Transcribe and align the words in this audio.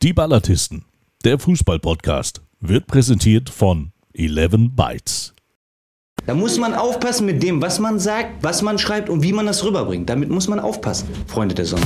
Die 0.00 0.12
Ballatisten, 0.12 0.84
der 1.24 1.40
Fußball-Podcast, 1.40 2.40
wird 2.60 2.86
präsentiert 2.86 3.50
von 3.50 3.90
11 4.14 4.70
Bytes. 4.76 5.34
Da 6.24 6.34
muss 6.34 6.56
man 6.56 6.72
aufpassen 6.72 7.26
mit 7.26 7.42
dem, 7.42 7.60
was 7.60 7.80
man 7.80 7.98
sagt, 7.98 8.44
was 8.44 8.62
man 8.62 8.78
schreibt 8.78 9.08
und 9.08 9.24
wie 9.24 9.32
man 9.32 9.46
das 9.46 9.64
rüberbringt. 9.64 10.08
Damit 10.08 10.30
muss 10.30 10.46
man 10.46 10.60
aufpassen, 10.60 11.08
Freunde 11.26 11.56
der 11.56 11.64
Sonne. 11.64 11.84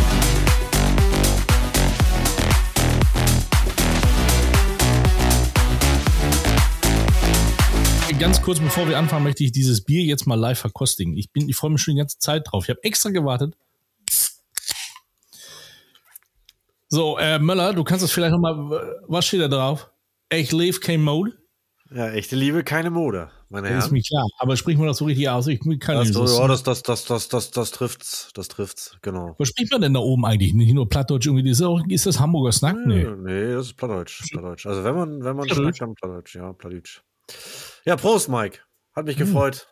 Ganz 8.18 8.42
kurz 8.42 8.60
bevor 8.60 8.86
wir 8.90 8.98
anfangen, 8.98 9.24
möchte 9.24 9.42
ich 9.42 9.52
dieses 9.52 9.80
Bier 9.80 10.04
jetzt 10.04 10.26
mal 10.26 10.38
live 10.38 10.58
verkostigen. 10.58 11.16
Ich, 11.16 11.32
bin, 11.32 11.48
ich 11.48 11.56
freue 11.56 11.70
mich 11.70 11.80
schon 11.80 11.94
die 11.94 12.00
ganze 12.00 12.18
Zeit 12.18 12.42
drauf. 12.44 12.64
Ich 12.64 12.68
habe 12.70 12.84
extra 12.84 13.08
gewartet. 13.08 13.56
So, 16.94 17.16
äh, 17.16 17.38
Möller, 17.38 17.72
du 17.72 17.84
kannst 17.84 18.04
es 18.04 18.12
vielleicht 18.12 18.32
nochmal, 18.32 18.54
was 19.08 19.24
steht 19.24 19.40
da 19.40 19.48
drauf? 19.48 19.90
Ich 20.30 20.52
lebe 20.52 20.78
kein 20.78 21.02
Mode. 21.02 21.32
Ja, 21.90 22.10
echte 22.10 22.36
Liebe, 22.36 22.64
keine 22.64 22.90
Mode, 22.90 23.30
meine 23.48 23.68
Das 23.68 23.78
ist 23.78 23.84
Herren. 23.84 23.92
mir 23.94 24.02
klar. 24.02 24.26
Aber 24.38 24.58
sprich 24.58 24.76
mal 24.76 24.86
das 24.86 24.98
so 24.98 25.06
richtig 25.06 25.26
aus. 25.30 25.46
Ich 25.46 25.58
kann 25.80 25.96
Das, 25.96 26.08
nicht 26.08 26.14
so. 26.14 26.26
ja, 26.26 26.46
das, 26.48 26.62
das, 26.62 26.82
das, 26.82 27.06
das, 27.06 27.28
das, 27.30 27.50
das 27.50 27.70
trifft's, 27.70 28.30
das 28.34 28.48
trifft's, 28.48 28.98
genau. 29.00 29.34
Was 29.38 29.48
spricht 29.48 29.72
man 29.72 29.80
denn 29.80 29.94
da 29.94 30.00
oben 30.00 30.26
eigentlich? 30.26 30.52
Nicht 30.52 30.74
nur 30.74 30.86
Plattdeutsch 30.86 31.26
irgendwie. 31.26 31.48
Ist, 31.48 31.62
auch, 31.62 31.80
ist 31.88 32.04
das 32.04 32.20
Hamburger 32.20 32.52
Snack? 32.52 32.76
Nee. 32.84 33.06
Nee, 33.16 33.52
das 33.54 33.68
ist 33.68 33.74
Plattdeutsch, 33.78 34.22
Plattdeutsch. 34.30 34.66
Also 34.66 34.84
wenn 34.84 34.94
man, 34.94 35.24
wenn 35.24 35.34
man 35.36 35.46
Plattdeutsch? 35.46 35.76
schnackt, 35.78 35.80
dann 35.80 35.94
Plattdeutsch, 35.94 36.34
ja, 36.36 36.52
Plattdeutsch. 36.52 37.02
Ja, 37.86 37.96
Prost, 37.96 38.28
Mike. 38.28 38.58
Hat 38.94 39.06
mich 39.06 39.16
gefreut. 39.16 39.66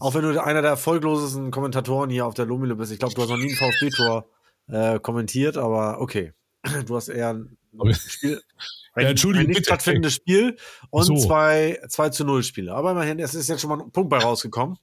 Auch 0.00 0.12
wenn 0.14 0.22
du 0.22 0.42
einer 0.44 0.60
der 0.60 0.72
erfolglosesten 0.72 1.50
Kommentatoren 1.50 2.10
hier 2.10 2.26
auf 2.26 2.34
der 2.34 2.44
Lomile 2.44 2.76
bist. 2.76 2.92
Ich 2.92 2.98
glaube, 2.98 3.14
du 3.14 3.22
hast 3.22 3.30
noch 3.30 3.38
nie 3.38 3.50
ein 3.50 3.56
VfB-Tor 3.56 4.26
äh, 4.68 4.98
kommentiert, 5.00 5.56
aber 5.56 5.98
okay. 6.00 6.32
Du 6.86 6.96
hast 6.96 7.08
eher 7.08 7.30
ein 7.30 7.56
Spiel, 7.94 8.42
Ja, 8.96 9.08
Entschuldigung, 9.08 9.48
ein 9.48 9.54
nicht 9.54 9.64
stattfindendes 9.64 10.14
Spiel 10.14 10.56
und 10.90 11.04
So. 11.04 11.16
zwei, 11.16 11.80
zwei 11.88 12.10
zu 12.10 12.24
null 12.24 12.42
Spiele. 12.42 12.74
Aber 12.74 12.92
immerhin, 12.92 13.18
es 13.18 13.34
ist 13.34 13.48
jetzt 13.48 13.62
schon 13.62 13.70
mal 13.70 13.80
ein 13.80 13.90
Punkt 13.90 14.10
bei 14.10 14.18
rausgekommen. 14.18 14.76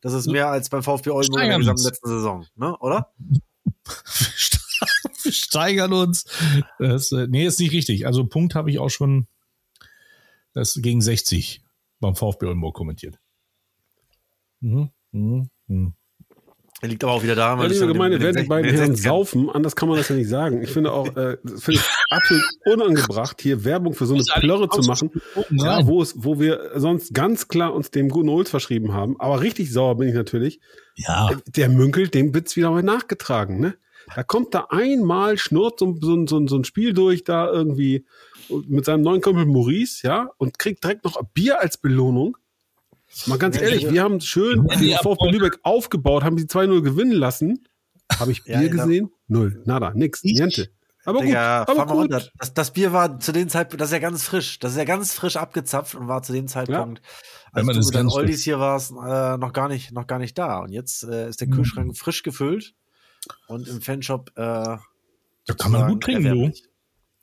Das 0.00 0.14
ist 0.14 0.26
mehr 0.26 0.48
als 0.48 0.68
beim 0.68 0.82
VfB 0.82 1.10
Oldenburg 1.10 1.42
in 1.44 1.48
der 1.48 1.58
gesamten 1.58 1.84
letzten 1.84 2.08
Saison, 2.08 2.46
ne? 2.56 2.76
Oder? 2.78 3.12
wir 5.22 5.32
steigern 5.32 5.92
uns. 5.92 6.24
Das, 6.80 7.12
äh, 7.12 7.28
nee, 7.28 7.46
ist 7.46 7.60
nicht 7.60 7.72
richtig. 7.72 8.04
Also 8.06 8.26
Punkt 8.26 8.56
habe 8.56 8.68
ich 8.70 8.80
auch 8.80 8.88
schon 8.90 9.28
das 10.54 10.74
gegen 10.82 11.00
60 11.00 11.62
beim 12.00 12.16
VfB 12.16 12.46
Oldenburg 12.46 12.74
kommentiert. 12.74 13.20
Mhm. 14.58 14.90
Mhm. 15.12 15.50
Mhm. 15.68 15.94
Er 16.82 16.88
liegt 16.88 17.04
aber 17.04 17.12
auch 17.12 17.22
wieder 17.22 17.36
daran, 17.36 17.58
Ja, 17.58 17.64
weil 17.64 17.70
es 17.70 17.78
liebe 17.80 17.92
Gemeinde, 17.92 18.20
werden 18.20 18.42
die 18.42 18.48
beiden 18.48 18.68
Herren 18.74 18.94
60ern 18.96 19.02
saufen, 19.02 19.48
anders 19.48 19.76
kann 19.76 19.88
man 19.88 19.98
das 19.98 20.08
ja 20.08 20.16
nicht 20.16 20.28
sagen. 20.28 20.62
Ich 20.62 20.70
finde 20.70 20.90
auch, 20.92 21.06
äh, 21.16 21.36
finde 21.44 21.80
ich 21.80 21.82
absolut 22.10 22.42
unangebracht, 22.64 23.40
hier 23.40 23.64
Werbung 23.64 23.94
für 23.94 24.04
so 24.04 24.14
eine 24.14 24.24
Plörre 24.40 24.68
zu 24.68 24.82
machen, 24.82 25.10
ja, 25.50 25.80
Ja, 25.80 25.86
wo, 25.86 26.02
es, 26.02 26.14
wo 26.16 26.40
wir 26.40 26.72
sonst 26.74 27.14
ganz 27.14 27.46
klar 27.46 27.72
uns 27.72 27.92
dem 27.92 28.08
guten 28.08 28.28
Holz 28.30 28.50
verschrieben 28.50 28.92
haben. 28.92 29.14
Aber 29.20 29.40
richtig 29.42 29.72
sauer 29.72 29.96
bin 29.96 30.08
ich 30.08 30.14
natürlich. 30.14 30.60
ja. 30.96 31.30
Der 31.46 31.68
Münkel, 31.68 32.08
dem 32.08 32.34
wird's 32.34 32.56
wieder 32.56 32.72
mal 32.72 32.82
nachgetragen, 32.82 33.60
ne? 33.60 33.76
Da 34.16 34.24
kommt 34.24 34.52
da 34.52 34.66
einmal, 34.70 35.38
schnurrt 35.38 35.78
so, 35.78 35.96
so, 36.00 36.26
so, 36.26 36.44
so 36.48 36.56
ein 36.56 36.64
Spiel 36.64 36.92
durch, 36.94 37.22
da 37.22 37.48
irgendwie 37.48 38.04
mit 38.66 38.84
seinem 38.84 39.02
neuen 39.02 39.20
Kumpel 39.20 39.46
Maurice, 39.46 40.04
ja, 40.04 40.30
und 40.36 40.58
kriegt 40.58 40.82
direkt 40.82 41.04
noch 41.04 41.22
Bier 41.32 41.60
als 41.60 41.78
Belohnung. 41.78 42.36
Mal 43.26 43.38
ganz 43.38 43.56
Ja, 43.56 43.62
ehrlich, 43.62 43.82
ja. 43.82 43.92
wir 43.92 44.02
haben 44.02 44.20
schön 44.20 44.66
Ja, 44.68 44.76
den 44.76 44.88
ja, 44.88 44.98
VfB. 44.98 45.30
Lübeck 45.30 45.58
aufgebaut, 45.62 46.24
haben 46.24 46.38
sie 46.38 46.44
2-0 46.46 46.82
gewinnen 46.82 47.12
lassen. 47.12 47.66
Habe 48.18 48.32
ich 48.32 48.44
Bier 48.44 48.54
Ja, 48.56 48.62
ja. 48.62 48.68
gesehen? 48.68 49.10
Null, 49.28 49.62
nada, 49.66 49.92
nix, 49.94 50.22
niente. 50.24 50.70
Aber 51.04 51.18
gut, 51.18 51.28
Digga, 51.28 51.62
aber 51.62 51.74
fahr 51.74 51.86
mal 51.86 52.06
gut. 52.08 52.30
Das, 52.38 52.54
das 52.54 52.72
Bier 52.72 52.92
war 52.92 53.18
zu 53.18 53.32
dem 53.32 53.48
Zeitpunkt, 53.48 53.80
das 53.80 53.88
ist 53.88 53.92
ja 53.94 53.98
ganz 53.98 54.24
frisch. 54.24 54.58
Das 54.60 54.72
ist 54.72 54.78
ja 54.78 54.84
ganz 54.84 55.12
frisch 55.12 55.36
abgezapft 55.36 55.94
und 55.96 56.06
war 56.08 56.22
zu 56.22 56.32
dem 56.32 56.46
Zeitpunkt, 56.46 57.02
Wenn 57.52 57.60
als 57.60 57.66
man 57.66 57.74
du 57.74 57.80
das 57.80 57.92
mit 57.92 58.02
frisch- 58.02 58.14
Oldies 58.14 58.42
hier 58.44 58.60
warst, 58.60 58.92
äh, 58.92 59.36
noch 59.36 59.52
gar 59.52 59.68
nicht, 59.68 59.92
noch 59.92 60.06
gar 60.06 60.18
nicht 60.20 60.38
da. 60.38 60.58
Und 60.60 60.70
jetzt 60.70 61.02
äh, 61.04 61.28
ist 61.28 61.40
der 61.40 61.48
Mhm. 61.48 61.52
Kühlschrank 61.52 61.96
frisch 61.96 62.22
gefüllt 62.22 62.74
und 63.48 63.66
im 63.66 63.80
Fanshop 63.82 64.30
äh, 64.36 64.42
Da 64.42 65.54
kann 65.58 65.72
man 65.72 65.88
gut 65.90 66.02
trinken, 66.04 66.22
du. 66.24 66.52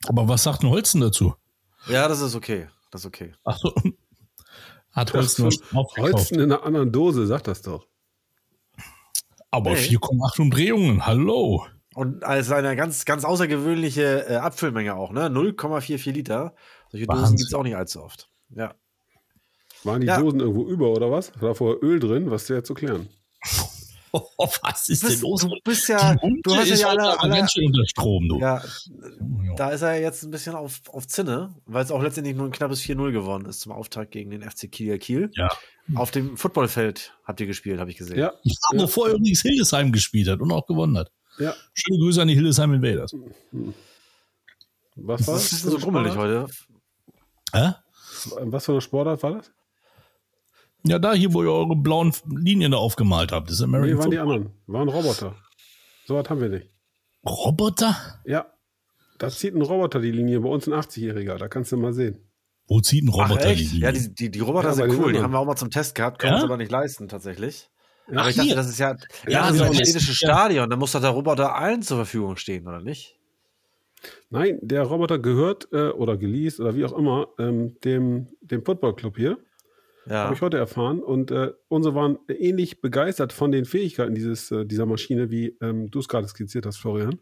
Aber 0.08 0.28
was 0.28 0.42
sagt 0.42 0.62
ein 0.62 0.68
Holzen 0.70 1.00
dazu? 1.00 1.34
Ja, 1.86 2.06
das 2.08 2.20
ist 2.20 2.34
okay. 2.34 2.68
Das 2.90 3.02
ist 3.02 3.06
okay. 3.06 3.32
Ach 3.44 3.56
so. 3.58 3.72
Hat 4.92 5.12
nur. 5.14 5.50
Holzen 5.98 6.36
in 6.40 6.52
einer 6.52 6.64
anderen 6.64 6.90
Dose, 6.92 7.26
sag 7.26 7.44
das 7.44 7.62
doch. 7.62 7.86
Aber 9.50 9.70
Nee. 9.72 9.76
4,8 9.76 10.40
Umdrehungen. 10.40 11.06
Hallo. 11.06 11.66
Und 11.94 12.22
als 12.24 12.50
eine 12.52 12.76
ganz, 12.76 13.04
ganz 13.04 13.24
außergewöhnliche 13.24 14.26
äh, 14.28 14.36
Abfüllmenge 14.36 14.94
auch, 14.94 15.10
ne? 15.12 15.28
0,44 15.28 16.12
Liter. 16.12 16.54
Solche 16.90 17.06
Dosen 17.06 17.22
Wahnsinn. 17.22 17.36
gibt's 17.36 17.54
auch 17.54 17.62
nicht 17.64 17.76
allzu 17.76 18.02
oft. 18.02 18.30
Ja. 18.50 18.74
Waren 19.84 20.00
die 20.02 20.06
Ja. 20.06 20.20
Dosen 20.20 20.40
irgendwo 20.40 20.66
über 20.68 20.90
oder 20.90 21.10
was? 21.10 21.32
War 21.40 21.54
vorher 21.54 21.82
Öl 21.82 21.98
drin? 21.98 22.30
Was 22.30 22.42
ist 22.42 22.48
ja 22.50 22.62
zu 22.62 22.74
klären? 22.74 23.08
Oh, 24.12 24.22
was 24.62 24.88
ist 24.88 25.02
Du 25.02 25.06
denn 25.06 25.14
bist, 25.14 25.22
los? 25.22 25.40
du 25.42 25.50
bist 25.64 25.88
ja, 25.88 26.14
du 26.14 26.54
hast 26.56 26.68
ist 26.68 26.80
ja 26.80 26.88
alle, 26.88 27.20
alle 27.20 27.36
ganz 27.36 27.52
schön 27.52 27.66
unter 27.66 27.86
Strom, 27.86 28.28
du. 28.28 28.38
ja. 28.40 28.62
Da 29.56 29.70
ist 29.70 29.82
er 29.82 30.00
jetzt 30.00 30.22
ein 30.22 30.30
bisschen 30.30 30.54
auf, 30.54 30.80
auf 30.88 31.06
Zinne, 31.06 31.54
weil 31.66 31.84
es 31.84 31.90
auch 31.90 32.02
letztendlich 32.02 32.34
nur 32.36 32.46
ein 32.46 32.52
knappes 32.52 32.80
4-0 32.82 33.12
geworden 33.12 33.46
ist 33.46 33.60
zum 33.60 33.72
Auftakt 33.72 34.10
gegen 34.12 34.30
den 34.30 34.42
FC 34.42 34.70
Kiel 34.70 34.98
Kiel. 34.98 35.30
Ja. 35.34 35.48
Auf 35.94 36.10
dem 36.10 36.36
Footballfeld 36.36 37.12
habt 37.24 37.40
ihr 37.40 37.46
gespielt, 37.46 37.78
habe 37.80 37.90
ich 37.90 37.96
gesehen. 37.96 38.18
Ja, 38.18 38.32
Ja, 38.42 38.54
bevor 38.72 39.08
übrigens 39.08 39.42
Hildesheim 39.42 39.92
gespielt 39.92 40.28
hat 40.28 40.40
und 40.40 40.50
auch 40.52 40.66
gewonnen 40.66 40.96
hat. 40.98 41.10
ja. 41.38 41.54
Schöne 41.74 41.98
Grüße 41.98 42.22
an 42.22 42.28
die 42.28 42.34
Hildesheim 42.34 42.72
Invaders. 42.74 43.12
Was 44.96 45.26
war 45.26 45.34
Das 45.36 45.50
das? 45.50 45.52
ist 45.52 45.62
so 45.62 45.78
grummelig 45.78 46.14
heute. 46.16 46.46
Hä? 47.52 47.72
Was 48.40 48.64
für 48.66 48.72
eine 48.72 48.80
Sportart 48.80 49.22
war 49.22 49.34
das? 49.34 49.50
Ja, 50.86 50.98
da 50.98 51.12
hier, 51.12 51.32
wo 51.34 51.42
ihr 51.42 51.50
eure 51.52 51.76
blauen 51.76 52.12
Linien 52.28 52.72
da 52.72 52.78
aufgemalt 52.78 53.32
habt. 53.32 53.48
Das 53.48 53.54
ist 53.54 53.60
Nee, 53.60 53.66
American 53.66 53.98
waren 53.98 54.10
die 54.10 54.18
anderen. 54.18 54.50
Waren 54.66 54.88
Roboter. 54.88 55.34
So 56.06 56.14
was 56.16 56.28
haben 56.30 56.40
wir 56.40 56.48
nicht. 56.48 56.68
Roboter? 57.26 57.96
Ja. 58.24 58.46
Da 59.18 59.28
zieht 59.28 59.54
ein 59.54 59.60
Roboter 59.62 60.00
die 60.00 60.10
Linie, 60.12 60.40
bei 60.40 60.48
uns 60.48 60.66
ein 60.66 60.72
80-Jähriger, 60.72 61.36
da 61.36 61.48
kannst 61.48 61.72
du 61.72 61.76
mal 61.76 61.92
sehen. 61.92 62.26
Wo 62.66 62.80
zieht 62.80 63.04
ein 63.04 63.10
Ach, 63.12 63.28
Roboter 63.28 63.46
die 63.54 63.62
echt? 63.62 63.72
Linie? 63.72 63.80
Ja, 63.86 63.92
die, 63.92 64.14
die, 64.14 64.30
die 64.30 64.40
Roboter 64.40 64.68
Ja, 64.68 64.74
sind 64.74 64.90
cool. 64.98 65.12
Die 65.12 65.18
haben 65.20 65.32
wir 65.32 65.38
auch 65.38 65.44
mal 65.44 65.56
zum 65.56 65.70
Test 65.70 65.94
gehabt, 65.94 66.18
können 66.18 66.32
Ja? 66.32 66.38
wir 66.38 66.42
uns 66.44 66.50
aber 66.50 66.56
nicht 66.56 66.70
leisten, 66.70 67.08
tatsächlich. 67.08 67.68
Ach, 68.12 68.20
aber 68.20 68.30
ich 68.30 68.36
dachte, 68.36 68.46
hier. 68.48 68.56
das 68.56 68.68
ist 68.70 68.78
ja, 68.78 68.96
Ja, 69.26 69.52
ja, 69.52 69.52
das 69.52 69.54
ist 69.80 69.94
ein 69.96 70.00
ja. 70.00 70.14
Stadion. 70.14 70.70
Da 70.70 70.76
muss 70.76 70.92
doch 70.92 71.00
der 71.00 71.10
Roboter 71.10 71.54
allen 71.54 71.82
zur 71.82 71.98
Verfügung 71.98 72.36
stehen, 72.36 72.66
oder 72.66 72.80
nicht? 72.80 73.18
Nein, 74.30 74.58
der 74.62 74.82
Roboter 74.84 75.18
gehört 75.18 75.68
äh, 75.72 75.88
oder 75.90 76.16
geleast 76.16 76.58
oder 76.58 76.74
wie 76.74 76.84
auch 76.86 76.96
immer 76.96 77.28
ähm, 77.38 77.76
dem, 77.84 78.28
dem 78.40 78.64
Footballclub 78.64 79.16
hier. 79.18 79.38
Ja. 80.06 80.24
Habe 80.24 80.34
ich 80.34 80.40
heute 80.40 80.56
erfahren. 80.56 81.00
Und 81.02 81.30
äh, 81.30 81.52
unsere 81.68 81.94
waren 81.94 82.18
ähnlich 82.28 82.80
begeistert 82.80 83.32
von 83.32 83.52
den 83.52 83.64
Fähigkeiten 83.64 84.14
dieses, 84.14 84.50
äh, 84.50 84.64
dieser 84.64 84.86
Maschine, 84.86 85.30
wie 85.30 85.56
ähm, 85.60 85.90
du 85.90 85.98
es 86.00 86.08
gerade 86.08 86.26
skizziert 86.26 86.66
hast, 86.66 86.78
Florian. 86.78 87.18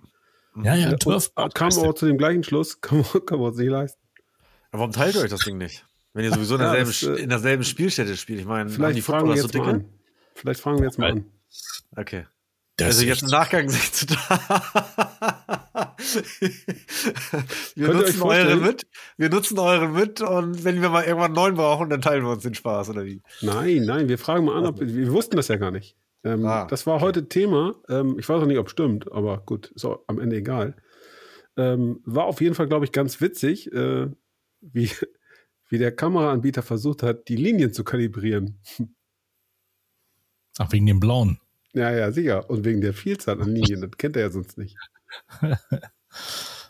ja, 0.62 0.74
ja, 0.74 0.92
Äh, 0.92 0.96
Turf. 0.96 1.30
und 1.34 1.54
kam 1.54 1.72
aber 1.72 1.94
zu 1.94 2.06
dem 2.06 2.16
gleichen 2.18 2.44
Schluss, 2.44 2.78
wir, 2.90 3.02
können 3.20 3.40
wir 3.40 3.46
uns 3.48 3.56
nicht 3.58 3.68
leisten. 3.70 4.00
Aber 4.70 4.80
warum 4.80 4.92
teilt 4.92 5.14
ihr 5.16 5.22
euch 5.22 5.30
das 5.30 5.40
Ding 5.40 5.58
nicht? 5.58 5.84
Wenn 6.14 6.24
ihr 6.24 6.32
sowieso 6.32 6.54
in 6.56 6.60
Ja, 6.62 6.72
derselben, 6.74 6.90
das, 7.12 7.18
äh, 7.20 7.22
in 7.22 7.28
derselben 7.28 7.64
Spielstätte 7.64 8.16
spielt. 8.16 8.40
Ich 8.40 8.46
meine, 8.46 8.60
haben 8.60 8.68
die 8.68 8.74
Vielleicht 8.74 9.02
fragen 9.04 9.28
wir 9.28 9.36
Footballer 9.36 9.40
so 9.40 9.46
jetzt 9.46 9.54
mal 9.54 9.72
dicke? 9.72 9.86
an. 9.86 9.98
Vielleicht 10.34 10.60
fragen 10.60 10.78
wir 10.78 10.84
jetzt 10.84 10.98
mal 10.98 11.10
an. 11.12 11.24
Okay. 11.96 12.26
Das 12.78 12.86
also 12.86 13.02
ist 13.02 13.08
jetzt 13.08 13.22
im 13.24 13.30
Nachgang 13.30 13.68
seht 13.68 14.02
ihr 14.02 14.16
da. 14.16 15.94
wir 17.74 17.86
Könnt 17.86 18.00
nutzen 18.00 18.22
eure 18.22 18.56
mit. 18.56 18.86
Wir 19.16 19.28
nutzen 19.30 19.58
eure 19.58 19.88
mit 19.88 20.20
und 20.20 20.62
wenn 20.62 20.80
wir 20.80 20.88
mal 20.88 21.02
irgendwann 21.02 21.26
einen 21.26 21.34
neuen 21.34 21.54
brauchen, 21.56 21.90
dann 21.90 22.00
teilen 22.00 22.22
wir 22.22 22.30
uns 22.30 22.44
den 22.44 22.54
Spaß, 22.54 22.90
oder 22.90 23.04
wie? 23.04 23.20
Nein, 23.42 23.82
nein, 23.84 24.08
wir 24.08 24.16
fragen 24.16 24.44
mal 24.44 24.56
an, 24.56 24.66
ob 24.66 24.78
wir, 24.78 24.94
wir 24.94 25.12
wussten 25.12 25.34
das 25.34 25.48
ja 25.48 25.56
gar 25.56 25.72
nicht. 25.72 25.96
Ähm, 26.22 26.46
Ah, 26.46 26.66
das 26.66 26.86
war 26.86 27.00
heute 27.00 27.28
Thema. 27.28 27.74
Ähm, 27.88 28.16
ich 28.16 28.28
weiß 28.28 28.42
auch 28.42 28.46
nicht, 28.46 28.58
ob 28.58 28.66
es 28.66 28.72
stimmt, 28.72 29.10
aber 29.10 29.38
gut, 29.38 29.72
ist 29.72 29.84
auch 29.84 30.04
am 30.06 30.20
Ende 30.20 30.36
egal. 30.36 30.76
Ähm, 31.56 32.00
war 32.04 32.26
auf 32.26 32.40
jeden 32.40 32.54
Fall, 32.54 32.68
glaube 32.68 32.84
ich, 32.84 32.92
ganz 32.92 33.20
witzig, 33.20 33.72
äh, 33.72 34.06
wie, 34.60 34.90
wie 35.68 35.78
der 35.78 35.90
Kameraanbieter 35.90 36.62
versucht 36.62 37.02
hat, 37.02 37.26
die 37.26 37.36
Linien 37.36 37.72
zu 37.72 37.82
kalibrieren. 37.82 38.60
Ach, 40.58 40.70
wegen 40.70 40.86
dem 40.86 41.00
blauen. 41.00 41.40
Ja, 41.74 41.90
ja, 41.90 42.10
sicher. 42.12 42.48
Und 42.48 42.64
wegen 42.64 42.80
der 42.80 42.94
Vielzahl 42.94 43.40
an 43.40 43.54
Linien, 43.54 43.80
das 43.80 43.90
kennt 43.98 44.16
er 44.16 44.22
ja 44.22 44.30
sonst 44.30 44.58
nicht. 44.58 44.76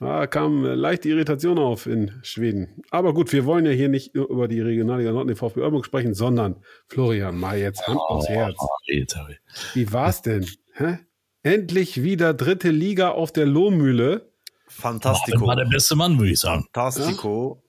Da 0.00 0.26
kam 0.26 0.64
äh, 0.64 0.74
leichte 0.74 1.08
Irritation 1.08 1.58
auf 1.58 1.86
in 1.86 2.12
Schweden. 2.22 2.82
Aber 2.90 3.14
gut, 3.14 3.32
wir 3.32 3.44
wollen 3.44 3.66
ja 3.66 3.72
hier 3.72 3.88
nicht 3.88 4.14
über 4.14 4.48
die 4.48 4.60
Regionalliga 4.60 5.12
Nord 5.12 5.22
und 5.22 5.28
den 5.28 5.36
VfB 5.36 5.60
Oldenburg 5.60 5.86
sprechen, 5.86 6.14
sondern 6.14 6.56
Florian, 6.88 7.38
mal 7.38 7.58
jetzt 7.58 7.86
Hand 7.86 7.98
aufs 7.98 8.28
Herz. 8.28 8.56
Alter. 8.90 9.28
Wie 9.74 9.92
war's 9.92 10.22
denn? 10.22 10.46
Hä? 10.74 10.98
Endlich 11.42 12.02
wieder 12.02 12.34
dritte 12.34 12.70
Liga 12.70 13.10
auf 13.10 13.32
der 13.32 13.46
Lohmühle. 13.46 14.32
Fantastico. 14.66 15.46
War 15.46 15.56
der 15.56 15.64
beste 15.64 15.96
Mann, 15.96 16.18
würde 16.18 16.32
ich 16.32 16.40
sagen. 16.40 16.66
Fantastico. 16.72 17.62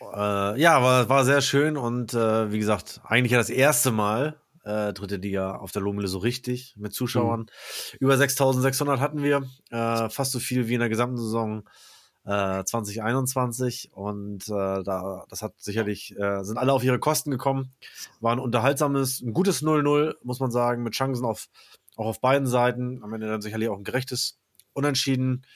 Äh, 0.00 0.60
ja, 0.60 0.82
war, 0.82 1.08
war 1.08 1.24
sehr 1.24 1.40
schön 1.40 1.76
und 1.76 2.14
äh, 2.14 2.50
wie 2.50 2.58
gesagt, 2.58 3.00
eigentlich 3.04 3.32
ja 3.32 3.38
das 3.38 3.50
erste 3.50 3.92
Mal 3.92 4.40
äh, 4.66 4.92
dritte 4.92 5.16
Liga 5.16 5.56
auf 5.56 5.70
der 5.70 5.80
Lohmühle 5.80 6.08
so 6.08 6.18
richtig 6.18 6.74
mit 6.76 6.92
Zuschauern. 6.92 7.46
Über 8.00 8.16
6600 8.16 9.00
hatten 9.00 9.22
wir, 9.22 9.44
äh, 9.70 10.10
fast 10.10 10.32
so 10.32 10.40
viel 10.40 10.68
wie 10.68 10.74
in 10.74 10.80
der 10.80 10.88
gesamten 10.88 11.16
Saison 11.16 11.62
äh, 12.24 12.64
2021 12.64 13.90
und 13.92 14.48
äh, 14.48 14.82
da 14.82 15.24
das 15.28 15.42
hat 15.42 15.54
sicherlich 15.58 16.16
äh, 16.18 16.42
sind 16.42 16.58
alle 16.58 16.72
auf 16.72 16.82
ihre 16.82 16.98
Kosten 16.98 17.30
gekommen. 17.30 17.72
War 18.20 18.32
ein 18.32 18.40
unterhaltsames, 18.40 19.22
ein 19.22 19.32
gutes 19.32 19.62
0-0, 19.62 20.16
muss 20.24 20.40
man 20.40 20.50
sagen, 20.50 20.82
mit 20.82 20.94
Chancen 20.94 21.24
auf 21.24 21.46
auch 21.96 22.06
auf 22.06 22.20
beiden 22.20 22.48
Seiten. 22.48 23.02
Am 23.04 23.14
Ende 23.14 23.28
dann 23.28 23.42
sicherlich 23.42 23.68
auch 23.68 23.78
ein 23.78 23.84
gerechtes 23.84 24.38
Unentschieden. 24.72 25.46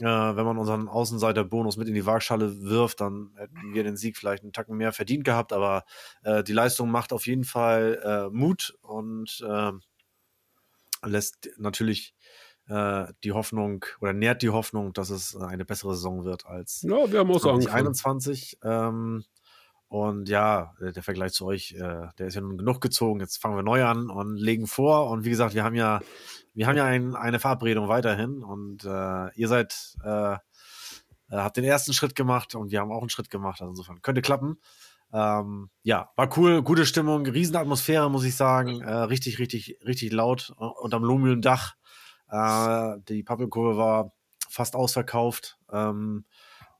Äh, 0.00 0.04
wenn 0.04 0.44
man 0.44 0.58
unseren 0.58 0.88
Außenseiter-Bonus 0.88 1.76
mit 1.76 1.86
in 1.88 1.94
die 1.94 2.06
Waagschale 2.06 2.62
wirft, 2.62 3.00
dann 3.00 3.32
hätten 3.36 3.74
wir 3.74 3.84
den 3.84 3.96
Sieg 3.96 4.16
vielleicht 4.16 4.42
einen 4.42 4.52
Tacken 4.52 4.76
mehr 4.76 4.92
verdient 4.92 5.24
gehabt, 5.24 5.52
aber 5.52 5.84
äh, 6.24 6.42
die 6.42 6.52
Leistung 6.52 6.90
macht 6.90 7.12
auf 7.12 7.26
jeden 7.26 7.44
Fall 7.44 8.00
äh, 8.02 8.34
Mut 8.34 8.76
und 8.82 9.44
äh, 9.46 9.72
lässt 11.04 11.48
natürlich 11.58 12.14
äh, 12.66 13.06
die 13.22 13.32
Hoffnung 13.32 13.84
oder 14.00 14.12
nährt 14.12 14.42
die 14.42 14.50
Hoffnung, 14.50 14.92
dass 14.92 15.10
es 15.10 15.36
eine 15.36 15.64
bessere 15.64 15.94
Saison 15.94 16.24
wird 16.24 16.46
als 16.46 16.82
Ja, 16.82 17.10
wir 17.12 17.20
haben 17.20 17.30
auch 17.30 17.40
so 17.40 17.50
angefangen. 17.50 17.94
2021. 17.94 18.58
Ähm, 18.62 19.24
und 19.88 20.28
ja, 20.28 20.74
der 20.80 21.02
Vergleich 21.02 21.32
zu 21.32 21.46
euch, 21.46 21.72
äh, 21.72 22.08
der 22.18 22.26
ist 22.26 22.34
ja 22.34 22.40
nun 22.40 22.58
genug 22.58 22.80
gezogen. 22.80 23.20
Jetzt 23.20 23.40
fangen 23.40 23.56
wir 23.56 23.62
neu 23.62 23.84
an 23.84 24.10
und 24.10 24.36
legen 24.36 24.66
vor. 24.66 25.08
Und 25.10 25.24
wie 25.24 25.30
gesagt, 25.30 25.54
wir 25.54 25.62
haben 25.62 25.76
ja, 25.76 26.00
wir 26.52 26.66
haben 26.66 26.76
ja 26.76 26.84
ein, 26.84 27.14
eine 27.14 27.38
Verabredung 27.38 27.88
weiterhin. 27.88 28.42
Und 28.42 28.84
äh, 28.84 29.32
ihr 29.34 29.48
seid, 29.48 29.96
äh, 30.04 30.34
äh, 30.34 30.38
habt 31.30 31.56
den 31.56 31.64
ersten 31.64 31.92
Schritt 31.92 32.14
gemacht 32.14 32.54
und 32.54 32.70
wir 32.70 32.80
haben 32.80 32.90
auch 32.90 33.00
einen 33.00 33.10
Schritt 33.10 33.30
gemacht. 33.30 33.60
Also 33.60 33.70
insofern 33.70 34.02
könnte 34.02 34.22
klappen. 34.22 34.58
Ähm, 35.12 35.70
ja, 35.82 36.10
war 36.16 36.36
cool, 36.36 36.62
gute 36.62 36.86
Stimmung, 36.86 37.24
Riesenatmosphäre, 37.26 38.10
muss 38.10 38.24
ich 38.24 38.34
sagen. 38.34 38.80
Äh, 38.80 38.92
richtig, 38.92 39.38
richtig, 39.38 39.78
richtig 39.86 40.12
laut 40.12 40.54
äh, 40.58 40.64
unterm 40.64 41.04
Lohmühlendach. 41.04 41.74
Äh, 42.30 42.96
die 43.08 43.22
Pappelkurve 43.22 43.76
war 43.76 44.12
fast 44.48 44.74
ausverkauft. 44.74 45.58
Ähm, 45.70 46.24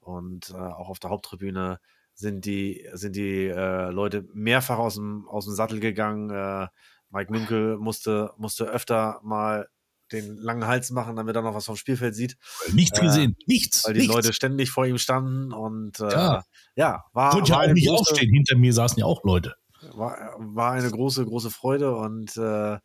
und 0.00 0.50
äh, 0.50 0.56
auch 0.56 0.88
auf 0.88 0.98
der 0.98 1.10
Haupttribüne 1.10 1.78
sind 2.14 2.44
die, 2.44 2.88
sind 2.92 3.16
die 3.16 3.46
äh, 3.46 3.90
Leute 3.90 4.26
mehrfach 4.32 4.78
aus 4.78 4.94
dem, 4.94 5.26
aus 5.28 5.44
dem 5.46 5.54
Sattel 5.54 5.80
gegangen. 5.80 6.30
Äh, 6.30 6.68
Mike 7.10 7.32
Münkel 7.32 7.76
musste, 7.78 8.32
musste 8.38 8.64
öfter 8.64 9.20
mal 9.22 9.68
den 10.12 10.36
langen 10.36 10.66
Hals 10.66 10.90
machen, 10.90 11.16
damit 11.16 11.34
er 11.34 11.42
noch 11.42 11.54
was 11.54 11.64
vom 11.64 11.76
Spielfeld 11.76 12.14
sieht. 12.14 12.36
Nichts 12.72 12.98
Äh, 12.98 13.02
gesehen, 13.02 13.36
nichts. 13.46 13.84
Weil 13.86 13.94
die 13.94 14.00
nichts. 14.00 14.14
Leute 14.14 14.32
ständig 14.32 14.70
vor 14.70 14.86
ihm 14.86 14.98
standen 14.98 15.52
und 15.52 15.98
äh, 16.00 16.10
Ja. 16.10 16.44
ja, 16.76 17.04
war, 17.12 17.30
Konnte 17.30 17.50
ja 17.52 17.56
auch 17.56 17.62
eine 17.62 17.72
nicht 17.72 17.88
große, 17.88 18.10
aufstehen. 18.12 18.32
Hinter 18.32 18.56
mir 18.56 18.72
saßen 18.72 18.98
ja 18.98 19.06
auch 19.06 19.24
Leute. 19.24 19.54
war, 19.94 20.34
war 20.38 20.72
eine 20.72 20.90
große, 20.90 21.24
große 21.24 21.50
Freude 21.50 21.96
und 21.96 22.36
äh, 22.36 22.78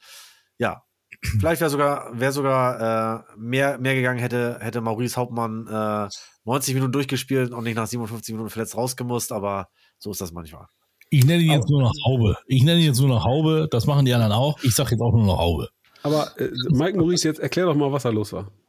ja, 0.58 0.84
vielleicht 1.22 1.62
wäre 1.62 1.70
sogar, 1.70 2.20
wäre 2.20 2.32
sogar 2.32 3.26
äh, 3.30 3.38
mehr, 3.38 3.78
mehr 3.78 3.96
gegangen, 3.96 4.20
hätte, 4.20 4.58
hätte 4.62 4.82
Maurice 4.82 5.16
Hauptmann 5.16 5.68
äh, 5.68 6.10
90 6.46 6.74
Minuten 6.76 6.92
durchgespielt 6.92 7.52
und 7.52 7.64
nicht 7.64 7.76
nach 7.76 7.88
57 7.88 8.34
Minuten 8.34 8.50
verletzt 8.50 8.76
rausgemusst, 8.76 9.32
aber 9.32 9.70
so 9.98 10.12
ist 10.12 10.22
das 10.22 10.32
manchmal. 10.32 10.68
Ich 11.10 11.26
nenne 11.26 11.42
ihn 11.42 11.52
jetzt 11.52 11.70
nur 11.70 11.82
noch 11.82 11.94
Haube. 12.06 12.38
Ich 12.46 12.64
nenne 12.64 12.80
ihn 12.80 12.86
jetzt 12.86 13.00
nur 13.00 13.10
noch 13.10 13.26
Haube. 13.26 13.68
Das 13.72 13.88
machen 13.88 14.06
die 14.06 14.14
anderen 14.14 14.32
auch. 14.32 14.62
Ich 14.64 14.76
sage 14.76 14.92
jetzt 14.92 15.02
auch 15.02 15.12
nur 15.12 15.26
noch 15.26 15.40
Haube. 15.40 15.70
Aber 16.04 16.32
äh, 16.40 16.50
Mike 16.70 16.98
Maurice, 16.98 17.28
jetzt 17.28 17.40
erklär 17.40 17.66
doch 17.66 17.76
mal, 17.76 17.92
was 17.92 18.04
da 18.04 18.10
los 18.10 18.34
war. 18.34 18.48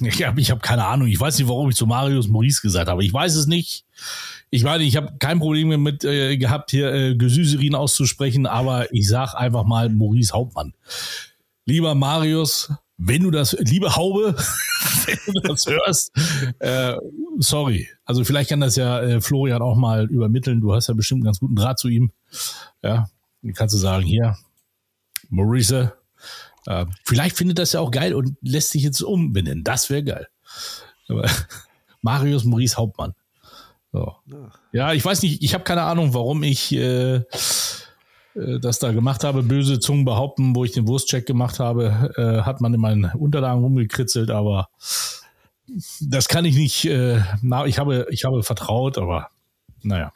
Ich 0.00 0.24
habe 0.24 0.40
ich 0.40 0.50
hab 0.50 0.62
keine 0.62 0.86
Ahnung. 0.86 1.06
Ich 1.06 1.20
weiß 1.20 1.38
nicht, 1.38 1.48
warum 1.48 1.68
ich 1.68 1.76
zu 1.76 1.86
Marius 1.86 2.26
Maurice 2.26 2.62
gesagt 2.62 2.88
habe. 2.88 3.04
Ich 3.04 3.12
weiß 3.12 3.36
es 3.36 3.46
nicht. 3.46 3.84
Ich 4.48 4.64
meine, 4.64 4.84
ich 4.84 4.96
habe 4.96 5.12
kein 5.18 5.38
Problem 5.38 5.70
damit 5.70 6.02
äh, 6.02 6.38
gehabt, 6.38 6.70
hier 6.70 6.92
äh, 6.92 7.14
Gesüserin 7.14 7.74
auszusprechen, 7.74 8.46
aber 8.46 8.92
ich 8.92 9.06
sag 9.06 9.34
einfach 9.34 9.64
mal 9.64 9.90
Maurice 9.90 10.32
Hauptmann. 10.32 10.72
Lieber 11.64 11.94
Marius, 11.94 12.72
wenn 12.96 13.22
du 13.22 13.30
das, 13.30 13.56
liebe 13.58 13.94
Haube, 13.96 14.34
wenn 15.06 15.34
du 15.34 15.40
das 15.40 15.66
hörst, 15.66 16.12
äh, 16.58 16.96
sorry. 17.38 17.88
Also 18.04 18.24
vielleicht 18.24 18.50
kann 18.50 18.60
das 18.60 18.76
ja 18.76 19.00
äh, 19.00 19.20
Florian 19.20 19.62
auch 19.62 19.76
mal 19.76 20.06
übermitteln. 20.06 20.60
Du 20.60 20.74
hast 20.74 20.88
ja 20.88 20.94
bestimmt 20.94 21.20
einen 21.20 21.26
ganz 21.26 21.40
guten 21.40 21.56
Draht 21.56 21.78
zu 21.78 21.88
ihm. 21.88 22.12
Ja, 22.82 23.08
dann 23.42 23.54
kannst 23.54 23.74
du 23.74 23.78
sagen, 23.78 24.04
hier, 24.04 24.36
Maurice, 25.28 25.92
äh, 26.66 26.86
vielleicht 27.04 27.36
findet 27.36 27.58
das 27.58 27.72
ja 27.72 27.80
auch 27.80 27.90
geil 27.90 28.14
und 28.14 28.36
lässt 28.42 28.70
sich 28.70 28.82
jetzt 28.82 29.00
umbenennen. 29.02 29.64
Das 29.64 29.90
wäre 29.90 30.04
geil. 30.04 30.28
Aber 31.08 31.28
Marius 32.02 32.44
Maurice 32.44 32.76
Hauptmann. 32.76 33.14
So. 33.92 34.14
Ja, 34.72 34.92
ich 34.94 35.04
weiß 35.04 35.22
nicht, 35.22 35.42
ich 35.42 35.54
habe 35.54 35.64
keine 35.64 35.82
Ahnung, 35.82 36.14
warum 36.14 36.42
ich 36.42 36.72
äh, 36.72 37.16
äh, 37.16 37.24
das 38.34 38.78
da 38.78 38.92
gemacht 38.92 39.24
habe. 39.24 39.42
Böse 39.42 39.78
Zungen 39.80 40.04
behaupten, 40.04 40.54
wo 40.56 40.64
ich 40.64 40.72
den 40.72 40.86
Wurstcheck 40.86 41.26
gemacht 41.26 41.58
habe, 41.60 42.12
äh, 42.16 42.42
hat 42.42 42.60
man 42.60 42.72
in 42.74 42.80
meinen 42.80 43.04
Unterlagen 43.14 43.62
rumgekritzelt, 43.62 44.30
aber 44.30 44.68
das 46.00 46.28
kann 46.28 46.44
ich 46.44 46.56
nicht. 46.56 46.84
Äh, 46.86 47.20
na, 47.42 47.66
ich 47.66 47.78
habe, 47.78 48.06
ich 48.10 48.24
habe 48.24 48.42
vertraut, 48.42 48.98
aber 48.98 49.28
naja. 49.82 50.12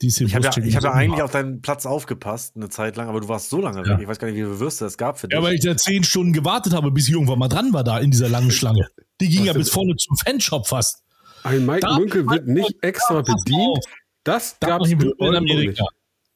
Diese 0.00 0.22
Ich 0.24 0.34
habe 0.34 0.44
ja, 0.44 0.50
Wurstcheck- 0.50 0.64
ich 0.64 0.76
hab 0.76 0.84
ja 0.84 0.92
eigentlich 0.92 1.22
auf 1.22 1.32
deinen 1.32 1.60
Platz 1.60 1.84
aufgepasst, 1.84 2.54
eine 2.54 2.68
Zeit 2.68 2.96
lang, 2.96 3.08
aber 3.08 3.20
du 3.20 3.28
warst 3.28 3.50
so 3.50 3.60
lange 3.60 3.78
Ja. 3.84 3.94
weg. 3.94 3.98
Ich 4.02 4.06
weiß 4.06 4.18
gar 4.20 4.28
nicht, 4.28 4.36
wie 4.36 4.42
viele 4.44 4.60
Würste 4.60 4.84
es 4.86 4.96
gab 4.96 5.18
für 5.18 5.26
dich. 5.26 5.36
Ja, 5.36 5.42
weil 5.42 5.54
ich 5.54 5.60
da 5.60 5.76
zehn 5.76 6.04
Stunden 6.04 6.32
gewartet 6.32 6.72
habe, 6.72 6.92
bis 6.92 7.08
ich 7.08 7.14
irgendwann 7.14 7.40
mal 7.40 7.48
dran 7.48 7.72
war 7.72 7.82
da 7.82 7.98
in 7.98 8.12
dieser 8.12 8.28
langen 8.28 8.52
Schlange. 8.52 8.86
Die 9.20 9.28
ging 9.28 9.44
ja 9.44 9.52
bis 9.54 9.70
vorne 9.70 9.96
zum 9.96 10.16
Fanshop 10.16 10.68
fast. 10.68 11.02
Ein 11.42 11.66
Mike 11.66 11.80
Da- 11.80 11.98
Münkel 11.98 12.26
wird 12.28 12.46
nicht 12.46 12.76
extra 12.82 13.22
bedient. 13.22 13.84
Das 14.22 14.56
Da 14.60 14.68
gab 14.68 14.82
es 14.82 14.88
ich 14.92 15.00
in 15.00 15.34
Amerika. 15.34 15.82
nicht. 15.82 15.82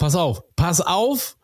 Pass 0.02 0.16
auf, 0.16 0.42
pass 0.56 0.80
auf. 0.80 1.36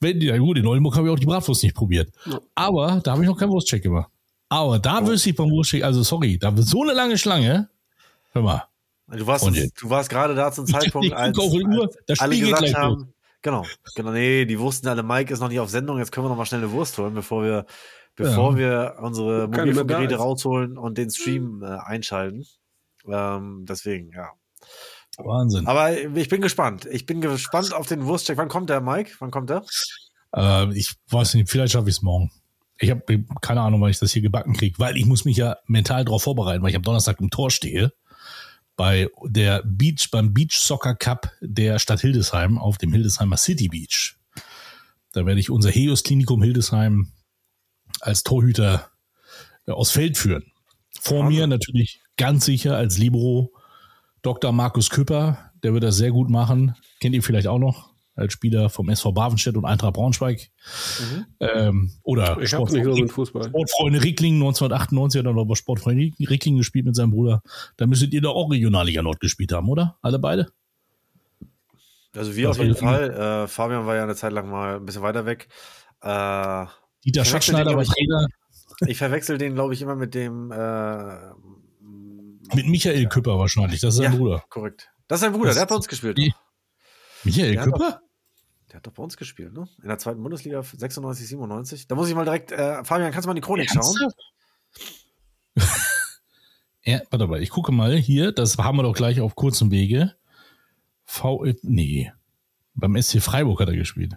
Wenn, 0.00 0.20
ja 0.20 0.36
gut, 0.36 0.58
in 0.58 0.66
Oldenburg 0.66 0.96
habe 0.96 1.06
ich 1.06 1.14
auch 1.14 1.18
die 1.20 1.26
Bratwurst 1.26 1.62
nicht 1.62 1.76
probiert. 1.76 2.10
Aber 2.56 3.00
da 3.04 3.12
habe 3.12 3.22
ich 3.22 3.28
noch 3.28 3.38
keinen 3.38 3.52
Wurstcheck 3.52 3.84
gemacht. 3.84 4.10
Aber 4.48 4.80
da 4.80 5.06
wüsste 5.06 5.30
ich 5.30 5.36
beim 5.36 5.48
Wurstcheck, 5.48 5.84
also 5.84 6.02
sorry, 6.02 6.36
da 6.36 6.56
wird 6.56 6.66
so 6.66 6.82
eine 6.82 6.92
lange 6.92 7.16
Schlange. 7.16 7.70
Hör 8.32 8.42
mal. 8.42 8.64
Du 9.06 9.24
warst, 9.28 9.44
Und 9.44 9.56
du 9.56 9.90
warst 9.90 10.10
gerade 10.10 10.34
da 10.34 10.50
zum 10.50 10.66
Zeitpunkt, 10.66 11.06
ich 11.06 11.16
als, 11.16 11.38
auf 11.38 11.52
die 11.52 11.64
Uhr, 11.64 11.82
als 11.84 11.98
das 12.08 12.18
alle 12.18 12.36
gesagt 12.36 12.58
gleich 12.58 12.72
los. 12.72 12.80
haben, 12.80 13.14
genau, 13.42 13.64
genau, 13.94 14.10
nee, 14.10 14.44
die 14.44 14.58
wussten 14.58 14.88
alle, 14.88 15.04
Mike 15.04 15.32
ist 15.32 15.38
noch 15.38 15.48
nicht 15.48 15.60
auf 15.60 15.70
Sendung, 15.70 15.98
jetzt 15.98 16.10
können 16.10 16.26
wir 16.26 16.30
noch 16.30 16.36
mal 16.36 16.46
schnell 16.46 16.62
eine 16.62 16.72
Wurst 16.72 16.98
holen, 16.98 17.14
bevor 17.14 17.44
wir, 17.44 17.64
bevor 18.16 18.56
wir 18.56 18.96
unsere 19.00 19.46
Mobilfunkgeräte 19.46 20.16
rausholen 20.16 20.78
und 20.78 20.98
den 20.98 21.10
Stream 21.10 21.62
äh, 21.62 21.78
einschalten. 21.78 22.44
Ähm, 23.06 23.66
deswegen, 23.68 24.10
ja. 24.10 24.30
Wahnsinn. 25.18 25.66
Aber 25.66 25.96
ich 25.98 26.28
bin 26.28 26.40
gespannt. 26.40 26.86
Ich 26.90 27.06
bin 27.06 27.20
gespannt 27.20 27.72
auf 27.72 27.86
den 27.86 28.06
Wurstcheck. 28.06 28.36
Wann 28.38 28.48
kommt 28.48 28.70
der, 28.70 28.80
Mike? 28.80 29.12
Wann 29.18 29.30
kommt 29.30 29.50
der? 29.50 29.64
Äh, 30.34 30.72
ich 30.76 30.94
weiß 31.08 31.34
nicht, 31.34 31.50
vielleicht 31.50 31.72
schaffe 31.72 31.88
ich 31.88 31.96
es 31.96 32.02
morgen. 32.02 32.30
Ich 32.78 32.90
habe 32.90 33.02
keine 33.42 33.60
Ahnung, 33.60 33.80
wann 33.82 33.90
ich 33.90 33.98
das 33.98 34.12
hier 34.12 34.22
gebacken 34.22 34.54
kriege, 34.54 34.78
weil 34.78 34.96
ich 34.96 35.04
muss 35.04 35.26
mich 35.26 35.36
ja 35.36 35.56
mental 35.66 36.04
darauf 36.04 36.22
vorbereiten, 36.22 36.62
weil 36.62 36.70
ich 36.70 36.76
am 36.76 36.82
Donnerstag 36.82 37.20
im 37.20 37.28
Tor 37.28 37.50
stehe 37.50 37.92
bei 38.80 39.10
der 39.24 39.62
Beach, 39.66 40.08
beim 40.10 40.32
Beach 40.32 40.58
Soccer 40.58 40.94
Cup 40.94 41.30
der 41.42 41.78
Stadt 41.78 42.00
Hildesheim 42.00 42.56
auf 42.56 42.78
dem 42.78 42.94
Hildesheimer 42.94 43.36
City 43.36 43.68
Beach. 43.68 44.16
Da 45.12 45.26
werde 45.26 45.38
ich 45.38 45.50
unser 45.50 45.70
Heus 45.70 46.02
Klinikum 46.02 46.42
Hildesheim 46.42 47.12
als 48.00 48.22
Torhüter 48.22 48.90
äh, 49.66 49.72
aus 49.72 49.90
Feld 49.90 50.16
führen. 50.16 50.44
Vor 50.98 51.24
mir 51.24 51.46
natürlich 51.46 52.00
ganz 52.16 52.46
sicher 52.46 52.76
als 52.76 52.96
Libero 52.96 53.52
Dr. 54.22 54.52
Markus 54.52 54.90
Küpper, 54.90 55.38
der 55.62 55.72
wird 55.72 55.84
das 55.84 55.96
sehr 55.96 56.10
gut 56.10 56.28
machen. 56.30 56.74
Kennt 57.00 57.14
ihr 57.14 57.22
vielleicht 57.22 57.46
auch 57.46 57.58
noch 57.58 57.90
als 58.16 58.32
Spieler 58.34 58.68
vom 58.68 58.88
SV 58.90 59.12
Bavenstedt 59.12 59.56
und 59.56 59.64
Eintracht 59.64 59.94
Braunschweig. 59.94 60.50
Ähm, 61.40 61.92
oder 62.02 62.38
Ich 62.40 62.52
habe 62.52 62.70
nicht 62.70 62.84
so 62.84 62.94
mit 62.94 63.10
Fußball. 63.10 63.44
Sportfreunde 63.44 64.02
Rickling 64.02 64.34
1998 64.34 65.18
hat 65.20 65.26
er 65.26 65.32
noch 65.32 65.46
bei 65.46 65.54
Sportfreunde 65.54 66.10
Rickling 66.28 66.56
gespielt 66.56 66.84
mit 66.84 66.96
seinem 66.96 67.12
Bruder. 67.12 67.42
Da 67.78 67.86
müsstet 67.86 68.12
ihr 68.12 68.20
doch 68.20 68.34
auch 68.34 68.50
Regionalliga 68.50 69.00
Nord 69.02 69.20
gespielt 69.20 69.52
haben, 69.52 69.68
oder? 69.70 69.96
Alle 70.02 70.18
beide? 70.18 70.48
Also 72.14 72.34
wir 72.36 72.48
Das 72.48 72.58
auf 72.58 72.64
jeden 72.64 72.80
war- 72.82 72.94
Fall. 72.94 73.44
Äh, 73.44 73.48
Fabian 73.48 73.86
war 73.86 73.96
ja 73.96 74.02
eine 74.02 74.16
Zeit 74.16 74.32
lang 74.32 74.50
mal 74.50 74.76
ein 74.76 74.84
bisschen 74.84 75.02
weiter 75.02 75.24
weg. 75.24 75.48
Äh, 76.02 76.66
Dieter 77.04 77.24
Schatzschneider 77.24 77.76
war 77.76 77.84
Trainer 77.84 78.26
ich 78.86 78.96
verwechsel 78.96 79.36
den, 79.36 79.54
glaube 79.54 79.74
ich, 79.74 79.82
immer 79.82 79.94
mit 79.94 80.14
dem 80.14 80.50
äh, 80.52 80.56
mit 82.54 82.66
Michael 82.66 83.06
Küpper 83.08 83.38
wahrscheinlich. 83.38 83.80
Das 83.80 83.94
ist 83.94 83.98
sein 83.98 84.12
Ja. 84.12 84.18
Bruder. 84.18 84.44
korrekt. 84.48 84.88
Das 85.08 85.18
ist 85.18 85.20
sein 85.22 85.32
Bruder, 85.32 85.46
Das- 85.46 85.54
der 85.56 85.62
hat 85.62 85.68
bei 85.68 85.74
uns 85.76 85.88
gespielt. 85.88 86.18
Die- 86.18 86.34
Michael 87.24 87.54
Ja, 87.54 87.64
Küpper? 87.64 88.00
Der 88.70 88.76
hat 88.76 88.86
doch 88.86 88.92
bei 88.92 89.02
uns 89.02 89.16
gespielt, 89.16 89.52
ne? 89.52 89.68
In 89.82 89.88
der 89.88 89.98
zweiten 89.98 90.22
Bundesliga 90.22 90.62
96, 90.62 91.26
97. 91.28 91.88
Da 91.88 91.94
muss 91.96 92.08
ich 92.08 92.14
mal 92.14 92.24
direkt, 92.24 92.52
äh, 92.52 92.84
Fabian, 92.84 93.10
kannst 93.10 93.24
du 93.24 93.28
mal 93.28 93.32
in 93.32 93.42
die 93.42 93.46
Chronik 93.46 93.68
schauen? 93.70 94.12
Ja, 96.82 97.00
warte 97.10 97.26
mal, 97.26 97.42
ich 97.42 97.50
gucke 97.50 97.72
mal 97.72 97.94
hier, 97.96 98.32
das 98.32 98.56
haben 98.56 98.76
wir 98.78 98.82
doch 98.84 98.94
gleich 98.94 99.20
auf 99.20 99.34
kurzem 99.36 99.70
Wege. 99.70 100.16
V, 101.04 101.44
nee, 101.62 102.10
beim 102.74 102.96
SC 102.96 103.20
Freiburg 103.20 103.60
hat 103.60 103.68
er 103.68 103.76
gespielt. 103.76 104.14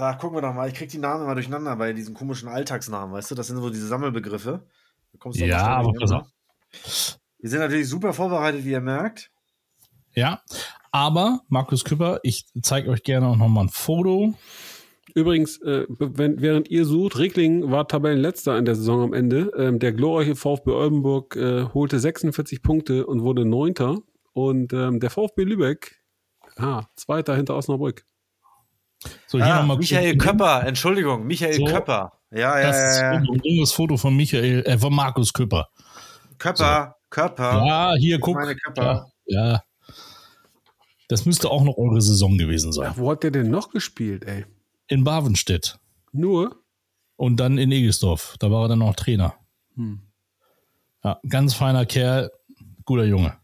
Da 0.00 0.14
gucken 0.14 0.38
wir 0.38 0.40
doch 0.40 0.54
mal. 0.54 0.66
Ich 0.66 0.74
krieg 0.74 0.88
die 0.88 0.96
Namen 0.96 1.24
immer 1.24 1.34
durcheinander 1.34 1.76
bei 1.76 1.92
diesen 1.92 2.14
komischen 2.14 2.48
Alltagsnamen, 2.48 3.14
weißt 3.14 3.30
du? 3.30 3.34
Das 3.34 3.48
sind 3.48 3.58
so 3.58 3.68
diese 3.68 3.86
Sammelbegriffe. 3.86 4.66
Da 5.12 5.18
kommst 5.18 5.38
du 5.38 5.44
Ja, 5.44 5.66
aber 5.66 5.92
pass 5.92 6.10
auf. 6.12 6.26
Wir 7.38 7.50
sind 7.50 7.60
natürlich 7.60 7.86
super 7.86 8.14
vorbereitet, 8.14 8.64
wie 8.64 8.70
ihr 8.70 8.80
merkt. 8.80 9.30
Ja, 10.14 10.40
aber 10.90 11.40
Markus 11.48 11.84
Küpper, 11.84 12.18
ich 12.22 12.46
zeige 12.62 12.88
euch 12.88 13.02
gerne 13.02 13.28
auch 13.28 13.36
nochmal 13.36 13.64
ein 13.64 13.68
Foto. 13.68 14.32
Übrigens, 15.14 15.60
äh, 15.60 15.84
wenn, 15.88 16.40
während 16.40 16.70
ihr 16.70 16.86
sucht, 16.86 17.18
Rickling 17.18 17.70
war 17.70 17.86
Tabellenletzter 17.86 18.56
in 18.56 18.64
der 18.64 18.76
Saison 18.76 19.02
am 19.02 19.12
Ende. 19.12 19.50
Ähm, 19.58 19.80
der 19.80 19.92
glorreiche 19.92 20.34
VfB 20.34 20.70
Oldenburg 20.70 21.36
äh, 21.36 21.64
holte 21.74 21.98
46 21.98 22.62
Punkte 22.62 23.06
und 23.06 23.22
wurde 23.22 23.44
Neunter. 23.44 23.98
Und 24.32 24.72
ähm, 24.72 24.98
der 24.98 25.10
VfB 25.10 25.44
Lübeck, 25.44 26.00
ah, 26.56 26.84
Zweiter 26.96 27.36
hinter 27.36 27.54
Osnabrück. 27.54 28.06
So, 29.26 29.38
hier 29.38 29.46
Ah, 29.46 29.60
nochmal 29.60 29.78
Michael 29.78 30.16
Köpper, 30.18 30.66
Entschuldigung, 30.66 31.26
Michael 31.26 31.54
So. 31.54 31.64
Köpper. 31.64 32.12
Ja, 32.30 32.60
ja, 32.60 32.66
Das 32.66 32.76
ist 32.92 33.00
ja, 33.00 33.12
ja. 33.14 33.18
ein 33.18 33.40
junges 33.42 33.72
Foto 33.72 33.96
von 33.96 34.14
Michael, 34.14 34.62
äh, 34.66 34.78
von 34.78 34.94
Markus 34.94 35.32
Küpper. 35.32 35.68
Köpper, 36.38 36.96
Köpper. 37.10 37.64
Ja, 37.66 37.94
hier, 37.98 38.20
guck. 38.20 38.36
Meine 38.36 38.54
Köpper. 38.56 39.10
Ja, 39.26 39.52
ja. 39.52 39.62
Das 41.08 41.26
müsste 41.26 41.50
auch 41.50 41.64
noch 41.64 41.76
eure 41.76 42.00
Saison 42.00 42.38
gewesen 42.38 42.72
sein. 42.72 42.84
Ja, 42.92 42.96
wo 42.96 43.10
hat 43.10 43.22
der 43.24 43.32
denn 43.32 43.50
noch 43.50 43.70
gespielt, 43.70 44.24
ey? 44.24 44.44
In 44.86 45.02
Bavenstedt. 45.02 45.78
Nur? 46.12 46.56
Und 47.16 47.38
dann 47.40 47.58
in 47.58 47.72
Egesdorf. 47.72 48.36
Da 48.38 48.50
war 48.50 48.62
er 48.64 48.68
dann 48.68 48.82
auch 48.82 48.94
Trainer. 48.94 49.34
Hm. 49.74 50.00
Ja, 51.02 51.18
ganz 51.28 51.54
feiner 51.54 51.84
Kerl, 51.86 52.30
guter 52.84 53.04
Junge. 53.04 53.36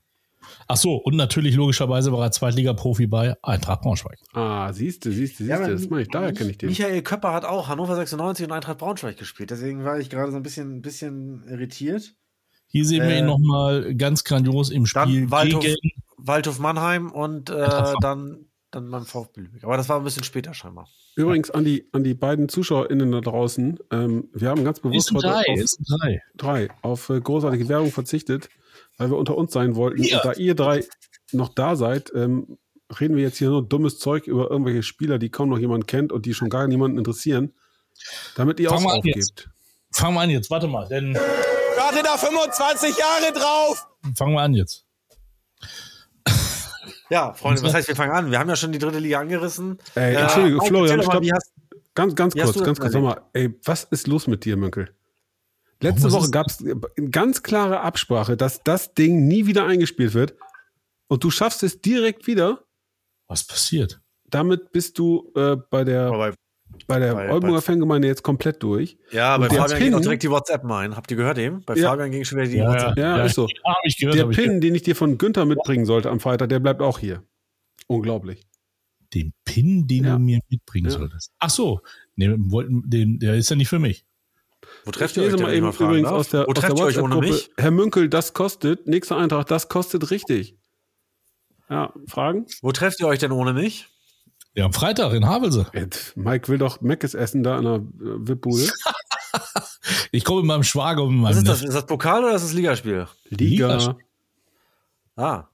Ach 0.69 0.77
so, 0.77 0.95
und 0.97 1.17
natürlich 1.17 1.55
logischerweise 1.55 2.13
war 2.13 2.25
er 2.25 2.33
Zweitliga-Profi 2.33 3.07
bei 3.07 3.35
Eintracht 3.43 3.83
Braunschweig. 3.83 4.19
Ah, 4.33 4.73
siehste, 4.73 5.13
siehste, 5.13 5.45
Ja, 5.45 5.57
siehste, 5.57 5.65
aber 5.65 5.73
das 5.81 5.91
meine 5.91 6.03
ich, 6.03 6.09
daher 6.09 6.33
kenne 6.33 6.51
ich 6.51 6.59
den. 6.59 6.69
Michael 6.69 7.03
Köpper 7.03 7.33
hat 7.33 7.45
auch 7.45 7.69
Hannover 7.69 7.97
96 7.97 8.47
und 8.47 8.53
Eintracht 8.53 8.79
Braunschweig 8.79 9.17
gespielt. 9.17 9.51
Deswegen 9.51 9.85
war 9.85 9.99
ich 9.99 10.11
gerade 10.11 10.31
so 10.31 10.37
ein 10.37 10.43
bisschen, 10.43 10.83
bisschen 10.83 11.45
irritiert. 11.49 12.15
Hier 12.69 12.85
sehen 12.85 13.03
wir 13.03 13.11
Äh, 13.11 13.19
ihn 13.21 13.27
nochmal 13.27 13.95
ganz 13.95 14.25
grandios 14.25 14.71
im 14.71 14.87
Spiel 14.87 15.23
Dann 15.23 15.31
Waldhof, 15.31 15.63
gegen 15.63 15.77
Waldhof 16.17 16.59
Mannheim 16.59 17.13
und 17.13 17.51
äh, 17.51 17.95
dann, 18.01 18.47
dann 18.71 18.91
beim 18.91 19.05
VfB 19.05 19.43
Lübeck. 19.43 19.65
Aber 19.65 19.77
das 19.77 19.89
war 19.89 19.99
ein 19.99 20.05
bisschen 20.05 20.25
später 20.25 20.53
scheinbar. 20.53 20.89
Übrigens 21.15 21.51
an 21.51 21.65
die, 21.65 21.89
an 21.93 22.05
die 22.05 22.15
beiden 22.15 22.49
ZuschauerInnen 22.49 23.11
da 23.13 23.21
draußen. 23.21 23.79
Ähm, 23.91 24.29
wir 24.35 24.51
haben 24.51 24.65
ganz 24.65 24.81
bewusst 24.81 25.13
heute 25.15 25.29
drei, 25.29 25.45
auf, 25.49 25.71
drei. 25.89 26.23
drei 26.37 26.69
auf 26.83 27.09
äh, 27.09 27.21
großartige 27.21 27.69
Werbung 27.69 27.91
verzichtet, 27.91 28.51
weil 28.99 29.11
wir 29.11 29.17
unter 29.17 29.37
uns 29.37 29.53
sein 29.53 29.77
wollten. 29.77 30.03
Ja. 30.03 30.19
Und 30.19 30.25
da 30.27 30.33
ihr 30.33 30.55
drei 30.55 30.85
noch 31.33 31.49
da 31.49 31.77
seid, 31.77 32.13
ähm, 32.15 32.59
reden 33.01 33.17
wir 33.17 33.23
jetzt 33.23 33.39
hier 33.39 33.49
nur 33.51 33.67
dummes 33.67 33.99
Zeug 33.99 34.27
über 34.27 34.51
irgendwelche 34.51 34.83
Spieler, 34.83 35.19
die 35.19 35.29
kaum 35.31 35.49
noch 35.49 35.59
jemand 35.59 35.87
kennt 35.89 36.13
und 36.13 36.25
die 36.27 36.35
schon 36.35 36.49
gar 36.51 36.67
niemanden 36.69 36.99
interessieren, 36.99 37.53
damit 38.37 38.61
ihr 38.61 38.69
Fang 38.71 38.85
auch 38.87 38.97
aufgebt. 38.97 39.17
jetzt. 39.17 39.49
Fangen 39.93 40.15
wir 40.15 40.21
an 40.21 40.31
jetzt, 40.31 40.51
warte 40.51 40.67
mal, 40.69 40.87
denn 40.89 41.15
Warte 41.15 42.03
da 42.03 42.17
25 42.17 42.97
Jahre 42.97 43.33
drauf! 43.33 43.87
fangen 44.17 44.35
wir 44.35 44.41
an 44.43 44.55
jetzt. 44.55 44.85
Ja, 47.09 47.33
Freunde, 47.35 47.63
was 47.63 47.73
heißt, 47.75 47.87
wir 47.87 47.95
fangen 47.95 48.13
an? 48.13 48.31
Wir 48.33 48.39
haben 48.41 48.49
ja 48.49 48.57
schon 48.57 48.73
die 48.73 48.79
dritte 48.79 48.99
Liga 48.99 49.21
angerissen. 49.21 49.79
Ey, 49.95 50.15
Äh, 50.15 50.23
Entschuldige, 50.23 50.57
Mike, 50.57 50.67
Florian, 50.67 51.03
stopp. 51.03 51.23
Ganz, 51.95 52.15
ganz 52.17 52.35
kurz, 52.35 52.63
ganz 52.63 52.81
kurz. 52.81 52.93
Sag 52.93 53.03
mal, 53.03 53.21
ey, 53.33 53.55
was 53.65 53.85
ist 53.85 54.07
los 54.09 54.27
mit 54.27 54.45
dir, 54.45 54.57
Mönkel? 54.57 54.91
Letzte 55.81 56.11
Woche 56.13 56.25
ist- 56.25 56.33
gab 56.33 56.47
es 56.47 56.65
ganz 57.11 57.43
klare 57.43 57.81
Absprache, 57.81 58.37
dass 58.37 58.63
das 58.63 58.95
Ding 58.95 59.27
nie 59.29 59.47
wieder 59.47 59.67
eingespielt 59.67 60.15
wird. 60.15 60.35
Und 61.09 61.23
du 61.23 61.31
schaffst 61.31 61.63
es 61.63 61.81
direkt 61.81 62.27
wieder. 62.27 62.65
Was 63.29 63.45
passiert? 63.45 64.01
Damit 64.29 64.73
bist 64.73 64.99
du 64.99 65.31
äh, 65.37 65.57
bei 65.71 65.85
der, 65.85 66.07
Aber 66.07 66.35
bei 66.89 66.99
der 66.99 67.15
bei- 67.15 67.31
Oldenburger 67.31 67.59
bei- 67.59 67.73
Fangemeinde 67.73 68.09
jetzt 68.09 68.23
komplett 68.23 68.63
durch. 68.63 68.99
Ja, 69.13 69.37
bei 69.39 69.45
Und 69.45 69.53
der 69.53 69.61
Fabian 69.63 69.79
Pin- 69.79 69.95
auch 69.95 70.01
direkt 70.01 70.23
die 70.23 70.31
WhatsApp 70.31 70.65
mein. 70.65 70.97
Habt 70.97 71.11
ihr 71.11 71.17
gehört 71.17 71.39
eben? 71.39 71.63
Bei 71.65 71.77
Ja. 71.77 71.91
Fabian 71.91 72.11
ging 72.11 72.25
schon 72.25 72.39
wieder 72.39 72.49
die 72.51 72.57
Ja, 72.57 72.69
WhatsApp. 72.73 72.99
Ja, 72.99 73.23
ist 73.25 73.35
so. 73.35 73.47
Ja, 73.47 73.75
hab 73.75 73.77
ich 73.85 73.97
gehört. 73.99 74.17
Der 74.19 74.27
Pin, 74.27 74.61
den 74.61 74.75
ich 74.75 74.83
dir 74.83 74.97
von 74.97 75.19
Günther 75.19 75.45
mitbringen 75.45 75.85
sollte 75.87 76.11
am 76.11 76.19
Freitag, 76.21 76.49
der 76.49 76.59
bleibt 76.59 76.81
auch 76.81 76.99
hier. 76.99 77.23
Unglaublich. 77.87 78.39
gehört. 78.41 78.53
Den 79.15 79.33
Pin, 79.45 79.87
den 79.87 80.05
Ja. 80.05 80.15
du 80.15 80.19
mir 80.19 80.41
mitbringen 80.49 80.87
Ja. 80.87 80.93
solltest. 80.99 81.31
Ach 81.39 81.51
so, 81.51 81.81
nee, 82.17 82.35
wollten, 82.37 82.83
den, 82.91 83.19
der 83.21 83.35
ist 83.35 83.49
ja 83.51 83.55
nicht 83.57 83.69
für 83.69 83.79
mich. 83.79 84.05
Wo 84.87 84.91
Ich 84.91 84.97
trefft 84.97 85.17
ihr 85.17 85.25
euch 85.25 85.39
mal 85.41 85.53
eben 85.53 85.73
fragen 85.73 85.91
übrigens 85.91 86.09
darf? 86.09 86.19
aus 86.19 86.29
der, 86.29 86.41
Wo 86.47 86.51
aus 86.51 86.55
der 86.55 86.63
trefft 86.63 86.79
ihr 86.79 86.85
euch 86.85 86.99
ohne 86.99 87.17
mich? 87.17 87.51
Herr 87.59 87.71
Münkel, 87.73 88.09
das 88.09 88.33
kostet. 88.33 88.87
Nächster 88.87 89.17
Eintrag, 89.19 89.47
das 89.49 89.69
kostet 89.69 90.11
richtig. 90.13 90.57
Ja, 91.69 91.93
Fragen? 92.07 92.47
Wo 92.63 92.71
trefft 92.71 93.01
ihr 93.01 93.09
euch 93.09 93.19
denn 93.19 93.33
ohne 93.33 93.53
mich? 93.53 93.89
Ja, 94.55 94.65
am 94.65 94.73
Freitag 94.73 95.13
in 95.13 95.27
Havelse. 95.27 95.67
Jetzt, 95.75 96.17
Mike 96.17 96.49
will 96.49 96.59
doch 96.59 96.81
Meckes 96.81 97.15
essen 97.15 97.43
da 97.43 97.59
in 97.59 97.65
der 97.65 97.75
äh, 97.75 97.81
Wipbude. 98.29 98.69
Ich 100.13 100.25
komme 100.25 100.41
mit 100.41 100.47
meinem 100.49 100.63
Schwager 100.63 101.03
und 101.03 101.17
mit 101.17 101.25
Was 101.25 101.37
meinem 101.37 101.45
ist 101.45 101.49
das? 101.49 101.63
Ist 101.63 101.75
das 101.75 101.85
Pokal 101.87 102.25
oder 102.25 102.35
ist 102.35 102.43
das 102.43 102.55
Ligaspiel? 102.55 103.07
Liga. 103.29 103.77
Liga. 103.77 103.97
Ah, 105.17 105.45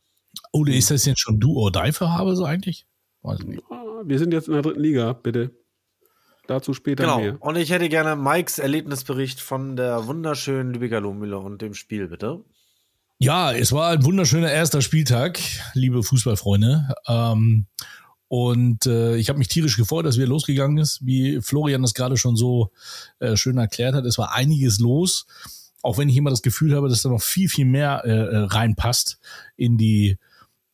Oder 0.52 0.72
ist 0.72 0.90
das 0.92 1.04
jetzt 1.04 1.18
schon 1.20 1.40
Do 1.40 1.54
or 1.54 1.72
Die 1.72 1.90
für 1.90 2.08
Havelse 2.08 2.44
eigentlich? 2.46 2.86
Weiß 3.22 3.40
ich 3.40 3.46
nicht. 3.46 3.62
Ah, 3.70 4.02
Wir 4.04 4.18
sind 4.20 4.32
jetzt 4.32 4.46
in 4.46 4.54
der 4.54 4.62
dritten 4.62 4.80
Liga, 4.80 5.12
bitte. 5.14 5.50
Dazu 6.46 6.74
später 6.74 7.04
genau. 7.04 7.18
mehr. 7.18 7.36
Und 7.40 7.56
ich 7.56 7.70
hätte 7.70 7.88
gerne 7.88 8.16
Mikes 8.16 8.58
Erlebnisbericht 8.58 9.40
von 9.40 9.76
der 9.76 10.06
wunderschönen 10.06 10.74
Lübecker 10.74 11.00
Lohmühle 11.00 11.38
und 11.38 11.62
dem 11.62 11.74
Spiel, 11.74 12.08
bitte. 12.08 12.44
Ja, 13.18 13.52
es 13.52 13.70
war 13.70 13.90
ein 13.90 14.04
wunderschöner 14.04 14.50
erster 14.50 14.82
Spieltag, 14.82 15.38
liebe 15.74 16.02
Fußballfreunde. 16.02 16.92
Ähm, 17.06 17.66
und 18.26 18.86
äh, 18.86 19.16
ich 19.16 19.28
habe 19.28 19.38
mich 19.38 19.48
tierisch 19.48 19.76
gefreut, 19.76 20.06
dass 20.06 20.18
wir 20.18 20.26
losgegangen 20.26 20.78
ist, 20.78 21.06
wie 21.06 21.40
Florian 21.40 21.82
das 21.82 21.94
gerade 21.94 22.16
schon 22.16 22.34
so 22.34 22.72
äh, 23.20 23.36
schön 23.36 23.58
erklärt 23.58 23.94
hat. 23.94 24.06
Es 24.06 24.18
war 24.18 24.34
einiges 24.34 24.80
los, 24.80 25.26
auch 25.82 25.98
wenn 25.98 26.08
ich 26.08 26.16
immer 26.16 26.30
das 26.30 26.42
Gefühl 26.42 26.74
habe, 26.74 26.88
dass 26.88 27.02
da 27.02 27.10
noch 27.10 27.22
viel, 27.22 27.48
viel 27.48 27.66
mehr 27.66 28.02
äh, 28.04 28.10
äh, 28.10 28.36
reinpasst 28.38 29.20
in 29.56 29.78
die 29.78 30.18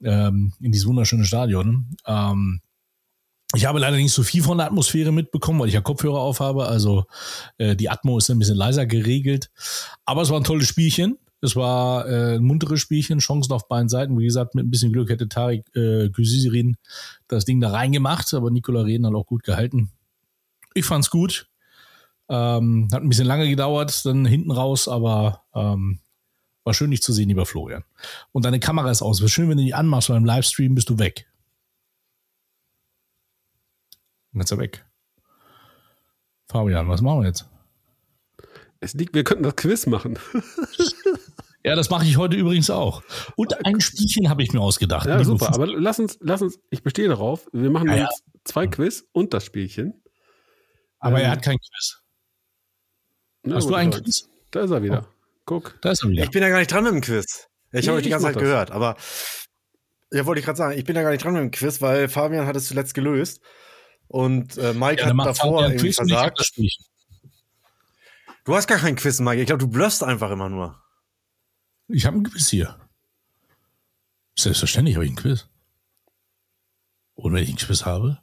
ähm, 0.03 0.53
in 0.61 0.73
dieses 0.73 0.87
wunderschöne 0.87 1.25
Stadion. 1.25 1.97
Ähm, 2.07 2.61
ich 3.55 3.65
habe 3.65 3.79
leider 3.79 3.97
nicht 3.97 4.13
so 4.13 4.23
viel 4.23 4.43
von 4.43 4.59
der 4.59 4.67
Atmosphäre 4.67 5.11
mitbekommen, 5.11 5.61
weil 5.61 5.69
ich 5.69 5.75
ja 5.75 5.81
Kopfhörer 5.81 6.21
aufhabe. 6.21 6.67
Also 6.67 7.05
äh, 7.57 7.75
die 7.75 7.89
Atmo 7.89 8.19
ist 8.19 8.31
ein 8.31 8.39
bisschen 8.39 8.57
leiser 8.57 8.85
geregelt. 8.85 9.51
Aber 10.05 10.23
es 10.23 10.31
war 10.31 10.39
ein 10.39 10.45
tolles 10.45 10.69
Spielchen. 10.69 11.19
Es 11.41 11.57
war 11.57 12.07
äh, 12.07 12.37
ein 12.37 12.43
munteres 12.43 12.81
Spielchen, 12.81 13.21
Chancen 13.21 13.53
auf 13.53 13.69
beiden 13.69 13.89
Seiten. 13.89 14.19
Wie 14.19 14.25
gesagt, 14.25 14.55
mit 14.55 14.67
ein 14.67 14.71
bisschen 14.71 14.93
Glück 14.93 15.09
hätte 15.09 15.29
Tarek 15.29 15.65
äh, 15.75 16.11
Güsirin 16.11 16.77
das 17.29 17.45
Ding 17.45 17.61
da 17.61 17.71
reingemacht, 17.71 18.35
aber 18.35 18.51
Nikola 18.51 18.83
Reden 18.83 19.07
hat 19.07 19.15
auch 19.15 19.27
gut 19.27 19.45
gehalten. 19.45 19.93
Ich 20.75 20.85
fand's 20.85 21.11
gut. 21.11 21.49
Ähm, 22.29 22.89
hat 22.93 23.03
ein 23.03 23.09
bisschen 23.09 23.27
lange 23.27 23.49
gedauert, 23.49 24.05
dann 24.05 24.27
hinten 24.27 24.51
raus, 24.51 24.89
aber 24.89 25.45
ähm, 25.55 26.01
war 26.65 26.75
schön, 26.75 26.91
dich 26.91 27.03
zu 27.03 27.15
sehen, 27.15 27.29
lieber 27.29 27.47
Florian. 27.47 27.85
Und 28.33 28.45
deine 28.45 28.61
Kamera 28.61 28.91
ist 28.91 29.01
aus. 29.01 29.21
Wäre 29.21 29.31
schön, 29.31 29.49
wenn 29.49 29.57
du 29.57 29.65
die 29.65 29.73
anmachst 29.73 30.09
beim 30.09 30.27
Livestream, 30.27 30.75
bist 30.75 30.91
du 30.91 30.99
weg. 30.99 31.27
Und 34.33 34.41
jetzt 34.41 34.51
ist 34.53 34.59
er 34.59 34.63
weg. 34.63 34.85
Fabian, 36.51 36.89
was 36.89 37.03
machen 37.03 37.21
wir 37.21 37.27
jetzt? 37.29 37.47
Es 38.81 38.95
liegt, 38.95 39.15
wir 39.15 39.25
könnten 39.25 39.43
das 39.45 39.57
Quiz 39.57 39.87
machen. 39.87 40.19
Ja, 41.65 41.75
das 41.75 41.91
mache 41.91 42.07
ich 42.07 42.17
heute 42.17 42.37
übrigens 42.37 42.71
auch. 42.71 43.03
Und 43.37 43.67
ein 43.67 43.81
Spielchen 43.81 44.31
habe 44.31 44.43
ich 44.45 44.53
mir 44.53 44.61
ausgedacht. 44.61 45.07
Ja, 45.07 45.23
super. 45.25 45.53
Aber 45.53 45.67
lass 45.67 45.99
uns, 45.99 46.17
lass 46.21 46.41
uns, 46.41 46.61
ich 46.71 46.85
bestehe 46.85 47.09
darauf. 47.09 47.49
Wir 47.53 47.69
machen 47.69 47.89
Ja, 47.89 47.97
ja. 47.97 48.03
jetzt 48.05 48.23
zwei 48.45 48.69
Quiz 48.69 49.05
und 49.13 49.35
das 49.35 49.45
Spielchen. 49.45 50.01
aber 51.01 51.19
er 51.21 51.27
ähm, 51.27 51.31
hat 51.33 51.43
kein 51.43 51.59
Quiz. 51.59 52.01
Na 53.43 53.57
Hast 53.57 53.69
du 53.69 53.75
einen 53.75 53.91
da- 53.91 53.99
Quiz? 54.01 54.29
Da 54.53 54.61
ist 54.61 54.71
er 54.71 54.83
wieder. 54.85 55.09
Guck. 55.47 55.77
Da 55.83 55.91
ist 55.91 56.05
er 56.05 56.11
wieder. 56.11 56.23
Ich 56.23 56.31
bin 56.31 56.43
ja 56.43 56.49
gar 56.49 56.59
nicht 56.61 56.73
dran 56.73 56.85
mit 56.85 56.93
dem 56.93 57.01
Quiz. 57.01 57.49
Ich 57.73 57.83
Nee, 57.83 57.89
habe 57.89 57.99
euch 57.99 58.05
die 58.05 58.11
ganze 58.11 58.27
Zeit 58.27 58.37
das. 58.37 58.43
gehört, 58.43 58.71
aber 58.71 58.97
ja, 60.13 60.25
wollte 60.27 60.39
ich 60.39 60.45
gerade 60.47 60.57
sagen, 60.57 60.79
ich 60.79 60.85
bin 60.85 60.95
ja 60.97 61.03
gar 61.03 61.11
nicht 61.11 61.25
dran 61.25 61.35
mit 61.35 61.43
dem 61.43 61.51
Quiz, 61.51 61.83
weil 61.83 62.09
Fabian 62.09 62.47
hat 62.47 62.55
es 62.57 62.69
zuletzt 62.69 62.95
gelöst 62.95 63.43
und 64.09 64.57
äh, 64.59 64.75
Mike 64.75 65.03
Ja, 65.03 65.09
hat 65.09 65.27
davor 65.27 65.63
irgendwie 65.63 65.87
und 65.87 65.91
ich 65.91 65.99
hab 65.99 66.37
versagt. 66.37 66.53
Du 68.45 68.57
hast 68.57 68.67
gar 68.67 68.79
kein 68.79 68.97
Quiz, 68.97 69.21
Mike. 69.21 69.41
Ich 69.41 69.47
glaube, 69.47 69.61
du 69.61 69.69
blöffst 69.69 70.03
einfach 70.03 70.31
immer 70.31 70.49
nur. 70.49 70.83
Ich 71.89 72.07
habe 72.07 72.17
ein 72.17 72.25
Quiz 72.25 72.49
hier. 72.49 72.79
Selbstverständlich 74.39 74.97
habe 74.97 75.05
ich 75.05 75.13
ein 75.13 75.17
Quiz. 75.17 75.47
Und 77.15 77.35
wenn 77.35 77.43
ich 77.43 77.51
ein 77.51 77.57
Quiz 77.57 77.85
habe, 77.85 78.19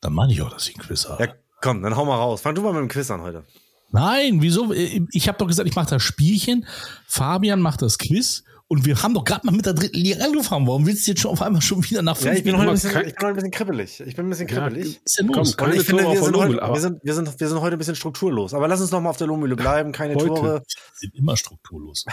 dann 0.00 0.12
meine 0.12 0.32
ich 0.32 0.42
auch, 0.42 0.50
dass 0.50 0.68
ich 0.68 0.76
ein 0.76 0.82
Quiz 0.82 1.08
habe. 1.08 1.24
Ja, 1.24 1.34
komm, 1.60 1.82
dann 1.82 1.96
hau 1.96 2.04
mal 2.04 2.16
raus. 2.16 2.40
Fang 2.40 2.54
du 2.54 2.62
mal 2.62 2.72
mit 2.72 2.82
dem 2.82 2.88
Quiz 2.88 3.10
an 3.10 3.20
heute. 3.20 3.44
Nein, 3.92 4.40
wieso? 4.40 4.72
Ich 4.72 5.28
habe 5.28 5.38
doch 5.38 5.46
gesagt, 5.46 5.68
ich 5.68 5.74
mache 5.74 5.90
das 5.90 6.02
Spielchen. 6.02 6.66
Fabian 7.06 7.60
macht 7.60 7.82
das 7.82 7.98
Quiz. 7.98 8.44
Und 8.72 8.86
wir 8.86 9.02
haben 9.02 9.14
doch 9.14 9.24
gerade 9.24 9.44
mal 9.44 9.50
mit 9.52 9.66
der 9.66 9.74
dritten 9.74 9.98
Liga 9.98 10.24
angefangen. 10.24 10.64
Warum 10.68 10.86
willst 10.86 11.04
du 11.04 11.10
jetzt 11.10 11.22
schon 11.22 11.32
auf 11.32 11.42
einmal 11.42 11.60
schon 11.60 11.82
wieder 11.90 12.02
nach 12.02 12.16
Ja, 12.20 12.26
fünf 12.28 12.38
ich 12.38 12.44
bin, 12.44 12.52
heute 12.56 12.70
ein 12.70 12.74
Minuten? 12.76 12.82
bisschen, 12.86 13.08
ich 13.08 13.14
bin 13.16 13.22
heute 13.22 13.26
ein 13.26 13.34
bisschen 13.34 13.50
kribbelig. 13.50 14.00
Ich 14.06 14.14
bin 14.14 14.26
ein 14.26 14.30
bisschen 14.30 14.46
Ja, 14.48 14.54
kribbelig. 14.68 15.00
Komm, 15.32 15.44
keine 15.56 15.74
ich 15.74 15.82
finde, 15.82 16.02
Tore 16.04 16.14
wir 16.14 16.20
auf 16.20 16.24
sind, 16.26 16.34
der 16.36 16.40
heute, 16.40 16.52
Lohmühle, 16.52 16.62
aber- 16.62 16.74
wir, 16.74 16.80
sind, 16.80 17.00
wir, 17.04 17.14
sind, 17.14 17.40
wir 17.40 17.48
sind 17.48 17.60
heute 17.60 17.74
ein 17.76 17.78
bisschen 17.80 17.96
strukturlos. 17.96 18.54
Aber 18.54 18.68
lass 18.68 18.80
uns 18.80 18.92
noch 18.92 19.00
mal 19.00 19.10
auf 19.10 19.16
der 19.16 19.26
Lohmühle 19.26 19.56
bleiben. 19.56 19.90
Keine 19.90 20.14
Heute. 20.14 20.26
Tore. 20.28 20.62
sind 20.94 21.16
immer 21.16 21.36
strukturlos. 21.36 22.04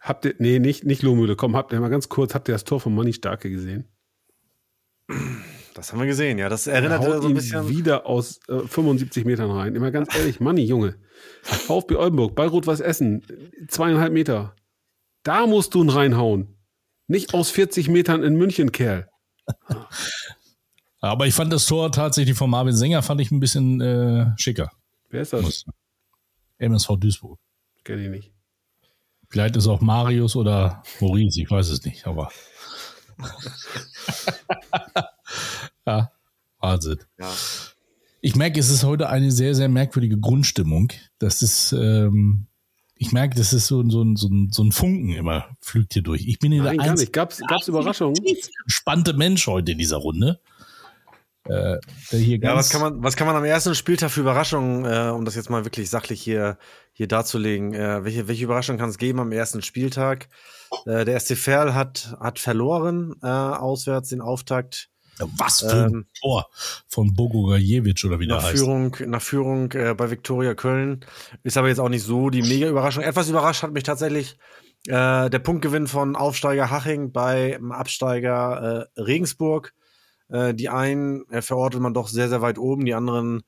Habt 0.00 0.24
ihr, 0.24 0.34
nee, 0.40 0.58
nicht, 0.58 0.84
nicht 0.84 1.02
Lohmühle. 1.02 1.36
Komm, 1.36 1.54
habt 1.54 1.72
ihr 1.72 1.78
mal 1.78 1.88
ganz 1.88 2.08
kurz, 2.08 2.34
habt 2.34 2.48
ihr 2.48 2.52
das 2.54 2.64
Tor 2.64 2.80
von 2.80 2.92
Manni 2.92 3.12
Starke 3.12 3.48
gesehen? 3.48 3.84
Das 5.74 5.92
haben 5.92 6.00
wir 6.00 6.06
gesehen, 6.06 6.36
ja. 6.38 6.48
Das 6.48 6.66
erinnert 6.66 6.98
Haut 7.00 7.22
so 7.22 7.28
ein 7.28 7.30
ihn 7.30 7.34
bisschen. 7.36 7.68
wieder 7.68 8.06
aus 8.06 8.40
äh, 8.48 8.58
75 8.66 9.24
Metern 9.24 9.52
rein. 9.52 9.76
Immer 9.76 9.92
ganz 9.92 10.12
ehrlich, 10.16 10.40
Manni, 10.40 10.62
Junge. 10.64 10.96
VfB 11.42 11.94
Oldenburg, 11.94 12.34
bei 12.34 12.48
Rot-Weiß 12.48 12.80
Essen, 12.80 13.22
zweieinhalb 13.68 14.12
Meter. 14.12 14.56
Da 15.26 15.48
musst 15.48 15.74
du 15.74 15.82
ihn 15.82 15.90
reinhauen. 15.90 16.54
Nicht 17.08 17.34
aus 17.34 17.50
40 17.50 17.88
Metern 17.88 18.22
in 18.22 18.36
München, 18.36 18.70
Kerl. 18.70 19.08
Aber 21.00 21.26
ich 21.26 21.34
fand 21.34 21.52
das 21.52 21.66
Tor 21.66 21.90
tatsächlich 21.90 22.38
von 22.38 22.48
Marvin 22.48 22.76
Sänger 22.76 23.02
fand 23.02 23.20
ich 23.20 23.32
ein 23.32 23.40
bisschen 23.40 23.80
äh, 23.80 24.26
schicker. 24.36 24.70
Wer 25.10 25.22
ist 25.22 25.32
das? 25.32 25.64
MSV 26.58 26.90
Duisburg. 27.00 27.40
Kenn 27.82 27.98
ich 27.98 28.08
nicht. 28.08 28.32
Vielleicht 29.28 29.56
ist 29.56 29.66
auch 29.66 29.80
Marius 29.80 30.36
oder 30.36 30.84
Maurice, 31.00 31.40
ich 31.40 31.50
weiß 31.50 31.70
es 31.70 31.84
nicht, 31.84 32.06
aber. 32.06 32.30
ja, 35.86 36.12
Wahnsinn. 36.60 37.00
Ja. 37.18 37.32
Ich 38.20 38.36
merke, 38.36 38.60
es 38.60 38.70
ist 38.70 38.84
heute 38.84 39.08
eine 39.08 39.32
sehr, 39.32 39.56
sehr 39.56 39.68
merkwürdige 39.68 40.20
Grundstimmung. 40.20 40.92
Das 41.18 41.42
ist, 41.42 41.72
ähm, 41.72 42.46
ich 42.98 43.12
merke, 43.12 43.36
das 43.36 43.52
ist 43.52 43.66
so, 43.66 43.88
so, 43.88 44.04
so, 44.14 44.28
so 44.50 44.62
ein 44.62 44.72
Funken 44.72 45.10
immer 45.10 45.48
flügt 45.60 45.92
hier 45.92 46.02
durch. 46.02 46.26
Ich 46.26 46.38
bin 46.38 46.50
hier 46.52 46.62
Nein, 46.62 46.76
der 46.76 46.84
gar 46.84 46.90
einzige 46.92 47.06
nicht. 47.08 47.12
Gab's, 47.12 47.40
gab's 47.46 47.68
Überraschungen? 47.68 48.16
entspannte 48.64 49.12
Mensch 49.12 49.46
heute 49.46 49.72
in 49.72 49.78
dieser 49.78 49.98
Runde. 49.98 50.40
Äh, 51.44 51.76
der 52.10 52.18
hier 52.18 52.38
Ja, 52.38 52.56
was 52.56 52.70
kann 52.70 52.80
man, 52.80 53.02
was 53.02 53.16
kann 53.16 53.26
man 53.26 53.36
am 53.36 53.44
ersten 53.44 53.74
Spieltag 53.74 54.10
für 54.10 54.20
Überraschungen, 54.20 54.84
äh, 54.84 55.10
um 55.10 55.24
das 55.24 55.34
jetzt 55.34 55.50
mal 55.50 55.64
wirklich 55.64 55.90
sachlich 55.90 56.22
hier, 56.22 56.58
hier 56.92 57.06
darzulegen? 57.06 57.74
Äh, 57.74 58.02
welche, 58.04 58.28
welche 58.28 58.44
Überraschung 58.44 58.78
kann 58.78 58.88
es 58.88 58.98
geben 58.98 59.20
am 59.20 59.30
ersten 59.30 59.62
Spieltag? 59.62 60.28
Äh, 60.86 61.04
der 61.04 61.20
SC 61.20 61.36
Verl 61.36 61.74
hat, 61.74 62.16
hat 62.18 62.38
verloren, 62.38 63.14
äh, 63.22 63.26
auswärts 63.26 64.08
den 64.08 64.22
Auftakt. 64.22 64.88
Was 65.18 65.60
für 65.60 65.84
ein 65.86 65.92
ähm, 65.92 66.06
Tor 66.20 66.46
von 66.88 67.14
Bogojewicz 67.14 68.04
oder 68.04 68.20
wie 68.20 68.26
der 68.26 68.36
Nach 68.36 68.44
heißt. 68.44 68.58
Führung, 68.58 68.96
nach 69.06 69.22
Führung 69.22 69.72
äh, 69.72 69.94
bei 69.94 70.10
Viktoria 70.10 70.54
Köln. 70.54 71.04
Ist 71.42 71.56
aber 71.56 71.68
jetzt 71.68 71.78
auch 71.78 71.88
nicht 71.88 72.04
so 72.04 72.30
die 72.30 72.42
mega 72.42 72.68
Überraschung. 72.68 73.02
Etwas 73.02 73.28
überrascht 73.28 73.62
hat 73.62 73.72
mich 73.72 73.84
tatsächlich 73.84 74.36
äh, 74.86 75.30
der 75.30 75.38
Punktgewinn 75.38 75.86
von 75.86 76.16
Aufsteiger 76.16 76.70
Haching 76.70 77.12
bei 77.12 77.58
Absteiger 77.70 78.88
äh, 78.96 79.00
Regensburg. 79.00 79.72
Äh, 80.28 80.54
die 80.54 80.68
einen 80.68 81.28
äh, 81.30 81.42
verortet 81.42 81.80
man 81.80 81.94
doch 81.94 82.08
sehr, 82.08 82.28
sehr 82.28 82.42
weit 82.42 82.58
oben. 82.58 82.84
Die 82.84 82.94
anderen 82.94 83.42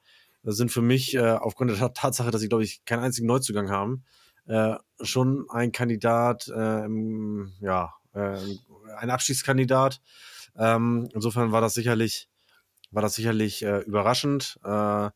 äh, 0.44 0.52
sind 0.52 0.72
für 0.72 0.82
mich 0.82 1.14
äh, 1.14 1.20
aufgrund 1.20 1.70
der 1.70 1.92
Tatsache, 1.92 2.30
dass 2.30 2.40
sie, 2.40 2.48
glaube 2.48 2.64
ich, 2.64 2.84
keinen 2.84 3.04
einzigen 3.04 3.26
Neuzugang 3.26 3.70
haben, 3.70 4.04
äh, 4.46 4.74
schon 5.00 5.46
ein 5.50 5.72
Kandidat, 5.72 6.48
äh, 6.48 6.88
ja, 7.60 7.94
äh, 8.14 8.38
ein 8.96 9.10
Abstiegskandidat. 9.10 10.00
Ähm, 10.58 11.08
insofern 11.14 11.52
war 11.52 11.60
das 11.60 11.74
sicherlich, 11.74 12.28
war 12.90 13.02
das 13.02 13.14
sicherlich 13.14 13.62
äh, 13.62 13.80
überraschend. 13.80 14.58
Äh, 14.64 15.10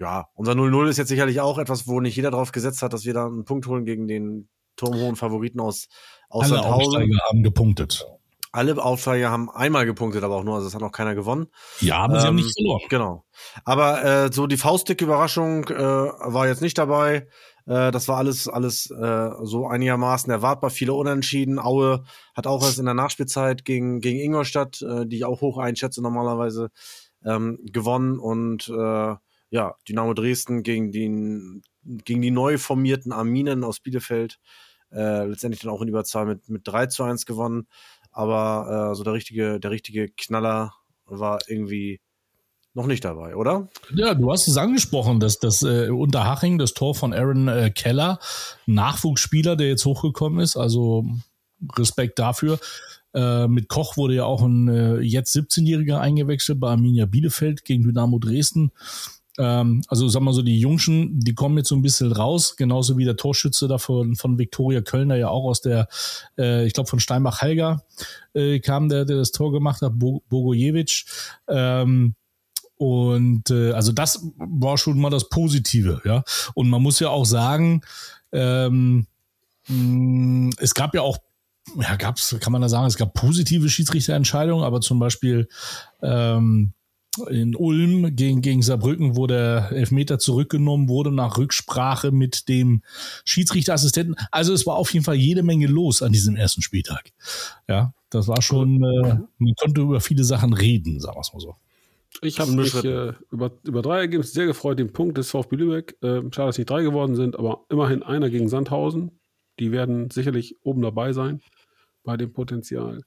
ja, 0.00 0.28
unser 0.34 0.52
0-0 0.52 0.88
ist 0.88 0.96
jetzt 0.96 1.08
sicherlich 1.08 1.40
auch 1.40 1.58
etwas, 1.58 1.86
wo 1.86 2.00
nicht 2.00 2.16
jeder 2.16 2.30
drauf 2.30 2.52
gesetzt 2.52 2.82
hat, 2.82 2.92
dass 2.92 3.04
wir 3.04 3.14
da 3.14 3.26
einen 3.26 3.44
Punkt 3.44 3.66
holen 3.66 3.84
gegen 3.84 4.08
den 4.08 4.48
turmhohen 4.76 5.16
Favoriten 5.16 5.60
aus, 5.60 5.88
aus 6.28 6.50
Alle. 6.50 6.64
Aufsteiger 6.64 7.18
haben 7.28 7.42
gepunktet. 7.42 8.06
Alle 8.52 8.82
Aufsteiger 8.82 9.30
haben 9.30 9.48
einmal 9.48 9.86
gepunktet, 9.86 10.24
aber 10.24 10.36
auch 10.36 10.42
nur, 10.42 10.56
also 10.56 10.66
es 10.66 10.74
hat 10.74 10.80
noch 10.80 10.90
keiner 10.90 11.14
gewonnen. 11.14 11.46
Ja, 11.80 11.98
aber 11.98 12.20
sie 12.20 12.26
haben 12.26 12.38
Ähm, 12.38 12.44
nicht 12.44 12.58
verloren. 12.58 12.80
Genau. 12.88 13.24
Aber 13.64 14.04
äh, 14.04 14.32
so 14.32 14.48
die 14.48 14.56
faustdicke 14.56 15.04
Überraschung 15.04 15.68
äh, 15.68 15.76
war 15.76 16.48
jetzt 16.48 16.62
nicht 16.62 16.76
dabei. 16.76 17.28
Äh, 17.70 17.92
das 17.92 18.08
war 18.08 18.16
alles 18.18 18.48
alles 18.48 18.90
äh, 18.90 19.30
so 19.42 19.68
einigermaßen 19.68 20.30
erwartbar. 20.30 20.70
Viele 20.70 20.94
Unentschieden. 20.94 21.60
Aue 21.60 22.04
hat 22.34 22.46
auch 22.48 22.64
erst 22.64 22.80
in 22.80 22.84
der 22.86 22.94
Nachspielzeit 22.94 23.64
gegen 23.64 24.00
gegen 24.00 24.18
Ingolstadt, 24.18 24.82
äh, 24.82 25.06
die 25.06 25.18
ich 25.18 25.24
auch 25.24 25.40
hoch 25.40 25.58
einschätze 25.58 26.02
normalerweise, 26.02 26.70
ähm, 27.24 27.60
gewonnen 27.72 28.18
und 28.18 28.68
äh, 28.68 29.14
ja 29.50 29.74
Dynamo 29.88 30.14
Dresden 30.14 30.64
gegen 30.64 30.90
den 30.90 31.62
gegen 31.84 32.22
die 32.22 32.32
neu 32.32 32.58
formierten 32.58 33.12
Arminen 33.12 33.62
aus 33.64 33.80
Bielefeld 33.80 34.38
äh, 34.92 35.26
letztendlich 35.26 35.62
dann 35.62 35.70
auch 35.70 35.82
in 35.82 35.88
Überzahl 35.88 36.26
mit 36.26 36.48
mit 36.48 36.66
3 36.66 36.86
zu 36.86 37.04
1 37.04 37.24
gewonnen. 37.26 37.68
Aber 38.10 38.90
äh, 38.92 38.96
so 38.96 39.04
der 39.04 39.12
richtige 39.12 39.60
der 39.60 39.70
richtige 39.70 40.08
Knaller 40.10 40.74
war 41.06 41.38
irgendwie 41.48 42.00
noch 42.74 42.86
nicht 42.86 43.04
dabei, 43.04 43.34
oder? 43.34 43.68
Ja, 43.94 44.14
du 44.14 44.30
hast 44.30 44.46
es 44.48 44.56
angesprochen, 44.56 45.20
dass 45.20 45.38
das 45.38 45.62
äh, 45.62 45.88
Unterhaching, 45.90 46.58
das 46.58 46.74
Tor 46.74 46.94
von 46.94 47.12
Aaron 47.12 47.48
äh, 47.48 47.70
Keller, 47.70 48.18
Nachwuchsspieler, 48.66 49.56
der 49.56 49.68
jetzt 49.68 49.84
hochgekommen 49.84 50.40
ist, 50.40 50.56
also 50.56 51.04
Respekt 51.76 52.18
dafür. 52.18 52.58
Äh, 53.12 53.48
mit 53.48 53.68
Koch 53.68 53.96
wurde 53.96 54.14
ja 54.14 54.24
auch 54.24 54.42
ein 54.42 54.68
äh, 54.68 55.00
jetzt 55.00 55.34
17-Jähriger 55.34 55.98
eingewechselt 55.98 56.60
bei 56.60 56.70
Arminia 56.70 57.06
Bielefeld 57.06 57.64
gegen 57.64 57.82
Dynamo 57.82 58.18
Dresden. 58.20 58.70
Ähm, 59.38 59.82
also 59.88 60.08
sagen 60.08 60.24
wir 60.24 60.32
so, 60.32 60.42
die 60.42 60.60
Jungschen, 60.60 61.18
die 61.18 61.34
kommen 61.34 61.56
jetzt 61.56 61.68
so 61.68 61.74
ein 61.74 61.82
bisschen 61.82 62.12
raus, 62.12 62.56
genauso 62.56 62.98
wie 62.98 63.04
der 63.04 63.16
Torschütze 63.16 63.66
da 63.66 63.78
von, 63.78 64.14
Viktoria 64.16 64.80
Kölner 64.80 65.16
ja 65.16 65.28
auch 65.28 65.44
aus 65.44 65.60
der, 65.60 65.88
äh, 66.38 66.66
ich 66.66 66.72
glaube 66.72 66.88
von 66.88 67.00
Steinbach-Halger 67.00 67.82
äh, 68.34 68.60
kam, 68.60 68.88
der, 68.88 69.04
der 69.04 69.16
das 69.16 69.32
Tor 69.32 69.50
gemacht 69.50 69.82
hat, 69.82 69.98
Bo 69.98 70.22
Bogojewicz. 70.28 71.04
Ähm, 71.48 72.14
und 72.80 73.50
äh, 73.50 73.72
also 73.72 73.92
das 73.92 74.24
war 74.38 74.78
schon 74.78 74.98
mal 74.98 75.10
das 75.10 75.28
Positive, 75.28 76.00
ja. 76.06 76.24
Und 76.54 76.70
man 76.70 76.80
muss 76.80 76.98
ja 76.98 77.10
auch 77.10 77.26
sagen, 77.26 77.82
ähm, 78.32 79.06
mh, 79.68 80.54
es 80.56 80.72
gab 80.72 80.94
ja 80.94 81.02
auch, 81.02 81.18
ja, 81.78 81.96
gab's, 81.96 82.34
kann 82.40 82.54
man 82.54 82.62
da 82.62 82.70
sagen, 82.70 82.86
es 82.86 82.96
gab 82.96 83.12
positive 83.12 83.68
Schiedsrichterentscheidungen, 83.68 84.64
aber 84.64 84.80
zum 84.80 84.98
Beispiel 84.98 85.46
ähm, 86.00 86.72
in 87.28 87.54
Ulm 87.54 88.16
gegen, 88.16 88.40
gegen 88.40 88.62
Saarbrücken, 88.62 89.14
wo 89.14 89.26
der 89.26 89.72
Elfmeter 89.72 90.18
zurückgenommen 90.18 90.88
wurde 90.88 91.12
nach 91.12 91.36
Rücksprache 91.36 92.12
mit 92.12 92.48
dem 92.48 92.82
Schiedsrichterassistenten. 93.26 94.16
Also 94.30 94.54
es 94.54 94.66
war 94.66 94.76
auf 94.76 94.90
jeden 94.94 95.04
Fall 95.04 95.16
jede 95.16 95.42
Menge 95.42 95.66
los 95.66 96.00
an 96.00 96.12
diesem 96.12 96.34
ersten 96.34 96.62
Spieltag. 96.62 97.12
Ja, 97.68 97.92
das 98.08 98.26
war 98.26 98.40
schon, 98.40 98.82
äh, 98.82 99.18
man 99.36 99.54
konnte 99.60 99.82
über 99.82 100.00
viele 100.00 100.24
Sachen 100.24 100.54
reden, 100.54 100.98
sagen 100.98 101.18
wir 101.18 101.20
es 101.20 101.34
mal 101.34 101.40
so. 101.40 101.56
Ich 102.22 102.40
habe 102.40 102.52
mich 102.52 102.74
äh, 102.84 103.12
über, 103.30 103.52
über 103.64 103.82
drei 103.82 104.00
Ergebnisse 104.00 104.32
sehr 104.32 104.46
gefreut, 104.46 104.78
den 104.78 104.92
Punkt 104.92 105.16
des 105.16 105.30
VfB 105.30 105.56
Lübeck. 105.56 105.96
Äh, 106.02 106.22
schade, 106.32 106.48
dass 106.48 106.58
nicht 106.58 106.68
drei 106.68 106.82
geworden 106.82 107.14
sind, 107.14 107.36
aber 107.36 107.64
immerhin 107.68 108.02
einer 108.02 108.30
gegen 108.30 108.48
Sandhausen. 108.48 109.20
Die 109.58 109.72
werden 109.72 110.10
sicherlich 110.10 110.56
oben 110.62 110.82
dabei 110.82 111.12
sein 111.12 111.40
bei 112.02 112.16
dem 112.16 112.32
Potenzial. 112.32 113.02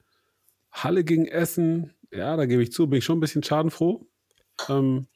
Halle 0.71 1.03
gegen 1.03 1.25
Essen, 1.25 1.93
ja, 2.11 2.35
da 2.37 2.45
gebe 2.45 2.63
ich 2.63 2.71
zu, 2.71 2.87
bin 2.87 2.99
ich 2.99 3.05
schon 3.05 3.17
ein 3.17 3.21
bisschen 3.21 3.43
schadenfroh. 3.43 4.07
Ähm, 4.69 5.07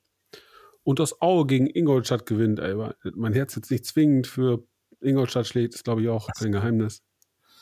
und 0.84 1.00
das 1.00 1.22
Aue 1.22 1.46
gegen 1.46 1.68
Ingolstadt 1.68 2.26
gewinnt, 2.26 2.60
ey, 2.60 2.78
weil 2.78 2.96
mein 3.16 3.34
Herz 3.34 3.56
jetzt 3.56 3.72
nicht 3.72 3.86
zwingend 3.86 4.28
für 4.28 4.64
Ingolstadt 5.02 5.48
schlägt, 5.48 5.76
ist 5.76 5.84
glaube 5.84 6.02
ich 6.02 6.10
auch 6.10 6.30
kein 6.38 6.52
Geheimnis. 6.52 7.04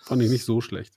Fand 0.04 0.22
ich 0.22 0.30
nicht 0.30 0.46
so 0.46 0.62
schlecht. 0.62 0.94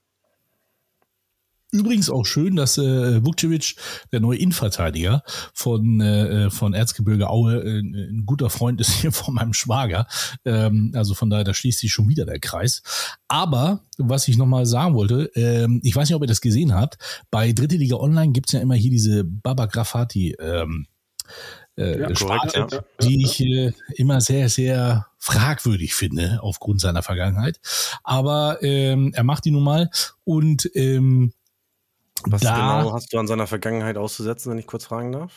Übrigens 1.71 2.09
auch 2.09 2.25
schön, 2.25 2.55
dass 2.55 2.79
äh, 2.79 3.23
Vukcevic, 3.23 3.75
der 4.11 4.19
neue 4.19 4.39
Innenverteidiger 4.39 5.23
von, 5.53 6.01
äh, 6.01 6.49
von 6.49 6.73
Erzgebirge 6.73 7.29
Aue, 7.29 7.61
äh, 7.61 7.79
ein 7.79 8.23
guter 8.25 8.49
Freund 8.49 8.81
ist 8.81 8.91
hier 8.91 9.11
von 9.11 9.35
meinem 9.35 9.53
Schwager. 9.53 10.07
Ähm, 10.45 10.91
also 10.95 11.13
von 11.13 11.29
daher, 11.29 11.43
da 11.43 11.53
schließt 11.53 11.79
sich 11.79 11.91
schon 11.91 12.09
wieder 12.09 12.25
der 12.25 12.39
Kreis. 12.39 12.81
Aber 13.27 13.81
was 13.99 14.27
ich 14.27 14.37
nochmal 14.37 14.65
sagen 14.65 14.95
wollte, 14.95 15.29
ähm, 15.35 15.79
ich 15.83 15.95
weiß 15.95 16.09
nicht, 16.09 16.15
ob 16.15 16.23
ihr 16.23 16.27
das 16.27 16.41
gesehen 16.41 16.73
habt, 16.73 16.97
bei 17.29 17.51
Dritte 17.51 17.75
Liga 17.75 17.97
Online 17.97 18.31
gibt's 18.31 18.53
ja 18.53 18.61
immer 18.61 18.75
hier 18.75 18.91
diese 18.91 19.23
Baba 19.23 19.67
Grafati 19.67 20.35
ähm, 20.39 20.87
äh, 21.77 21.99
Ja, 21.99 22.15
Sparte, 22.15 22.61
korrekt, 22.61 22.73
ja. 22.73 23.07
die 23.07 23.23
ich 23.23 23.41
äh, 23.41 23.73
immer 23.95 24.21
sehr, 24.21 24.49
sehr 24.49 25.05
fragwürdig 25.19 25.93
finde 25.93 26.39
aufgrund 26.41 26.81
seiner 26.81 27.03
Vergangenheit. 27.03 27.59
Aber 28.03 28.57
ähm, 28.61 29.11
er 29.13 29.23
macht 29.23 29.45
die 29.45 29.51
nun 29.51 29.63
mal 29.63 29.91
und 30.23 30.69
ähm, 30.73 31.33
Was 32.25 32.41
da, 32.41 32.55
genau 32.81 32.93
hast 32.93 33.11
du 33.13 33.17
an 33.19 33.27
seiner 33.27 33.47
Vergangenheit 33.47 33.97
auszusetzen, 33.97 34.51
wenn 34.51 34.59
ich 34.59 34.67
kurz 34.67 34.85
fragen 34.85 35.11
darf? 35.11 35.31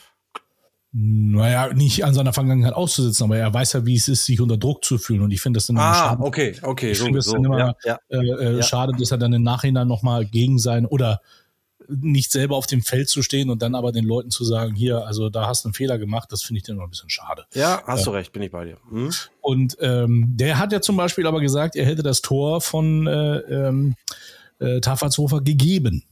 naja, 0.95 1.73
nicht 1.73 2.05
an 2.05 2.13
seiner 2.13 2.33
Vergangenheit 2.33 2.73
auszusetzen, 2.73 3.23
aber 3.23 3.37
er 3.37 3.51
weiß 3.51 3.73
ja, 3.73 3.85
wie 3.87 3.95
es 3.95 4.07
ist, 4.07 4.25
sich 4.25 4.39
unter 4.39 4.57
Druck 4.57 4.85
zu 4.85 4.99
fühlen. 4.99 5.21
Und 5.21 5.31
ich 5.31 5.41
finde 5.41 5.57
das 5.57 5.65
dann 5.65 5.75
immer 5.75 5.85
Ah, 5.85 5.93
schade, 5.95 6.21
okay, 6.23 6.55
okay, 6.61 6.91
Ich 6.91 6.99
so, 6.99 7.05
finde 7.05 7.21
so. 7.23 7.33
dann 7.33 7.45
immer- 7.45 7.57
ja, 7.57 7.75
ja. 7.83 7.99
äh, 8.09 8.17
äh, 8.17 8.55
Ja. 8.57 8.61
schade, 8.63 8.93
dass 8.97 9.09
er 9.09 9.17
dann 9.17 9.33
im 9.33 9.41
Nachhinein 9.41 9.87
nochmal 9.87 10.23
gegen 10.23 10.59
sein 10.59 10.85
oder 10.85 11.19
nicht 11.89 12.31
selber 12.31 12.55
auf 12.55 12.67
dem 12.67 12.83
Feld 12.83 13.09
zu 13.09 13.23
stehen 13.23 13.49
und 13.49 13.63
dann 13.63 13.73
aber 13.73 13.91
den 13.91 14.05
Leuten 14.05 14.29
zu 14.29 14.43
sagen, 14.43 14.75
hier, 14.75 15.05
also 15.07 15.29
da 15.31 15.47
hast 15.47 15.63
du 15.65 15.69
einen 15.69 15.73
Fehler 15.73 15.97
gemacht, 15.97 16.31
das 16.31 16.43
finde 16.43 16.59
ich 16.59 16.63
dann 16.63 16.75
immer 16.75 16.85
ein 16.85 16.91
bisschen 16.91 17.09
schade. 17.09 17.45
ja, 17.55 17.81
hast 17.87 18.05
du 18.05 18.11
recht, 18.11 18.31
bin 18.31 18.43
ich 18.43 18.51
bei 18.51 18.63
dir. 18.63 18.77
Hm? 18.89 19.09
Und 19.41 19.75
ähm, 19.81 20.25
der 20.37 20.59
hat 20.59 20.71
ja 20.71 20.79
zum 20.79 20.95
Beispiel 20.95 21.25
aber 21.25 21.41
gesagt, 21.41 21.75
er 21.75 21.85
hätte 21.87 22.03
das 22.03 22.21
Tor 22.21 22.61
von 22.61 23.07
äh, 23.07 23.37
ähm, 23.39 23.95
äh, 24.59 24.79
Tafatshofer 24.79 25.41
gegeben. 25.41 26.03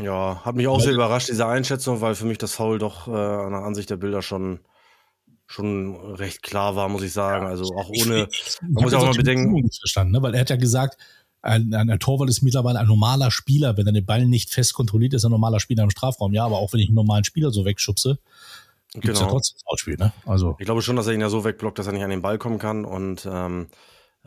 Ja, 0.00 0.40
hat 0.44 0.54
mich 0.54 0.68
auch 0.68 0.80
sehr 0.80 0.92
überrascht, 0.92 1.28
diese 1.28 1.46
Einschätzung, 1.46 2.00
weil 2.00 2.14
für 2.14 2.24
mich 2.24 2.38
das 2.38 2.54
Foul 2.54 2.78
doch 2.78 3.08
äh, 3.08 3.10
nach 3.10 3.62
Ansicht 3.62 3.90
der 3.90 3.96
Bilder 3.96 4.22
schon, 4.22 4.60
schon 5.46 5.96
recht 6.14 6.42
klar 6.42 6.76
war, 6.76 6.88
muss 6.88 7.02
ich 7.02 7.12
sagen. 7.12 7.46
Also 7.46 7.64
auch 7.74 7.88
ohne, 7.88 8.28
Ich 8.30 8.58
man 8.62 8.84
muss 8.84 8.92
ja 8.92 8.98
auch 8.98 9.04
mal 9.04 9.14
bedenken, 9.14 9.68
verstanden, 9.78 10.12
ne? 10.12 10.22
weil 10.22 10.34
er 10.34 10.40
hat 10.40 10.50
ja 10.50 10.56
gesagt, 10.56 10.96
ein, 11.42 11.74
ein, 11.74 11.90
ein 11.90 11.98
Torwart 11.98 12.30
ist 12.30 12.42
mittlerweile 12.42 12.78
ein 12.78 12.86
normaler 12.86 13.30
Spieler, 13.30 13.76
wenn 13.76 13.86
er 13.86 13.92
den 13.92 14.06
Ball 14.06 14.24
nicht 14.24 14.50
fest 14.50 14.74
kontrolliert, 14.74 15.12
ist 15.12 15.24
er 15.24 15.28
ein 15.28 15.32
normaler 15.32 15.60
Spieler 15.60 15.82
im 15.82 15.90
Strafraum. 15.90 16.32
Ja, 16.32 16.44
aber 16.44 16.58
auch 16.58 16.72
wenn 16.72 16.80
ich 16.80 16.88
einen 16.88 16.94
normalen 16.94 17.24
Spieler 17.24 17.50
so 17.50 17.64
wegschubse, 17.64 18.18
gibt's 18.92 19.18
ja 19.18 19.26
genau. 19.26 19.30
trotzdem 19.30 19.58
Foulspiel, 19.66 19.96
ne? 19.96 20.12
Also 20.24 20.56
Ich 20.58 20.66
glaube 20.66 20.82
schon, 20.82 20.96
dass 20.96 21.06
er 21.06 21.14
ihn 21.14 21.20
ja 21.20 21.28
so 21.28 21.44
wegblockt, 21.44 21.78
dass 21.78 21.86
er 21.86 21.92
nicht 21.92 22.04
an 22.04 22.10
den 22.10 22.22
Ball 22.22 22.38
kommen 22.38 22.58
kann. 22.58 22.84
Und 22.84 23.26
ähm, 23.30 23.68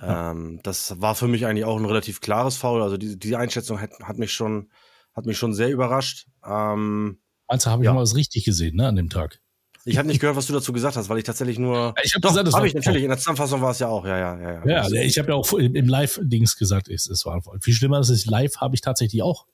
ähm, 0.01 0.59
das 0.63 0.99
war 1.01 1.15
für 1.15 1.27
mich 1.27 1.45
eigentlich 1.45 1.65
auch 1.65 1.77
ein 1.77 1.85
relativ 1.85 2.21
klares 2.21 2.57
Foul. 2.57 2.81
Also 2.81 2.97
die, 2.97 3.17
die 3.17 3.35
Einschätzung 3.35 3.79
hat, 3.79 3.91
hat 4.03 4.17
mich 4.17 4.33
schon, 4.33 4.69
hat 5.15 5.25
mich 5.25 5.37
schon 5.37 5.53
sehr 5.53 5.69
überrascht. 5.69 6.27
Ähm, 6.45 7.19
Meinst 7.47 7.65
du, 7.65 7.69
habe 7.69 7.83
ich 7.83 7.85
Ja. 7.85 7.93
mal 7.93 8.01
was 8.01 8.15
richtig 8.15 8.43
gesehen, 8.45 8.75
ne, 8.75 8.87
an 8.87 8.95
dem 8.95 9.09
Tag? 9.09 9.39
Ich 9.87 9.97
habe 9.99 10.07
nicht 10.07 10.19
gehört, 10.19 10.35
was 10.35 10.47
du 10.47 10.53
dazu 10.53 10.73
gesagt 10.73 10.95
hast, 10.97 11.09
weil 11.09 11.19
ich 11.19 11.23
tatsächlich 11.25 11.59
nur. 11.59 11.93
Ich 12.03 12.13
habe 12.15 12.21
Doch, 12.21 12.29
gesagt, 12.29 12.47
das 12.47 12.55
habe 12.55 12.67
ich 12.67 12.73
natürlich. 12.73 13.03
In 13.03 13.09
der 13.09 13.19
Zusammenfassung 13.19 13.61
war 13.61 13.69
es 13.69 13.77
ja 13.77 13.87
auch. 13.87 14.03
Ja, 14.03 14.17
ja, 14.17 14.39
ja. 14.41 14.65
Ja, 14.65 14.81
Das- 14.83 14.91
ich 14.93 15.19
habe 15.19 15.29
ja 15.29 15.35
auch 15.35 15.53
im 15.53 15.87
Live-Dings 15.87 16.57
gesagt, 16.57 16.87
es, 16.89 17.07
es 17.07 17.23
war 17.25 17.39
viel 17.61 17.73
schlimmer, 17.75 17.99
ist 17.99 18.09
es 18.09 18.25
live 18.25 18.57
habe 18.57 18.73
ich 18.73 18.81
tatsächlich 18.81 19.21
auch 19.21 19.45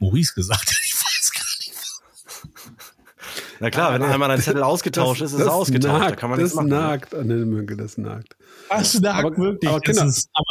Maurice 0.00 0.34
gesagt. 0.34 0.70
Ich 0.84 0.94
weiß 0.94 1.32
gar 1.32 1.40
nicht. 1.58 2.70
Na 3.60 3.70
klar, 3.70 3.92
wenn 3.94 4.02
einmal 4.02 4.28
dein 4.28 4.40
Zettel 4.40 4.62
ausgetauscht 4.62 5.20
ist, 5.20 5.32
ist 5.34 5.40
es 5.40 5.46
ausgetauscht. 5.46 5.92
Nagt, 6.00 6.12
da 6.12 6.16
kann 6.16 6.30
man 6.30 6.38
das 6.40 6.44
nichts 6.54 6.56
machen. 6.56 6.68
nagt 6.68 7.14
an 7.14 7.28
den 7.28 7.48
Münke, 7.50 7.76
das 7.76 7.96
nagt. 7.98 8.36
Was 8.70 8.98
nagt 9.00 9.24
Aber- 9.26 9.36
wirklich? 9.36 9.68
aber 9.70 9.80
Das 9.80 9.84
Kinder- 9.96 10.06
ist, 10.08 10.30
aber, 10.32 10.44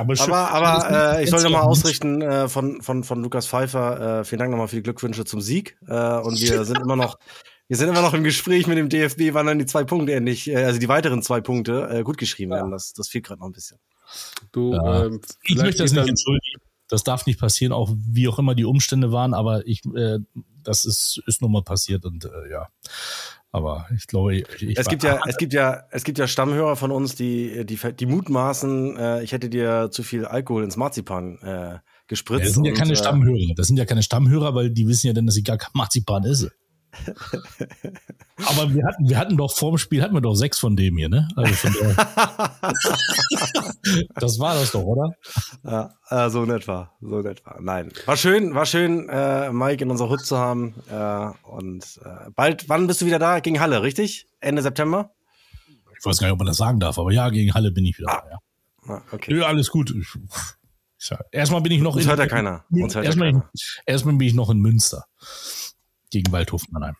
aber, 0.00 0.16
schön. 0.16 0.32
Aber, 0.32 0.50
aber 0.50 1.16
äh, 1.18 1.24
ich 1.24 1.30
soll 1.30 1.38
ist 1.38 1.44
nochmal 1.44 1.62
ja 1.62 1.66
ausrichten 1.66 2.22
äh, 2.22 2.48
von, 2.48 2.82
von, 2.82 3.04
von 3.04 3.22
Lukas 3.22 3.46
Pfeiffer. 3.46 4.20
Äh, 4.20 4.24
vielen 4.24 4.38
Dank 4.38 4.50
nochmal 4.50 4.68
für 4.68 4.76
die 4.76 4.82
Glückwünsche 4.82 5.24
zum 5.24 5.40
Sieg. 5.40 5.76
Äh, 5.86 5.92
und 6.18 6.40
wir 6.40 6.64
sind 6.64 6.78
immer 6.80 6.96
noch, 6.96 7.18
wir 7.68 7.76
sind 7.76 7.88
immer 7.88 8.02
noch 8.02 8.14
im 8.14 8.24
Gespräch 8.24 8.66
mit 8.66 8.78
dem 8.78 8.88
DFB, 8.88 9.32
wann 9.32 9.46
dann 9.46 9.58
die 9.58 9.66
zwei 9.66 9.84
Punkte 9.84 10.14
endlich, 10.14 10.48
äh, 10.48 10.64
also 10.64 10.78
die 10.78 10.88
weiteren 10.88 11.22
zwei 11.22 11.40
Punkte 11.40 11.88
äh, 11.90 12.02
gut 12.02 12.18
geschrieben 12.18 12.52
werden. 12.52 12.70
Das, 12.70 12.92
das 12.92 13.08
fehlt 13.08 13.24
gerade 13.26 13.40
noch 13.40 13.46
ein 13.48 13.52
bisschen. 13.52 13.78
Du, 14.52 14.74
Ja. 14.74 15.04
ähm, 15.04 15.20
Ich 15.44 15.56
möchte 15.56 15.82
das 15.82 15.92
nicht 15.92 16.08
entschuldigen. 16.08 16.60
Das 16.88 17.04
darf 17.04 17.24
nicht 17.24 17.40
passieren, 17.40 17.72
auch 17.72 17.90
wie 17.96 18.28
auch 18.28 18.38
immer 18.38 18.54
die 18.54 18.66
Umstände 18.66 19.12
waren, 19.12 19.32
aber 19.32 19.66
ich, 19.66 19.82
äh, 19.94 20.18
das 20.62 20.84
ist, 20.84 21.22
ist 21.26 21.40
nun 21.40 21.50
mal 21.52 21.62
passiert 21.62 22.04
und 22.04 22.26
äh, 22.26 22.50
ja. 22.50 22.68
Aber 23.54 23.86
ich 23.94 24.06
glaube, 24.06 24.34
ich, 24.34 24.62
ich 24.62 24.78
Es 24.78 24.88
gibt 24.88 25.02
ja, 25.02 25.20
es 25.26 25.36
gibt 25.36 25.52
ja, 25.52 25.84
es 25.90 26.04
gibt 26.04 26.18
ja 26.18 26.26
Stammhörer 26.26 26.74
von 26.74 26.90
uns, 26.90 27.14
die, 27.14 27.66
die, 27.66 27.78
die 27.94 28.06
mutmaßen, 28.06 28.96
äh, 28.96 29.22
ich 29.22 29.32
hätte 29.32 29.50
dir 29.50 29.90
zu 29.90 30.02
viel 30.02 30.24
Alkohol 30.24 30.64
ins 30.64 30.78
Marzipan 30.78 31.38
äh, 31.42 31.78
gespritzt. 32.06 32.46
das 32.46 32.54
sind 32.54 32.64
ja 32.64 32.72
und, 32.72 32.78
keine 32.78 32.92
äh, 32.92 32.96
Stammhörer. 32.96 33.52
Das 33.54 33.66
sind 33.66 33.76
ja 33.76 33.84
keine 33.84 34.02
Stammhörer, 34.02 34.54
weil 34.54 34.70
die 34.70 34.88
wissen 34.88 35.06
ja 35.06 35.12
dann, 35.12 35.26
dass 35.26 35.36
ich 35.36 35.44
gar 35.44 35.58
kein 35.58 35.70
Marzipan 35.74 36.24
esse. 36.24 36.50
Aber 38.36 38.74
wir 38.74 38.84
hatten, 38.84 39.08
wir 39.08 39.18
hatten 39.18 39.36
doch 39.36 39.56
vorm 39.56 39.78
Spiel 39.78 40.02
hatten 40.02 40.14
wir 40.14 40.20
doch 40.20 40.34
sechs 40.34 40.58
von 40.58 40.76
dem 40.76 40.96
hier, 40.96 41.08
ne? 41.08 41.28
Also 41.36 41.68
das 44.14 44.38
war 44.38 44.54
das 44.54 44.72
doch, 44.72 44.82
oder? 44.82 45.14
Ja, 45.64 45.94
äh, 46.10 46.28
so 46.30 46.42
in 46.44 46.50
etwa, 46.50 46.92
so 47.00 47.20
in 47.20 47.26
etwa. 47.26 47.56
Nein, 47.60 47.92
war 48.04 48.16
schön, 48.16 48.54
war 48.54 48.66
schön, 48.66 49.08
äh, 49.08 49.50
Mike 49.52 49.84
in 49.84 49.90
unserer 49.90 50.10
Hut 50.10 50.24
zu 50.24 50.36
haben. 50.36 50.74
Äh, 50.90 51.30
und 51.48 52.00
äh, 52.04 52.30
bald, 52.34 52.68
wann 52.68 52.86
bist 52.86 53.00
du 53.00 53.06
wieder 53.06 53.18
da? 53.18 53.40
Gegen 53.40 53.60
Halle, 53.60 53.82
richtig? 53.82 54.26
Ende 54.40 54.60
September? 54.62 55.12
Ich 55.98 56.04
weiß 56.04 56.18
gar 56.18 56.26
nicht, 56.26 56.32
ob 56.32 56.38
man 56.38 56.48
das 56.48 56.58
sagen 56.58 56.78
darf, 56.80 56.98
aber 56.98 57.12
ja, 57.12 57.30
gegen 57.30 57.54
Halle 57.54 57.70
bin 57.70 57.86
ich 57.86 57.98
wieder. 57.98 58.10
Ah. 58.10 58.22
da, 58.24 58.30
ja. 58.30 58.38
Ah, 58.96 59.02
okay. 59.12 59.38
Ja, 59.38 59.46
alles 59.46 59.70
gut. 59.70 59.94
Ich, 59.96 60.08
erstmal 61.30 61.60
bin 61.62 61.72
ich 61.72 61.80
noch 61.80 61.96
Uns 61.96 62.06
hört 62.06 62.18
ja 62.18 62.26
keiner. 62.26 62.64
Uns 62.70 62.94
hört 62.94 63.04
ja 63.04 63.08
erstmal, 63.08 63.32
keiner. 63.32 63.50
erstmal 63.86 64.14
bin 64.16 64.28
ich 64.28 64.34
noch 64.34 64.50
in 64.50 64.58
Münster 64.58 65.06
gegen 66.12 66.30
Waldhof 66.30 66.62
Mannheim. 66.70 66.94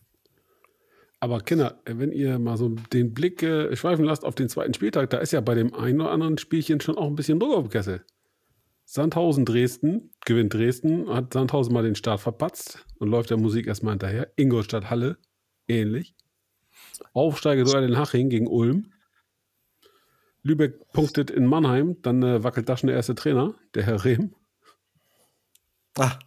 Aber 1.21 1.41
Kinder, 1.41 1.81
wenn 1.85 2.11
ihr 2.11 2.41
mal 2.41 2.57
so 2.57 2.71
den 2.71 3.15
Blick 3.15 3.45
äh, 3.45 3.77
schweifen 3.77 4.05
lasst 4.05 4.25
auf 4.25 4.35
den 4.35 4.49
zweiten 4.49 4.75
Spieltag, 4.75 5.11
da 5.11 5.19
ist 5.19 5.33
ja 5.33 5.41
bei 5.41 5.55
dem 5.55 5.73
einen 5.73 6.01
oder 6.01 6.11
anderen 6.11 6.37
Spielchen 6.37 6.81
schon 6.81 6.99
auch 6.99 7.07
ein 7.07 7.15
bisschen 7.15 7.39
Druck 7.39 7.55
auf 7.55 7.69
dem 7.69 7.71
Kessel. 7.71 8.05
Sandhausen 8.85 9.45
Dresden, 9.45 10.11
gewinnt 10.25 10.53
Dresden, 10.53 11.09
hat 11.09 11.33
Sandhausen 11.33 11.73
mal 11.73 11.85
den 11.85 11.95
Start 11.95 12.21
verpatzt 12.21 12.85
und 12.99 13.09
läuft 13.09 13.31
der 13.31 13.37
Musik 13.37 13.69
erstmal 13.69 13.93
hinterher. 13.93 14.33
Ingolstadt 14.35 14.91
Halle, 14.91 15.17
ähnlich. 15.69 16.17
Aufsteiger 17.13 17.63
Duell 17.65 17.89
in 17.89 17.97
Haching 17.97 18.29
gegen 18.29 18.49
Ulm. 18.49 18.93
Lübeck 20.43 20.93
punktet 20.93 21.31
in 21.31 21.47
Mannheim, 21.47 22.03
dann 22.03 22.23
äh, 22.25 22.43
wackelt 22.43 22.69
da 22.69 22.77
schon 22.77 22.89
der 22.89 22.97
erste 22.97 23.15
Trainer, 23.15 23.55
der 23.75 23.85
Herr 23.85 24.05
Rehm. 24.05 24.35
Ah, 25.97 26.19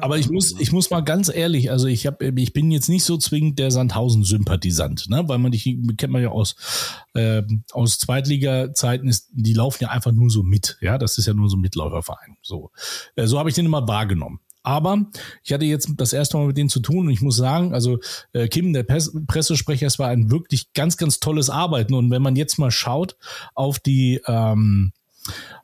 Aber 0.00 0.18
ich 0.18 0.30
muss, 0.30 0.58
ich 0.58 0.72
muss 0.72 0.90
mal 0.90 1.02
ganz 1.02 1.28
ehrlich, 1.32 1.70
also 1.70 1.86
ich 1.86 2.06
habe, 2.06 2.32
ich 2.36 2.52
bin 2.52 2.70
jetzt 2.70 2.88
nicht 2.88 3.04
so 3.04 3.18
zwingend 3.18 3.58
der 3.58 3.70
Sandhausen-Sympathisant, 3.70 5.10
ne? 5.10 5.24
weil 5.26 5.38
man 5.38 5.52
dich 5.52 5.64
kennt 5.98 6.12
man 6.12 6.22
ja 6.22 6.30
aus 6.30 6.56
ähm, 7.14 7.64
aus 7.72 7.98
Zweitliga-Zeiten 7.98 9.08
ist, 9.08 9.28
die 9.32 9.52
laufen 9.52 9.84
ja 9.84 9.90
einfach 9.90 10.12
nur 10.12 10.30
so 10.30 10.42
mit, 10.42 10.78
ja, 10.80 10.96
das 10.96 11.18
ist 11.18 11.26
ja 11.26 11.34
nur 11.34 11.50
so 11.50 11.56
ein 11.56 11.60
Mitläuferverein. 11.60 12.36
So, 12.40 12.70
äh, 13.16 13.26
so 13.26 13.38
habe 13.38 13.50
ich 13.50 13.54
den 13.54 13.66
immer 13.66 13.86
wahrgenommen. 13.86 14.40
Aber 14.62 15.06
ich 15.42 15.52
hatte 15.52 15.64
jetzt 15.64 15.90
das 15.96 16.12
erste 16.12 16.36
Mal 16.36 16.46
mit 16.46 16.56
denen 16.56 16.68
zu 16.68 16.80
tun 16.80 17.06
und 17.06 17.12
ich 17.12 17.20
muss 17.20 17.36
sagen, 17.36 17.74
also 17.74 17.98
äh, 18.32 18.48
Kim, 18.48 18.72
der 18.72 18.84
Pres 18.84 19.12
Pressesprecher, 19.26 19.86
es 19.86 19.98
war 19.98 20.08
ein 20.08 20.30
wirklich 20.30 20.72
ganz, 20.72 20.96
ganz 20.96 21.20
tolles 21.20 21.50
Arbeiten. 21.50 21.94
Und 21.94 22.10
wenn 22.10 22.22
man 22.22 22.36
jetzt 22.36 22.58
mal 22.58 22.70
schaut 22.70 23.16
auf 23.54 23.80
die 23.80 24.20
ähm, 24.26 24.92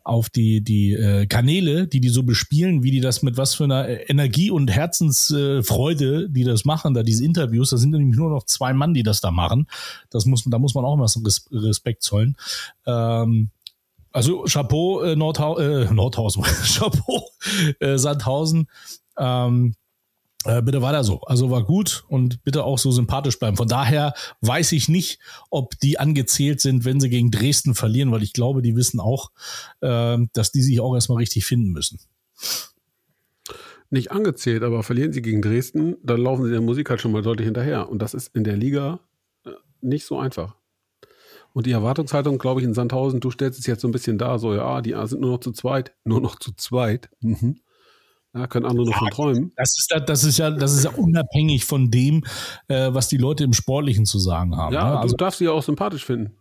auf 0.09 0.31
die 0.31 0.63
die 0.63 0.95
äh, 0.95 1.27
Kanäle, 1.27 1.87
die 1.87 2.01
die 2.01 2.09
so 2.09 2.23
bespielen, 2.23 2.83
wie 2.83 2.91
die 2.91 3.01
das 3.01 3.23
mit 3.23 3.37
was 3.37 3.55
für 3.55 3.65
einer 3.65 3.87
äh, 3.87 4.05
Energie 4.09 4.51
und 4.51 4.71
Herzensfreude, 4.71 6.25
äh, 6.25 6.29
die 6.31 6.45
das 6.45 6.65
machen, 6.65 6.95
da 6.95 7.03
diese 7.03 7.25
Interviews, 7.25 7.71
da 7.71 7.77
sind 7.77 7.91
nämlich 7.91 8.17
nur 8.17 8.31
noch 8.31 8.45
zwei 8.45 8.73
Mann, 8.73 8.95
die 8.95 9.03
das 9.03 9.21
da 9.21 9.31
machen. 9.31 9.67
Das 10.11 10.25
muss 10.25 10.45
da 10.45 10.59
muss 10.59 10.75
man 10.75 10.85
auch 10.85 10.97
mal 10.97 11.09
so 11.09 11.21
Res 11.21 11.47
Respekt 11.53 12.03
zollen. 12.03 12.37
Ähm, 12.87 13.51
also 14.11 14.45
Chapeau 14.45 15.03
äh, 15.03 15.15
Nordhau 15.15 15.59
äh, 15.59 15.93
Nordhausen, 15.93 16.43
Chapeau 16.65 17.29
äh, 17.79 17.99
Sandhausen. 17.99 18.67
Ähm, 19.19 19.75
äh, 20.45 20.63
bitte 20.63 20.83
weiter 20.83 21.05
so. 21.05 21.21
Also 21.23 21.51
war 21.51 21.65
gut 21.65 22.05
und 22.09 22.43
bitte 22.45 22.65
auch 22.65 22.79
so 22.79 22.91
sympathisch 22.91 23.39
bleiben. 23.39 23.57
Von 23.57 23.69
daher 23.69 24.15
weiß 24.41 24.73
ich 24.73 24.89
nicht, 24.89 25.19
ob 25.51 25.79
die 25.81 25.99
angezählt 25.99 26.61
sind, 26.61 26.85
wenn 26.85 27.01
sie 27.01 27.11
gegen 27.11 27.31
Dresden 27.31 27.75
verlieren, 27.75 28.13
weil 28.13 28.23
ich 28.23 28.33
glaube, 28.33 28.63
die 28.63 28.77
wissen 28.77 29.01
auch, 29.01 29.31
äh, 29.81 30.19
dass 30.33 30.53
die 30.53 30.63
sich 30.63 30.81
auch 30.81 30.95
erstmal 30.95 31.19
richtig 31.19 31.45
finden 31.45 31.71
müssen. 31.71 31.99
Nicht 33.91 34.13
angezählt, 34.13 34.63
aber 34.63 34.83
verlieren 34.83 35.13
sie 35.13 35.23
gegen 35.23 35.41
Dresden, 35.43 35.97
dann 36.03 36.21
laufen 36.21 36.45
sie 36.45 36.51
der 36.51 36.61
Musik 36.61 36.91
halt 36.91 37.01
schon 37.01 37.13
mal 37.13 37.23
deutlich 37.23 37.47
hinterher. 37.47 37.89
Und 37.89 38.01
das 38.01 38.15
ist 38.15 38.35
in 38.37 38.45
der 38.45 38.57
Liga 38.57 39.01
äh, 39.45 39.51
nicht 39.81 40.05
so 40.05 40.19
einfach. 40.19 40.55
Und 41.53 41.67
die 41.67 41.73
Erwartungshaltung, 41.73 42.39
glaube 42.39 42.61
ich, 42.61 42.67
in 42.67 42.75
Sandhausen, 42.75 43.21
du 43.21 43.31
stellst 43.31 43.59
es 43.59 43.67
jetzt 43.67 43.81
so 43.81 43.89
ein 43.89 43.93
bisschen 43.93 44.19
da, 44.19 44.39
so, 44.39 44.55
ja, 44.55 44.83
die 44.83 44.95
sind 45.05 45.21
nur 45.21 45.33
noch 45.33 45.41
zu 45.41 45.51
zweit. 45.53 45.95
Nur 46.05 46.21
noch 46.21 46.39
zu 46.39 46.53
zweit. 46.53 47.09
Mhm. 47.21 47.59
Ja, 48.35 48.47
können 48.47 48.67
andere 48.67 48.87
noch 48.87 48.99
von 48.99 49.09
träumen. 49.11 49.53
Das 49.57 49.75
ist, 49.79 49.91
ja- 49.91 50.01
das 50.01 50.23
ist 50.25 50.39
ja, 50.39 50.51
das 50.51 50.75
ist 50.75 50.85
ja 50.85 50.91
unabhängig 50.91 51.65
von 51.65 51.91
dem, 51.91 52.25
äh, 52.69 52.93
was 52.93 53.09
die 53.09 53.17
Leute 53.17 53.45
im 53.45 53.53
Sportlichen 53.55 54.05
zu 54.07 54.19
sagen 54.19 54.57
haben. 54.57 54.75
Ja, 54.75 54.91
ne? 54.91 54.99
Also 55.01 55.17
du 55.17 55.25
darfst 55.25 55.39
sie 55.39 55.47
ja 55.47 55.53
auch 55.53 55.63
sympathisch 55.63 56.05
finden. 56.05 56.35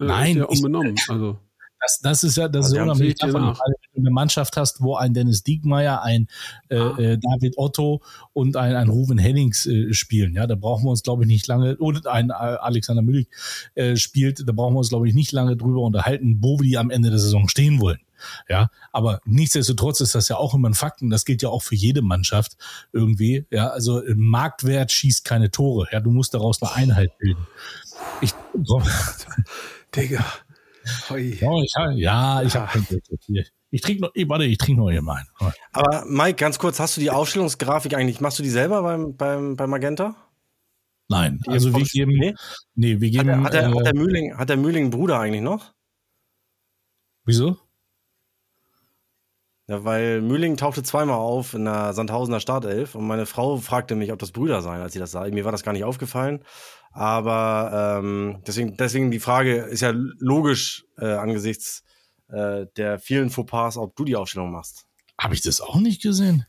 Äh, 0.00 0.04
Nein, 0.06 0.30
Ist 0.30 0.36
ja 0.36 0.44
ich- 0.44 0.56
unbenommen. 0.58 0.94
Also, 1.08 1.38
das, 1.82 2.00
das 2.02 2.24
ist 2.24 2.36
ja, 2.36 2.48
das 2.48 2.66
Also, 2.66 2.68
ist 2.68 2.72
ja 2.74 2.78
ja, 2.78 2.84
unabhängig 2.90 3.12
ich 3.12 3.18
davon, 3.18 3.40
nach. 3.42 3.58
weil 3.60 3.74
wenn 3.92 4.02
du 4.02 4.08
eine 4.08 4.14
Mannschaft 4.14 4.56
hast, 4.56 4.82
wo 4.82 4.96
ein 4.96 5.12
Dennis 5.14 5.42
Diekmeyer, 5.42 6.02
ein 6.02 6.26
äh, 6.68 6.76
Ah. 6.78 6.98
äh, 6.98 7.18
David 7.18 7.56
Otto 7.58 8.00
und 8.32 8.56
ein, 8.56 8.74
ein 8.76 8.88
Ruven 8.88 9.16
Hennings 9.18 9.66
äh, 9.66 9.92
spielen. 9.92 10.34
Ja, 10.34 10.46
da 10.46 10.54
brauchen 10.56 10.84
wir 10.84 10.90
uns, 10.90 11.02
glaube 11.02 11.22
ich, 11.24 11.28
nicht 11.28 11.46
lange, 11.46 11.76
und 11.76 12.06
ein 12.06 12.30
äh, 12.30 12.32
Alexander 12.32 13.02
Müllig 13.02 13.28
äh, 13.74 13.96
spielt, 13.96 14.46
da 14.46 14.52
brauchen 14.52 14.74
wir 14.74 14.78
uns, 14.78 14.88
glaube 14.90 15.06
ich, 15.08 15.14
nicht 15.14 15.32
lange 15.32 15.56
drüber 15.56 15.80
unterhalten, 15.82 16.38
wo 16.40 16.60
wir 16.60 16.80
am 16.80 16.90
Ende 16.90 17.10
der 17.10 17.18
Saison 17.18 17.48
stehen 17.48 17.80
wollen. 17.80 18.00
Ja, 18.48 18.70
aber 18.92 19.20
nichtsdestotrotz 19.24 20.00
ist 20.00 20.14
das 20.14 20.28
ja 20.28 20.36
auch 20.36 20.54
immer 20.54 20.68
ein 20.68 20.74
Fakt 20.74 21.02
und 21.02 21.10
das 21.10 21.24
gilt 21.24 21.42
ja 21.42 21.48
auch 21.48 21.62
für 21.62 21.74
jede 21.74 22.02
Mannschaft 22.02 22.56
irgendwie. 22.92 23.46
Ja, 23.50 23.68
also 23.68 24.02
äh, 24.04 24.14
Marktwert 24.16 24.92
schießt 24.92 25.24
keine 25.24 25.50
Tore. 25.50 25.88
Ja, 25.92 26.00
du 26.00 26.10
musst 26.10 26.34
daraus 26.34 26.60
eine 26.62 26.72
Einheit 26.72 27.16
bilden. 27.18 27.46
Ich, 28.20 28.34
so, 28.62 28.82
Digga. 29.94 30.24
Hoi. 31.08 31.36
ja, 31.40 31.62
ich, 31.62 31.74
hab- 31.76 31.92
ja, 31.96 32.42
ich 32.42 32.56
habe 32.56 32.80
hier. 33.26 33.44
Ich 33.72 33.82
trinke 33.82 34.02
noch, 34.02 34.10
warte, 34.26 34.44
ich 34.44 34.58
trinke 34.58 34.80
noch 34.80 34.90
hier 34.90 35.02
mal 35.02 35.16
einen. 35.40 35.52
Aber 35.72 36.04
Mike, 36.06 36.34
ganz 36.36 36.58
kurz, 36.58 36.80
hast 36.80 36.96
du 36.96 37.00
die 37.00 37.10
Aufstellungsgrafik 37.10 37.94
eigentlich, 37.94 38.20
machst 38.20 38.38
du 38.38 38.42
die 38.42 38.50
selber 38.50 38.82
beim, 38.82 39.16
beim, 39.16 39.54
bei 39.56 39.66
Magenta? 39.68 40.16
Nein, 41.08 41.40
also 41.46 41.74
wir 41.74 41.84
geben, 41.84 42.12
Nee? 42.12 42.34
nee, 42.74 43.00
wir 43.00 43.08
Hat 43.08 43.12
geben, 43.12 43.26
der, 43.26 43.42
hat, 43.42 43.52
der, 43.52 43.62
äh, 43.68 43.74
hat, 43.74 43.86
der 43.86 43.94
Mühling, 43.94 44.36
hat 44.38 44.48
der 44.48 44.56
Mühling 44.56 44.84
einen 44.84 44.90
Bruder 44.90 45.20
eigentlich 45.20 45.42
noch? 45.42 45.72
wieso? 47.24 47.58
Ja, 49.70 49.84
weil 49.84 50.20
Mühling 50.20 50.56
tauchte 50.56 50.82
zweimal 50.82 51.18
auf 51.18 51.54
in 51.54 51.64
der 51.64 51.92
Sandhausener 51.92 52.40
Startelf 52.40 52.96
und 52.96 53.06
meine 53.06 53.24
Frau 53.24 53.56
fragte 53.58 53.94
mich, 53.94 54.10
ob 54.10 54.18
das 54.18 54.32
Brüder 54.32 54.62
seien, 54.62 54.80
als 54.80 54.94
sie 54.94 54.98
das 54.98 55.12
sah. 55.12 55.28
Mir 55.28 55.44
war 55.44 55.52
das 55.52 55.62
gar 55.62 55.70
nicht 55.70 55.84
aufgefallen. 55.84 56.42
Aber 56.90 58.00
ähm, 58.02 58.42
deswegen, 58.44 58.76
deswegen 58.76 59.12
die 59.12 59.20
Frage 59.20 59.58
ist 59.58 59.82
ja 59.82 59.92
logisch 60.18 60.86
äh, 60.98 61.12
angesichts 61.12 61.84
äh, 62.30 62.66
der 62.76 62.98
vielen 62.98 63.30
Fauxpas, 63.30 63.76
ob 63.76 63.94
du 63.94 64.04
die 64.04 64.16
Aufstellung 64.16 64.50
machst. 64.50 64.88
Habe 65.16 65.34
ich 65.34 65.40
das 65.40 65.60
auch 65.60 65.78
nicht 65.78 66.02
gesehen? 66.02 66.46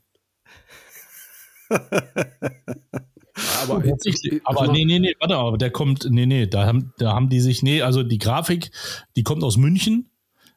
Aber, 1.70 1.80
Tatsächlich. 3.84 4.42
Guck 4.44 4.50
aber 4.50 4.66
mal, 4.66 4.74
nee, 4.74 4.86
nee, 4.86 4.98
nee, 4.98 5.16
warte, 5.20 5.36
aber 5.36 5.60
der 5.60 5.70
kommt, 5.70 6.08
nee, 6.10 6.26
nee, 6.26 6.48
da 6.48 6.66
haben, 6.66 6.92
da 6.98 7.14
haben 7.14 7.30
die 7.30 7.40
sich, 7.40 7.62
nee, 7.62 7.84
also 7.84 8.02
die 8.02 8.18
Grafik, 8.18 8.72
die 9.16 9.22
kommt 9.22 9.44
aus 9.44 9.58
München. 9.58 10.11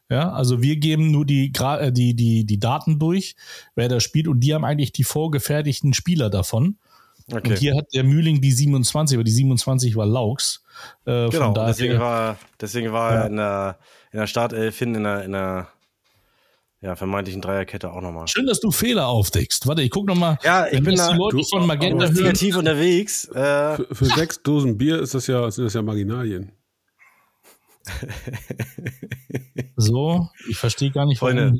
Ja, 0.09 0.31
also 0.31 0.61
wir 0.61 0.75
geben 0.75 1.09
nur 1.11 1.25
die, 1.25 1.51
äh, 1.59 1.91
die, 1.91 2.15
die, 2.15 2.45
die 2.45 2.59
Daten 2.59 2.99
durch, 2.99 3.35
wer 3.75 3.89
da 3.89 3.99
spielt, 3.99 4.27
und 4.27 4.39
die 4.41 4.53
haben 4.53 4.63
eigentlich 4.63 4.91
die 4.91 5.03
vorgefertigten 5.03 5.93
Spieler 5.93 6.29
davon. 6.29 6.77
Okay. 7.31 7.49
Und 7.51 7.57
hier 7.57 7.75
hat 7.75 7.87
der 7.95 8.03
Mühling 8.03 8.39
die 8.39 8.51
27, 8.51 9.17
aber 9.17 9.23
die 9.23 9.31
27 9.31 9.95
war 9.95 10.05
Laux. 10.05 10.63
Äh, 11.05 11.29
genau, 11.29 11.45
von 11.45 11.53
daher, 11.55 11.67
deswegen 11.73 11.99
war, 11.99 12.37
deswegen 12.61 12.91
war 12.91 13.13
Ja. 13.13 13.19
er 13.21 13.27
in 13.27 13.35
der, 13.37 13.77
in 14.11 14.19
der 14.19 14.27
Startelf 14.27 14.77
hin 14.77 14.93
in 14.93 15.03
der, 15.05 15.23
in 15.23 15.31
der 15.31 15.67
ja, 16.81 16.95
vermeintlichen 16.95 17.41
Dreierkette 17.41 17.91
auch 17.91 18.01
nochmal. 18.01 18.27
Schön, 18.27 18.45
dass 18.45 18.59
du 18.59 18.69
Fehler 18.69 19.07
aufdeckst. 19.07 19.65
Warte, 19.65 19.81
ich 19.81 19.89
guck 19.89 20.05
noch 20.05 20.15
mal. 20.15 20.37
Ja, 20.43 20.67
ich 20.67 20.73
wenn 20.73 20.83
bin 20.83 20.95
da 20.97 21.11
die 21.13 21.17
Leute 21.17 21.37
du- 21.37 21.43
von 21.45 21.65
Magenta 21.65 21.97
hören. 22.05 22.09
investigativ 22.15 22.57
unterwegs. 22.57 23.25
Äh, 23.29 23.33
Für, 23.75 23.87
für 23.91 24.05
sechs 24.05 24.43
Dosen 24.43 24.77
Bier 24.77 25.01
ist 25.01 25.15
das 25.15 25.25
ja, 25.25 25.49
sind 25.49 25.65
das 25.65 25.73
ja 25.73 25.81
Marginalien. 25.81 26.51
So, 29.77 30.29
ich 30.49 30.57
verstehe 30.57 30.91
gar 30.91 31.05
nicht, 31.05 31.21
warum 31.21 31.37
Freunde. 31.37 31.59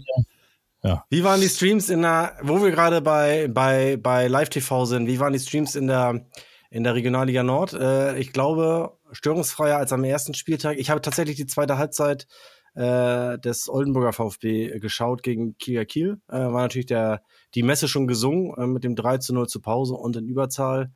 hier- 0.84 1.04
Wie 1.10 1.24
waren 1.24 1.42
die 1.42 1.50
Streams 1.50 1.90
in 1.90 2.02
der, 2.04 2.38
wo 2.44 2.62
wir 2.64 2.72
gerade 2.72 3.02
bei, 3.02 3.48
bei, 3.52 3.98
bei 3.98 4.28
Live 4.28 4.50
TV 4.50 4.86
sind, 4.86 5.08
wie 5.08 5.20
waren 5.20 5.34
die 5.34 5.40
Streams 5.40 5.76
in 5.76 5.88
der, 5.88 6.26
in 6.70 6.84
der 6.84 6.94
Regionalliga 6.96 7.44
Nord? 7.44 7.74
Äh, 7.74 8.18
ich 8.20 8.32
glaube, 8.34 8.98
störungsfreier 9.12 9.78
als 9.78 9.92
am 9.94 10.04
ersten 10.04 10.34
Spieltag. 10.34 10.78
Ich 10.78 10.90
habe 10.90 11.02
tatsächlich 11.02 11.38
die 11.38 11.48
zweite 11.48 11.78
Halbzeit 11.78 12.28
äh, 12.76 13.40
des 13.40 13.68
Oldenburger 13.70 14.14
VfB 14.14 14.80
geschaut 14.80 15.24
gegen 15.24 15.58
Kiel 15.58 15.86
Kiel. 15.86 16.18
Äh, 16.30 16.34
war 16.38 16.62
natürlich 16.62 16.86
der, 16.88 17.22
die 17.56 17.64
Messe 17.64 17.88
schon 17.88 18.06
gesungen 18.08 18.54
äh, 18.58 18.68
mit 18.68 18.84
dem 18.84 18.96
3 18.96 19.18
zu 19.18 19.34
0 19.34 19.48
zur 19.48 19.62
Pause 19.62 19.96
und 19.96 20.16
in 20.18 20.28
Überzahl. 20.28 20.92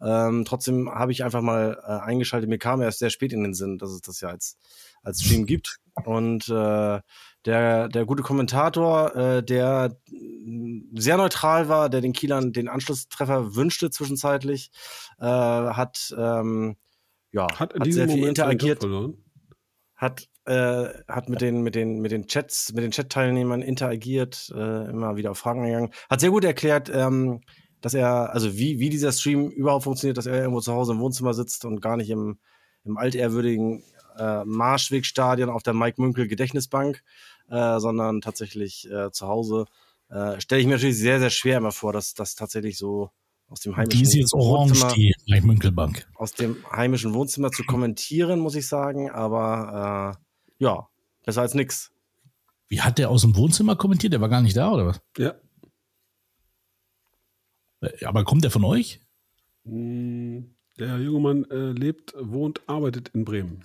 Ähm, 0.00 0.44
trotzdem 0.44 0.90
habe 0.90 1.12
ich 1.12 1.24
einfach 1.24 1.40
mal 1.40 1.78
äh, 1.82 2.04
eingeschaltet. 2.04 2.50
Mir 2.50 2.58
kam 2.58 2.82
erst 2.82 2.98
sehr 2.98 3.10
spät 3.10 3.32
in 3.32 3.42
den 3.42 3.54
Sinn, 3.54 3.78
dass 3.78 3.90
es 3.90 4.00
das 4.02 4.20
ja 4.20 4.28
als, 4.28 4.58
als 5.02 5.22
Stream 5.22 5.46
gibt. 5.46 5.78
Und 6.04 6.48
äh, 6.48 7.00
der, 7.46 7.88
der 7.88 8.04
gute 8.04 8.22
Kommentator, 8.22 9.14
äh, 9.16 9.42
der 9.42 9.96
sehr 10.94 11.16
neutral 11.16 11.68
war, 11.68 11.88
der 11.88 12.00
den 12.00 12.12
Kielern 12.12 12.52
den 12.52 12.68
Anschlusstreffer 12.68 13.54
wünschte 13.54 13.90
zwischenzeitlich, 13.90 14.70
äh, 15.18 15.24
hat, 15.24 16.14
ähm, 16.18 16.76
ja, 17.32 17.46
Hat 17.58 17.72
in 17.72 17.80
hat 17.80 17.86
diesem 17.86 18.00
sehr 18.00 18.08
viel 18.08 18.16
Moment 18.16 18.38
interagiert, 18.38 18.86
hat, 19.94 20.28
äh, 20.44 20.88
hat 21.08 21.28
mit 21.28 21.40
den, 21.40 21.62
mit 21.62 21.74
den, 21.74 22.00
mit 22.00 22.12
den 22.12 22.26
Chats, 22.26 22.72
mit 22.74 22.84
den 22.84 22.90
Chat-Teilnehmern 22.90 23.62
interagiert, 23.62 24.52
äh, 24.54 24.90
immer 24.90 25.16
wieder 25.16 25.30
auf 25.30 25.38
Fragen 25.38 25.62
eingegangen, 25.62 25.90
hat 26.10 26.20
sehr 26.20 26.30
gut 26.30 26.44
erklärt, 26.44 26.90
ähm, 26.92 27.40
dass 27.86 27.94
er, 27.94 28.34
also 28.34 28.58
wie, 28.58 28.80
wie 28.80 28.90
dieser 28.90 29.12
Stream 29.12 29.48
überhaupt 29.48 29.84
funktioniert, 29.84 30.18
dass 30.18 30.26
er 30.26 30.34
irgendwo 30.34 30.60
zu 30.60 30.72
Hause 30.72 30.90
im 30.90 30.98
Wohnzimmer 30.98 31.34
sitzt 31.34 31.64
und 31.64 31.80
gar 31.80 31.96
nicht 31.96 32.10
im, 32.10 32.40
im 32.82 32.96
altehrwürdigen 32.96 33.84
äh, 34.18 34.44
Marschwegstadion 34.44 35.48
auf 35.48 35.62
der 35.62 35.72
Mike 35.72 36.02
Münkel 36.02 36.26
Gedächtnisbank, 36.26 37.04
äh, 37.48 37.78
sondern 37.78 38.22
tatsächlich 38.22 38.90
äh, 38.90 39.12
zu 39.12 39.28
Hause. 39.28 39.66
Äh, 40.08 40.40
Stelle 40.40 40.62
ich 40.62 40.66
mir 40.66 40.72
natürlich 40.72 40.98
sehr, 40.98 41.20
sehr 41.20 41.30
schwer 41.30 41.58
immer 41.58 41.70
vor, 41.70 41.92
dass 41.92 42.12
das 42.14 42.34
tatsächlich 42.34 42.76
so 42.76 43.10
aus 43.46 43.60
dem 43.60 43.76
heimischen 43.76 44.00
Die 44.00 44.02
ist 44.02 44.14
jetzt 44.14 44.34
orange, 44.34 44.70
Wohnzimmer, 44.70 44.92
die 44.92 45.14
Mike 45.28 45.46
Münkelbank. 45.46 46.08
aus 46.16 46.32
dem 46.32 46.56
heimischen 46.72 47.14
Wohnzimmer 47.14 47.52
zu 47.52 47.62
kommentieren, 47.62 48.40
muss 48.40 48.56
ich 48.56 48.66
sagen. 48.66 49.12
Aber 49.12 50.18
äh, 50.58 50.64
ja, 50.64 50.88
besser 51.24 51.42
als 51.42 51.54
nix. 51.54 51.92
Wie 52.66 52.80
hat 52.80 52.98
der 52.98 53.10
aus 53.10 53.20
dem 53.20 53.36
Wohnzimmer 53.36 53.76
kommentiert? 53.76 54.12
Der 54.12 54.20
war 54.20 54.28
gar 54.28 54.40
nicht 54.42 54.56
da, 54.56 54.72
oder 54.72 54.86
was? 54.86 55.00
Ja. 55.16 55.34
Äh, 57.80 58.04
Aber 58.04 58.24
kommt 58.24 58.44
der 58.44 58.50
von 58.50 58.64
euch? 58.64 59.00
Mm, 59.64 60.40
Der 60.78 60.98
junge 60.98 61.20
Mann 61.20 61.44
äh, 61.50 61.72
lebt, 61.72 62.14
wohnt, 62.18 62.60
arbeitet 62.68 63.08
in 63.10 63.24
Bremen. 63.24 63.64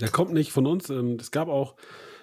Der 0.00 0.08
kommt 0.08 0.32
nicht 0.32 0.52
von 0.52 0.66
uns. 0.66 0.90
Ähm, 0.90 1.16
es 1.20 1.30
gab 1.30 1.48
auch, 1.48 1.76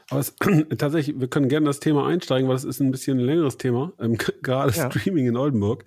aber 0.09 0.19
es, 0.19 0.35
tatsächlich, 0.77 1.19
wir 1.19 1.27
können 1.27 1.49
gerne 1.49 1.65
das 1.65 1.79
Thema 1.79 2.07
einsteigen, 2.07 2.47
weil 2.47 2.55
es 2.55 2.63
ist 2.63 2.79
ein 2.79 2.91
bisschen 2.91 3.19
ein 3.19 3.25
längeres 3.25 3.57
Thema, 3.57 3.93
ähm, 3.99 4.17
gerade 4.41 4.73
Ja. 4.73 4.89
Streaming 4.91 5.27
in 5.27 5.37
Oldenburg. 5.37 5.85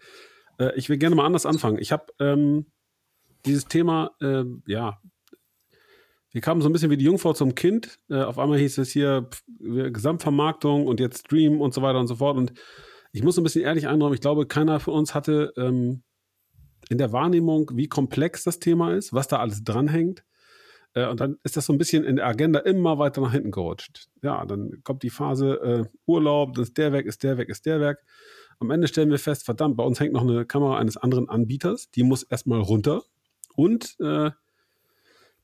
Äh, 0.59 0.73
ich 0.77 0.89
will 0.89 0.99
gerne 0.99 1.17
mal 1.17 1.27
anders 1.27 1.47
anfangen. 1.47 1.79
Ich 1.79 1.93
habe 1.93 2.07
ähm, 2.21 2.67
dieses 3.45 3.67
Thema, 3.67 4.11
äh, 4.21 4.45
ja, 4.67 5.01
wir 6.33 6.41
kamen 6.43 6.61
so 6.61 6.69
ein 6.69 6.73
bisschen 6.73 6.91
wie 6.91 6.97
die 6.99 7.05
Jungfrau 7.05 7.33
zum 7.33 7.55
Kind. 7.55 7.99
Äh, 8.11 8.23
auf 8.23 8.39
einmal 8.39 8.59
hieß 8.59 8.77
es 8.79 8.91
hier 8.91 9.31
pf, 9.31 9.43
Gesamtvermarktung 9.93 10.87
und 10.87 11.01
jetzt 11.01 11.21
Stream 11.27 11.61
und 11.63 11.73
so 11.73 11.81
weiter 11.81 11.99
und 11.99 12.09
so 12.09 12.17
fort. 12.17 12.37
Und 12.37 12.53
ich 13.17 13.23
muss 13.23 13.39
ein 13.39 13.45
bisschen 13.45 13.63
ehrlich 13.63 13.89
einräumen, 13.89 14.13
ich 14.13 14.21
glaube, 14.21 14.47
keiner 14.47 14.79
von 14.79 14.93
uns 14.93 15.15
hatte 15.15 15.51
ähm, 15.57 16.03
in 16.91 16.99
der 16.99 17.13
Wahrnehmung, 17.13 17.71
wie 17.73 17.89
komplex 17.89 18.45
das 18.45 18.59
Thema 18.59 18.93
ist, 18.93 19.15
was 19.15 19.27
da 19.27 19.39
alles 19.39 19.65
dranhängt. 19.65 20.23
Äh, 20.93 21.09
und 21.09 21.19
dann 21.21 21.39
ist 21.43 21.57
das 21.57 21.65
so 21.65 21.73
ein 21.73 21.79
bisschen 21.79 22.05
in 22.05 22.17
der 22.17 22.27
Agenda 22.27 22.59
immer 22.61 22.99
weiter 22.99 23.23
nach 23.23 23.33
hinten 23.33 23.53
gerutscht. 23.53 24.09
Ja, 24.23 24.45
dann 24.45 24.83
kommt 24.85 25.03
die 25.03 25.09
Phase 25.09 25.55
äh, 25.63 25.85
Urlaub, 26.05 26.53
dann 26.53 26.65
ist 26.65 26.77
der 26.77 26.93
weg, 26.93 27.07
ist 27.07 27.23
der 27.23 27.39
weg, 27.39 27.49
ist 27.49 27.65
der 27.65 27.81
weg. 27.81 27.97
Am 28.59 28.71
Ende 28.71 28.87
stellen 28.87 29.11
wir 29.11 29.19
fest, 29.19 29.47
verdammt, 29.47 29.79
bei 29.79 29.85
uns 29.85 29.99
hängt 29.99 30.13
noch 30.13 30.21
eine 30.21 30.45
Kamera 30.45 30.77
eines 30.77 30.99
anderen 30.99 31.31
Anbieters, 31.31 31.91
die 31.91 32.03
muss 32.03 32.23
erstmal 32.23 32.61
runter. 32.61 33.03
Und 33.55 33.97
äh, 33.99 34.31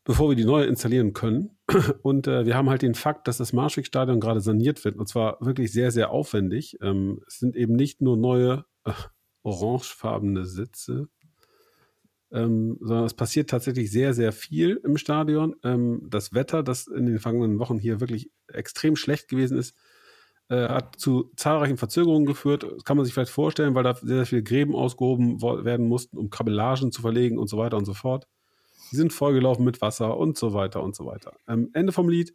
bevor 0.04 0.28
wir 0.28 0.36
die 0.36 0.44
neue 0.44 0.66
installieren 0.66 1.12
können. 1.12 1.50
Und 2.02 2.26
äh, 2.26 2.46
wir 2.46 2.56
haben 2.56 2.70
halt 2.70 2.82
den 2.82 2.94
Fakt, 2.94 3.28
dass 3.28 3.38
das 3.38 3.52
Marschwegstadion 3.52 4.20
gerade 4.20 4.40
saniert 4.40 4.84
wird. 4.84 4.96
Und 4.96 5.08
zwar 5.08 5.38
wirklich 5.40 5.72
sehr, 5.72 5.90
sehr 5.90 6.10
aufwendig. 6.10 6.78
Ähm, 6.80 7.20
es 7.26 7.38
sind 7.38 7.56
eben 7.56 7.74
nicht 7.74 8.00
nur 8.00 8.16
neue 8.16 8.64
äh, 8.84 8.92
orangefarbene 9.42 10.44
Sitze, 10.44 11.08
ähm, 12.32 12.78
sondern 12.80 13.04
es 13.04 13.14
passiert 13.14 13.50
tatsächlich 13.50 13.90
sehr, 13.90 14.14
sehr 14.14 14.32
viel 14.32 14.80
im 14.84 14.96
Stadion. 14.96 15.54
Ähm, 15.62 16.06
das 16.10 16.32
Wetter, 16.32 16.62
das 16.62 16.86
in 16.86 17.06
den 17.06 17.18
vergangenen 17.18 17.58
Wochen 17.58 17.78
hier 17.78 18.00
wirklich 18.00 18.30
extrem 18.48 18.96
schlecht 18.96 19.28
gewesen 19.28 19.58
ist, 19.58 19.76
äh, 20.48 20.68
hat 20.68 20.98
zu 20.98 21.30
zahlreichen 21.36 21.76
Verzögerungen 21.76 22.26
geführt. 22.26 22.64
Das 22.64 22.84
kann 22.84 22.96
man 22.96 23.04
sich 23.04 23.14
vielleicht 23.14 23.30
vorstellen, 23.30 23.74
weil 23.74 23.84
da 23.84 23.94
sehr, 23.94 24.16
sehr 24.16 24.26
viele 24.26 24.42
Gräben 24.42 24.74
ausgehoben 24.74 25.40
werden 25.42 25.86
mussten, 25.86 26.18
um 26.18 26.30
Kabellagen 26.30 26.90
zu 26.90 27.02
verlegen 27.02 27.38
und 27.38 27.48
so 27.48 27.58
weiter 27.58 27.76
und 27.76 27.84
so 27.84 27.94
fort. 27.94 28.26
Die 28.90 28.96
sind 28.96 29.12
vollgelaufen 29.12 29.64
mit 29.64 29.80
Wasser 29.80 30.16
und 30.16 30.36
so 30.36 30.52
weiter 30.54 30.82
und 30.82 30.94
so 30.96 31.06
weiter. 31.06 31.32
Ähm, 31.48 31.70
Ende 31.72 31.92
vom 31.92 32.08
Lied. 32.08 32.34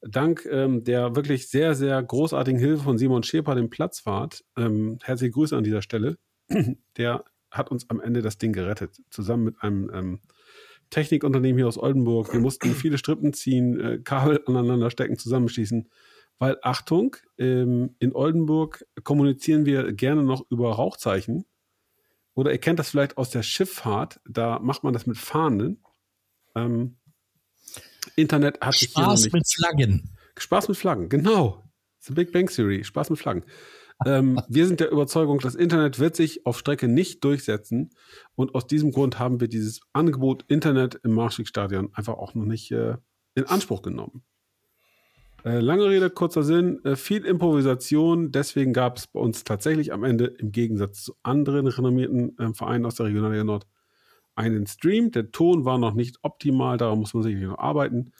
Dank 0.00 0.46
ähm, 0.50 0.84
der 0.84 1.16
wirklich 1.16 1.48
sehr, 1.48 1.74
sehr 1.74 2.00
großartigen 2.00 2.60
Hilfe 2.60 2.84
von 2.84 2.98
Simon 2.98 3.24
Scheper, 3.24 3.56
dem 3.56 3.68
Platzwart, 3.68 4.44
ähm, 4.56 4.98
herzliche 5.02 5.32
Grüße 5.32 5.56
an 5.56 5.64
dieser 5.64 5.82
Stelle, 5.82 6.18
der 6.96 7.24
hat 7.50 7.70
uns 7.70 7.90
am 7.90 8.00
Ende 8.00 8.22
das 8.22 8.38
Ding 8.38 8.52
gerettet. 8.52 9.00
Zusammen 9.10 9.44
mit 9.44 9.54
einem 9.60 9.90
ähm, 9.92 10.20
Technikunternehmen 10.90 11.58
hier 11.58 11.68
aus 11.68 11.78
Oldenburg. 11.78 12.32
Wir 12.32 12.40
mussten 12.40 12.70
viele 12.74 12.98
Strippen 12.98 13.32
ziehen, 13.32 13.80
äh, 13.80 13.98
Kabel 13.98 14.42
aneinander 14.46 14.90
stecken, 14.90 15.18
zusammenschließen. 15.18 15.88
Weil, 16.38 16.56
Achtung, 16.62 17.16
ähm, 17.36 17.96
in 17.98 18.14
Oldenburg 18.14 18.84
kommunizieren 19.02 19.66
wir 19.66 19.92
gerne 19.92 20.22
noch 20.22 20.44
über 20.50 20.70
Rauchzeichen. 20.72 21.44
Oder 22.38 22.52
ihr 22.52 22.58
kennt 22.58 22.78
das 22.78 22.90
vielleicht 22.90 23.16
aus 23.16 23.30
der 23.30 23.42
Schifffahrt, 23.42 24.20
da 24.24 24.60
macht 24.60 24.84
man 24.84 24.92
das 24.92 25.08
mit 25.08 25.18
Fahnen. 25.18 25.82
Ähm, 26.54 26.96
Internet 28.14 28.60
hat 28.60 28.74
sich 28.74 28.92
hier 28.94 29.02
noch 29.02 29.08
Spaß 29.10 29.24
nicht 29.24 29.32
mit 29.32 29.52
Flaggen. 29.52 30.16
Spaß 30.38 30.68
mit 30.68 30.76
Flaggen, 30.76 31.08
genau. 31.08 31.64
The 31.98 32.12
Big 32.12 32.30
Bang 32.30 32.46
Theory, 32.46 32.84
Spaß 32.84 33.10
mit 33.10 33.18
Flaggen. 33.18 33.42
ähm, 34.06 34.40
wir 34.48 34.68
sind 34.68 34.78
der 34.78 34.92
Überzeugung, 34.92 35.40
das 35.40 35.56
Internet 35.56 35.98
wird 35.98 36.14
sich 36.14 36.46
auf 36.46 36.56
Strecke 36.56 36.86
nicht 36.86 37.24
durchsetzen. 37.24 37.90
Und 38.36 38.54
aus 38.54 38.68
diesem 38.68 38.92
Grund 38.92 39.18
haben 39.18 39.40
wir 39.40 39.48
dieses 39.48 39.80
Angebot 39.92 40.44
Internet 40.46 41.00
im 41.02 41.14
Marschwegstadion 41.14 41.92
einfach 41.92 42.14
auch 42.14 42.34
noch 42.34 42.44
nicht 42.44 42.70
äh, 42.70 42.98
in 43.34 43.46
Anspruch 43.46 43.82
genommen. 43.82 44.22
Äh, 45.44 45.60
lange 45.60 45.84
Rede, 45.88 46.10
kurzer 46.10 46.42
Sinn, 46.42 46.84
äh, 46.84 46.96
viel 46.96 47.24
Improvisation. 47.24 48.32
Deswegen 48.32 48.72
gab 48.72 48.98
es 48.98 49.06
bei 49.06 49.20
uns 49.20 49.44
tatsächlich 49.44 49.92
am 49.92 50.04
Ende 50.04 50.26
im 50.26 50.52
Gegensatz 50.52 51.02
zu 51.04 51.14
anderen 51.22 51.66
renommierten 51.66 52.36
äh, 52.38 52.52
Vereinen 52.52 52.86
aus 52.86 52.96
der 52.96 53.06
Regionalliga 53.06 53.44
Nord 53.44 53.66
einen 54.34 54.66
Stream. 54.66 55.10
Der 55.10 55.30
Ton 55.30 55.64
war 55.64 55.78
noch 55.78 55.94
nicht 55.94 56.18
optimal, 56.22 56.76
daran 56.76 56.98
muss 56.98 57.14
man 57.14 57.22
sicherlich 57.22 57.48
noch 57.48 57.58
arbeiten. 57.58 58.12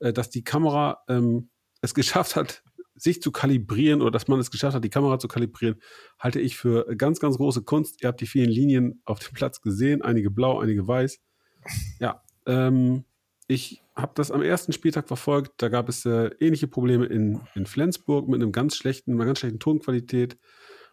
Äh, 0.00 0.12
dass 0.12 0.30
die 0.30 0.44
Kamera 0.44 1.02
ähm, 1.08 1.48
es 1.80 1.94
geschafft 1.94 2.36
hat, 2.36 2.62
sich 2.96 3.20
zu 3.20 3.32
kalibrieren 3.32 4.02
oder 4.02 4.10
dass 4.10 4.28
man 4.28 4.38
es 4.38 4.50
geschafft 4.50 4.74
hat, 4.74 4.84
die 4.84 4.90
Kamera 4.90 5.18
zu 5.18 5.28
kalibrieren, 5.28 5.76
halte 6.18 6.40
ich 6.40 6.56
für 6.56 6.86
ganz, 6.96 7.20
ganz 7.20 7.36
große 7.36 7.62
Kunst. 7.62 8.02
Ihr 8.02 8.08
habt 8.08 8.20
die 8.20 8.26
vielen 8.26 8.50
Linien 8.50 9.02
auf 9.04 9.18
dem 9.18 9.34
Platz 9.34 9.60
gesehen, 9.60 10.02
einige 10.02 10.30
blau, 10.30 10.60
einige 10.60 10.86
weiß. 10.86 11.20
Ja, 11.98 12.22
ähm, 12.46 13.04
ich 13.48 13.83
habe 13.96 14.12
das 14.14 14.30
am 14.30 14.42
ersten 14.42 14.72
Spieltag 14.72 15.06
verfolgt. 15.08 15.52
Da 15.58 15.68
gab 15.68 15.88
es 15.88 16.04
äh, 16.04 16.30
ähnliche 16.40 16.66
Probleme 16.66 17.06
in, 17.06 17.40
in 17.54 17.66
Flensburg 17.66 18.28
mit 18.28 18.42
einem 18.42 18.52
ganz 18.52 18.76
schlechten, 18.76 19.12
einer 19.12 19.24
ganz 19.24 19.38
schlechten 19.40 19.60
Tonqualität. 19.60 20.36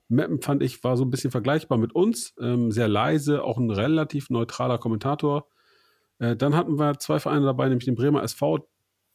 Mappen 0.08 0.42
fand 0.42 0.62
ich 0.62 0.84
war 0.84 0.98
so 0.98 1.06
ein 1.06 1.10
bisschen 1.10 1.32
vergleichbar 1.32 1.78
mit 1.78 1.96
uns, 1.96 2.36
ähm, 2.40 2.72
sehr 2.72 2.88
leise, 2.88 3.44
auch 3.44 3.58
ein 3.58 3.72
relativ 3.72 4.30
neutraler 4.30 4.78
Kommentator. 4.78 5.48
Äh, 6.20 6.36
dann 6.36 6.56
hatten 6.56 6.78
wir 6.78 7.00
zwei 7.00 7.20
Vereine 7.20 7.46
dabei, 7.46 7.70
nämlich 7.70 7.86
den 7.86 7.96
Bremer 7.96 8.22
SV, 8.22 8.68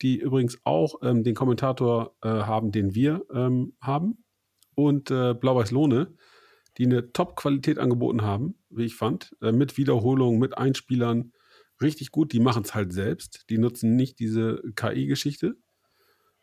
die 0.02 0.18
übrigens 0.18 0.58
auch 0.64 0.96
ähm, 1.02 1.22
den 1.22 1.34
Kommentator 1.34 2.16
äh, 2.22 2.28
haben, 2.28 2.72
den 2.72 2.94
wir 2.94 3.24
ähm, 3.32 3.74
haben, 3.80 4.24
und 4.74 5.10
äh, 5.10 5.34
Blau-Weiß 5.34 5.70
Lohne, 5.70 6.14
die 6.78 6.84
eine 6.84 7.12
Top-Qualität 7.12 7.78
angeboten 7.78 8.22
haben, 8.22 8.56
wie 8.70 8.84
ich 8.84 8.94
fand, 8.94 9.34
äh, 9.40 9.52
mit 9.52 9.76
Wiederholungen, 9.76 10.38
mit 10.38 10.56
Einspielern, 10.56 11.32
richtig 11.80 12.10
gut. 12.10 12.32
Die 12.32 12.40
machen 12.40 12.62
es 12.64 12.74
halt 12.74 12.92
selbst, 12.92 13.44
die 13.50 13.58
nutzen 13.58 13.96
nicht 13.96 14.18
diese 14.18 14.62
KI-Geschichte. 14.74 15.56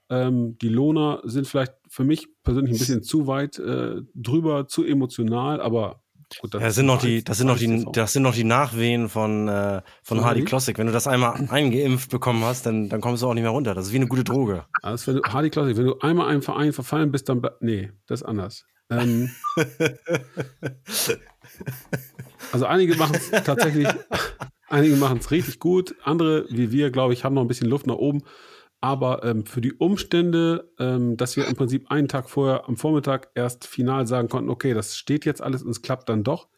Ähm, 0.10 0.58
die 0.60 0.70
Lohner 0.70 1.22
sind 1.24 1.48
vielleicht 1.48 1.74
für 1.88 2.04
mich 2.04 2.28
persönlich 2.44 2.74
ein 2.74 2.80
bisschen 2.80 3.04
zu 3.04 3.28
weit 3.28 3.58
äh, 3.60 4.02
drüber, 4.14 4.68
zu 4.68 4.84
emotional, 4.84 5.62
aber 5.62 6.04
Gut, 6.40 6.54
Ja, 6.54 6.60
das 6.62 6.76
sind 6.76 6.86
noch 6.86 7.00
die, 7.00 7.18
ist 7.18 7.30
das 7.30 7.38
sind 7.38 7.48
noch 7.48 7.58
die, 7.58 7.86
das 7.92 8.14
sind 8.14 8.24
noch 8.24 8.34
die 8.34 8.44
Nachwehen 8.44 9.10
von, 9.10 9.48
äh, 9.48 9.82
von 10.04 10.24
Hardy? 10.24 10.44
Classic. 10.44 10.78
Wenn 10.78 10.88
du 10.88 10.94
das 10.94 11.08
einmal 11.08 11.48
eingeimpft 11.50 12.10
bekommen 12.10 12.44
hast, 12.44 12.66
dann, 12.66 12.90
dann 12.90 13.02
kommst 13.02 13.22
du 13.24 13.28
auch 13.28 13.34
nicht 13.34 13.44
mehr 13.44 13.52
runter. 13.52 13.74
Das 13.74 13.88
ist 13.88 13.94
wie 13.94 13.98
eine 13.98 14.08
gute 14.08 14.24
Droge. 14.24 14.66
Also 14.82 15.08
wenn 15.08 15.22
du, 15.22 15.24
Hardy 15.24 15.50
Classic, 15.50 15.78
wenn 15.78 15.86
du 15.86 16.00
einmal 16.00 16.30
einem 16.30 16.42
Verein 16.42 16.74
verfallen 16.74 17.12
bist, 17.12 17.30
dann, 17.30 17.42
nee, 17.60 17.92
das 18.08 18.22
ist 18.22 18.28
anders. 18.28 18.66
Ähm, 18.90 19.30
also 22.52 22.66
einige 22.66 22.96
machen 22.96 23.16
es 23.16 23.30
tatsächlich, 23.44 23.88
einige 24.74 24.96
machen 24.96 25.20
es 25.20 25.32
richtig 25.32 25.60
gut, 25.60 25.96
andere, 26.04 26.46
wie 26.50 26.72
wir, 26.72 26.90
glaube 26.90 27.14
ich, 27.14 27.24
haben 27.24 27.36
noch 27.36 27.44
ein 27.44 27.48
bisschen 27.48 27.70
Luft 27.70 27.88
nach 27.88 27.96
oben. 27.96 28.24
Aber 28.82 29.24
ähm, 29.24 29.46
für 29.46 29.62
die 29.62 29.72
Umstände, 29.72 30.70
ähm, 30.78 31.16
dass 31.16 31.38
wir 31.38 31.48
im 31.48 31.56
Prinzip 31.56 31.90
einen 31.90 32.10
Tag 32.10 32.30
vorher 32.30 32.68
am 32.68 32.76
Vormittag 32.76 33.30
erst 33.34 33.66
final 33.66 34.08
sagen 34.08 34.28
konnten, 34.28 34.50
okay, 34.50 34.74
das 34.74 34.98
steht 34.98 35.24
jetzt 35.24 35.42
alles 35.42 35.64
und 35.64 35.70
es 35.70 35.82
klappt 35.82 36.10
dann 36.10 36.26
doch, 36.26 36.50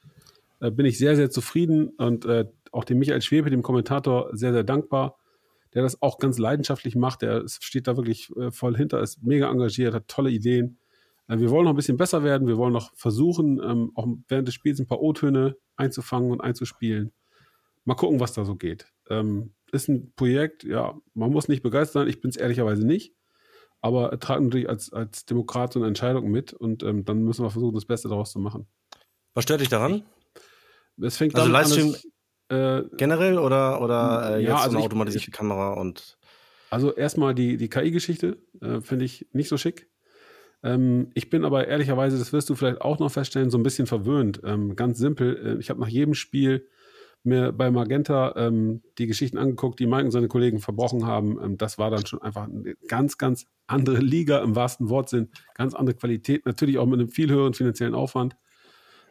äh, 0.59 0.71
bin 0.71 0.87
ich 0.87 0.97
sehr, 0.97 1.15
sehr 1.15 1.29
zufrieden 1.29 1.89
und 1.89 2.25
äh, 2.25 2.45
auch 2.71 2.83
dem 2.83 2.97
Michael 2.97 3.21
Schwebe, 3.21 3.51
dem 3.51 3.61
Kommentator, 3.61 4.29
sehr, 4.31 4.53
sehr 4.53 4.63
dankbar, 4.63 5.17
der 5.75 5.83
das 5.83 6.01
auch 6.01 6.17
ganz 6.17 6.39
leidenschaftlich 6.39 6.95
macht. 6.95 7.21
Der 7.21 7.43
steht 7.47 7.87
da 7.87 7.95
wirklich 7.95 8.31
äh, 8.37 8.49
voll 8.49 8.75
hinter, 8.75 9.01
ist 9.01 9.21
mega 9.21 9.51
engagiert, 9.51 9.93
hat 9.93 10.07
tolle 10.07 10.31
Ideen. 10.31 10.79
Äh, 11.27 11.37
wir 11.37 11.51
wollen 11.51 11.65
noch 11.65 11.73
ein 11.73 11.77
bisschen 11.77 11.97
besser 11.97 12.23
werden. 12.23 12.47
Wir 12.47 12.57
wollen 12.57 12.73
noch 12.73 12.95
versuchen, 12.95 13.61
ähm, 13.63 13.91
auch 13.93 14.07
während 14.27 14.47
des 14.47 14.55
Spiels 14.55 14.79
ein 14.79 14.87
paar 14.87 15.01
O-Töne 15.01 15.57
einzufangen 15.75 16.31
und 16.31 16.41
einzuspielen. 16.41 17.11
Mal 17.85 17.95
gucken, 17.95 18.19
was 18.19 18.33
da 18.33 18.43
so 18.45 18.55
geht. 18.55 18.87
Ähm, 19.09 19.53
ist 19.71 19.87
ein 19.87 20.13
Projekt, 20.15 20.63
ja, 20.63 20.99
man 21.13 21.31
muss 21.31 21.47
nicht 21.47 21.63
begeistert 21.63 21.93
sein. 21.93 22.07
Ich 22.07 22.19
bin 22.21 22.29
es 22.29 22.37
ehrlicherweise 22.37 22.85
nicht. 22.85 23.13
Aber 23.81 24.11
äh, 24.11 24.17
trage 24.17 24.43
natürlich 24.43 24.67
als, 24.67 24.91
als 24.91 25.25
Demokrat 25.25 25.71
so 25.73 25.79
eine 25.79 25.87
Entscheidung 25.87 26.31
mit 26.31 26.53
und 26.53 26.81
ähm, 26.83 27.05
dann 27.05 27.23
müssen 27.23 27.43
wir 27.43 27.51
versuchen, 27.51 27.75
das 27.75 27.85
Beste 27.85 28.09
daraus 28.09 28.31
zu 28.31 28.39
machen. 28.39 28.67
Was 29.35 29.43
stört 29.43 29.61
dich 29.61 29.69
daran? 29.69 30.03
Es 30.99 31.17
fängt 31.17 31.35
Also 31.35 31.47
an, 31.47 31.53
Livestream- 31.53 31.91
dass, 31.91 32.05
äh, 32.49 32.83
Generell 32.97 33.37
oder, 33.37 33.81
oder 33.81 34.37
äh, 34.37 34.43
Ja, 34.43 34.51
jetzt 34.53 34.57
also 34.61 34.71
so 34.71 34.77
eine 34.77 34.85
automatisierte 34.85 35.31
Kamera 35.31 35.73
und 35.73 36.17
Also 36.69 36.93
erstmal 36.95 37.35
die, 37.35 37.57
die 37.57 37.69
KI-Geschichte 37.69 38.37
äh, 38.61 38.81
finde 38.81 39.05
ich 39.05 39.27
nicht 39.33 39.49
so 39.49 39.57
schick. 39.57 39.89
Ähm, 40.63 41.11
ich 41.13 41.29
bin 41.29 41.45
aber 41.45 41.67
ehrlicherweise, 41.67 42.17
das 42.17 42.33
wirst 42.33 42.49
du 42.49 42.55
vielleicht 42.55 42.81
auch 42.81 42.97
noch 42.99 43.11
feststellen, 43.11 43.51
so 43.51 43.57
ein 43.57 43.63
bisschen 43.63 43.85
verwöhnt. 43.87 44.41
Ähm, 44.43 44.75
ganz 44.75 44.97
simpel, 44.97 45.57
äh, 45.57 45.59
ich 45.59 45.69
habe 45.69 45.79
nach 45.79 45.89
jedem 45.89 46.15
Spiel 46.15 46.67
mir 47.25 47.51
bei 47.51 47.71
Magenta 47.71 48.33
ähm, 48.35 48.81
die 48.97 49.07
Geschichten 49.07 49.37
angeguckt, 49.37 49.79
die 49.79 49.87
Mike 49.87 50.05
und 50.05 50.11
seine 50.11 50.27
Kollegen 50.27 50.59
verbrochen 50.59 51.05
haben. 51.05 51.39
Ähm, 51.41 51.57
das 51.57 51.77
war 51.77 51.89
dann 51.89 52.05
schon 52.05 52.21
einfach 52.21 52.43
eine 52.43 52.75
ganz, 52.87 53.17
ganz 53.17 53.45
andere 53.67 53.97
Liga 53.97 54.39
im 54.39 54.55
wahrsten 54.55 54.89
Wortsinn, 54.89 55.29
ganz 55.53 55.73
andere 55.73 55.95
Qualität, 55.95 56.45
natürlich 56.45 56.77
auch 56.77 56.85
mit 56.85 56.99
einem 56.99 57.09
viel 57.09 57.29
höheren 57.29 57.53
finanziellen 57.53 57.95
Aufwand. 57.95 58.35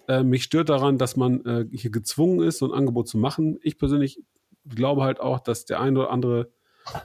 Äh, 0.08 0.22
mich 0.22 0.44
stört 0.44 0.68
daran, 0.68 0.98
dass 0.98 1.16
man 1.16 1.44
äh, 1.44 1.66
hier 1.72 1.90
gezwungen 1.90 2.46
ist, 2.46 2.58
so 2.58 2.66
ein 2.66 2.78
Angebot 2.78 3.08
zu 3.08 3.18
machen. 3.18 3.58
Ich 3.62 3.78
persönlich 3.78 4.22
glaube 4.68 5.02
halt 5.02 5.20
auch, 5.20 5.40
dass 5.40 5.64
der 5.64 5.80
ein 5.80 5.96
oder 5.96 6.10
andere 6.10 6.52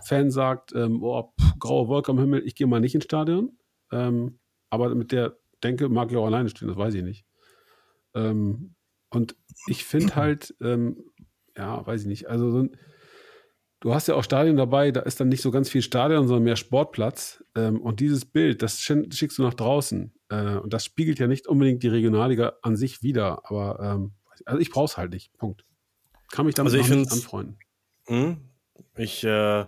Fan 0.03 0.29
sagt, 0.31 0.73
ähm, 0.75 1.03
oh, 1.03 1.33
pff, 1.39 1.59
graue 1.59 1.87
Wolke 1.87 2.11
am 2.11 2.19
Himmel, 2.19 2.45
ich 2.45 2.55
gehe 2.55 2.67
mal 2.67 2.79
nicht 2.79 2.95
ins 2.95 3.05
Stadion. 3.05 3.57
Ähm, 3.91 4.39
aber 4.69 4.93
mit 4.95 5.11
der 5.11 5.37
Denke 5.63 5.89
mag 5.89 6.11
ich 6.11 6.17
auch 6.17 6.25
alleine 6.25 6.49
stehen, 6.49 6.67
das 6.67 6.77
weiß 6.77 6.93
ich 6.93 7.03
nicht. 7.03 7.25
Ähm, 8.13 8.75
und 9.09 9.35
ich 9.67 9.85
finde 9.85 10.15
halt, 10.15 10.55
ähm, 10.61 11.03
ja, 11.57 11.85
weiß 11.85 12.01
ich 12.01 12.07
nicht, 12.07 12.27
also 12.27 12.51
so 12.51 12.59
ein, 12.63 12.77
du 13.79 13.93
hast 13.93 14.07
ja 14.07 14.15
auch 14.15 14.23
Stadion 14.23 14.57
dabei, 14.57 14.91
da 14.91 15.01
ist 15.01 15.19
dann 15.19 15.29
nicht 15.29 15.41
so 15.41 15.51
ganz 15.51 15.69
viel 15.69 15.81
Stadion, 15.81 16.27
sondern 16.27 16.43
mehr 16.43 16.55
Sportplatz. 16.55 17.43
Ähm, 17.55 17.81
und 17.81 17.99
dieses 17.99 18.25
Bild, 18.25 18.61
das 18.61 18.81
schickst 18.81 19.37
du 19.37 19.43
nach 19.43 19.53
draußen. 19.53 20.13
Äh, 20.29 20.55
und 20.55 20.73
das 20.73 20.85
spiegelt 20.85 21.19
ja 21.19 21.27
nicht 21.27 21.47
unbedingt 21.47 21.83
die 21.83 21.87
Regionalliga 21.87 22.53
an 22.61 22.75
sich 22.75 23.03
wider. 23.03 23.41
Aber 23.45 23.79
ähm, 23.81 24.13
also 24.45 24.59
ich 24.59 24.69
brauche 24.69 24.85
es 24.85 24.97
halt 24.97 25.11
nicht. 25.11 25.35
Punkt. 25.37 25.65
Kann 26.31 26.45
mich 26.45 26.55
damit 26.55 26.73
Also 26.73 26.83
ich 26.83 26.95
nicht 26.95 27.11
anfreunden. 27.11 27.57
Hm? 28.07 28.37
Ich, 28.95 29.23
äh, 29.23 29.65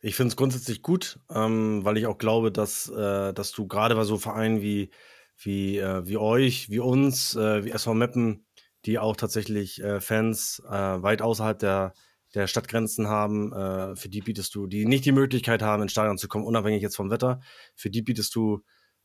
ich 0.00 0.14
finde 0.16 0.28
es 0.28 0.36
grundsätzlich 0.36 0.82
gut, 0.82 1.18
ähm, 1.30 1.84
weil 1.84 1.96
ich 1.96 2.06
auch 2.06 2.18
glaube, 2.18 2.50
dass, 2.50 2.88
äh, 2.88 3.32
dass 3.32 3.52
du 3.52 3.66
gerade 3.66 3.94
bei 3.94 4.04
so 4.04 4.18
Vereinen 4.18 4.60
wie, 4.60 4.90
wie, 5.38 5.78
äh, 5.78 6.06
wie 6.06 6.16
euch, 6.16 6.70
wie 6.70 6.80
uns, 6.80 7.36
äh, 7.36 7.64
wie 7.64 7.70
SV 7.70 7.94
Meppen, 7.94 8.46
die 8.86 8.98
auch 8.98 9.16
tatsächlich 9.16 9.82
äh, 9.82 10.00
Fans 10.00 10.62
äh, 10.68 10.72
weit 10.72 11.22
außerhalb 11.22 11.58
der, 11.58 11.94
der 12.34 12.46
Stadtgrenzen 12.46 13.08
haben, 13.08 13.52
äh, 13.52 13.96
für 13.96 14.08
die 14.08 14.20
bietest 14.20 14.54
du, 14.54 14.66
die 14.66 14.86
nicht 14.86 15.04
die 15.04 15.12
Möglichkeit 15.12 15.62
haben, 15.62 15.82
ins 15.82 15.92
Stadion 15.92 16.18
zu 16.18 16.28
kommen, 16.28 16.44
unabhängig 16.44 16.82
jetzt 16.82 16.96
vom 16.96 17.10
Wetter, 17.10 17.40
für 17.74 17.90
die 17.90 18.02
bietest 18.02 18.34
du 18.34 18.62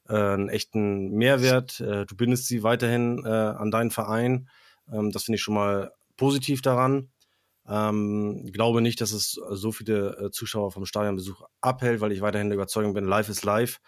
äh, 0.07 0.15
einen 0.15 0.49
echten 0.49 1.11
Mehrwert. 1.11 1.79
Äh, 1.79 2.05
du 2.05 2.15
bindest 2.15 2.47
sie 2.47 2.63
weiterhin 2.63 3.23
äh, 3.25 3.29
an 3.29 3.71
deinen 3.71 3.91
Verein. 3.91 4.49
Ähm, 4.91 5.11
das 5.11 5.23
finde 5.23 5.35
ich 5.37 5.41
schon 5.41 5.53
mal 5.53 5.91
positiv 6.17 6.61
daran. 6.61 7.11
Ähm, 7.67 8.49
glaube 8.51 8.81
nicht, 8.81 8.99
dass 8.99 9.11
es 9.11 9.39
so 9.51 9.71
viele 9.71 10.17
äh, 10.17 10.31
Zuschauer 10.31 10.71
vom 10.71 10.85
Stadionbesuch 10.85 11.43
abhält, 11.61 12.01
weil 12.01 12.11
ich 12.11 12.21
weiterhin 12.21 12.49
der 12.49 12.55
Überzeugung 12.55 12.93
bin, 12.93 13.05
live 13.05 13.29
ist 13.29 13.45
live 13.45 13.79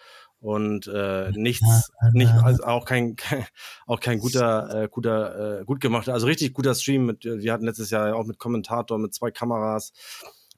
und 0.42 0.88
äh, 0.88 1.32
nichts, 1.32 1.92
nicht, 2.14 2.32
also 2.44 2.64
auch 2.64 2.86
kein, 2.86 3.16
kein 3.16 3.46
auch 3.86 4.00
kein 4.00 4.20
guter, 4.20 4.84
äh, 4.84 4.88
guter, 4.90 5.62
äh, 5.62 5.66
gut 5.66 5.80
gemachter, 5.80 6.14
also 6.14 6.28
richtig 6.28 6.54
guter 6.54 6.74
Stream. 6.74 7.06
Mit, 7.06 7.26
äh, 7.26 7.40
wir 7.40 7.54
hatten 7.54 7.66
letztes 7.66 7.92
Jahr 7.92 8.10
ja 8.10 8.16
auch 8.16 8.26
mit 8.26 8.40
Kommentator, 8.40 8.98
mit 8.98 9.14
zwei 9.14 9.30
Kameras 9.30 9.94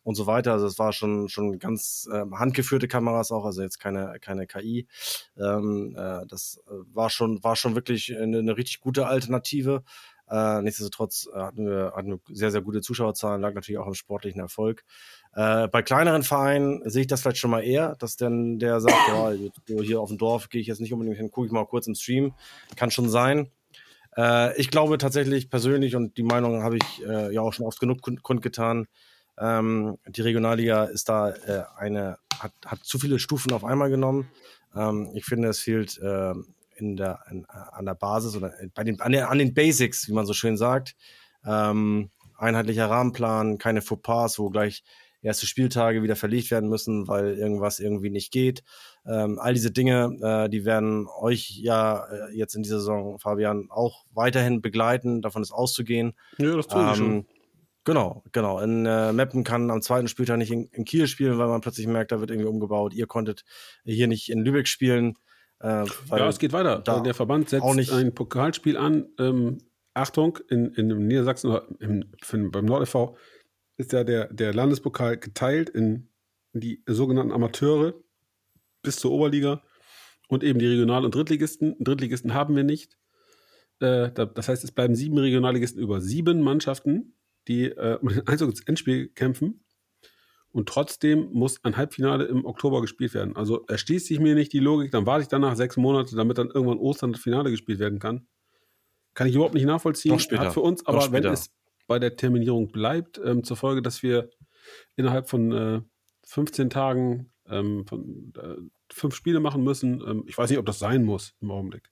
und 0.04 0.16
so 0.16 0.26
weiter. 0.26 0.54
Also 0.54 0.68
es 0.68 0.80
war 0.80 0.94
schon 0.94 1.28
schon 1.28 1.60
ganz 1.60 2.08
ähm, 2.14 2.40
handgeführte 2.40 2.88
Kameras 2.88 3.32
auch, 3.32 3.46
also 3.46 3.62
jetzt 3.62 3.80
keine 3.80 4.16
keine 4.22 4.48
KI. 4.48 4.88
Ähm, 5.38 5.96
äh, 5.98 6.26
das 6.28 6.62
äh, 6.68 6.72
war 6.94 7.10
schon 7.10 7.44
war 7.44 7.58
schon 7.58 7.76
wirklich 7.76 8.16
eine, 8.18 8.40
eine 8.40 8.56
richtig 8.56 8.80
gute 8.80 9.08
Alternative. 9.08 9.84
Äh, 10.30 10.62
nichtsdestotrotz 10.62 11.30
äh, 11.34 11.38
hatten, 11.38 11.68
wir, 11.68 11.94
hatten 11.96 12.10
wir 12.10 12.20
sehr, 12.36 12.52
sehr 12.52 12.62
gute 12.62 12.82
Zuschauerzahlen, 12.82 13.42
lag 13.42 13.54
natürlich 13.54 13.80
auch 13.80 13.88
im 13.88 13.94
sportlichen 13.94 14.40
Erfolg. 14.40 14.84
Äh, 15.36 15.68
bei 15.68 15.82
kleineren 15.82 16.24
Vereinen 16.24 16.88
sehe 16.90 17.02
ich 17.02 17.08
das 17.08 17.22
vielleicht 17.22 17.38
schon 17.38 17.52
mal 17.52 17.64
eher, 17.64 17.96
dass 17.96 18.18
dann 18.18 18.60
der 18.60 18.80
sagt, 18.80 18.96
ja, 19.08 19.34
hier 19.82 20.00
auf 20.00 20.10
dem 20.10 20.18
Dorf 20.18 20.50
gehe 20.50 20.62
ich 20.62 20.68
jetzt 20.68 20.80
nicht 20.82 20.94
unbedingt 20.94 21.18
hin, 21.18 21.32
gucke 21.32 21.48
ich 21.48 21.52
mal 21.52 21.66
kurz 21.66 21.88
im 21.88 21.96
Stream. 21.96 22.34
Kann 22.76 22.92
schon 22.92 23.10
sein. 23.10 23.50
Äh, 24.16 24.56
ich 24.60 24.70
glaube 24.70 24.98
tatsächlich 24.98 25.50
persönlich, 25.50 25.96
und 25.96 26.18
die 26.18 26.24
Meinung 26.24 26.64
habe 26.64 26.78
ich 26.78 27.06
äh, 27.08 27.34
ja 27.34 27.42
auch 27.42 27.54
schon 27.54 27.66
oft 27.66 27.80
genug 27.80 28.02
kund 28.02 28.22
kundgetan, 28.22 28.88
ähm, 29.38 29.98
die 30.08 30.22
Regionalliga 30.22 30.86
ist 30.86 31.10
da 31.10 31.30
äh, 31.30 31.64
eine, 31.78 32.20
hat, 32.38 32.52
hat 32.66 32.84
zu 32.84 33.00
viele 33.00 33.20
Stufen 33.20 33.52
auf 33.54 33.66
einmal 33.66 33.90
genommen. 33.90 34.30
Ähm, 34.76 35.10
ich 35.16 35.26
finde, 35.26 35.48
es 35.50 35.60
fehlt 35.60 35.98
äh, 36.00 36.34
in 36.76 36.96
der, 36.96 37.20
in, 37.32 37.46
an 37.46 37.86
der 37.86 37.96
Basis 37.96 38.36
oder 38.36 38.54
bei 38.76 38.84
den, 38.84 39.02
an, 39.02 39.12
den, 39.12 39.24
an 39.24 39.40
den 39.40 39.54
Basics, 39.54 40.08
wie 40.08 40.14
man 40.14 40.26
so 40.26 40.34
schön 40.34 40.58
sagt. 40.58 40.96
Ähm, 41.46 42.12
einheitlicher 42.38 42.90
Rahmenplan, 42.90 43.58
keine 43.58 43.82
Fauxpas, 43.82 44.38
wo 44.38 44.50
gleich 44.50 44.84
erste 45.24 45.48
Spieltage 45.48 46.04
wieder 46.04 46.16
verlegt 46.16 46.52
werden 46.52 46.70
müssen, 46.70 47.08
weil 47.08 47.34
irgendwas 47.38 47.80
irgendwie 47.80 48.10
nicht 48.10 48.32
geht. 48.32 48.64
Ähm, 49.06 49.40
all 49.40 49.54
diese 49.54 49.72
Dinge, 49.72 50.18
äh, 50.22 50.50
die 50.50 50.66
werden 50.66 51.08
euch 51.20 51.58
ja 51.58 52.06
äh, 52.06 52.36
jetzt 52.38 52.56
in 52.56 52.64
dieser 52.64 52.80
Saison, 52.80 53.18
Fabian, 53.20 53.68
auch 53.70 54.06
weiterhin 54.12 54.62
begleiten, 54.62 55.22
davon 55.22 55.42
ist 55.42 55.52
auszugehen. 55.52 56.14
Ja, 56.38 56.56
das 56.56 56.68
tun 56.68 56.86
wir 56.86 56.96
schon. 56.96 57.12
Ähm, 57.14 57.26
genau, 57.84 58.24
genau. 58.32 58.60
In 58.60 58.86
äh, 58.86 59.12
Meppen 59.14 59.44
kann 59.44 59.72
am 59.72 59.82
zweiten 59.82 60.08
Spieltag 60.08 60.38
nicht 60.38 60.52
in, 60.52 60.66
in 60.72 60.86
Kiel 60.86 61.08
spielen, 61.08 61.38
weil 61.38 61.48
man 61.48 61.62
plötzlich 61.62 61.88
merkt, 61.88 62.12
da 62.12 62.20
wird 62.20 62.30
irgendwie 62.30 62.50
umgebaut. 62.50 62.94
Ihr 62.94 63.08
konntet 63.08 63.44
hier 63.86 64.08
nicht 64.08 64.30
in 64.30 64.44
Lübeck 64.44 64.68
spielen. 64.68 65.16
Äh, 65.62 65.86
Ja, 66.10 66.28
es 66.28 66.40
geht 66.40 66.52
weiter. 66.54 66.80
der 66.80 67.14
Verband 67.14 67.50
setzt 67.50 67.64
auch 67.64 67.76
nicht- 67.76 67.92
ein 67.94 68.14
Pokalspiel 68.14 68.76
an. 68.78 69.06
Ähm, 69.18 69.60
Achtung, 69.96 70.40
in, 70.50 70.74
in 70.74 70.88
Niedersachsen 71.08 71.52
oder 71.52 71.68
im, 71.80 72.06
für, 72.24 72.38
beim 72.50 72.66
NordFV 72.66 73.16
ist 73.78 73.94
ja 73.94 74.04
der, 74.04 74.32
der 74.34 74.54
Landespokal 74.54 75.18
geteilt 75.18 75.70
in 75.70 76.10
die 76.54 76.84
sogenannten 76.88 77.32
Amateure 77.32 77.94
bis 78.82 78.98
zur 78.98 79.12
Oberliga 79.12 79.64
und 80.28 80.44
eben 80.44 80.60
die 80.60 80.68
Regional- 80.68 81.06
und 81.06 81.16
Drittligisten. 81.16 81.76
Drittligisten 81.80 82.34
haben 82.34 82.56
wir 82.56 82.64
nicht. 82.64 82.98
Äh, 83.80 84.12
da, 84.12 84.26
das 84.26 84.48
heißt, 84.48 84.64
es 84.64 84.72
bleiben 84.72 84.96
sieben 84.96 85.18
Regionalligisten 85.18 85.82
über 85.82 86.02
sieben 86.02 86.42
Mannschaften, 86.42 87.16
die 87.48 87.66
äh, 87.66 87.98
um 88.02 88.10
den 88.10 88.28
Einzug 88.28 88.50
ins 88.50 88.62
Endspiel 88.62 89.10
kämpfen. 89.10 89.64
Und 90.52 90.70
trotzdem 90.70 91.30
muss 91.34 91.64
ein 91.64 91.78
Halbfinale 91.78 92.26
im 92.26 92.46
Oktober 92.46 92.82
gespielt 92.82 93.16
werden. 93.16 93.36
Also 93.36 93.66
erschließt 93.66 94.06
sich 94.06 94.20
mir 94.20 94.36
nicht 94.36 94.54
die 94.54 94.60
Logik, 94.60 94.92
dann 94.92 95.08
warte 95.08 95.24
ich 95.24 95.28
danach 95.28 95.56
sechs 95.56 95.78
Monate, 95.78 96.16
damit 96.16 96.38
dann 96.38 96.52
irgendwann 96.52 96.78
Ostern 96.78 97.12
das 97.12 97.22
Finale 97.22 97.50
gespielt 97.50 97.80
werden 97.80 97.98
kann. 97.98 98.28
Kann 99.16 99.28
ich 99.28 99.34
überhaupt 99.34 99.56
nicht 99.56 99.66
nachvollziehen. 99.66 100.12
Noch 100.12 100.20
später. 100.20 100.46
Hat 100.46 100.54
für 100.54 100.62
uns, 100.62 100.84
Noch 100.84 100.94
aber 100.94 101.12
wenn 101.12 101.26
es 101.26 101.52
bei 101.88 102.00
der 102.00 102.16
Terminierung 102.16 102.72
bleibt, 102.72 103.20
ähm, 103.24 103.44
zur 103.44 103.58
Folge, 103.58 103.82
dass 103.82 104.04
wir 104.04 104.30
innerhalb 104.96 105.30
von 105.30 105.52
äh, 105.52 105.82
15 106.26 106.70
Tagen 106.70 107.32
ähm, 107.50 107.86
von, 107.88 108.34
äh, 108.38 108.56
fünf 108.92 109.16
Spiele 109.16 109.40
machen 109.40 109.64
müssen. 109.64 110.02
Ähm, 110.08 110.24
ich 110.28 110.38
weiß 110.38 110.50
nicht, 110.50 110.60
ob 110.60 110.66
das 110.66 110.80
sein 110.80 111.04
muss 111.04 111.36
im 111.42 111.52
Augenblick. 111.52 111.90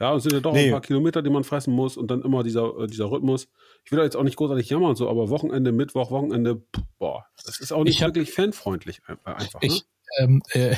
Ja, 0.00 0.16
es 0.16 0.22
sind 0.24 0.32
ja 0.32 0.40
doch 0.40 0.52
Nee. 0.54 0.66
ein 0.66 0.72
paar 0.72 0.80
Kilometer, 0.80 1.22
die 1.22 1.30
man 1.30 1.44
fressen 1.44 1.74
muss 1.74 1.96
und 1.96 2.10
dann 2.10 2.22
immer 2.22 2.42
dieser, 2.42 2.76
äh, 2.80 2.86
dieser 2.86 3.10
Rhythmus. 3.10 3.48
Ich 3.84 3.92
will 3.92 3.98
da 3.98 4.04
jetzt 4.04 4.16
auch 4.16 4.22
nicht 4.24 4.36
großartig 4.36 4.68
jammern 4.68 4.90
und 4.90 4.96
so, 4.96 5.08
aber 5.08 5.28
Wochenende, 5.28 5.70
Mittwoch, 5.70 6.10
Wochenende, 6.10 6.56
pff, 6.74 6.82
boah, 6.98 7.26
das 7.44 7.60
ist 7.60 7.72
auch 7.72 7.84
nicht 7.84 7.96
Ich 7.96 8.02
hab- 8.02 8.08
wirklich 8.14 8.32
fanfreundlich 8.32 9.00
äh, 9.06 9.16
einfach. 9.30 9.60
Ne? 9.60 9.66
Ich, 9.68 9.84
ähm, 10.18 10.42
äh, 10.52 10.74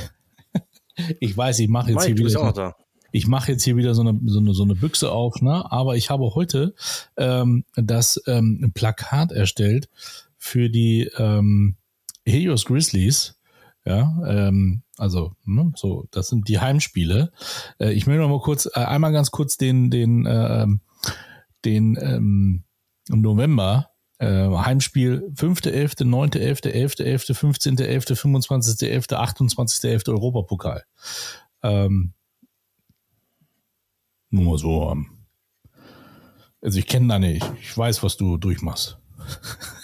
ich 1.20 1.36
weiß, 1.36 1.60
ich 1.60 1.68
mache 1.68 1.90
jetzt 1.90 1.96
Mike, 2.00 2.06
hier 2.08 2.14
du 2.16 2.22
bist 2.24 2.36
wieder 2.36 2.76
ich 3.14 3.28
mache 3.28 3.52
jetzt 3.52 3.62
hier 3.62 3.76
wieder 3.76 3.94
so 3.94 4.02
eine, 4.02 4.18
so 4.26 4.40
eine, 4.40 4.54
so 4.54 4.64
eine 4.64 4.74
Büchse 4.74 5.12
auf, 5.12 5.40
ne? 5.40 5.70
aber 5.70 5.96
ich 5.96 6.10
habe 6.10 6.34
heute 6.34 6.74
ähm, 7.16 7.64
das 7.76 8.20
ähm, 8.26 8.72
Plakat 8.74 9.30
erstellt 9.30 9.88
für 10.36 10.68
die 10.68 11.08
ähm, 11.16 11.76
Helios 12.26 12.64
Grizzlies. 12.64 13.38
Ja, 13.84 14.20
ähm, 14.26 14.82
also 14.96 15.30
ne, 15.44 15.72
so, 15.76 16.08
das 16.10 16.26
sind 16.26 16.48
die 16.48 16.58
Heimspiele. 16.58 17.30
Äh, 17.78 17.92
ich 17.92 18.08
will 18.08 18.18
noch 18.18 18.28
mal 18.28 18.40
kurz, 18.40 18.66
äh, 18.66 18.80
einmal 18.80 19.12
ganz 19.12 19.30
kurz 19.30 19.58
den, 19.58 19.92
den, 19.92 20.26
äh, 20.26 20.66
den 21.64 21.96
ähm, 22.00 22.64
November 23.08 23.90
äh, 24.18 24.26
Heimspiel 24.26 25.30
5.11., 25.36 26.02
9.11., 26.02 26.66
11.11., 26.66 27.32
15.11., 27.32 28.16
25.11., 28.16 29.12
28.11. 29.12 30.08
Europapokal. 30.08 30.82
Ähm, 31.62 32.14
nur 34.34 34.44
mal 34.52 34.58
so. 34.58 34.94
Also 36.60 36.78
ich 36.78 36.86
kenne 36.86 37.08
deine, 37.08 37.32
ich, 37.36 37.42
ich 37.60 37.76
weiß, 37.76 38.02
was 38.02 38.16
du 38.16 38.36
durchmachst. 38.36 38.98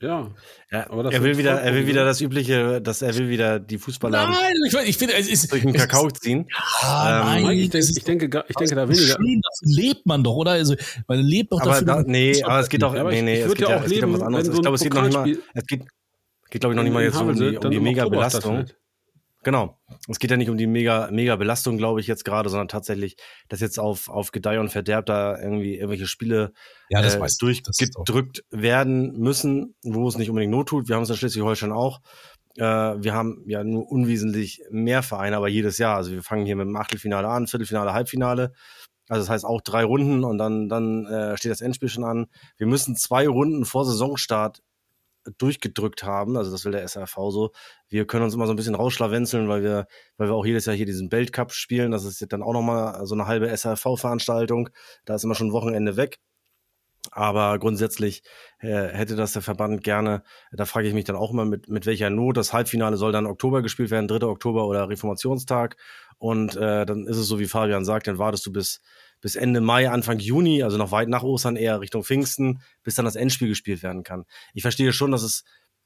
Ja. 0.00 0.32
Ja, 0.72 0.90
Aber 0.90 1.04
das 1.04 1.14
er 1.14 1.22
will 1.22 1.38
wieder, 1.38 1.60
er 1.62 1.74
will 1.74 1.86
wieder 1.86 2.04
das 2.04 2.20
übliche, 2.20 2.80
dass 2.82 3.02
er 3.02 3.16
will 3.16 3.28
wieder 3.28 3.60
die 3.60 3.78
Fußballer 3.78 4.26
Nein, 4.30 4.52
ich, 4.66 4.74
ich 4.88 4.96
finde, 4.98 5.14
es 5.14 5.28
ist 5.28 5.52
durch 5.52 5.62
den 5.62 5.72
Kakao 5.72 6.08
Ist, 6.08 6.20
ziehen. 6.22 6.48
ah, 6.80 7.36
Ähm, 7.38 7.44
nein, 7.44 7.56
ich, 7.58 7.70
das 7.70 7.86
denke, 7.86 7.98
ich 7.98 8.04
denke, 8.04 8.28
gar- 8.28 8.44
ich 8.50 8.56
denke 8.56 8.74
da 8.74 8.88
weniger. 8.88 9.06
Schön, 9.14 9.40
dafür 9.40 9.82
lebt 9.82 10.04
man 10.04 10.24
doch, 10.24 10.34
oder? 10.34 10.50
Also, 10.52 10.74
man 11.06 11.20
lebt 11.20 11.52
doch 11.52 11.60
Aber 11.60 11.70
dafür. 11.70 11.86
da, 11.86 12.02
nee, 12.02 12.42
aber 12.42 12.58
es 12.58 12.68
geht 12.68 12.82
doch, 12.82 12.94
Ja, 12.96 13.02
aber 13.02 13.10
nee, 13.10 13.18
ich- 13.18 13.22
nee, 13.22 13.34
ich 13.38 13.46
es 13.46 13.52
geht 13.54 13.60
ja 13.60 13.70
ja, 13.70 13.76
auch 13.78 13.84
es 13.84 13.90
geht 13.92 14.02
um 14.02 14.12
was 14.12 14.18
leben, 14.18 14.26
anderes. 14.26 14.46
wenn 14.46 14.50
Ich 14.50 14.56
so 14.56 14.62
glaube, 14.62 14.74
es 14.74 14.82
geht 14.82 14.94
noch 14.94 15.02
nicht 15.02 15.12
mal, 15.14 15.30
es 15.54 15.66
geht, 15.66 15.80
geht 16.50 16.60
glaube 16.60 16.72
ich 16.74 16.76
noch 16.76 16.82
nicht 16.82 16.92
mal 16.92 17.02
jetzt 17.04 17.20
um 17.20 17.34
die, 17.36 17.56
um 17.58 17.70
die 17.70 17.78
mega 17.80 18.08
Belastung. 18.08 18.64
Genau. 19.44 19.76
Es 20.08 20.18
geht 20.18 20.30
ja 20.30 20.36
nicht 20.36 20.50
um 20.50 20.56
die 20.56 20.66
mega, 20.66 21.08
mega 21.10 21.36
Belastung, 21.36 21.76
glaube 21.76 22.00
ich, 22.00 22.06
jetzt 22.06 22.24
gerade, 22.24 22.48
sondern 22.48 22.68
tatsächlich, 22.68 23.16
dass 23.48 23.60
jetzt 23.60 23.78
auf, 23.78 24.08
auf 24.08 24.30
Gedeih 24.30 24.60
und 24.60 24.68
Verderb 24.68 25.06
da 25.06 25.38
irgendwie 25.38 25.74
irgendwelche 25.74 26.06
Spiele 26.06 26.52
Ja, 26.88 27.02
das 27.02 27.16
äh, 27.16 27.28
durchgedrückt 27.40 28.44
werden 28.50 29.18
müssen, 29.18 29.74
wo 29.82 30.06
es 30.06 30.16
nicht 30.16 30.30
unbedingt 30.30 30.52
Not 30.52 30.68
tut. 30.68 30.88
Wir 30.88 30.96
haben 30.96 31.02
es 31.02 31.10
in 31.10 31.16
Schleswig-Holstein 31.16 31.72
auch. 31.72 32.00
Äh, 32.56 32.62
wir 32.62 33.14
haben 33.14 33.42
ja 33.46 33.64
nur 33.64 33.90
unwesentlich 33.90 34.62
mehr 34.70 35.02
Vereine, 35.02 35.36
aber 35.36 35.48
jedes 35.48 35.78
Jahr. 35.78 35.96
Also 35.96 36.12
wir 36.12 36.22
fangen 36.22 36.46
hier 36.46 36.56
mit 36.56 36.66
dem 36.66 36.76
Achtelfinale 36.76 37.28
an, 37.28 37.48
Viertelfinale, 37.48 37.92
Halbfinale. 37.92 38.52
Also 39.08 39.22
das 39.22 39.30
heißt 39.30 39.44
auch 39.44 39.60
drei 39.60 39.82
Runden 39.84 40.22
und 40.24 40.38
dann, 40.38 40.68
dann 40.68 41.06
äh, 41.06 41.36
steht 41.36 41.50
das 41.50 41.60
Endspiel 41.60 41.88
schon 41.88 42.04
an. 42.04 42.26
Wir 42.56 42.68
müssen 42.68 42.96
zwei 42.96 43.26
Runden 43.26 43.64
vor 43.64 43.84
Saisonstart 43.84 44.62
durchgedrückt 45.38 46.02
haben. 46.02 46.36
Also 46.36 46.50
das 46.50 46.64
will 46.64 46.72
der 46.72 46.86
SRV 46.86 47.30
so. 47.30 47.52
Wir 47.88 48.06
können 48.06 48.24
uns 48.24 48.34
immer 48.34 48.46
so 48.46 48.52
ein 48.52 48.56
bisschen 48.56 48.74
rausschlawenzeln, 48.74 49.48
weil 49.48 49.62
wir, 49.62 49.86
weil 50.16 50.28
wir 50.28 50.34
auch 50.34 50.46
jedes 50.46 50.66
Jahr 50.66 50.76
hier 50.76 50.86
diesen 50.86 51.12
Weltcup 51.12 51.52
spielen. 51.52 51.90
Das 51.90 52.04
ist 52.04 52.20
jetzt 52.20 52.32
dann 52.32 52.42
auch 52.42 52.52
nochmal 52.52 53.06
so 53.06 53.14
eine 53.14 53.26
halbe 53.26 53.48
SRV-Veranstaltung. 53.48 54.70
Da 55.04 55.14
ist 55.14 55.24
immer 55.24 55.34
schon 55.34 55.52
Wochenende 55.52 55.96
weg. 55.96 56.18
Aber 57.10 57.58
grundsätzlich 57.58 58.22
äh, 58.60 58.88
hätte 58.88 59.16
das 59.16 59.32
der 59.32 59.42
Verband 59.42 59.82
gerne. 59.82 60.22
Da 60.52 60.66
frage 60.66 60.86
ich 60.86 60.94
mich 60.94 61.04
dann 61.04 61.16
auch 61.16 61.32
immer, 61.32 61.44
mit, 61.44 61.68
mit 61.68 61.84
welcher 61.84 62.10
Not. 62.10 62.36
Das 62.36 62.52
Halbfinale 62.52 62.96
soll 62.96 63.12
dann 63.12 63.26
Oktober 63.26 63.60
gespielt 63.60 63.90
werden, 63.90 64.06
3. 64.06 64.26
Oktober 64.26 64.66
oder 64.66 64.88
Reformationstag. 64.88 65.76
Und 66.18 66.56
äh, 66.56 66.86
dann 66.86 67.06
ist 67.06 67.16
es 67.16 67.26
so, 67.26 67.40
wie 67.40 67.46
Fabian 67.46 67.84
sagt, 67.84 68.06
dann 68.06 68.18
wartest 68.18 68.46
du 68.46 68.52
bis, 68.52 68.80
bis 69.22 69.36
Ende 69.36 69.62
Mai, 69.62 69.88
Anfang 69.88 70.18
Juni, 70.18 70.62
also 70.62 70.76
noch 70.76 70.90
weit 70.90 71.08
nach 71.08 71.22
Ostern, 71.22 71.56
eher 71.56 71.80
Richtung 71.80 72.04
Pfingsten, 72.04 72.60
bis 72.82 72.96
dann 72.96 73.06
das 73.06 73.16
Endspiel 73.16 73.48
gespielt 73.48 73.82
werden 73.82 74.02
kann. 74.02 74.24
Ich 74.52 74.60
verstehe 74.60 74.92
schon, 74.92 75.12
dass 75.12 75.22
es 75.22 75.44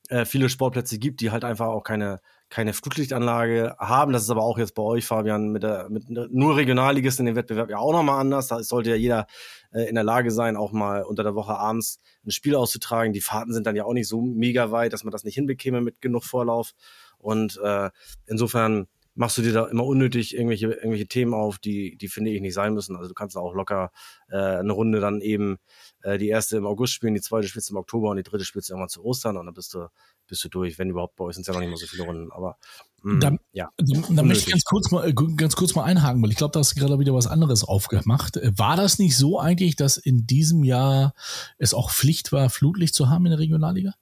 äh, 0.08 0.24
viele 0.24 0.48
Sportplätze 0.48 0.98
gibt, 0.98 1.20
die 1.20 1.30
halt 1.30 1.44
einfach 1.44 1.66
auch 1.66 1.82
keine, 1.82 2.20
keine 2.48 2.72
Flutlichtanlage 2.72 3.76
haben. 3.78 4.12
Das 4.12 4.22
ist 4.22 4.30
aber 4.30 4.42
auch 4.42 4.58
jetzt 4.58 4.74
bei 4.74 4.82
euch, 4.82 5.04
Fabian, 5.04 5.48
mit, 5.48 5.62
der, 5.62 5.88
mit 5.90 6.08
nur 6.08 6.56
Regionalligisten 6.56 7.26
in 7.26 7.34
dem 7.34 7.36
Wettbewerb 7.36 7.70
ja 7.70 7.78
auch 7.78 7.92
nochmal 7.92 8.20
anders. 8.20 8.48
Da 8.48 8.62
sollte 8.62 8.90
ja 8.90 8.96
jeder 8.96 9.26
äh, 9.72 9.82
in 9.82 9.94
der 9.94 10.04
Lage 10.04 10.30
sein, 10.30 10.56
auch 10.56 10.72
mal 10.72 11.02
unter 11.02 11.22
der 11.22 11.34
Woche 11.34 11.56
abends 11.56 11.98
ein 12.24 12.30
Spiel 12.30 12.54
auszutragen. 12.54 13.12
Die 13.12 13.20
Fahrten 13.20 13.52
sind 13.52 13.66
dann 13.66 13.76
ja 13.76 13.84
auch 13.84 13.92
nicht 13.92 14.08
so 14.08 14.20
mega 14.20 14.70
weit, 14.70 14.92
dass 14.92 15.04
man 15.04 15.12
das 15.12 15.24
nicht 15.24 15.34
hinbekäme 15.34 15.80
mit 15.80 16.00
genug 16.00 16.24
Vorlauf. 16.24 16.72
Und 17.18 17.58
äh, 17.62 17.90
insofern 18.26 18.86
machst 19.16 19.38
du 19.38 19.42
dir 19.42 19.52
da 19.52 19.64
immer 19.66 19.84
unnötig 19.84 20.34
irgendwelche, 20.34 20.66
irgendwelche 20.68 21.06
Themen 21.08 21.34
auf, 21.34 21.58
die, 21.58 21.96
die 21.96 22.08
finde 22.08 22.30
ich 22.30 22.40
nicht 22.40 22.54
sein 22.54 22.74
müssen. 22.74 22.94
Also 22.96 23.08
du 23.08 23.14
kannst 23.14 23.34
da 23.34 23.40
auch 23.40 23.54
locker 23.54 23.90
äh, 24.28 24.36
eine 24.36 24.72
Runde 24.72 25.00
dann 25.00 25.20
eben 25.22 25.56
äh, 26.02 26.18
die 26.18 26.28
erste 26.28 26.58
im 26.58 26.66
August 26.66 26.92
spielen, 26.92 27.14
die 27.14 27.20
zweite 27.22 27.48
spielst 27.48 27.70
du 27.70 27.74
im 27.74 27.78
Oktober 27.78 28.10
und 28.10 28.18
die 28.18 28.22
dritte 28.22 28.44
spielst 28.44 28.68
du 28.68 28.74
irgendwann 28.74 28.90
zu 28.90 29.02
Ostern 29.04 29.36
und 29.38 29.46
dann 29.46 29.54
bist 29.54 29.72
du, 29.74 29.88
bist 30.28 30.44
du 30.44 30.48
durch, 30.50 30.78
wenn 30.78 30.90
überhaupt 30.90 31.16
bei 31.16 31.24
euch 31.24 31.34
sind 31.34 31.42
es 31.42 31.46
ja 31.48 31.54
noch 31.54 31.60
nicht 31.60 31.70
mal 31.70 31.76
so 31.76 31.86
viele 31.86 32.02
Runden. 32.04 32.30
Aber 32.30 32.58
mh, 33.02 33.20
Dann- 33.20 33.38
ja. 33.52 33.70
Da, 33.78 34.00
da 34.10 34.22
möchte 34.22 34.44
ich 34.44 34.50
ganz 34.52 34.64
kurz 34.64 34.90
mal, 34.90 35.08
äh, 35.08 35.12
ganz 35.14 35.56
kurz 35.56 35.74
mal 35.74 35.84
einhaken, 35.84 36.22
weil 36.22 36.30
ich 36.30 36.36
glaube, 36.36 36.52
da 36.52 36.60
hast 36.60 36.76
du 36.76 36.80
gerade 36.80 36.98
wieder 36.98 37.14
was 37.14 37.26
anderes 37.26 37.64
aufgemacht. 37.64 38.36
Äh, 38.36 38.52
War 38.56 38.76
das 38.76 38.98
nicht 38.98 39.16
so 39.16 39.40
eigentlich, 39.40 39.76
dass 39.76 39.96
in 39.96 40.26
diesem 40.26 40.62
Jahr 40.62 41.14
es 41.56 41.72
auch 41.72 41.90
Pflicht 41.90 42.32
war, 42.32 42.50
Flutlicht 42.50 42.94
zu 42.94 43.08
haben 43.08 43.24
in 43.24 43.30
der 43.30 43.38
Regionalliga? 43.38 43.94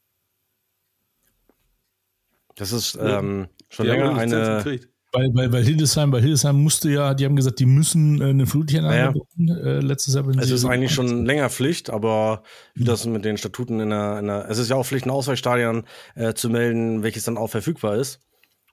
Das 2.57 2.73
ist 2.73 2.95
Ja. 2.95 3.19
ähm, 3.19 3.49
schon 3.69 3.89
haben 3.89 3.93
länger 3.99 4.11
eine 4.17 4.25
Lizenz 4.25 4.49
eine. 4.49 4.57
gekriegt. 4.59 4.89
Weil, 5.15 5.31
weil, 5.33 5.53
weil 5.53 5.65
Hildesheim, 5.65 6.11
weil 6.13 6.23
Hildesheim 6.23 6.61
musste 6.61 6.91
ja, 6.91 7.15
die 7.15 7.25
haben 7.25 7.37
gesagt, 7.37 7.61
die 7.61 7.67
müssen 7.67 8.21
äh, 8.21 8.27
eine 8.27 8.47
Flutlichtanlage 8.47 8.99
Ja. 8.99 9.11
bauen, 9.13 9.49
äh, 9.49 9.81
letztes 9.81 10.15
Jahr. 10.15 10.27
wenn 10.27 10.39
Es 10.39 10.51
ist 10.51 10.65
eigentlich 10.65 10.93
schon 10.93 11.25
länger 11.25 11.49
Pflicht, 11.51 11.89
aber 11.89 12.43
wie 12.75 12.85
das 12.85 13.07
mit 13.07 13.25
den 13.25 13.37
Statuten 13.37 13.79
in 13.79 13.91
der, 13.91 14.19
in 14.19 14.27
der 14.27 14.51
es 14.51 14.59
ist 14.59 14.71
ja 14.71 14.77
auch 14.77 14.85
Pflicht, 14.85 15.07
ein 15.07 15.11
Ausweichstadion 15.11 15.85
äh, 16.17 16.35
zu 16.35 16.51
melden, 16.51 17.03
welches 17.05 17.25
dann 17.25 17.39
auch 17.39 17.49
verfügbar 17.49 17.97
ist. 17.97 18.21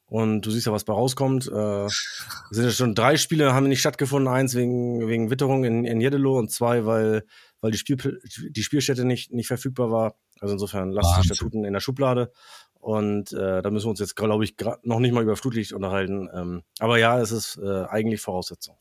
Und 0.08 0.42
du 0.42 0.52
siehst 0.52 0.66
ja, 0.66 0.74
was 0.74 0.84
bei 0.84 0.92
rauskommt. 0.92 1.48
Äh, 1.48 1.86
es 1.86 2.28
sind 2.50 2.66
ja 2.66 2.72
schon 2.72 2.96
drei 2.96 3.16
Spiele, 3.16 3.54
haben 3.54 3.70
nicht 3.70 3.80
stattgefunden. 3.80 4.28
Eins 4.28 4.56
wegen, 4.56 5.08
wegen 5.08 5.30
Witterung 5.30 5.64
in, 5.64 5.86
in 5.86 6.02
Jeddelo 6.02 6.38
und 6.38 6.52
zwei, 6.52 6.86
weil, 6.86 7.24
weil 7.62 7.72
die, 7.72 7.78
Spiel, 7.78 8.20
die 8.50 8.64
Spielstätte 8.64 9.06
nicht, 9.06 9.32
nicht 9.32 9.48
verfügbar 9.48 9.90
war. 9.90 10.16
Also 10.42 10.56
insofern 10.56 10.92
lasst 10.92 11.18
die. 11.18 11.24
Statuten 11.24 11.64
in 11.64 11.72
der 11.72 11.80
Schublade. 11.80 12.32
Und 12.82 13.32
äh, 13.34 13.62
da 13.62 13.70
müssen 13.70 13.86
wir 13.86 13.92
uns 13.92 14.00
jetzt, 14.00 14.16
glaube 14.16 14.44
ich, 14.44 14.56
noch 14.84 15.00
nicht 15.00 15.14
mal 15.14 15.24
über 15.24 15.36
Flutlicht 15.38 15.72
unterhalten. 15.74 16.28
Ähm, 16.34 16.64
aber 16.80 16.98
ja, 16.98 17.20
es 17.20 17.32
ist 17.32 17.58
äh, 17.64 17.84
eigentlich 17.86 18.22
Voraussetzung. 18.22 18.76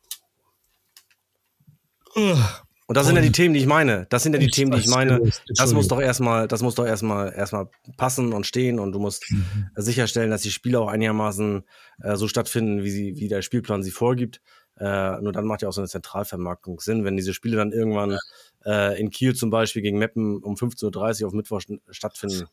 Und 2.86 2.96
das 2.96 3.06
sind 3.06 3.14
ja 3.14 3.22
die 3.22 3.30
Themen, 3.30 3.54
die 3.54 3.60
ich 3.60 3.66
meine. 3.66 4.06
Das 4.10 4.24
sind 4.24 4.32
ja 4.32 4.40
die 4.40 4.46
Ich 4.46 4.52
Themen, 4.52 4.72
die 4.72 4.78
ich 4.80 4.88
meine. 4.88 5.20
Das 5.54 5.72
muss 5.72 5.86
doch 5.86 6.00
erstmal, 6.00 6.48
das 6.48 6.60
muss 6.60 6.74
doch 6.74 6.86
erstmal, 6.86 7.32
erstmal 7.32 7.68
passen 7.96 8.32
und 8.32 8.46
stehen 8.46 8.80
und 8.80 8.90
du 8.92 8.98
musst 8.98 9.30
Mhm. 9.30 9.68
sicherstellen, 9.76 10.30
dass 10.30 10.42
die 10.42 10.50
Spiele 10.50 10.80
auch 10.80 10.88
einigermaßen 10.88 11.62
äh, 12.02 12.16
so 12.16 12.26
stattfinden, 12.26 12.82
wie 12.82 12.90
sie, 12.90 13.16
wie 13.16 13.28
der 13.28 13.42
Spielplan 13.42 13.84
sie 13.84 13.92
vorgibt. 13.92 14.40
Äh, 14.76 15.20
nur 15.20 15.30
dann 15.32 15.44
macht 15.44 15.62
ja 15.62 15.68
auch 15.68 15.72
so 15.72 15.82
eine 15.82 15.88
Zentralvermarktung 15.88 16.80
Sinn, 16.80 17.04
wenn 17.04 17.16
diese 17.16 17.34
Spiele 17.34 17.58
dann 17.58 17.70
irgendwann 17.70 18.18
äh, 18.64 18.98
in 18.98 19.10
Kiel 19.10 19.34
zum 19.36 19.50
Beispiel 19.50 19.82
gegen 19.82 19.98
Meppen 19.98 20.42
um 20.42 20.54
15.30 20.54 21.20
Uhr 21.22 21.28
auf 21.28 21.32
Mittwoch 21.34 21.60
st- 21.60 21.80
stattfinden, 21.90 22.46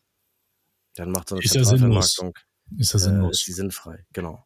dann 0.98 1.10
macht 1.10 1.28
so 1.28 1.36
eine 1.36 1.44
Ist 1.44 1.54
ja 1.54 1.64
sinnlos. 1.64 2.12
Zentralvermarktung, 2.12 2.34
Ist 2.78 2.94
das 2.94 3.02
äh, 3.02 3.04
sinnlos? 3.06 3.38
ist 3.38 3.46
die 3.46 3.52
sinnfrei, 3.52 4.04
genau. 4.12 4.44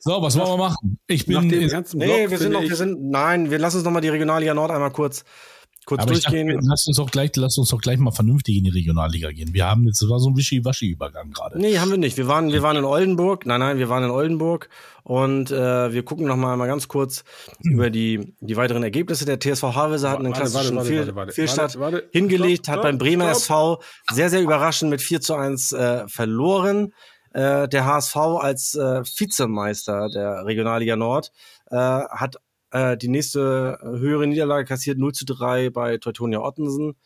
So, 0.00 0.20
was 0.20 0.36
wollen 0.38 0.48
wir 0.48 0.56
machen? 0.58 0.98
Ich 1.06 1.26
Nach 1.28 1.40
bin, 1.40 1.48
dem 1.48 1.62
äh, 1.62 1.66
ganzen 1.68 1.98
Block 1.98 2.10
Nee, 2.10 2.30
wir 2.30 2.38
sind 2.38 2.52
noch, 2.52 2.62
wir 2.62 2.76
sind, 2.76 3.10
nein, 3.10 3.50
wir 3.50 3.58
lassen 3.58 3.76
uns 3.78 3.84
nochmal 3.84 4.02
die 4.02 4.10
Regionalliga 4.10 4.52
Nord 4.52 4.70
einmal 4.70 4.90
kurz, 4.90 5.24
kurz 5.86 6.02
aber 6.02 6.12
ich 6.12 6.22
dachte, 6.24 6.36
durchgehen. 6.36 6.60
lass 6.68 6.86
uns 6.86 6.98
doch 6.98 7.10
gleich, 7.10 7.30
lass 7.36 7.56
uns 7.56 7.70
doch 7.70 7.80
gleich 7.80 7.98
mal 7.98 8.10
vernünftig 8.10 8.56
in 8.58 8.64
die 8.64 8.70
Regionalliga 8.70 9.30
gehen. 9.30 9.54
Wir 9.54 9.66
haben 9.66 9.86
jetzt, 9.86 10.02
das 10.02 10.10
war 10.10 10.18
so 10.18 10.28
ein 10.28 10.36
Wischi-Waschi-Übergang 10.36 11.30
gerade. 11.30 11.58
Nee, 11.58 11.78
haben 11.78 11.90
wir 11.90 11.96
nicht. 11.98 12.18
Wir 12.18 12.28
waren, 12.28 12.52
wir 12.52 12.62
waren 12.62 12.76
in 12.76 12.84
Oldenburg. 12.84 13.46
Nein, 13.46 13.60
nein, 13.60 13.78
wir 13.78 13.88
waren 13.88 14.04
in 14.04 14.10
Oldenburg. 14.10 14.68
Und 15.04 15.50
äh, 15.50 15.92
wir 15.92 16.02
gucken 16.02 16.26
noch 16.26 16.36
mal, 16.36 16.56
ganz 16.66 16.88
kurz 16.88 17.24
über 17.60 17.90
die, 17.90 18.34
die 18.40 18.56
weiteren 18.56 18.82
Ergebnisse. 18.82 19.26
Der 19.26 19.38
TSV 19.38 19.62
Havelse 19.62 20.08
hat 20.08 20.18
einen 20.18 20.32
klassischen 20.32 20.80
Fehlstart 21.30 21.78
hingelegt, 22.10 22.68
hat 22.68 22.82
beim 22.82 22.96
Bremer. 22.96 23.30
SV 23.30 23.82
sehr, 24.10 24.30
sehr 24.30 24.40
überraschend 24.40 24.90
mit 24.90 25.02
4 25.02 25.20
zu 25.20 25.34
1 25.34 25.72
äh, 25.72 26.08
verloren. 26.08 26.94
Äh, 27.34 27.68
der 27.68 27.84
HSV 27.84 28.16
als 28.16 28.74
äh, 28.76 29.02
Vizemeister 29.02 30.08
der 30.08 30.46
Regionalliga 30.46 30.96
Nord 30.96 31.32
äh, 31.66 31.76
hat 31.76 32.36
äh, 32.70 32.96
die 32.96 33.08
nächste 33.08 33.78
höhere 33.82 34.26
Niederlage 34.26 34.64
kassiert, 34.64 34.98
0 34.98 35.12
zu 35.12 35.26
3 35.26 35.68
bei 35.68 35.98
Teutonia 35.98 36.40
Ottensen. 36.40 36.96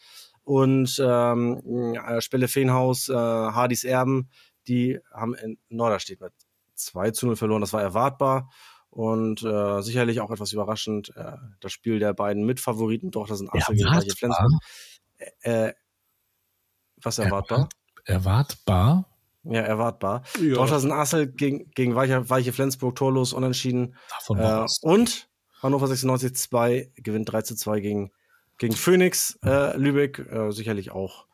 Und 0.45 1.03
ähm, 1.05 1.95
äh, 1.95 2.21
Spelle 2.21 2.47
Feenhaus, 2.47 3.09
äh, 3.09 3.15
Hardys 3.15 3.83
Erben, 3.85 4.31
die 4.69 4.99
haben 5.13 5.35
in 5.35 5.59
Norderstedt 5.69 6.21
mit 6.21 6.33
2 6.79 7.11
zu 7.11 7.27
0 7.27 7.37
verloren. 7.37 7.61
Das 7.61 7.73
war 7.73 7.83
erwartbar 7.83 8.51
und 8.91 9.43
äh, 9.43 9.83
sicherlich 9.83 10.21
auch 10.21 10.31
etwas 10.31 10.53
überraschend. 10.53 11.15
Äh, 11.17 11.37
das 11.61 11.73
Spiel 11.73 11.99
der 11.99 12.15
beiden 12.15 12.45
Mitfavoriten, 12.45 13.11
doch, 13.11 13.29
das 13.29 13.39
sind 13.39 13.53
Assel 13.53 13.77
gegen 13.77 13.89
Weiche 13.89 14.09
Erwartbar, 14.09 14.17
Flensburg. 14.17 14.53
Äh, 15.41 15.73
was 17.03 17.19
erwartbar? 17.19 17.69
erwartbar. 18.05 19.05
Ja, 19.45 19.61
erwartbar. 19.61 20.23
Ja. 20.41 20.55
Dortmund 20.55 20.93
Assel 20.93 21.27
gegen, 21.29 21.71
gegen 21.71 21.95
Weiche, 21.95 22.29
Weiche 22.29 22.53
Flensburg, 22.53 22.97
torlos, 22.97 23.33
unentschieden. 23.33 23.97
Davon 24.11 24.39
Äh, 24.39 24.67
und 24.83 25.29
Hannover 25.63 25.87
96 25.87 26.35
2 26.37 26.93
gewinnt 26.97 27.33
3 27.33 27.43
zu 27.43 27.57
2 27.57 27.81
gegen, 27.81 28.13
gegen 28.59 28.75
Phoenix 28.75 29.39
äh, 29.45 29.77
Lübeck. 29.77 30.19
Äh, 30.19 30.51
sicherlich 30.53 30.91
auch, 30.91 31.27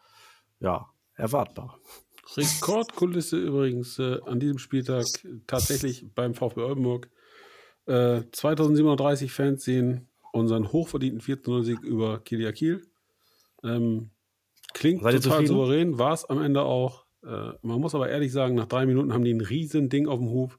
ja, 0.61 0.87
erwartbar. 1.15 1.79
Rekordkulisse 2.37 3.37
übrigens 3.39 3.99
äh, 3.99 4.19
an 4.25 4.41
diesem 4.41 4.59
Spieltag 4.59 5.07
tatsächlich 5.47 6.07
beim 6.15 6.35
VfB 6.35 6.63
Oldenburg. 6.63 7.11
Äh, 7.87 8.23
2730 8.33 9.33
Fans 9.33 9.65
sehen 9.65 10.09
unseren 10.33 10.73
hochverdienten 10.73 11.21
14-0-Sieg 11.21 11.81
über 11.83 12.19
Kilia 12.21 12.53
Kiel. 12.53 12.83
Ähm, 13.63 14.11
klingt 14.73 15.03
total 15.03 15.21
zufrieden? 15.21 15.47
souverän, 15.47 15.99
war 15.99 16.13
es 16.13 16.25
am 16.25 16.43
Ende 16.43 16.63
auch. 16.63 17.05
Äh, 17.23 17.53
man 17.63 17.81
muss 17.81 17.95
aber 17.95 18.09
ehrlich 18.09 18.33
sagen, 18.33 18.55
nach 18.55 18.67
drei 18.67 18.87
Minuten 18.87 19.13
haben 19.13 19.25
die 19.25 19.33
ein 19.33 19.41
riesen 19.41 19.89
Ding 19.89 20.09
auf 20.09 20.19
dem 20.19 20.29
Hof, 20.31 20.59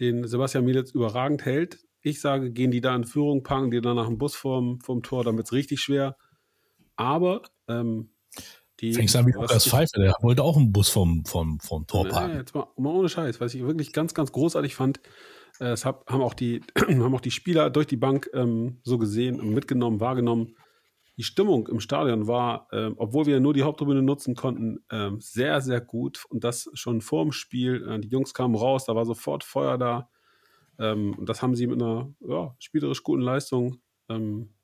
den 0.00 0.26
Sebastian 0.26 0.64
Mielitz 0.64 0.92
überragend 0.92 1.44
hält. 1.44 1.78
Ich 2.00 2.20
sage, 2.20 2.50
gehen 2.50 2.70
die 2.70 2.80
da 2.80 2.94
in 2.94 3.04
Führung, 3.04 3.42
packen 3.42 3.70
die 3.70 3.80
dann 3.80 3.96
nach 3.96 4.06
dem 4.06 4.18
Bus 4.18 4.34
vorm, 4.36 4.80
vorm 4.80 5.02
Tor, 5.02 5.24
dann 5.24 5.36
wird 5.36 5.46
es 5.46 5.52
richtig 5.52 5.80
schwer. 5.80 6.16
Aber 6.96 7.42
ähm, 7.68 8.13
die. 8.80 8.92
Fängst 8.94 9.16
an 9.16 9.26
wie 9.26 9.32
Lukas 9.32 9.66
Pfeiffer, 9.68 9.98
der 10.00 10.14
wollte 10.20 10.42
auch 10.42 10.56
einen 10.56 10.72
Bus 10.72 10.88
vom, 10.88 11.24
vom, 11.24 11.60
vom 11.60 11.86
Tor 11.86 12.04
Nee, 12.04 12.10
parken. 12.10 12.36
jetzt 12.36 12.54
mal, 12.54 12.66
mal 12.76 12.94
ohne 12.94 13.08
Scheiß, 13.08 13.40
was 13.40 13.54
ich 13.54 13.62
wirklich 13.62 13.92
ganz, 13.92 14.14
ganz 14.14 14.32
großartig 14.32 14.74
fand. 14.74 15.00
äh, 15.60 15.66
Es 15.66 15.84
hab, 15.84 16.06
haben, 16.10 16.22
auch 16.22 16.34
die, 16.34 16.62
haben 16.78 17.14
auch 17.14 17.20
die 17.20 17.30
Spieler 17.30 17.70
durch 17.70 17.86
die 17.86 17.96
Bank 17.96 18.28
ähm, 18.34 18.80
so 18.82 18.98
gesehen, 18.98 19.40
und 19.40 19.50
mitgenommen, 19.50 20.00
wahrgenommen. 20.00 20.56
Die 21.16 21.22
Stimmung 21.22 21.68
im 21.68 21.78
Stadion 21.78 22.26
war, 22.26 22.66
ähm, 22.72 22.94
obwohl 22.96 23.26
wir 23.26 23.38
nur 23.38 23.54
die 23.54 23.62
Haupttribüne 23.62 24.02
nutzen 24.02 24.34
konnten, 24.34 24.84
ähm, 24.90 25.20
sehr, 25.20 25.60
sehr 25.60 25.80
gut. 25.80 26.24
Und 26.28 26.42
das 26.42 26.68
schon 26.74 27.00
vor 27.00 27.22
dem 27.22 27.30
Spiel. 27.30 27.86
Äh, 27.88 28.00
die 28.00 28.08
Jungs 28.08 28.34
kamen 28.34 28.56
raus, 28.56 28.86
da 28.86 28.96
war 28.96 29.04
sofort 29.06 29.44
Feuer 29.44 29.78
da. 29.78 30.08
Ähm, 30.80 31.14
und 31.16 31.28
das 31.28 31.40
haben 31.40 31.54
sie 31.54 31.68
mit 31.68 31.80
einer 31.80 32.12
ja, 32.18 32.56
spielerisch 32.58 33.04
guten 33.04 33.22
Leistung 33.22 33.76
ähm, 34.08 34.54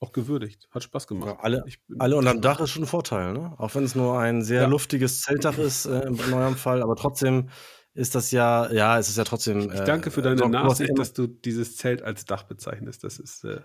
auch 0.00 0.12
gewürdigt. 0.12 0.68
Hat 0.70 0.82
Spaß 0.82 1.06
gemacht. 1.06 1.36
Ja, 1.38 1.40
alle, 1.40 1.64
alle 1.98 2.16
unterm 2.16 2.40
Dach 2.40 2.60
ist 2.60 2.70
schon 2.70 2.84
ein 2.84 2.86
Vorteil, 2.86 3.32
ne? 3.34 3.54
Auch 3.58 3.74
wenn 3.74 3.84
es 3.84 3.94
nur 3.94 4.18
ein 4.18 4.42
sehr 4.42 4.62
Ja. 4.62 4.66
luftiges 4.68 5.22
Zeltdach 5.22 5.58
ist 5.58 5.84
äh, 5.86 6.06
in 6.08 6.18
eurem 6.32 6.56
Fall, 6.56 6.82
aber 6.82 6.96
trotzdem 6.96 7.50
ist 7.92 8.14
das 8.14 8.30
ja, 8.30 8.70
ja, 8.72 8.98
es 8.98 9.08
ist 9.08 9.18
ja 9.18 9.24
trotzdem. 9.24 9.70
Ich 9.72 9.80
danke 9.80 10.10
für 10.10 10.22
deine 10.22 10.48
Nachsicht, 10.48 10.90
immer- 10.90 10.98
dass 10.98 11.12
du 11.12 11.26
dieses 11.26 11.76
Zelt 11.76 12.02
als 12.02 12.24
Dach 12.24 12.44
bezeichnest. 12.44 13.04
Das 13.04 13.18
ist 13.18 13.44
äh, 13.44 13.60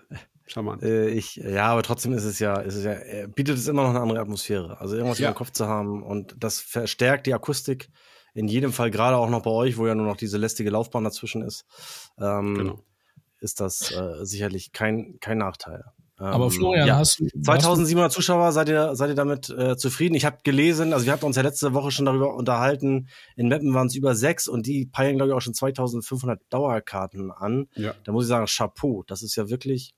charmant. 0.46 0.82
Äh, 0.82 1.08
ich, 1.08 1.36
ja, 1.36 1.68
aber 1.68 1.82
trotzdem 1.82 2.12
ist 2.12 2.24
es 2.24 2.38
ja, 2.38 2.56
ist 2.60 2.74
es 2.74 2.84
ja, 2.84 2.92
äh, 2.92 3.28
bietet 3.34 3.56
es 3.56 3.66
immer 3.68 3.82
noch 3.84 3.90
eine 3.90 4.00
andere 4.00 4.20
Atmosphäre. 4.20 4.78
Also 4.80 4.96
irgendwas 4.96 5.18
Ja. 5.20 5.28
im 5.28 5.34
Kopf 5.34 5.52
zu 5.52 5.66
haben 5.68 6.02
und 6.02 6.34
das 6.38 6.60
verstärkt 6.60 7.26
die 7.26 7.34
Akustik. 7.34 7.88
In 8.34 8.48
jedem 8.48 8.72
Fall, 8.74 8.90
gerade 8.90 9.16
auch 9.16 9.30
noch 9.30 9.42
bei 9.42 9.50
euch, 9.50 9.78
wo 9.78 9.86
ja 9.86 9.94
nur 9.94 10.04
noch 10.06 10.18
diese 10.18 10.36
lästige 10.36 10.68
Laufbahn 10.68 11.04
dazwischen 11.04 11.40
ist, 11.40 11.64
ähm, 12.20 12.54
Genau. 12.58 12.80
ist 13.40 13.60
das 13.60 13.92
äh, 13.92 14.26
sicherlich 14.26 14.72
kein, 14.72 15.18
kein 15.20 15.38
Nachteil. 15.38 15.84
Ähm, 16.18 16.26
Aber 16.26 16.50
Florian, 16.50 16.88
ja. 16.88 16.96
hast 16.96 17.20
du 17.20 17.26
2700 17.28 18.10
Zuschauer, 18.10 18.52
seid 18.52 18.68
ihr, 18.68 18.96
seid 18.96 19.10
ihr 19.10 19.14
damit 19.14 19.50
äh, 19.50 19.76
zufrieden? 19.76 20.14
Ich 20.14 20.24
habe 20.24 20.38
gelesen, 20.44 20.92
also 20.92 21.04
wir 21.04 21.12
hatten 21.12 21.26
uns 21.26 21.36
ja 21.36 21.42
letzte 21.42 21.74
Woche 21.74 21.90
schon 21.90 22.06
darüber 22.06 22.34
unterhalten, 22.34 23.08
in 23.36 23.48
Meppen 23.48 23.74
waren 23.74 23.88
es 23.88 23.94
über 23.94 24.14
sechs 24.14 24.48
und 24.48 24.66
die 24.66 24.86
peilen, 24.86 25.16
glaube 25.16 25.30
ich, 25.30 25.36
auch 25.36 25.42
schon 25.42 25.54
2500 25.54 26.40
Dauerkarten 26.48 27.30
an. 27.30 27.68
Ja. 27.74 27.94
Da 28.04 28.12
muss 28.12 28.24
ich 28.24 28.28
sagen, 28.28 28.46
Chapeau, 28.46 29.04
das 29.06 29.22
ist 29.22 29.36
ja 29.36 29.50
wirklich 29.50 29.94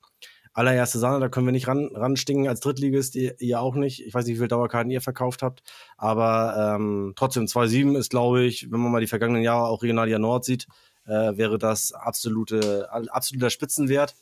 allererste 0.58 0.98
Sahne, 0.98 1.20
da 1.20 1.28
können 1.28 1.46
wir 1.46 1.52
nicht 1.52 1.68
ran, 1.68 1.88
ranstingen 1.94 2.48
als 2.48 2.58
Drittligist, 2.60 3.14
ihr, 3.14 3.40
ihr 3.40 3.60
auch 3.60 3.76
nicht. 3.76 4.04
Ich 4.04 4.12
weiß 4.12 4.24
nicht, 4.24 4.34
wie 4.34 4.38
viele 4.38 4.48
Dauerkarten 4.48 4.90
ihr 4.90 5.00
verkauft 5.00 5.42
habt, 5.42 5.62
aber 5.96 6.74
ähm, 6.76 7.12
trotzdem 7.14 7.44
2,7 7.44 7.96
ist, 7.96 8.10
glaube 8.10 8.42
ich, 8.42 8.70
wenn 8.72 8.80
man 8.80 8.90
mal 8.90 9.00
die 9.00 9.06
vergangenen 9.06 9.42
Jahre 9.42 9.68
auch 9.68 9.82
Regionalliga 9.82 10.18
Nord 10.18 10.44
sieht, 10.44 10.66
äh, 11.06 11.36
wäre 11.36 11.58
das 11.58 11.92
absolute, 11.92 12.88
absoluter 12.90 13.50
Spitzenwert. 13.50 14.16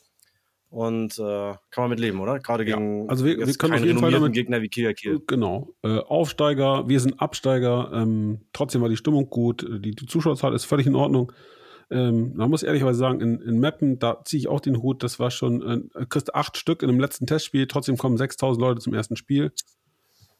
Und 0.69 1.19
äh, 1.19 1.55
kann 1.71 1.85
man 1.85 1.91
mit 1.91 2.01
leben, 2.01 2.21
oder? 2.21 2.39
Gerade 2.41 2.65
Ja, 2.69 2.77
gegen 2.77 3.09
also 3.09 3.25
wir- 3.25 3.39
wir 3.39 3.55
können 3.55 3.75
auf 3.75 3.85
jeden 3.85 3.99
Fall 3.99 4.11
damit- 4.11 4.33
Gegner 4.35 4.61
wie 4.63 4.69
Kieler 4.69 4.95
Kiel. 4.95 5.21
Genau. 5.27 5.73
Äh, 5.83 5.99
Aufsteiger, 6.01 6.89
wir 6.89 7.01
sind 7.01 7.21
Absteiger. 7.21 7.91
Ähm, 7.95 8.41
trotzdem 8.53 8.83
war 8.83 8.89
die 8.89 8.97
Stimmung 8.97 9.31
gut. 9.31 9.67
Die, 9.69 9.93
die 9.93 10.07
Zuschauerzahl 10.07 10.55
ist 10.55 10.65
völlig 10.65 10.87
in 10.87 10.97
Ordnung. 10.97 11.33
Ähm, 11.89 12.33
man 12.35 12.51
muss 12.51 12.65
ehrlicherweise 12.65 12.99
sagen, 12.99 13.21
in, 13.21 13.41
in 13.41 13.61
Meppen, 13.61 14.01
da 14.01 14.23
ziehe 14.25 14.41
ich 14.41 14.49
auch 14.49 14.59
den 14.61 14.83
Hut. 14.83 15.05
Das 15.05 15.21
war 15.21 15.31
schon, 15.31 15.89
äh, 15.95 16.07
kriegst 16.07 16.35
acht 16.35 16.57
Stück 16.57 16.83
in 16.83 16.89
dem 16.89 16.99
letzten 16.99 17.27
Testspiel. 17.27 17.69
Trotzdem 17.69 17.97
kommen 17.97 18.17
6000 18.17 18.61
Leute 18.61 18.81
zum 18.81 18.93
ersten 18.93 19.15
Spiel. 19.17 19.53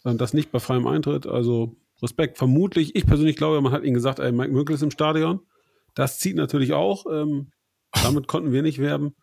Und 0.03 0.21
das 0.21 0.35
nicht 0.35 0.51
bei 0.51 0.59
freiem 0.59 0.87
Eintritt. 0.89 1.27
Also 1.29 1.77
Respekt. 2.03 2.37
Vermutlich, 2.37 2.97
ich 2.97 3.07
persönlich 3.07 3.37
glaube, 3.37 3.61
man 3.61 3.73
hat 3.73 3.85
ihnen 3.85 3.95
gesagt, 3.95 4.19
ey, 4.19 4.33
Mike 4.33 4.53
Mökel 4.53 4.75
ist 4.75 4.83
im 4.83 4.91
Stadion. 4.91 5.41
Das 5.95 6.19
zieht 6.19 6.37
natürlich 6.37 6.73
auch. 6.73 7.07
Ähm, 7.11 7.53
damit 8.03 8.27
konnten 8.27 8.53
wir 8.53 8.63
nicht 8.63 8.81
werben. 8.81 9.15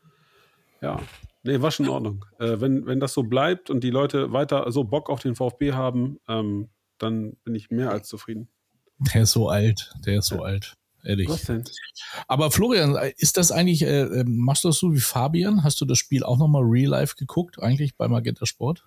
Ja, 0.84 1.00
nee, 1.44 1.62
war 1.62 1.72
schon 1.72 1.86
in 1.86 1.92
Ordnung. 1.92 2.26
Äh, 2.40 2.60
wenn, 2.60 2.86
wenn 2.86 3.00
das 3.00 3.14
so 3.14 3.24
bleibt 3.24 3.70
und 3.70 3.84
die 3.84 3.90
Leute 3.90 4.34
weiter 4.34 4.70
so 4.72 4.84
Bock 4.84 5.10
auf 5.10 5.22
den 5.22 5.34
VfB 5.34 5.72
haben, 5.72 6.20
ähm, 6.28 6.70
dann 6.98 7.38
bin 7.46 7.56
ich 7.56 7.72
mehr 7.72 7.90
als 7.90 8.10
zufrieden. 8.10 8.50
Der 9.14 9.24
ist 9.24 9.32
so 9.32 9.48
alt. 9.48 9.94
Der 10.06 10.20
ist 10.20 10.28
so 10.28 10.44
alt. 10.44 10.76
Ehrlich. 11.06 11.30
Was 11.30 11.44
denn? 11.44 11.64
Aber 12.28 12.52
Florian, 12.52 12.98
ist 13.18 13.38
das 13.38 13.52
eigentlich, 13.52 13.82
äh, 13.84 14.02
äh, 14.02 14.24
machst 14.26 14.64
du 14.64 14.70
das 14.70 14.78
so 14.78 14.94
wie 14.94 15.00
Fabian? 15.00 15.64
Hast 15.64 15.80
du 15.82 15.86
das 15.86 15.98
Spiel 15.98 16.24
auch 16.24 16.38
nochmal 16.38 16.64
real 16.64 16.90
life 16.90 17.16
geguckt, 17.18 17.62
eigentlich 17.62 17.96
bei 17.98 18.08
Magenta 18.08 18.46
Sport? 18.46 18.86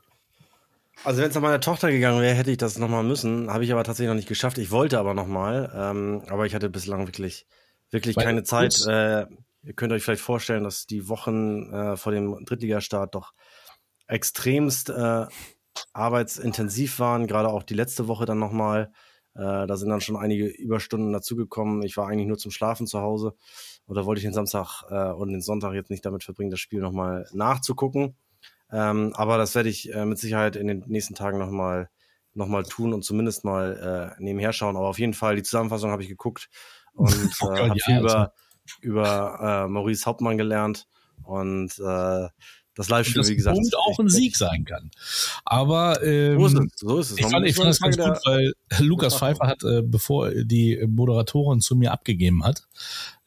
Also 1.05 1.20
wenn 1.20 1.28
es 1.28 1.34
nach 1.34 1.42
meiner 1.42 1.61
Tochter 1.61 1.90
gegangen 1.90 2.20
wäre, 2.20 2.34
hätte 2.34 2.51
ich 2.51 2.57
das 2.59 2.78
nochmal 2.78 3.05
müssen. 3.05 3.51
Habe 3.51 3.64
ich 3.64 3.72
aber 3.72 3.84
tatsächlich 3.84 4.09
noch 4.09 4.16
nicht 4.16 4.28
geschafft. 4.28 4.59
Ich 4.59 4.70
wollte 4.70 4.99
aber 4.99 5.14
nochmal. 5.14 5.70
Ähm, 5.74 6.22
aber 6.28 6.47
ich 6.47 6.55
hatte 6.55 6.70
bislang 6.70 7.07
wirklich, 7.07 7.47
wirklich 7.90 8.16
Weil 8.16 8.24
keine 8.24 8.44
Zeit. 8.44 8.86
Äh, 8.86 9.26
ihr 9.67 9.75
könnt 9.75 9.93
euch 9.93 10.03
vielleicht 10.03 10.23
vorstellen, 10.23 10.64
dass 10.64 10.87
die 10.87 11.09
Wochen 11.09 11.73
äh, 11.73 11.97
vor 11.97 12.12
dem 12.12 12.45
Drittligastart 12.45 13.14
doch 13.14 13.33
extremst 14.07 14.91
äh, 14.91 15.27
arbeitsintensiv 15.93 17.01
waren. 17.01 17.27
Gerade 17.27 17.49
auch 17.49 17.64
die 17.64 17.75
letzte 17.75 18.09
Woche 18.09 18.25
dann 18.25 18.39
nochmal. 18.39 18.93
Äh, 19.35 19.67
da 19.67 19.77
sind 19.77 19.91
dann 19.91 20.01
schon 20.01 20.17
einige 20.17 20.47
Überstunden 20.47 21.12
dazugekommen. 21.12 21.83
Ich 21.83 21.97
war 21.97 22.09
eigentlich 22.09 22.29
nur 22.29 22.39
zum 22.39 22.53
Schlafen 22.53 22.87
zu 22.87 23.01
Hause. 23.01 23.35
Oder 23.87 24.07
wollte 24.07 24.21
ich 24.21 24.25
den 24.25 24.33
Samstag 24.33 24.85
äh, 24.89 25.12
und 25.12 25.31
den 25.31 25.43
Sonntag 25.43 25.75
jetzt 25.75 25.91
nicht 25.91 26.07
damit 26.07 26.25
verbringen, 26.25 26.51
das 26.51 26.61
Spiel 26.61 26.81
nochmal 26.81 27.29
nachzugucken. 27.33 28.17
Ähm, 28.71 29.12
aber 29.14 29.37
das 29.37 29.55
werde 29.55 29.69
ich 29.69 29.93
äh, 29.93 30.05
mit 30.05 30.19
Sicherheit 30.19 30.57
in 30.57 30.67
den 30.69 30.85
nächsten 30.87 31.14
Tagen 31.14 31.39
nochmal 31.39 31.91
noch 32.35 32.49
mal 32.49 32.64
tun 32.64 32.93
und 32.93 33.03
zumindest 33.03 33.45
mal 33.45 34.14
äh, 34.19 34.23
nebenher 34.23 34.53
schauen. 34.53 34.77
Aber 34.77 34.89
auf 34.89 34.99
jeden 34.99 35.14
Fall, 35.14 35.37
die 35.37 35.43
Zusammenfassung 35.43 35.91
habe 35.91 36.03
ich 36.03 36.09
geguckt 36.09 36.49
und 36.93 37.09
Oh 37.43 37.53
äh, 37.53 37.69
habe 37.71 37.81
viel 37.81 37.95
also. 37.95 38.07
über, 38.07 38.33
über 38.81 39.64
äh, 39.67 39.69
Maurice 39.69 40.05
Hauptmann 40.07 40.39
gelernt. 40.39 40.87
Und 41.25 41.79
äh, 41.79 42.29
das 42.77 42.91
Live-Spiel, 42.91 43.27
wie 43.27 43.37
gesagt. 43.37 43.57
und 43.57 43.75
auch 43.75 43.99
ein 43.99 44.11
Sieg 44.11 44.37
sein 44.37 44.67
kann. 44.67 44.91
Aber 45.47 46.03
ähm, 46.03 46.39
So 46.39 46.47
ist 46.47 46.55
es. 46.55 46.81
So 46.81 46.99
ist 46.99 47.11
es. 47.12 47.19
Ich 47.19 47.27
fand, 47.27 47.47
ich 47.47 47.57
fand 47.57 47.83
eine 47.83 47.97
ganz 47.97 48.21
gut, 48.23 48.27
weil 48.27 48.53
Lukas 48.81 49.17
Pfeiffer 49.17 49.47
hat, 49.47 49.64
äh, 49.64 49.81
bevor 49.83 50.31
die 50.31 50.85
Moderatorin 50.87 51.61
zu 51.61 51.75
mir 51.75 51.93
abgegeben 51.93 52.45
hat, 52.45 52.64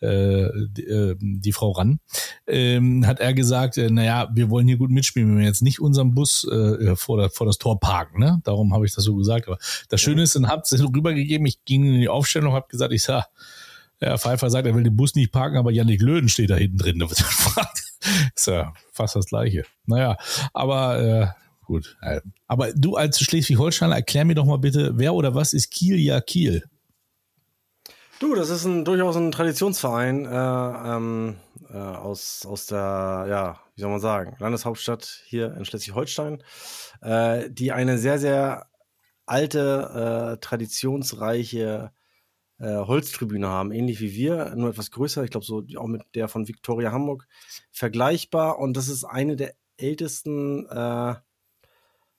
äh, 0.02 0.50
die, 0.54 0.84
äh, 0.84 1.16
die 1.20 1.52
Frau 1.52 1.72
Ran, 1.72 2.00
ähm, 2.46 3.08
hat 3.08 3.20
er 3.20 3.34
gesagt, 3.34 3.80
äh, 3.80 3.90
naja, 3.90 4.30
wir 4.32 4.52
wollen 4.52 4.68
hier 4.68 4.78
gut 4.78 4.92
mitspielen, 4.92 5.30
wenn 5.30 5.40
wir 5.40 5.48
jetzt 5.48 5.64
nicht 5.64 5.80
unseren 5.80 6.14
Bus 6.14 6.48
äh, 6.48 6.96
vor, 6.96 7.18
der, 7.18 7.32
vor 7.32 7.48
das 7.48 7.58
Tor 7.58 7.80
parken. 7.80 8.20
Ne? 8.20 8.42
Darum 8.44 8.72
habe 8.74 8.86
ich 8.86 8.94
das 8.94 9.04
so 9.04 9.16
gesagt. 9.16 9.48
Aber 9.48 9.58
das 9.90 10.00
Schöne 10.00 10.22
ist, 10.22 10.36
dann 10.36 10.48
habt 10.48 10.72
es 10.72 10.80
rübergegeben, 10.80 11.48
ich 11.48 11.66
ging 11.66 11.86
in 11.86 12.00
die 12.00 12.10
Aufstellung, 12.10 12.54
habe 12.54 12.68
gesagt, 12.70 12.94
ich 12.94 13.02
sag, 13.02 13.26
ja, 14.02 14.18
Pfeiffer 14.18 14.50
sagt, 14.50 14.66
er 14.66 14.76
will 14.76 14.84
den 14.84 14.96
Bus 14.96 15.16
nicht 15.16 15.32
parken, 15.32 15.58
aber 15.58 15.72
Yannick 15.72 16.02
Löden 16.02 16.30
steht 16.30 16.50
da 16.50 16.56
hinten 16.56 16.78
drin. 16.78 17.02
Ist 18.36 18.48
ja 18.48 18.74
fast 18.94 19.16
das 19.16 19.26
Gleiche. 19.26 19.64
Naja, 19.86 20.18
aber 20.54 21.00
äh, 21.00 21.28
gut. 21.66 21.98
Äh, 22.02 22.22
Aber 22.48 22.72
du 22.74 22.96
als 22.96 23.20
Schleswig-Holsteiner, 23.20 23.96
erklär 23.96 24.26
mir 24.26 24.36
doch 24.36 24.46
mal 24.46 24.58
bitte, 24.58 24.94
wer 24.96 25.14
oder 25.14 25.36
was 25.36 25.54
ist 25.54 25.72
Kiel 25.72 26.00
ja 26.00 26.22
Kiel? 26.22 26.64
Du, 28.20 28.36
das 28.36 28.50
ist 28.50 28.66
ein, 28.66 28.86
durchaus 28.86 29.16
ein 29.16 29.32
Traditionsverein 29.32 30.26
äh, 30.26 30.30
ähm, 30.30 31.36
äh, 31.70 31.78
aus, 31.78 32.46
aus 32.46 32.66
der, 32.66 33.26
ja, 33.30 33.60
wie 33.76 33.82
soll 33.82 33.92
man 33.92 34.00
sagen, 34.00 34.36
Landeshauptstadt 34.40 35.24
hier 35.26 35.56
in 35.56 35.64
Schleswig-Holstein, 35.64 36.44
äh, 37.02 37.50
die 37.50 37.72
eine 37.72 37.98
sehr, 37.98 38.20
sehr 38.20 38.66
alte, 39.26 40.36
äh, 40.36 40.42
traditionsreiche 40.42 41.92
äh, 42.60 42.76
Holztribüne 42.76 43.48
haben, 43.48 43.72
ähnlich 43.72 44.00
wie 44.02 44.14
wir, 44.14 44.54
nur 44.56 44.70
etwas 44.70 44.92
größer, 44.92 45.24
ich 45.24 45.32
glaube 45.32 45.46
so 45.46 45.64
auch 45.78 45.88
mit 45.88 46.04
der 46.16 46.28
von 46.28 46.48
Victoria 46.48 46.92
Hamburg 46.92 47.28
vergleichbar 47.72 48.60
und 48.60 48.76
das 48.76 48.88
ist 48.88 49.04
eine 49.04 49.36
der 49.36 49.54
ältesten 49.78 50.68
äh, 50.68 51.16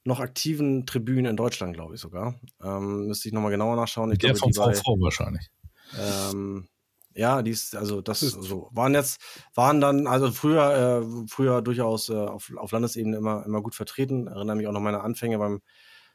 noch 0.04 0.20
aktiven 0.20 0.86
Tribünen 0.86 1.26
in 1.26 1.36
Deutschland, 1.36 1.74
glaube 1.74 1.94
ich 1.94 2.00
sogar. 2.00 2.40
Ähm, 2.62 3.06
müsste 3.06 3.28
ich 3.28 3.34
nochmal 3.34 3.50
genauer 3.50 3.76
nachschauen. 3.76 4.10
Ich 4.12 4.18
Der 4.18 4.32
glaube, 4.32 4.52
vom 4.52 4.52
VV 4.54 4.82
wahrscheinlich. 5.00 5.50
ähm, 5.98 6.68
ja, 7.14 7.42
die 7.42 7.50
ist, 7.50 7.76
also 7.76 8.00
das 8.00 8.20
so 8.20 8.70
waren 8.72 8.94
jetzt, 8.94 9.20
waren 9.54 9.80
dann, 9.80 10.06
also 10.06 10.30
früher, 10.30 11.02
äh, 11.02 11.26
früher 11.28 11.60
durchaus 11.60 12.08
äh, 12.08 12.14
auf, 12.14 12.50
auf 12.56 12.72
Landesebene 12.72 13.16
immer, 13.16 13.44
immer 13.44 13.62
gut 13.62 13.74
vertreten. 13.74 14.26
Erinnere 14.26 14.56
mich 14.56 14.66
auch 14.66 14.72
noch 14.72 14.80
meine 14.80 15.02
Anfänge 15.02 15.38
beim, 15.38 15.60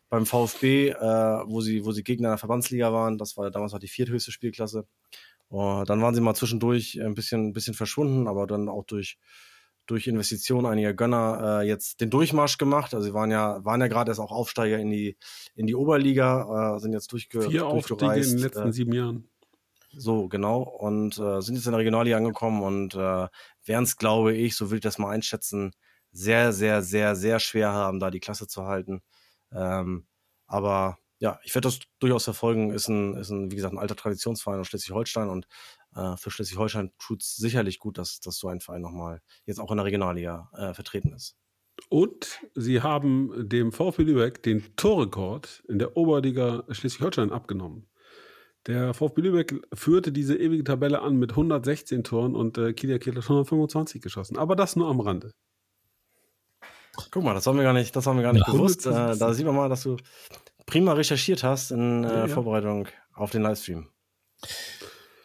beim 0.09 0.25
VfB, 0.25 0.89
äh, 0.89 0.95
wo 0.95 1.61
sie, 1.61 1.85
wo 1.85 1.91
sie 1.91 2.03
Gegner 2.03 2.29
der 2.29 2.37
Verbandsliga 2.37 2.93
waren. 2.93 3.17
Das 3.17 3.37
war 3.37 3.49
damals 3.51 3.73
auch 3.73 3.79
die 3.79 3.87
vierthöchste 3.87 4.31
Spielklasse. 4.31 4.85
Und 5.47 5.89
dann 5.89 6.01
waren 6.01 6.15
sie 6.15 6.21
mal 6.21 6.35
zwischendurch 6.35 6.99
ein 7.01 7.15
bisschen, 7.15 7.47
ein 7.47 7.53
bisschen 7.53 7.75
verschwunden, 7.75 8.27
aber 8.27 8.47
dann 8.47 8.67
auch 8.67 8.83
durch, 8.83 9.17
durch 9.85 10.07
Investitionen 10.07 10.65
einiger 10.65 10.93
Gönner 10.93 11.61
äh, 11.61 11.67
jetzt 11.67 12.01
den 12.01 12.09
Durchmarsch 12.09 12.57
gemacht. 12.57 12.93
Also 12.93 13.07
sie 13.07 13.13
waren 13.13 13.31
ja, 13.31 13.63
waren 13.63 13.81
ja 13.81 13.87
gerade 13.87 14.11
erst 14.11 14.19
auch 14.19 14.31
Aufsteiger 14.31 14.79
in 14.79 14.89
die, 14.89 15.17
in 15.55 15.67
die 15.67 15.75
Oberliga, 15.75 16.75
äh, 16.75 16.79
sind 16.79 16.93
jetzt 16.93 17.11
durchge 17.11 17.43
Vier 17.43 17.67
Aufstiege 17.67 18.13
in 18.15 18.29
den 18.29 18.37
letzten 18.39 18.69
äh, 18.69 18.73
sieben 18.73 18.93
Jahren. 18.93 19.29
So, 19.97 20.27
genau. 20.27 20.61
Und 20.61 21.17
äh, 21.19 21.41
sind 21.41 21.55
jetzt 21.55 21.67
in 21.67 21.71
der 21.71 21.79
Regionalliga 21.79 22.17
angekommen 22.17 22.63
und 22.63 22.95
äh, 22.95 22.97
werden 22.97 23.83
es, 23.83 23.95
glaube 23.97 24.33
ich, 24.33 24.55
so 24.55 24.69
will 24.69 24.79
ich 24.79 24.83
das 24.83 24.97
mal 24.97 25.09
einschätzen, 25.09 25.71
sehr, 26.11 26.53
sehr, 26.53 26.81
sehr, 26.81 27.15
sehr 27.15 27.39
schwer 27.39 27.71
haben, 27.71 27.99
da 27.99 28.09
die 28.09 28.19
Klasse 28.19 28.47
zu 28.47 28.65
halten. 28.65 29.01
Ähm, 29.51 30.07
aber 30.47 30.97
ja, 31.19 31.39
ich 31.43 31.55
werde 31.55 31.67
das 31.67 31.79
durchaus 31.99 32.25
verfolgen. 32.25 32.71
Ist 32.71 32.87
ein, 32.87 33.15
ist 33.15 33.29
ein, 33.29 33.51
wie 33.51 33.55
gesagt, 33.55 33.73
ein 33.73 33.79
alter 33.79 33.95
Traditionsverein 33.95 34.59
aus 34.59 34.67
Schleswig-Holstein 34.67 35.29
und 35.29 35.47
äh, 35.95 36.17
für 36.17 36.31
Schleswig-Holstein 36.31 36.91
tut 36.99 37.21
es 37.21 37.35
sicherlich 37.35 37.79
gut, 37.79 37.97
dass, 37.97 38.19
dass 38.19 38.37
so 38.37 38.47
ein 38.49 38.61
Verein 38.61 38.81
nochmal 38.81 39.21
jetzt 39.45 39.59
auch 39.59 39.71
in 39.71 39.77
der 39.77 39.85
Regionalliga 39.85 40.49
äh, 40.53 40.73
vertreten 40.73 41.13
ist. 41.13 41.35
Und 41.89 42.41
sie 42.53 42.81
haben 42.81 43.49
dem 43.49 43.71
VfB 43.71 44.03
Lübeck 44.03 44.43
den 44.43 44.75
Torrekord 44.75 45.63
in 45.67 45.79
der 45.79 45.97
Oberliga 45.97 46.63
Schleswig-Holstein 46.69 47.31
abgenommen. 47.31 47.87
Der 48.67 48.93
VfB 48.95 49.21
Lübeck 49.21 49.61
führte 49.73 50.11
diese 50.11 50.35
ewige 50.37 50.63
Tabelle 50.63 51.01
an 51.01 51.17
mit 51.17 51.31
116 51.31 52.03
Toren 52.03 52.35
und 52.35 52.57
äh, 52.57 52.73
Kilia 52.73 52.95
hat 52.95 53.07
125 53.07 54.01
geschossen. 54.01 54.37
Aber 54.37 54.55
das 54.55 54.75
nur 54.75 54.89
am 54.89 54.99
Rande. 54.99 55.31
Guck 57.11 57.23
mal, 57.23 57.33
das 57.33 57.45
haben 57.47 57.57
wir 57.57 57.63
gar 57.63 57.73
nicht, 57.73 57.95
das 57.95 58.05
haben 58.07 58.17
wir 58.17 58.23
gar 58.23 58.33
nicht 58.33 58.45
Ja, 58.47 58.53
gewusst. 58.53 58.85
Äh, 58.85 58.89
125. 58.89 59.19
da 59.19 59.33
sieht 59.33 59.45
man 59.45 59.55
mal, 59.55 59.69
dass 59.69 59.83
du 59.83 59.97
prima 60.65 60.93
recherchiert 60.93 61.43
hast 61.43 61.71
in 61.71 62.03
äh, 62.03 62.07
Ja, 62.07 62.17
ja. 62.21 62.27
Vorbereitung 62.27 62.87
auf 63.13 63.31
den 63.31 63.41
Livestream. 63.43 63.87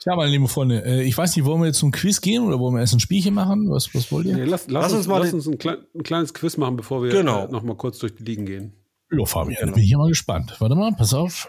Ja, 0.07 0.17
meine 0.17 0.31
lieben 0.31 0.49
Freunde, 0.49 0.83
äh, 0.85 1.03
ich 1.03 1.17
weiß 1.17 1.37
nicht, 1.37 1.45
wollen 1.45 1.61
wir 1.61 1.67
jetzt 1.67 1.79
zum 1.79 1.91
Quiz 1.91 2.21
gehen 2.23 2.43
oder 2.45 2.59
wollen 2.59 2.75
wir 2.75 2.81
erst 2.81 2.95
ein 2.95 3.01
Spielchen 3.01 3.35
machen? 3.35 3.69
Was, 3.71 3.95
was 3.95 4.11
wollt 4.11 4.27
ihr? 4.27 4.35
Nee, 4.37 4.45
lass, 4.45 4.67
lass, 4.69 4.85
Lass 4.85 4.93
uns, 4.93 4.99
uns 5.01 5.09
mal 5.09 5.19
lass 5.21 5.33
uns 5.35 5.47
ein, 5.47 5.59
klein, 5.59 5.79
ein 5.95 6.03
kleines 6.03 6.33
Quiz 6.33 6.57
machen, 6.57 6.77
bevor 6.77 7.03
wir 7.03 7.11
Genau. 7.11 7.45
äh, 7.47 7.53
noch 7.53 7.63
mal 7.63 7.77
kurz 7.77 7.99
durch 7.99 8.15
die 8.15 8.23
Ligen 8.25 8.47
gehen. 8.47 8.73
Ja, 9.13 9.25
Fabian, 9.27 9.57
Genau. 9.61 9.71
da 9.73 9.75
bin 9.75 9.85
ich 9.85 9.91
ja 9.91 9.99
mal 9.99 10.09
gespannt. 10.09 10.57
Warte 10.59 10.75
mal, 10.75 10.93
pass 10.97 11.13
auf. 11.13 11.49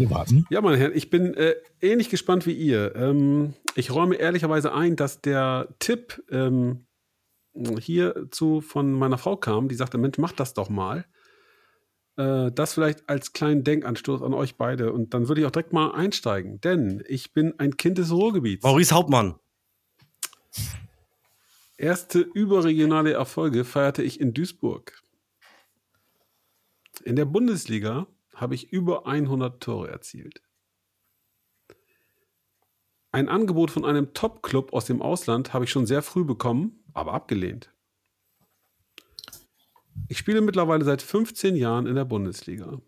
Wir 0.00 0.08
warten. 0.08 0.46
Ja, 0.48 0.62
meine 0.62 0.78
Herren, 0.78 0.92
ich 0.94 1.10
bin 1.10 1.34
äh, 1.34 1.56
ähnlich 1.82 2.08
gespannt 2.08 2.46
wie 2.46 2.54
ihr. 2.54 2.96
Ähm, 2.96 3.52
ich 3.74 3.90
räume 3.90 4.14
ehrlicherweise 4.14 4.72
ein, 4.72 4.96
dass 4.96 5.20
der 5.20 5.68
Tipp 5.78 6.22
ähm, 6.30 6.86
hierzu 7.78 8.62
von 8.62 8.92
meiner 8.92 9.18
Frau 9.18 9.36
kam, 9.36 9.68
die 9.68 9.74
sagte, 9.74 9.98
Mensch, 9.98 10.16
mach 10.16 10.32
das 10.32 10.54
doch 10.54 10.70
mal. 10.70 11.04
Äh, 12.16 12.50
das 12.50 12.72
vielleicht 12.72 13.10
als 13.10 13.34
kleinen 13.34 13.62
Denkanstoß 13.62 14.22
an 14.22 14.32
euch 14.32 14.56
beide. 14.56 14.94
Und 14.94 15.12
dann 15.12 15.28
würde 15.28 15.42
ich 15.42 15.46
auch 15.46 15.50
direkt 15.50 15.74
mal 15.74 15.90
einsteigen, 15.90 16.62
denn 16.62 17.04
ich 17.06 17.34
bin 17.34 17.58
ein 17.58 17.76
Kind 17.76 17.98
des 17.98 18.10
Ruhrgebiets. 18.10 18.62
Maurice 18.62 18.94
Hauptmann. 18.94 19.34
Erste 21.76 22.20
überregionale 22.20 23.12
Erfolge 23.12 23.66
feierte 23.66 24.02
ich 24.02 24.18
in 24.18 24.32
Duisburg. 24.32 25.02
In 27.04 27.16
der 27.16 27.26
Bundesliga 27.26 28.06
habe 28.40 28.54
ich 28.54 28.72
über 28.72 29.06
100 29.06 29.62
Tore 29.62 29.88
erzielt. 29.88 30.42
Ein 33.12 33.28
Angebot 33.28 33.70
von 33.70 33.84
einem 33.84 34.14
Top-Club 34.14 34.72
aus 34.72 34.86
dem 34.86 35.02
Ausland 35.02 35.52
habe 35.52 35.64
ich 35.64 35.70
schon 35.70 35.86
sehr 35.86 36.02
früh 36.02 36.24
bekommen, 36.24 36.84
aber 36.92 37.12
abgelehnt. 37.12 37.74
Ich 40.08 40.18
spiele 40.18 40.40
mittlerweile 40.40 40.84
seit 40.84 41.02
15 41.02 41.56
Jahren 41.56 41.86
in 41.86 41.96
der 41.96 42.04
Bundesliga. 42.04 42.80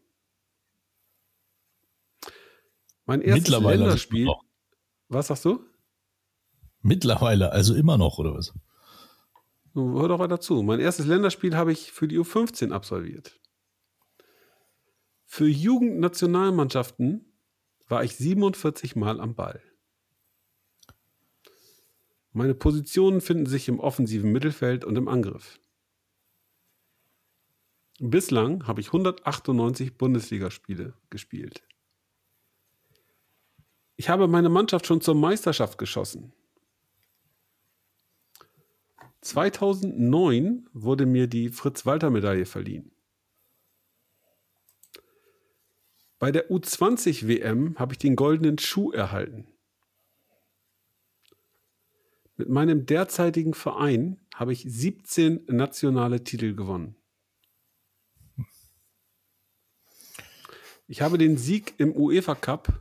Mein 3.05 3.21
erstes 3.21 3.51
Mittlerweile. 3.51 3.81
Länderspiel. 3.81 4.29
Was 5.09 5.27
sagst 5.27 5.45
du? 5.45 5.65
Mittlerweile, 6.81 7.53
also 7.53 7.75
immer 7.75 7.99
noch, 7.99 8.19
oder 8.19 8.35
was? 8.35 8.55
Hör 9.75 10.09
doch 10.09 10.19
weiter 10.19 10.41
zu. 10.41 10.63
Mein 10.63 10.81
erstes 10.81 11.07
Länderspiel 11.07 11.57
habe 11.57 11.73
ich 11.73 11.93
für 11.93 12.07
die 12.07 12.19
U15 12.19 12.73
absolviert. 12.73 13.41
Für 15.35 15.49
Jugendnationalmannschaften 15.49 17.25
war 17.89 18.05
ich 18.05 18.17
47 18.17 18.97
Mal 18.97 19.19
am 19.19 19.35
Ball. 19.35 19.63
Meine 22.33 22.55
Positionen 22.55 23.23
finden 23.23 23.47
sich 23.47 23.67
im 23.67 23.81
offensiven 23.81 24.31
Mittelfeld 24.31 24.85
und 24.85 24.95
im 24.97 25.09
Angriff. 25.09 25.59
Bislang 27.99 28.67
habe 28.67 28.83
ich 28.83 28.89
198 28.89 29.97
Bundesligaspiele 29.97 30.93
gespielt. 31.09 31.63
Ich 33.97 34.11
habe 34.11 34.29
meine 34.29 34.51
Mannschaft 34.51 34.87
schon 34.87 35.01
zur 35.01 35.15
Meisterschaft 35.15 35.79
geschossen. 35.79 36.35
2009 39.23 40.69
wurde 40.75 41.07
mir 41.07 41.27
die 41.27 41.49
Fritz-Walter-Medaille 41.49 42.45
verliehen. 42.45 42.93
Bei 46.23 46.31
der 46.31 46.53
U20 46.53 47.27
WM 47.27 47.77
habe 47.81 47.95
ich 47.95 47.99
den 47.99 48.15
goldenen 48.15 48.57
Schuh 48.57 48.93
erhalten. 48.93 49.49
Mit 52.37 52.49
meinem 52.49 52.87
derzeitigen 52.87 53.55
Verein 53.55 54.21
habe 54.33 54.53
ich 54.53 54.63
17 54.65 55.47
nationale 55.49 56.23
Titel 56.23 56.55
gewonnen. 56.55 56.95
Ich 60.87 61.03
habe 61.03 61.19
den 61.19 61.39
Sieg 61.39 61.75
im 61.79 61.93
UEFA 61.93 62.37
Cup 62.37 62.73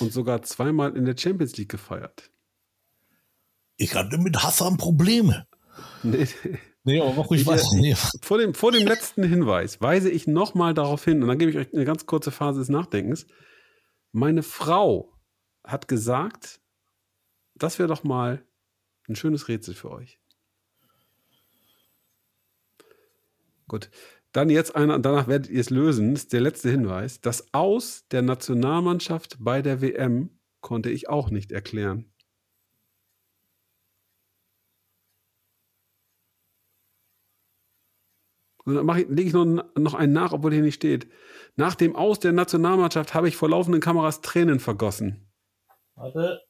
und 0.00 0.10
sogar 0.10 0.40
zweimal 0.40 0.96
in 0.96 1.04
der 1.04 1.18
Champions 1.18 1.58
League 1.58 1.68
gefeiert. 1.68 2.30
Ich 3.76 3.94
hatte 3.94 4.16
mit 4.16 4.42
Hassan 4.42 4.78
Probleme. 4.78 5.46
Nee, 6.02 6.26
Nee, 6.84 7.00
aber 7.00 7.14
mach 7.14 7.30
ruhig 7.30 7.46
äh, 7.46 7.58
Nee. 7.74 7.94
vor, 8.22 8.38
dem, 8.38 8.54
vor 8.54 8.70
dem 8.70 8.86
letzten 8.86 9.24
Hinweis 9.24 9.80
weise 9.80 10.10
ich 10.10 10.26
nochmal 10.26 10.74
darauf 10.74 11.02
hin, 11.04 11.22
und 11.22 11.28
dann 11.28 11.38
gebe 11.38 11.50
ich 11.50 11.56
euch 11.56 11.72
eine 11.72 11.84
ganz 11.86 12.04
kurze 12.06 12.30
Phase 12.30 12.60
des 12.60 12.68
Nachdenkens. 12.68 13.26
Meine 14.12 14.42
Frau 14.42 15.12
hat 15.64 15.88
gesagt, 15.88 16.60
das 17.54 17.78
wäre 17.78 17.88
doch 17.88 18.04
mal 18.04 18.44
ein 19.08 19.16
schönes 19.16 19.48
Rätsel 19.48 19.74
für 19.74 19.90
euch. 19.90 20.20
Gut. 23.66 23.90
Dann 24.32 24.50
jetzt 24.50 24.74
einer, 24.74 24.98
danach 24.98 25.28
werdet 25.28 25.48
ihr 25.50 25.60
es 25.60 25.70
lösen. 25.70 26.12
Das 26.12 26.24
ist 26.24 26.32
der 26.32 26.40
letzte 26.40 26.68
Hinweis. 26.68 27.20
Das 27.20 27.54
Aus 27.54 28.06
der 28.10 28.22
Nationalmannschaft 28.22 29.36
bei 29.38 29.62
der 29.62 29.80
WM 29.80 30.38
konnte 30.60 30.90
ich 30.90 31.08
auch 31.08 31.30
nicht 31.30 31.52
erklären. 31.52 32.12
Und 38.64 38.74
dann 38.76 38.86
mache 38.86 39.02
ich, 39.02 39.08
lege 39.08 39.28
ich 39.28 39.34
noch, 39.34 39.44
noch 39.76 39.94
einen 39.94 40.12
nach, 40.12 40.32
obwohl 40.32 40.52
hier 40.52 40.62
nicht 40.62 40.76
steht. 40.76 41.06
Nach 41.56 41.74
dem 41.74 41.94
Aus 41.94 42.18
der 42.18 42.32
Nationalmannschaft 42.32 43.14
habe 43.14 43.28
ich 43.28 43.36
vor 43.36 43.50
laufenden 43.50 43.80
Kameras 43.80 44.20
Tränen 44.22 44.58
vergossen. 44.58 45.30
Warte. 45.94 46.40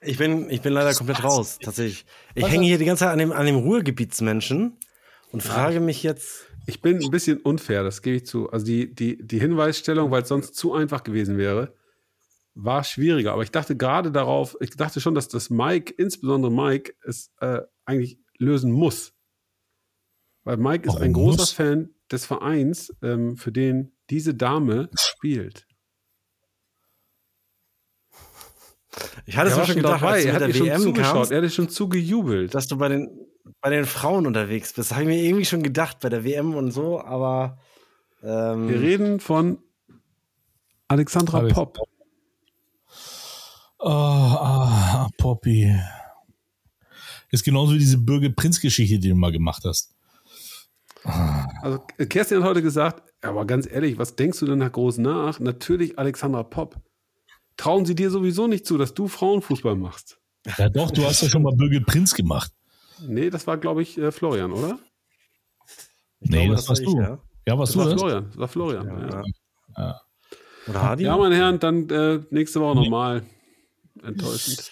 Ich 0.00 0.16
bin, 0.16 0.48
ich 0.48 0.62
bin 0.62 0.72
leider 0.72 0.94
komplett 0.94 1.22
raus, 1.24 1.58
tatsächlich. 1.62 2.06
Ich 2.34 2.42
Was? 2.42 2.50
hänge 2.50 2.66
hier 2.66 2.78
die 2.78 2.84
ganze 2.84 3.04
Zeit 3.04 3.12
an 3.12 3.18
dem, 3.18 3.32
an 3.32 3.46
dem 3.46 3.56
Ruhrgebietsmenschen 3.56 4.78
und 5.32 5.42
frage 5.42 5.80
mich 5.80 6.02
jetzt, 6.02 6.46
Ich 6.66 6.80
bin 6.80 7.02
ein 7.02 7.10
bisschen 7.10 7.38
unfair, 7.38 7.82
das 7.82 8.02
gebe 8.02 8.16
ich 8.16 8.26
zu. 8.26 8.50
Also 8.50 8.66
die, 8.66 8.94
die, 8.94 9.18
die 9.18 9.40
Hinweisstellung, 9.40 10.10
weil 10.10 10.22
es 10.22 10.28
sonst 10.28 10.54
zu 10.54 10.74
einfach 10.74 11.02
gewesen 11.02 11.36
wäre, 11.36 11.74
war 12.60 12.82
schwieriger. 12.82 13.32
Aber 13.32 13.42
ich 13.42 13.52
dachte 13.52 13.76
gerade 13.76 14.10
darauf, 14.10 14.56
ich 14.60 14.70
dachte 14.70 15.00
schon, 15.00 15.14
dass 15.14 15.28
das 15.28 15.48
Mike, 15.48 15.94
insbesondere 15.96 16.50
Mike, 16.50 16.92
es 17.06 17.32
äh, 17.40 17.60
eigentlich 17.84 18.18
lösen 18.36 18.72
muss. 18.72 19.14
Weil 20.44 20.56
Mike 20.56 20.86
ist 20.86 20.94
Warum 20.94 21.02
ein 21.02 21.12
großer 21.12 21.38
muss? 21.38 21.52
Fan 21.52 21.90
des 22.10 22.26
Vereins, 22.26 22.92
ähm, 23.02 23.36
für 23.36 23.52
den 23.52 23.92
diese 24.10 24.34
Dame 24.34 24.90
spielt. 24.98 25.66
ich 29.26 29.36
hatte 29.36 29.50
es 29.50 29.54
mir 29.54 29.60
war 29.60 29.66
schon 29.66 29.76
gedacht, 29.76 30.02
als 30.02 30.22
du 30.22 30.28
er 30.28 30.32
mit 30.34 30.42
hat 30.42 30.48
der 30.48 30.54
schon 30.54 30.66
WM 30.66 30.94
kamst, 30.94 31.30
er 31.30 31.42
hat 31.42 31.52
schon 31.52 31.68
zugejubelt. 31.68 32.54
dass 32.54 32.66
du 32.66 32.76
bei 32.76 32.88
den, 32.88 33.10
bei 33.60 33.70
den 33.70 33.84
Frauen 33.84 34.26
unterwegs 34.26 34.72
bist. 34.72 34.92
Habe 34.92 35.02
ich 35.02 35.08
mir 35.08 35.22
irgendwie 35.22 35.44
schon 35.44 35.62
gedacht, 35.62 36.00
bei 36.00 36.08
der 36.08 36.24
WM 36.24 36.54
und 36.54 36.72
so, 36.72 37.00
aber 37.00 37.58
ähm, 38.22 38.68
Wir 38.68 38.80
reden 38.80 39.20
von 39.20 39.62
Alexandra 40.88 41.38
Alex- 41.38 41.54
Popp. 43.78 43.88
Oh, 43.88 43.90
ah, 43.90 45.08
Poppy. 45.18 45.74
Ist 47.30 47.44
genauso 47.44 47.74
wie 47.74 47.78
diese 47.78 47.98
Bürger-Prinz-Geschichte, 47.98 48.98
die 48.98 49.08
du 49.10 49.14
mal 49.14 49.32
gemacht 49.32 49.62
hast. 49.64 49.94
Also 51.62 51.80
äh, 51.98 52.06
Kerstin 52.06 52.38
hat 52.38 52.48
heute 52.48 52.62
gesagt, 52.62 53.12
aber 53.22 53.46
ganz 53.46 53.68
ehrlich, 53.70 53.98
was 53.98 54.16
denkst 54.16 54.38
du 54.40 54.46
denn 54.46 54.60
da 54.60 54.68
groß 54.68 54.98
nach? 54.98 55.38
Natürlich 55.40 55.98
Alexandra 55.98 56.42
Popp. 56.42 56.76
Trauen 57.56 57.86
sie 57.86 57.94
dir 57.94 58.10
sowieso 58.10 58.46
nicht 58.46 58.66
zu, 58.66 58.78
dass 58.78 58.94
du 58.94 59.08
Frauenfußball 59.08 59.74
machst. 59.74 60.18
Ja, 60.56 60.68
doch, 60.68 60.90
du 60.90 61.04
hast 61.04 61.22
ja 61.22 61.28
schon 61.28 61.42
mal 61.42 61.54
Bürger-Prinz 61.54 62.14
gemacht. 62.14 62.52
Nee, 63.00 63.30
das 63.30 63.46
war, 63.46 63.58
glaube 63.58 63.82
ich, 63.82 63.98
äh, 63.98 64.10
Florian, 64.10 64.52
oder? 64.52 64.78
ich 66.20 66.30
nee, 66.30 66.44
glaube, 66.46 66.56
das, 66.56 66.68
warst 66.68 66.84
war 66.84 66.88
ich, 66.88 66.94
du. 66.94 67.00
ja. 67.00 67.18
Ja, 67.46 67.58
warst 67.58 67.70
Das 67.70 67.74
du 67.74 67.78
war 67.78 67.90
das? 67.90 68.00
Florian. 68.00 68.26
Das 68.28 68.38
war 68.38 68.48
Florian. 68.48 68.86
Ja, 69.76 70.00
Ja. 70.66 70.96
Ja 70.98 71.16
meine 71.16 71.36
Herren, 71.36 71.58
dann 71.58 71.88
äh, 71.88 72.20
nächste 72.30 72.60
Woche 72.60 72.74
nochmal. 72.76 73.24
Enttäuschend. 74.04 74.70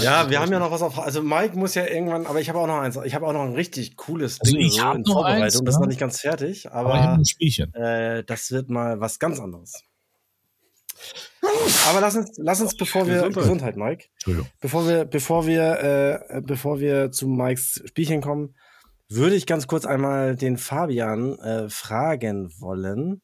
Ja, 0.00 0.30
wir 0.30 0.40
haben 0.40 0.50
ja 0.52 0.58
noch 0.58 0.70
was 0.70 0.80
auf. 0.82 0.98
Also 0.98 1.22
Mike 1.22 1.56
muss 1.58 1.74
ja 1.74 1.86
irgendwann, 1.86 2.26
aber 2.26 2.40
ich 2.40 2.48
habe 2.48 2.58
auch 2.58 2.66
noch 2.66 2.78
eins. 2.80 2.98
Ich 3.04 3.14
habe 3.14 3.26
auch 3.26 3.32
noch 3.34 3.42
ein 3.42 3.52
richtig 3.54 3.96
cooles 3.96 4.40
Also 4.40 4.52
Ding 4.56 4.66
ich 4.66 4.74
so 4.76 4.92
in 4.92 5.02
noch 5.02 5.12
Vorbereitung. 5.12 5.42
eins, 5.44 5.62
das 5.62 5.74
ist 5.74 5.80
noch 5.80 5.88
nicht 5.88 6.00
ganz 6.00 6.20
fertig, 6.20 6.70
Aber 6.72 6.94
aber 6.94 7.12
ein 7.14 7.24
Spielchen. 7.26 7.74
äh, 7.74 8.24
das 8.24 8.50
wird 8.50 8.70
mal 8.70 9.00
was 9.00 9.18
ganz 9.18 9.40
anderes. 9.40 9.82
Aber 11.88 12.00
lass 12.00 12.16
uns, 12.16 12.30
lass 12.38 12.60
uns, 12.62 12.76
bevor 12.76 13.06
wir 13.06 13.14
Gesundheit. 13.16 13.42
Gesundheit, 13.42 13.76
Mike, 13.76 14.04
Entschuldigung. 14.14 14.48
bevor 14.60 14.88
wir, 14.88 15.04
bevor 15.04 15.46
wir, 15.46 16.20
äh, 16.30 16.40
bevor 16.40 16.80
wir 16.80 17.10
zu 17.10 17.26
Mikes 17.28 17.82
Spielchen 17.86 18.22
kommen, 18.22 18.54
würde 19.10 19.34
ich 19.36 19.44
ganz 19.46 19.66
kurz 19.66 19.84
einmal 19.84 20.34
den 20.36 20.56
Fabian 20.56 21.38
äh, 21.40 21.68
fragen 21.68 22.50
wollen, 22.58 23.20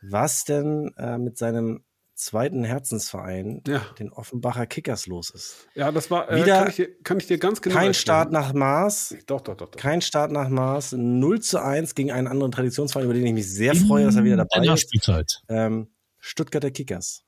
was 0.00 0.42
denn 0.44 0.92
äh, 0.98 1.16
mit 1.18 1.38
seinem 1.38 1.84
zweiten 2.24 2.64
Herzensverein, 2.64 3.62
Ja. 3.66 3.80
den 3.98 4.12
Offenbacher 4.12 4.66
Kickers, 4.66 5.06
los 5.06 5.30
ist. 5.30 5.68
Ja, 5.74 5.90
das 5.92 6.10
war, 6.10 6.30
äh, 6.30 6.42
Wieder 6.42 6.58
kann, 6.60 6.68
ich 6.70 6.76
dir, 6.76 7.02
kann 7.02 7.18
ich 7.18 7.26
dir 7.26 7.38
ganz 7.38 7.60
genau 7.62 7.74
Kein 7.74 7.88
erklären. 7.88 7.94
Start 7.94 8.32
nach 8.32 8.52
Maß, 8.52 9.16
Doch, 9.26 9.40
doch, 9.40 9.56
doch. 9.56 9.70
doch. 9.70 9.78
kein 9.80 10.00
Start 10.02 10.32
nach 10.32 10.48
Maß, 10.48 10.92
0 10.92 11.40
zu 11.40 11.60
1 11.62 11.94
gegen 11.94 12.10
einen 12.12 12.26
anderen 12.26 12.52
Traditionsverein, 12.52 13.04
über 13.06 13.14
den 13.14 13.26
ich 13.26 13.32
mich 13.34 13.50
sehr 13.52 13.74
freue, 13.74 14.04
dass 14.06 14.16
er 14.16 14.24
wieder 14.24 14.36
dabei 14.36 14.64
ist. 14.72 14.80
Spielzeit. 14.82 15.42
Ähm, 15.48 15.88
Stuttgarter 16.18 16.70
Kickers. 16.70 17.24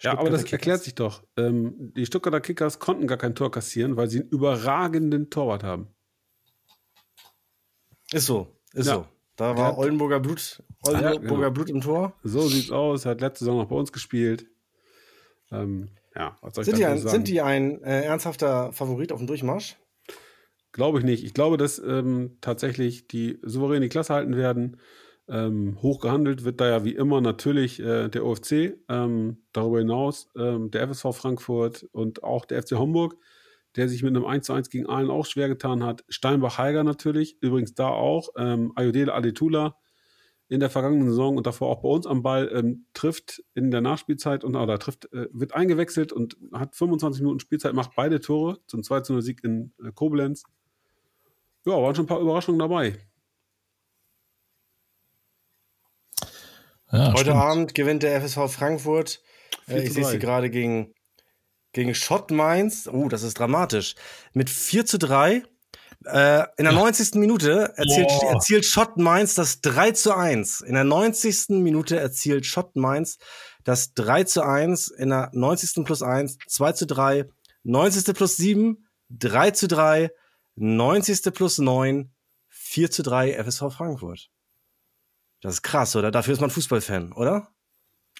Ja, 0.00 0.12
aber 0.12 0.28
das 0.30 0.40
Stuttgarter 0.40 0.52
erklärt 0.52 0.60
Kickers. 0.80 0.84
sich 0.84 0.94
doch. 0.94 1.22
Ähm, 1.36 1.92
die 1.96 2.04
Stuttgarter 2.06 2.40
Kickers 2.40 2.78
konnten 2.78 3.06
gar 3.06 3.18
kein 3.18 3.34
Tor 3.34 3.50
kassieren, 3.50 3.96
weil 3.96 4.08
sie 4.10 4.20
einen 4.20 4.28
überragenden 4.28 5.30
Torwart 5.30 5.62
haben. 5.62 5.88
Ist 8.12 8.26
so, 8.26 8.56
ist 8.72 8.86
Ja. 8.86 8.94
so. 8.94 9.06
Da 9.36 9.56
war 9.56 9.68
hat- 9.68 9.78
Oldenburger 9.78 10.20
Blut, 10.20 10.62
Oldenburger 10.86 11.20
genau. 11.20 11.50
Blut 11.50 11.70
im 11.70 11.80
Tor. 11.80 12.14
So 12.22 12.42
sieht's 12.42 12.70
aus. 12.70 13.04
Er 13.04 13.12
hat 13.12 13.20
letzte 13.20 13.44
Saison 13.44 13.58
noch 13.58 13.68
bei 13.68 13.76
uns 13.76 13.92
gespielt. 13.92 14.46
Ähm, 15.52 15.90
ja, 16.14 16.36
Sind 16.52 16.78
die, 16.78 16.84
ein, 16.86 16.98
sind 16.98 17.28
die 17.28 17.42
ein 17.42 17.82
äh, 17.82 18.02
ernsthafter 18.04 18.72
Favorit 18.72 19.12
auf 19.12 19.18
dem 19.18 19.26
Durchmarsch? 19.26 19.76
Glaube 20.72 20.98
ich 20.98 21.04
nicht. 21.04 21.24
Ich 21.24 21.34
glaube, 21.34 21.56
dass 21.58 21.78
ähm, 21.78 22.38
tatsächlich 22.40 23.06
die 23.08 23.38
souverän 23.42 23.82
die 23.82 23.88
Klasse 23.88 24.14
halten 24.14 24.36
werden. 24.36 24.78
Ähm, 25.28 25.78
hoch 25.82 26.00
gehandelt 26.00 26.44
wird 26.44 26.60
da 26.60 26.68
ja 26.68 26.84
wie 26.84 26.94
immer 26.94 27.20
natürlich 27.20 27.80
äh, 27.80 28.08
der 28.08 28.24
OFC. 28.24 28.78
Ähm, 28.88 29.38
darüber 29.52 29.78
hinaus 29.78 30.28
ähm, 30.36 30.70
der 30.70 30.88
FSV 30.88 31.12
Frankfurt 31.12 31.82
und 31.92 32.22
auch 32.24 32.44
der 32.44 32.62
FC 32.62 32.72
Homburg, 32.72 33.16
der 33.76 33.88
sich 33.88 34.02
mit 34.02 34.16
einem 34.16 34.24
1 34.24 34.46
zu 34.46 34.52
1 34.52 34.70
gegen 34.70 34.86
Aalen 34.86 35.10
auch 35.10 35.26
schwer 35.26 35.48
getan 35.48 35.84
hat. 35.84 36.04
Steinbach-Heiger 36.08 36.84
natürlich, 36.84 37.36
übrigens 37.40 37.74
da 37.74 37.88
auch. 37.88 38.30
Ähm, 38.36 38.72
Ayodele 38.74 39.14
Adetula 39.14 39.76
in 40.48 40.60
der 40.60 40.70
vergangenen 40.70 41.08
Saison 41.08 41.36
und 41.36 41.46
davor 41.46 41.68
auch 41.68 41.82
bei 41.82 41.88
uns 41.88 42.06
am 42.06 42.22
Ball 42.22 42.50
ähm, 42.54 42.86
trifft 42.94 43.42
in 43.54 43.70
der 43.70 43.80
Nachspielzeit 43.80 44.44
und 44.44 44.54
oder 44.54 44.78
trifft, 44.78 45.12
äh, 45.12 45.26
wird 45.32 45.54
eingewechselt 45.54 46.12
und 46.12 46.36
hat 46.52 46.76
25 46.76 47.20
Minuten 47.22 47.40
Spielzeit, 47.40 47.74
macht 47.74 47.92
beide 47.96 48.20
Tore 48.20 48.58
zum 48.66 48.82
2 48.82 49.00
zu 49.00 49.12
0 49.14 49.22
Sieg 49.22 49.42
in 49.42 49.72
äh, 49.84 49.90
Koblenz. 49.92 50.44
Ja, 51.64 51.72
waren 51.72 51.94
schon 51.96 52.04
ein 52.04 52.08
paar 52.08 52.20
Überraschungen 52.20 52.60
dabei. 52.60 52.96
Ja, 56.92 57.08
Heute 57.08 57.18
stimmt. 57.18 57.36
Abend 57.36 57.74
gewinnt 57.74 58.02
der 58.04 58.20
FSV 58.20 58.48
Frankfurt. 58.48 59.20
4 59.66 59.76
Äh, 59.76 59.82
ich 59.82 59.92
sehe 59.92 60.04
3. 60.04 60.10
sie 60.10 60.18
gerade 60.20 60.50
gegen, 60.50 60.94
gegen 61.76 61.94
Schott 61.94 62.30
Mainz. 62.30 62.88
Oh, 62.88 63.08
das 63.08 63.22
ist 63.22 63.38
dramatisch. 63.38 63.96
Mit 64.32 64.48
4 64.48 64.86
zu 64.86 64.98
3. 64.98 65.42
Äh, 66.06 66.44
in 66.56 66.64
der 66.64 66.72
90. 66.72 67.16
Minute 67.16 67.74
erzielt, 67.76 68.08
Boah. 68.08 68.32
erzielt 68.32 68.64
Schott 68.64 68.96
Mainz 68.96 69.34
das 69.34 69.60
3 69.60 69.90
zu 69.90 70.16
1. 70.16 70.62
In 70.62 70.72
der 70.72 70.84
90. 70.84 71.50
Minute 71.50 71.98
erzielt 72.00 72.46
Schott 72.46 72.76
Mainz 72.76 73.18
das 73.62 73.92
3 73.92 74.24
zu 74.24 74.42
1. 74.42 74.88
In 74.88 75.10
der 75.10 75.28
90. 75.34 75.84
plus 75.84 76.02
1, 76.02 76.38
2 76.48 76.72
zu 76.72 76.86
3. 76.86 77.28
90. 77.64 78.14
plus 78.14 78.38
7, 78.38 78.88
3 79.10 79.50
zu 79.50 79.68
3. 79.68 80.10
90. 80.54 81.34
plus 81.34 81.58
9, 81.58 82.10
4 82.48 82.90
zu 82.90 83.02
3 83.02 83.34
FSV 83.44 83.70
Frankfurt. 83.70 84.30
Das 85.42 85.52
ist 85.52 85.62
krass, 85.62 85.94
oder? 85.94 86.10
Dafür 86.10 86.32
ist 86.32 86.40
man 86.40 86.48
Fußballfan, 86.48 87.12
oder? 87.12 87.48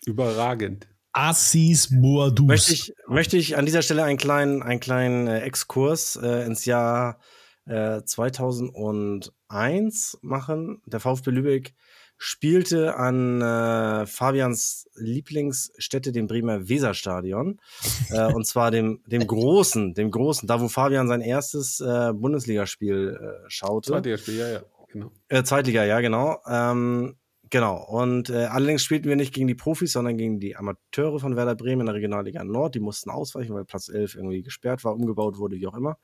Überragend. 0.04 0.88
Assis 1.16 1.88
Boadus. 1.90 2.46
Möchte 2.46 2.72
ich, 2.74 2.94
möchte 3.08 3.38
ich 3.38 3.56
an 3.56 3.64
dieser 3.64 3.80
Stelle 3.80 4.04
einen 4.04 4.18
kleinen, 4.18 4.62
einen 4.62 4.80
kleinen 4.80 5.26
äh, 5.26 5.40
Exkurs 5.40 6.16
äh, 6.16 6.44
ins 6.44 6.66
Jahr 6.66 7.18
äh, 7.64 8.02
2001 8.02 10.18
machen. 10.20 10.82
Der 10.84 11.00
VfB 11.00 11.30
Lübeck 11.30 11.72
spielte 12.18 12.96
an 12.96 13.40
äh, 13.40 14.04
Fabians 14.04 14.90
Lieblingsstätte, 14.94 16.12
dem 16.12 16.26
Bremer 16.26 16.68
Weserstadion. 16.68 17.62
äh, 18.10 18.30
und 18.30 18.46
zwar 18.46 18.70
dem, 18.70 19.02
dem 19.06 19.26
großen, 19.26 19.94
dem 19.94 20.10
großen, 20.10 20.46
da 20.46 20.60
wo 20.60 20.68
Fabian 20.68 21.08
sein 21.08 21.22
erstes 21.22 21.80
äh, 21.80 22.12
Bundesligaspiel 22.12 23.18
äh, 23.18 23.46
schaute. 23.48 23.92
Zweitligaspiel, 23.92 24.36
ja, 24.36 24.48
ja, 24.48 24.60
genau. 24.92 25.10
Äh, 25.28 25.44
Zweitliga, 25.44 25.82
ja, 25.84 26.02
genau. 26.02 26.42
Ähm, 26.46 27.16
genau. 27.50 27.82
Und 27.84 28.30
äh, 28.30 28.46
allerdings 28.46 28.82
spielten 28.82 29.08
wir 29.08 29.16
nicht 29.16 29.34
gegen 29.34 29.46
die 29.46 29.54
Profis, 29.54 29.92
sondern 29.92 30.16
gegen 30.16 30.40
die 30.40 30.56
Amateure 30.56 31.18
von 31.18 31.36
Werder 31.36 31.54
Bremen 31.54 31.80
in 31.80 31.86
der 31.86 31.94
Regionalliga 31.94 32.44
Nord. 32.44 32.74
Die 32.74 32.80
mussten 32.80 33.10
ausweichen, 33.10 33.54
weil 33.54 33.64
Platz 33.64 33.88
11 33.88 34.14
irgendwie 34.16 34.42
gesperrt 34.42 34.84
war, 34.84 34.94
umgebaut 34.94 35.38
wurde, 35.38 35.56
wie 35.56 35.66
auch 35.66 35.74
immer. 35.74 35.98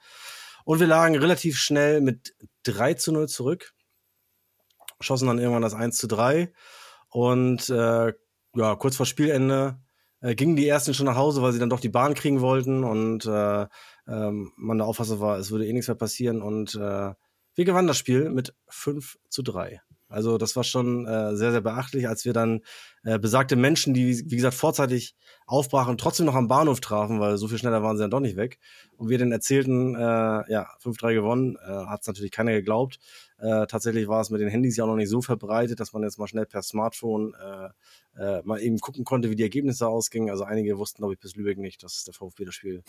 Und 0.65 0.81
wir 0.81 0.87
lagen 0.87 1.17
relativ 1.17 1.59
schnell 1.59 2.01
mit 2.01 2.35
3 2.65 2.95
zu 2.95 3.13
0 3.13 3.29
zurück, 3.29 3.73
schossen 5.01 5.27
dann 5.27 5.39
irgendwann 5.39 5.63
das 5.63 5.75
1 5.75 5.97
zu 5.97 6.07
3. 6.07 6.53
Und 7.09 7.69
äh, 7.69 8.13
ja, 8.55 8.75
kurz 8.77 8.97
vor 8.97 9.07
Spielende 9.07 9.81
äh, 10.21 10.35
gingen 10.35 10.57
die 10.57 10.69
ersten 10.69 10.95
schon 10.95 11.07
nach 11.07 11.17
Hause, 11.17 11.43
weil 11.43 11.53
sie 11.53 11.59
dann 11.59 11.71
doch 11.71 11.81
die 11.81 11.89
Bahn 11.89 12.15
kriegen 12.15 12.41
wollten 12.41 12.85
und 12.85 13.27
äh, 13.27 13.67
ähm, 14.07 14.53
man 14.57 14.79
der 14.79 14.87
Auffassung 14.87 15.21
war, 15.21 15.39
es 15.39 15.51
würde 15.51 15.67
eh 15.67 15.73
nichts 15.73 15.89
mehr 15.89 15.97
passieren. 15.97 16.43
Und 16.43 16.75
äh, 16.75 17.13
wir 17.55 17.65
gewannen 17.65 17.89
das 17.89 17.99
Spiel 17.99 18.31
mit 18.31 18.55
5 18.69 19.19
zu 19.29 19.43
3. 19.43 19.83
Also 20.13 20.39
das 20.39 20.55
war 20.57 20.65
schon 20.65 21.07
äh, 21.07 21.35
sehr, 21.37 21.53
sehr 21.53 21.61
beachtlich, 21.61 22.09
als 22.09 22.25
wir 22.25 22.33
dann 22.33 22.61
äh, 23.05 23.19
besagte 23.19 23.57
Menschen, 23.57 23.95
die, 23.95 24.31
wie 24.31 24.37
gesagt, 24.37 24.55
vorzeitig 24.55 25.17
aufbrachen, 25.47 25.99
trotzdem 25.99 26.27
noch 26.27 26.35
am 26.35 26.49
Bahnhof 26.49 26.81
trafen, 26.81 27.21
weil 27.21 27.37
so 27.37 27.49
viel 27.49 27.59
schneller 27.59 27.83
waren 27.83 27.97
sie 27.97 28.03
dann 28.03 28.11
doch 28.11 28.21
nicht 28.21 28.37
weg. 28.37 28.59
Und 28.97 29.09
wir 29.09 29.19
den 29.19 29.33
erzählten, 29.33 29.95
äh, 29.95 29.99
ja, 29.99 30.69
5-3 30.83 31.15
gewonnen, 31.15 31.57
äh, 31.57 31.69
hat 31.69 32.03
es 32.03 32.07
natürlich 32.07 32.31
keiner 32.31 32.53
geglaubt. 32.53 32.99
Äh, 33.39 33.67
tatsächlich 33.67 34.07
war 34.07 34.21
es 34.21 34.31
mit 34.31 34.41
den 34.41 34.49
Handys 34.49 34.77
ja 34.77 34.85
auch 34.85 34.89
noch 34.89 34.97
nicht 34.97 35.09
so 35.09 35.21
verbreitet, 35.21 35.81
dass 35.81 35.93
man 35.93 36.05
jetzt 36.05 36.19
mal 36.19 36.29
schnell 36.29 36.47
per 36.47 36.63
Smartphone 36.63 37.35
äh, 37.35 37.69
äh, 38.23 38.43
mal 38.45 38.61
eben 38.61 38.79
gucken 38.79 39.05
konnte, 39.05 39.31
wie 39.31 39.37
die 39.37 39.43
Ergebnisse 39.43 39.89
ausgingen. 39.89 40.31
Also 40.31 40.45
einige 40.45 40.79
wussten, 40.79 40.99
glaube 40.99 41.15
ich, 41.15 41.21
bis 41.21 41.35
Lübeck 41.35 41.59
nicht, 41.59 41.83
dass 41.83 42.05
der 42.05 42.15
VfB 42.15 42.45
das 42.45 42.55
Spiel 42.55 42.85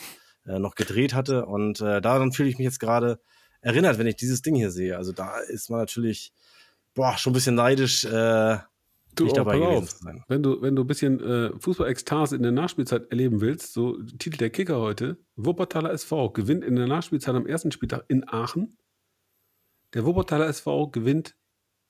äh, 0.45 0.59
noch 0.59 0.75
gedreht 0.75 1.13
hatte. 1.13 1.45
Und 1.45 1.81
äh, 1.81 2.01
daran 2.01 2.31
fühle 2.31 2.49
ich 2.49 2.57
mich 2.57 2.65
jetzt 2.65 2.79
gerade 2.79 3.19
erinnert, 3.61 3.97
wenn 3.97 4.07
ich 4.07 4.15
dieses 4.15 4.41
Ding 4.41 4.55
hier 4.55 4.71
sehe. 4.71 4.97
Also 4.97 5.11
da 5.11 5.39
ist 5.39 5.69
man 5.69 5.79
natürlich 5.79 6.33
boah, 6.93 7.17
schon 7.17 7.31
ein 7.31 7.33
bisschen 7.35 7.55
neidisch, 7.55 8.05
äh, 8.05 8.57
Du, 9.15 9.25
nicht 9.25 9.37
dabei 9.37 9.59
gewesen 9.59 9.83
auf, 9.83 9.89
zu 9.89 10.03
sein. 10.03 10.23
wenn 10.27 10.41
du, 10.41 10.61
wenn 10.61 10.75
du 10.75 10.83
ein 10.83 10.87
bisschen 10.87 11.19
äh, 11.19 11.51
Fußball-Ekstase 11.59 12.35
in 12.35 12.43
der 12.43 12.51
Nachspielzeit 12.51 13.11
erleben 13.11 13.41
willst, 13.41 13.73
so 13.73 14.01
Titel 14.17 14.37
der 14.37 14.49
Kicker 14.49 14.79
heute, 14.79 15.17
Wuppertaler 15.35 15.91
SV 15.91 16.31
gewinnt 16.31 16.63
in 16.63 16.75
der 16.75 16.87
Nachspielzeit 16.87 17.35
am 17.35 17.45
ersten 17.45 17.71
Spieltag 17.71 18.05
in 18.07 18.27
Aachen. 18.27 18.77
Der 19.93 20.05
Wuppertaler 20.05 20.47
SV 20.47 20.87
gewinnt, 20.87 21.35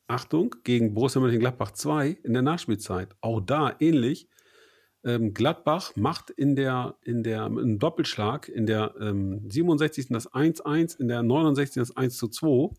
Achtung, 0.08 0.56
gegen 0.64 0.93
Borussia 0.93 1.22
Mönchengladbach 1.22 1.72
2 1.72 2.10
in 2.24 2.34
der 2.34 2.41
Nachspielzeit. 2.41 3.16
Auch 3.22 3.39
da 3.39 3.74
ähnlich. 3.80 4.28
Ähm, 5.06 5.34
Gladbach 5.34 5.95
macht 5.95 6.30
in 6.30 6.56
der, 6.56 6.97
in 7.01 7.24
der, 7.24 7.45
im 7.45 7.80
Doppelschlag 7.80 8.49
in 8.49 8.66
der 8.66 8.95
ähm, 8.99 9.49
67. 9.49 10.10
das 10.10 10.32
1-1, 10.32 10.99
in 10.99 11.08
der 11.08 11.24
69. 11.24 11.76
das 11.76 11.95
1 11.95 12.18
zu 12.18 12.28
2. 12.28 12.76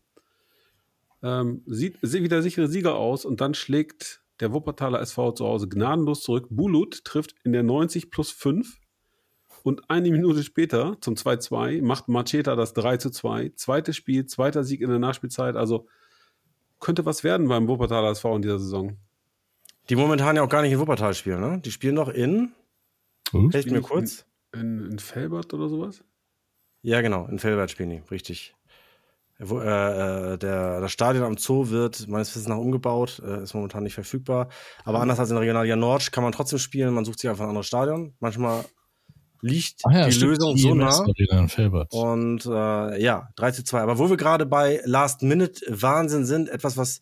Ähm, 1.25 1.63
sieht, 1.65 1.97
sieht 2.03 2.21
wieder 2.21 2.43
sichere 2.43 2.67
Sieger 2.67 2.93
aus 2.95 3.25
und 3.25 3.41
dann 3.41 3.55
schlägt 3.55 4.21
der 4.41 4.53
Wuppertaler 4.53 5.01
SV 5.01 5.31
zu 5.31 5.45
Hause 5.45 5.67
gnadenlos 5.67 6.21
zurück. 6.21 6.45
Bulut 6.51 7.03
trifft 7.03 7.33
in 7.43 7.51
der 7.51 7.63
90 7.63 8.11
plus 8.11 8.29
5 8.29 8.79
und 9.63 9.89
eine 9.89 10.11
Minute 10.11 10.43
später 10.43 10.97
zum 11.01 11.15
2-2 11.15 11.81
macht 11.81 12.09
Macheta 12.09 12.55
das 12.55 12.73
3 12.73 12.97
zu 12.97 13.09
2. 13.09 13.53
Zweites 13.55 13.95
Spiel, 13.95 14.27
zweiter 14.27 14.63
Sieg 14.63 14.81
in 14.81 14.89
der 14.89 14.99
Nachspielzeit. 14.99 15.55
Also 15.55 15.87
könnte 16.79 17.05
was 17.05 17.23
werden 17.23 17.47
beim 17.47 17.67
Wuppertaler 17.67 18.11
SV 18.11 18.35
in 18.35 18.41
dieser 18.43 18.59
Saison. 18.59 18.97
Die 19.89 19.95
momentan 19.95 20.35
ja 20.35 20.43
auch 20.43 20.49
gar 20.49 20.61
nicht 20.61 20.73
in 20.73 20.79
Wuppertal 20.79 21.15
spielen, 21.15 21.39
ne? 21.39 21.59
Die 21.65 21.71
spielen 21.71 21.95
noch 21.95 22.09
in, 22.09 22.51
Hm? 23.31 23.49
helft 23.49 23.71
mir 23.71 23.81
kurz. 23.81 24.27
In, 24.53 24.91
in 24.91 24.99
Felbert 24.99 25.51
oder 25.55 25.69
sowas? 25.69 26.03
Ja, 26.83 27.01
genau, 27.01 27.25
in 27.25 27.39
Felbert 27.39 27.71
spielen 27.71 27.89
die, 27.89 28.03
richtig. 28.11 28.53
Wo, 29.37 29.59
äh, 29.59 30.33
äh, 30.33 30.37
der, 30.37 30.79
das 30.79 30.91
Stadion 30.91 31.25
am 31.25 31.37
Zoo 31.37 31.69
wird 31.69 32.07
meines 32.07 32.29
Wissens 32.29 32.47
nach 32.47 32.57
umgebaut, 32.57 33.21
äh, 33.25 33.43
ist 33.43 33.53
momentan 33.53 33.83
nicht 33.83 33.93
verfügbar. 33.93 34.47
Aber 34.85 35.01
anders 35.01 35.19
als 35.19 35.29
in 35.29 35.35
der 35.35 35.41
Regionalliga 35.41 35.75
Nord 35.75 36.11
kann 36.13 36.23
man 36.23 36.31
trotzdem 36.31 36.59
spielen, 36.59 36.93
man 36.93 37.03
sucht 37.03 37.19
sich 37.19 37.29
einfach 37.29 37.43
ein 37.43 37.49
anderes 37.49 37.67
Stadion. 37.67 38.15
Manchmal 38.19 38.63
liegt 39.41 39.81
ja, 39.91 40.05
die 40.05 40.13
stimmt, 40.13 40.37
Lösung 40.37 40.55
die 40.55 40.61
so 40.61 40.73
nah. 40.73 41.05
Und 41.91 42.45
äh, 42.45 43.01
ja, 43.01 43.29
3 43.35 43.51
zu 43.51 43.63
2. 43.63 43.81
Aber 43.81 43.99
wo 43.99 44.09
wir 44.09 44.17
gerade 44.17 44.45
bei 44.45 44.81
Last-Minute-Wahnsinn 44.85 46.25
sind, 46.25 46.49
etwas, 46.49 46.77
was 46.77 47.01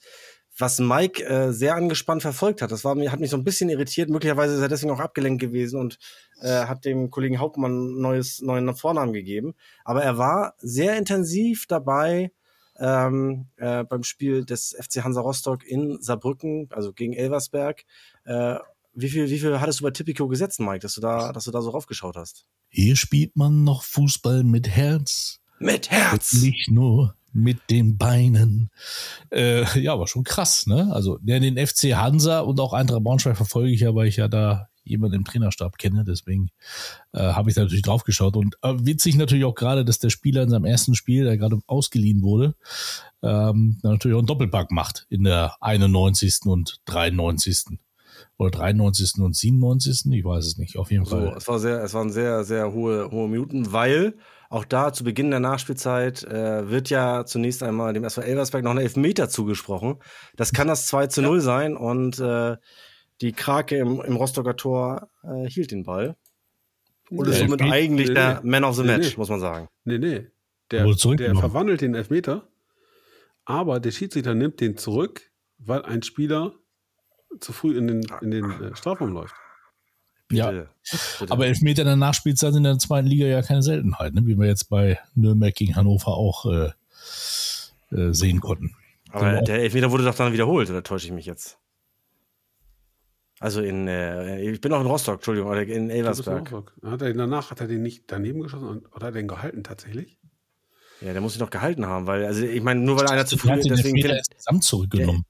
was 0.57 0.79
Mike 0.79 1.23
äh, 1.25 1.51
sehr 1.51 1.75
angespannt 1.75 2.21
verfolgt 2.21 2.61
hat. 2.61 2.71
Das 2.71 2.83
war 2.83 2.95
hat 3.09 3.19
mich 3.19 3.29
so 3.29 3.37
ein 3.37 3.43
bisschen 3.43 3.69
irritiert. 3.69 4.09
Möglicherweise 4.09 4.55
ist 4.55 4.61
er 4.61 4.67
deswegen 4.67 4.91
auch 4.91 4.99
abgelenkt 4.99 5.41
gewesen 5.41 5.79
und 5.79 5.97
äh, 6.41 6.65
hat 6.65 6.85
dem 6.85 7.09
Kollegen 7.09 7.39
Hauptmann 7.39 7.99
neues, 7.99 8.41
neuen 8.41 8.73
Vornamen 8.75 9.13
gegeben. 9.13 9.55
Aber 9.83 10.03
er 10.03 10.17
war 10.17 10.53
sehr 10.59 10.97
intensiv 10.97 11.65
dabei 11.67 12.31
ähm, 12.79 13.47
äh, 13.57 13.83
beim 13.83 14.03
Spiel 14.03 14.45
des 14.45 14.75
FC 14.79 15.03
Hansa 15.03 15.21
Rostock 15.21 15.65
in 15.65 16.01
Saarbrücken, 16.01 16.67
also 16.71 16.93
gegen 16.93 17.13
Elversberg. 17.13 17.83
Äh, 18.25 18.57
wie 18.95 19.09
viel, 19.09 19.29
wie 19.29 19.39
viel 19.39 19.59
hattest 19.59 19.79
du 19.79 19.85
bei 19.85 19.91
Tipico 19.91 20.27
gesetzt, 20.27 20.59
Mike, 20.59 20.79
dass 20.79 20.93
du 20.93 21.01
da, 21.01 21.31
dass 21.33 21.45
du 21.45 21.51
da 21.51 21.61
so 21.61 21.71
raufgeschaut 21.71 22.15
hast? 22.15 22.45
Hier 22.69 22.95
spielt 22.95 23.35
man 23.35 23.63
noch 23.63 23.83
Fußball 23.83 24.43
mit 24.43 24.67
Herz. 24.69 25.39
Mit 25.59 25.89
Herz! 25.89 26.33
Nicht 26.33 26.69
nur 26.69 27.15
mit 27.33 27.69
den 27.69 27.97
Beinen. 27.97 28.69
Äh, 29.31 29.63
ja, 29.79 29.93
aber 29.93 30.07
schon 30.07 30.23
krass, 30.23 30.67
ne? 30.67 30.89
Also 30.93 31.19
ja, 31.25 31.39
den 31.39 31.57
FC 31.57 31.95
Hansa 31.95 32.39
und 32.41 32.59
auch 32.59 32.73
Eintracht 32.73 33.03
Braunschweig 33.03 33.35
verfolge 33.35 33.71
ich 33.71 33.81
ja, 33.81 33.93
weil 33.95 34.07
ich 34.07 34.17
ja 34.17 34.27
da 34.27 34.67
jemanden 34.85 35.15
im 35.15 35.23
Trainerstab 35.23 35.77
kenne, 35.77 36.03
deswegen 36.05 36.49
äh, 37.13 37.19
habe 37.19 37.49
ich 37.49 37.55
da 37.55 37.61
natürlich 37.61 37.83
drauf 37.83 38.03
geschaut. 38.03 38.35
Und 38.35 38.55
äh, 38.63 38.73
witzig 38.79 39.15
natürlich 39.15 39.45
auch 39.45 39.55
gerade, 39.55 39.85
dass 39.85 39.99
der 39.99 40.09
Spieler 40.09 40.43
in 40.43 40.49
seinem 40.49 40.65
ersten 40.65 40.93
Spiel, 40.95 41.23
der 41.23 41.37
gerade 41.37 41.59
ausgeliehen 41.67 42.21
wurde, 42.21 42.55
ähm, 43.21 43.79
natürlich 43.81 44.15
auch 44.15 44.19
einen 44.19 44.27
Doppelpack 44.27 44.71
macht 44.71 45.05
in 45.09 45.23
der 45.23 45.55
91. 45.61 46.41
und 46.45 46.81
93. 46.85 47.79
Oder 48.37 48.51
93. 48.51 49.21
und 49.21 49.35
97. 49.35 50.11
Ich 50.11 50.25
weiß 50.25 50.45
es 50.45 50.57
nicht, 50.57 50.77
auf 50.77 50.91
jeden 50.91 51.05
So, 51.05 51.17
Fall. 51.17 51.33
es 51.37 51.47
war 51.47 51.59
sehr, 51.59 51.81
es 51.83 51.93
waren 51.93 52.11
sehr, 52.11 52.43
sehr 52.43 52.73
hohe, 52.73 53.09
hohe 53.09 53.29
Minuten, 53.29 53.71
weil 53.71 54.15
auch 54.53 54.65
da 54.65 54.93
zu 54.93 55.03
Beginn 55.03 55.31
der 55.31 55.39
Nachspielzeit 55.39 56.23
äh, 56.25 56.69
wird 56.69 56.91
ja 56.91 57.25
zunächst 57.25 57.63
einmal 57.63 57.91
dem 57.93 58.03
SV 58.03 58.21
Elversberg 58.21 58.63
noch 58.63 58.71
ein 58.71 58.77
Elfmeter 58.77 59.27
zugesprochen. 59.27 59.95
Das 60.35 60.53
kann 60.53 60.67
das 60.67 60.85
2 60.85 61.07
zu 61.07 61.23
0 61.23 61.41
sein 61.41 61.75
und 61.75 62.19
äh, 62.19 62.57
die 63.21 63.31
Krake 63.31 63.77
im, 63.77 63.99
im 64.01 64.15
Rostocker 64.15 64.55
Tor 64.55 65.09
äh, 65.23 65.49
hielt 65.49 65.71
den 65.71 65.83
Ball. 65.83 66.15
Und 67.09 67.27
ist 67.27 67.39
somit 67.39 67.63
eigentlich 67.63 68.09
nee, 68.09 68.13
der 68.13 68.41
nee. 68.43 68.49
Man 68.51 68.63
of 68.63 68.75
the 68.75 68.83
Nee, 68.83 68.89
Match, 68.89 69.09
nee. 69.09 69.17
muss 69.17 69.29
man 69.29 69.39
sagen. 69.39 69.69
Nee, 69.85 69.97
nee. 69.97 70.27
Der, 70.69 70.85
der 70.85 71.35
verwandelt 71.35 71.81
den 71.81 71.95
Elfmeter, 71.95 72.47
aber 73.45 73.79
der 73.79 73.91
Schiedsrichter 73.91 74.35
nimmt 74.35 74.61
den 74.61 74.77
zurück, 74.77 75.31
weil 75.57 75.81
ein 75.81 76.03
Spieler 76.03 76.53
zu 77.39 77.53
früh 77.53 77.75
in 77.75 77.87
den, 77.87 78.01
in 78.21 78.29
den 78.29 78.51
äh, 78.51 78.75
Strafraum 78.75 79.13
läuft. 79.13 79.35
Ja, 80.31 80.51
Bitte. 80.51 80.69
Bitte. 81.19 81.31
aber 81.31 81.47
Elfmeter 81.47 81.81
in 81.83 81.87
der 81.87 81.95
Nachspielzeit 81.95 82.53
sind 82.53 82.65
in 82.65 82.71
der 82.71 82.79
zweiten 82.79 83.07
Liga 83.07 83.25
ja 83.25 83.41
keine 83.41 83.61
Seltenheit, 83.61 84.13
ne? 84.13 84.25
wie 84.25 84.37
wir 84.37 84.47
jetzt 84.47 84.69
bei 84.69 84.99
Nürnberg 85.15 85.53
gegen 85.53 85.75
Hannover 85.75 86.15
auch 86.15 86.45
äh, 86.45 86.71
äh, 87.91 88.13
sehen 88.13 88.39
konnten. 88.39 88.75
Aber 89.11 89.41
der 89.41 89.59
Elfmeter 89.59 89.91
wurde 89.91 90.03
doch 90.03 90.15
dann 90.15 90.33
wiederholt, 90.33 90.69
oder 90.69 90.81
täusche 90.81 91.07
ich 91.07 91.13
mich 91.13 91.27
jetzt? 91.27 91.57
Also 93.39 93.61
in, 93.61 93.87
äh, 93.87 94.41
ich 94.41 94.61
bin 94.61 94.71
auch 94.73 94.81
in 94.81 94.87
Rostock, 94.87 95.15
Entschuldigung, 95.15 95.51
oder 95.51 95.63
in 95.63 95.89
Elversberg. 95.89 96.51
Hat 96.83 97.01
er, 97.01 97.13
danach 97.13 97.51
hat 97.51 97.59
er 97.59 97.67
den 97.67 97.83
nicht 97.83 98.05
daneben 98.07 98.41
geschossen 98.41 98.67
und, 98.67 98.87
oder 98.87 99.07
hat 99.07 99.15
er 99.15 99.21
den 99.21 99.27
gehalten 99.27 99.63
tatsächlich? 99.63 100.17
Ja, 101.01 101.11
der 101.11 101.21
muss 101.21 101.33
sich 101.33 101.41
doch 101.41 101.49
gehalten 101.49 101.85
haben, 101.85 102.07
weil, 102.07 102.25
also 102.25 102.45
ich 102.45 102.63
meine, 102.63 102.79
nur 102.79 102.97
weil 102.97 103.07
einer 103.07 103.25
zu 103.25 103.37
früh, 103.37 103.49
Der 103.49 103.57
deswegen 103.57 103.97
Elfmeter 103.97 104.07
finde 104.07 104.17
insgesamt 104.19 104.63
zurückgenommen. 104.63 105.25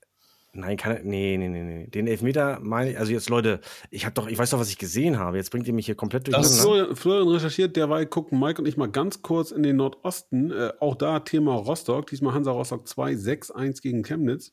Nein, 0.56 0.76
kann 0.76 1.00
nee, 1.02 1.36
nee, 1.36 1.48
nee, 1.48 1.62
nee. 1.62 1.86
Den 1.88 2.06
Elfmeter 2.06 2.60
meine 2.60 2.92
ich, 2.92 2.98
also 2.98 3.10
jetzt 3.10 3.28
Leute, 3.28 3.60
ich 3.90 4.04
habe 4.04 4.14
doch, 4.14 4.28
ich 4.28 4.38
weiß 4.38 4.50
doch, 4.50 4.60
was 4.60 4.68
ich 4.68 4.78
gesehen 4.78 5.18
habe. 5.18 5.36
Jetzt 5.36 5.50
bringt 5.50 5.66
ihr 5.66 5.74
mich 5.74 5.86
hier 5.86 5.96
komplett 5.96 6.32
Das 6.32 6.50
ist. 6.50 6.60
Florian, 6.60 6.94
Florian 6.94 7.28
recherchiert, 7.28 7.74
derweil 7.74 8.06
gucken 8.06 8.38
Mike 8.38 8.62
und 8.62 8.68
ich 8.68 8.76
mal 8.76 8.90
ganz 8.90 9.22
kurz 9.22 9.50
in 9.50 9.64
den 9.64 9.76
Nordosten. 9.76 10.52
Äh, 10.52 10.72
auch 10.78 10.94
da 10.94 11.20
Thema 11.20 11.54
Rostock, 11.54 12.06
diesmal 12.06 12.34
Hansa 12.34 12.52
Rostock 12.52 12.86
2, 12.86 13.14
6-1 13.14 13.82
gegen 13.82 14.04
Chemnitz. 14.04 14.52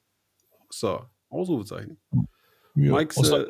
So, 0.70 1.02
Ausrufezeichen. 1.30 2.00
Ja, 2.76 2.98
Mikes, 2.98 3.30
äh, 3.30 3.46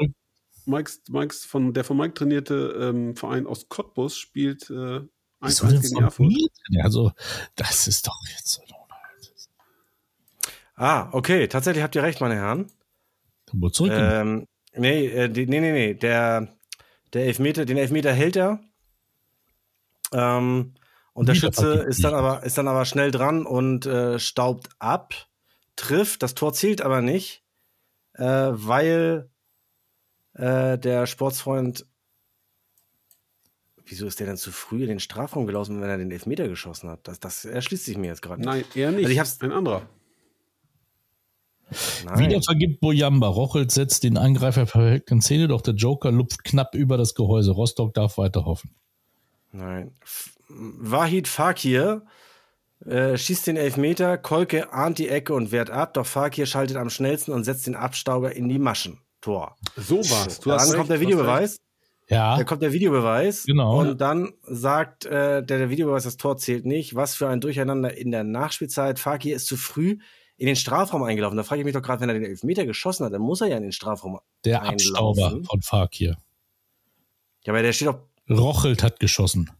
Mikes, 0.65 1.03
Mikes 1.09 1.45
von, 1.45 1.73
der 1.73 1.85
von 1.85 1.95
Mike 1.95 2.15
trainierte 2.15 2.75
ähm, 2.79 3.15
Verein 3.15 3.47
aus 3.47 3.69
Cottbus 3.69 4.17
spielt 4.17 4.69
äh, 4.69 5.01
Wieso 5.41 5.65
1-1 5.65 5.69
denn 5.69 5.81
gegen 5.81 6.03
Erfurt. 6.03 6.33
Also, 6.83 7.11
das 7.55 7.87
ist 7.87 8.07
doch 8.07 8.19
jetzt. 8.29 8.61
Ah, 10.81 11.09
okay, 11.11 11.47
tatsächlich 11.47 11.83
habt 11.83 11.93
ihr 11.95 12.01
recht, 12.01 12.21
meine 12.21 12.33
Herren. 12.35 12.71
Wurde 13.53 13.71
zurückgenommen. 13.71 14.47
Ähm, 14.73 14.81
nee, 14.81 15.05
äh, 15.05 15.29
die, 15.29 15.45
nee, 15.45 15.59
nee, 15.59 15.71
nee. 15.71 15.93
Der, 15.93 16.47
der 17.13 17.25
Elfmeter, 17.25 17.65
den 17.65 17.77
Elfmeter 17.77 18.11
hält 18.13 18.35
er. 18.35 18.59
Ähm, 20.11 20.73
und 21.13 21.29
der 21.29 21.35
Schütze 21.35 21.73
ist 21.87 22.03
dann 22.03 22.15
aber, 22.15 22.41
ist 22.43 22.57
dann 22.57 22.67
aber 22.67 22.85
schnell 22.85 23.11
dran 23.11 23.45
und 23.45 23.85
äh, 23.85 24.17
staubt 24.17 24.69
ab, 24.79 25.13
trifft. 25.75 26.23
Das 26.23 26.33
Tor 26.33 26.51
zählt 26.53 26.81
aber 26.81 27.01
nicht, 27.01 27.43
äh, 28.13 28.23
weil 28.25 29.29
äh, 30.33 30.79
der 30.79 31.05
Sportsfreund. 31.05 31.85
Wieso 33.85 34.07
ist 34.07 34.19
der 34.19 34.25
denn 34.27 34.37
zu 34.37 34.51
früh 34.51 34.81
in 34.81 34.89
den 34.89 34.99
Strafraum 34.99 35.45
gelaufen, 35.45 35.79
wenn 35.79 35.89
er 35.89 35.97
den 35.99 36.09
Elfmeter 36.09 36.47
geschossen 36.47 36.89
hat? 36.89 37.07
Das, 37.07 37.19
das 37.19 37.45
erschließt 37.45 37.85
sich 37.85 37.97
mir 37.97 38.07
jetzt 38.07 38.21
gerade. 38.23 38.41
nicht. 38.41 38.47
Nein, 38.49 38.63
er 38.73 38.91
nicht. 38.91 38.99
Also 39.05 39.11
ich 39.13 39.19
hab's- 39.19 39.39
ein 39.41 39.51
anderer. 39.51 39.87
Nein. 42.05 42.19
Wieder 42.19 42.41
vergibt 42.41 42.81
Bojamba. 42.81 43.27
Rochelt 43.27 43.71
setzt 43.71 44.03
den 44.03 44.17
Angreifer 44.17 44.65
perfekt 44.65 45.11
in 45.11 45.21
Szene, 45.21 45.47
doch 45.47 45.61
der 45.61 45.75
Joker 45.75 46.11
lupft 46.11 46.43
knapp 46.43 46.75
über 46.75 46.97
das 46.97 47.15
Gehäuse. 47.15 47.51
Rostock 47.51 47.93
darf 47.93 48.17
weiter 48.17 48.45
hoffen. 48.45 48.75
Nein. 49.51 49.91
Wahid 50.49 51.27
Fakir 51.27 52.03
äh, 52.85 53.17
schießt 53.17 53.47
den 53.47 53.57
Elfmeter, 53.57 54.17
Kolke 54.17 54.73
ahnt 54.73 54.97
die 54.97 55.07
Ecke 55.07 55.33
und 55.33 55.51
wehrt 55.51 55.69
ab, 55.69 55.93
doch 55.93 56.05
Fakir 56.05 56.45
schaltet 56.45 56.77
am 56.77 56.89
schnellsten 56.89 57.31
und 57.31 57.43
setzt 57.43 57.67
den 57.67 57.75
Abstauber 57.75 58.35
in 58.35 58.49
die 58.49 58.59
Maschen. 58.59 58.99
Tor. 59.21 59.55
So 59.77 59.97
war's. 59.97 60.39
Du 60.39 60.51
hast 60.51 60.63
dann 60.63 60.69
recht, 60.69 60.77
kommt 60.77 60.89
der 60.89 60.99
Videobeweis. 60.99 61.57
Ja, 62.09 62.35
Dann 62.35 62.45
kommt 62.45 62.61
der 62.61 62.73
Videobeweis. 62.73 63.45
Genau. 63.45 63.79
Und 63.79 64.01
dann 64.01 64.33
sagt 64.41 65.05
äh, 65.05 65.43
der, 65.43 65.59
der 65.59 65.69
Videobeweis, 65.69 66.03
das 66.03 66.17
Tor 66.17 66.37
zählt 66.37 66.65
nicht. 66.65 66.95
Was 66.95 67.15
für 67.15 67.29
ein 67.29 67.39
Durcheinander 67.39 67.95
in 67.95 68.11
der 68.11 68.23
Nachspielzeit. 68.23 68.99
Fakir 68.99 69.35
ist 69.35 69.45
zu 69.45 69.55
früh 69.55 69.99
in 70.41 70.47
den 70.47 70.55
Strafraum 70.55 71.03
eingelaufen. 71.03 71.37
Da 71.37 71.43
frage 71.43 71.61
ich 71.61 71.65
mich 71.65 71.75
doch 71.75 71.83
gerade, 71.83 72.01
wenn 72.01 72.09
er 72.09 72.15
den 72.15 72.25
Elfmeter 72.25 72.65
geschossen 72.65 73.05
hat, 73.05 73.13
dann 73.13 73.21
muss 73.21 73.41
er 73.41 73.47
ja 73.47 73.57
in 73.57 73.63
den 73.63 73.71
Strafraum. 73.71 74.19
der 74.43 74.63
einlaufen. 74.63 75.23
Abstauber 75.23 75.43
von 75.45 75.61
Fakir. 75.61 76.17
Ja, 77.45 77.53
aber 77.53 77.61
der 77.61 77.73
steht 77.73 77.87
doch. 77.89 77.99
Rochelt 78.27 78.81
hat 78.81 78.99
geschossen. 78.99 79.51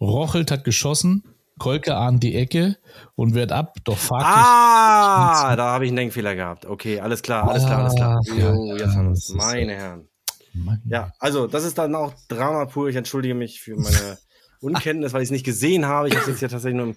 Rochelt 0.00 0.50
hat 0.50 0.64
geschossen. 0.64 1.24
Kolke 1.58 1.96
ahnt 1.96 2.22
die 2.22 2.36
Ecke 2.36 2.76
und 3.14 3.34
wehrt 3.34 3.52
ab, 3.52 3.76
doch 3.84 3.96
Fakir. 3.96 4.26
Ah, 4.26 5.56
da 5.56 5.72
habe 5.72 5.84
ich 5.86 5.90
einen 5.90 5.96
Denkfehler 5.96 6.34
gehabt. 6.34 6.66
Okay, 6.66 7.00
alles 7.00 7.22
klar, 7.22 7.48
alles 7.48 7.64
klar, 7.64 7.78
alles 7.80 7.94
klar. 7.94 8.18
Ah, 8.18 8.34
ja, 8.34 8.54
Jo, 8.54 8.76
jetzt 8.76 8.94
haben 8.94 9.08
wir 9.08 9.12
es. 9.12 9.28
Meine 9.30 9.74
Herren. 9.74 10.08
Mann. 10.52 10.82
Ja, 10.86 11.12
also 11.18 11.46
das 11.46 11.64
ist 11.64 11.78
dann 11.78 11.94
auch 11.94 12.12
Drama 12.28 12.66
pur. 12.66 12.88
Ich 12.88 12.96
entschuldige 12.96 13.34
mich 13.34 13.60
für 13.60 13.76
meine 13.76 14.18
Unkenntnis, 14.60 15.12
weil 15.14 15.22
ich 15.22 15.28
es 15.28 15.32
nicht 15.32 15.44
gesehen 15.44 15.86
habe. 15.86 16.08
Ich 16.08 16.14
habe 16.14 16.24
es 16.24 16.28
jetzt 16.30 16.40
ja 16.42 16.48
tatsächlich 16.48 16.76
nur 16.76 16.88
im, 16.88 16.96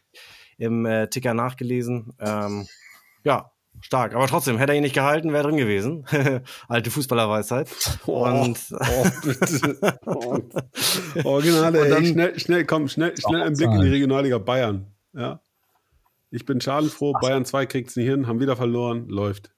im 0.64 0.86
äh, 0.86 1.08
Ticker 1.10 1.34
nachgelesen. 1.34 2.14
Ähm, 2.20 2.68
ja, 3.24 3.52
stark. 3.82 4.16
Aber 4.16 4.28
trotzdem, 4.28 4.58
hätte 4.58 4.72
er 4.74 4.78
ihn 4.78 4.84
nicht 4.84 4.96
gehalten, 4.96 5.34
wäre 5.34 5.44
drin 5.48 5.58
gewesen. 5.58 6.06
Alte 6.68 6.92
Fußballerweisheit. 6.92 7.70
Und 8.06 8.58
Oh, 8.72 9.06
bitte. 9.24 9.98
Oh, 10.06 10.40
Original, 11.24 11.76
Und 11.76 11.84
ey. 11.84 11.90
dann- 11.90 12.06
schnell, 12.06 12.40
schnell, 12.40 12.66
komm, 12.66 12.88
schnell, 12.88 13.14
schnell 13.18 13.42
ein 13.44 13.54
Blick 13.54 13.70
in 13.72 13.82
die 13.82 13.90
Regionalliga 13.90 14.38
Bayern. 14.38 14.88
Ja. 15.14 15.40
Ich 16.32 16.46
bin 16.46 16.60
schadenfroh, 16.62 17.14
Bayern 17.14 17.46
2 17.46 17.66
kriegt's 17.68 17.96
nicht 17.96 18.08
hin, 18.08 18.26
haben 18.28 18.40
wieder 18.40 18.56
verloren, 18.56 19.08
läuft. 19.08 19.52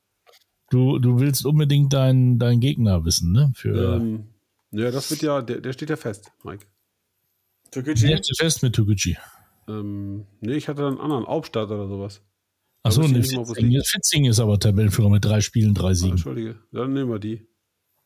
Du, 0.69 0.99
du 0.99 1.19
willst 1.19 1.45
unbedingt 1.45 1.93
deinen 1.93 2.37
deinen 2.39 2.59
Gegner 2.59 3.05
wissen, 3.05 3.31
ne? 3.31 3.51
Für 3.55 3.95
Ähm, 3.95 4.27
ja, 4.71 4.91
das 4.91 5.09
wird 5.11 5.21
ja, 5.21 5.41
der, 5.41 5.61
der 5.61 5.71
steht 5.73 5.89
ja 5.89 5.95
fest, 5.95 6.31
Mike. 6.43 6.65
Türkgücü. 7.71 8.07
der 8.07 8.17
steht 8.17 8.37
fest 8.37 8.63
mit 8.63 8.75
Toguchi. 8.75 9.15
Ähm, 9.67 10.25
nee, 10.41 10.53
ich 10.53 10.67
hatte 10.67 10.85
einen 10.87 10.99
anderen, 10.99 11.25
Aufstadt 11.25 11.69
oder 11.69 11.87
sowas. 11.87 12.21
Achso, 12.83 13.01
ne, 13.01 13.23
Fitzing, 13.83 14.25
ist 14.25 14.39
aber 14.39 14.59
Tabellenführer 14.59 15.09
mit 15.09 15.25
drei 15.25 15.41
Spielen, 15.41 15.73
drei 15.73 15.89
Ah, 15.89 15.95
Siegen. 15.95 16.11
Entschuldige, 16.11 16.59
dann 16.71 16.93
nehmen 16.93 17.09
wir 17.09 17.19
die. 17.19 17.47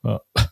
Ja. 0.04 0.22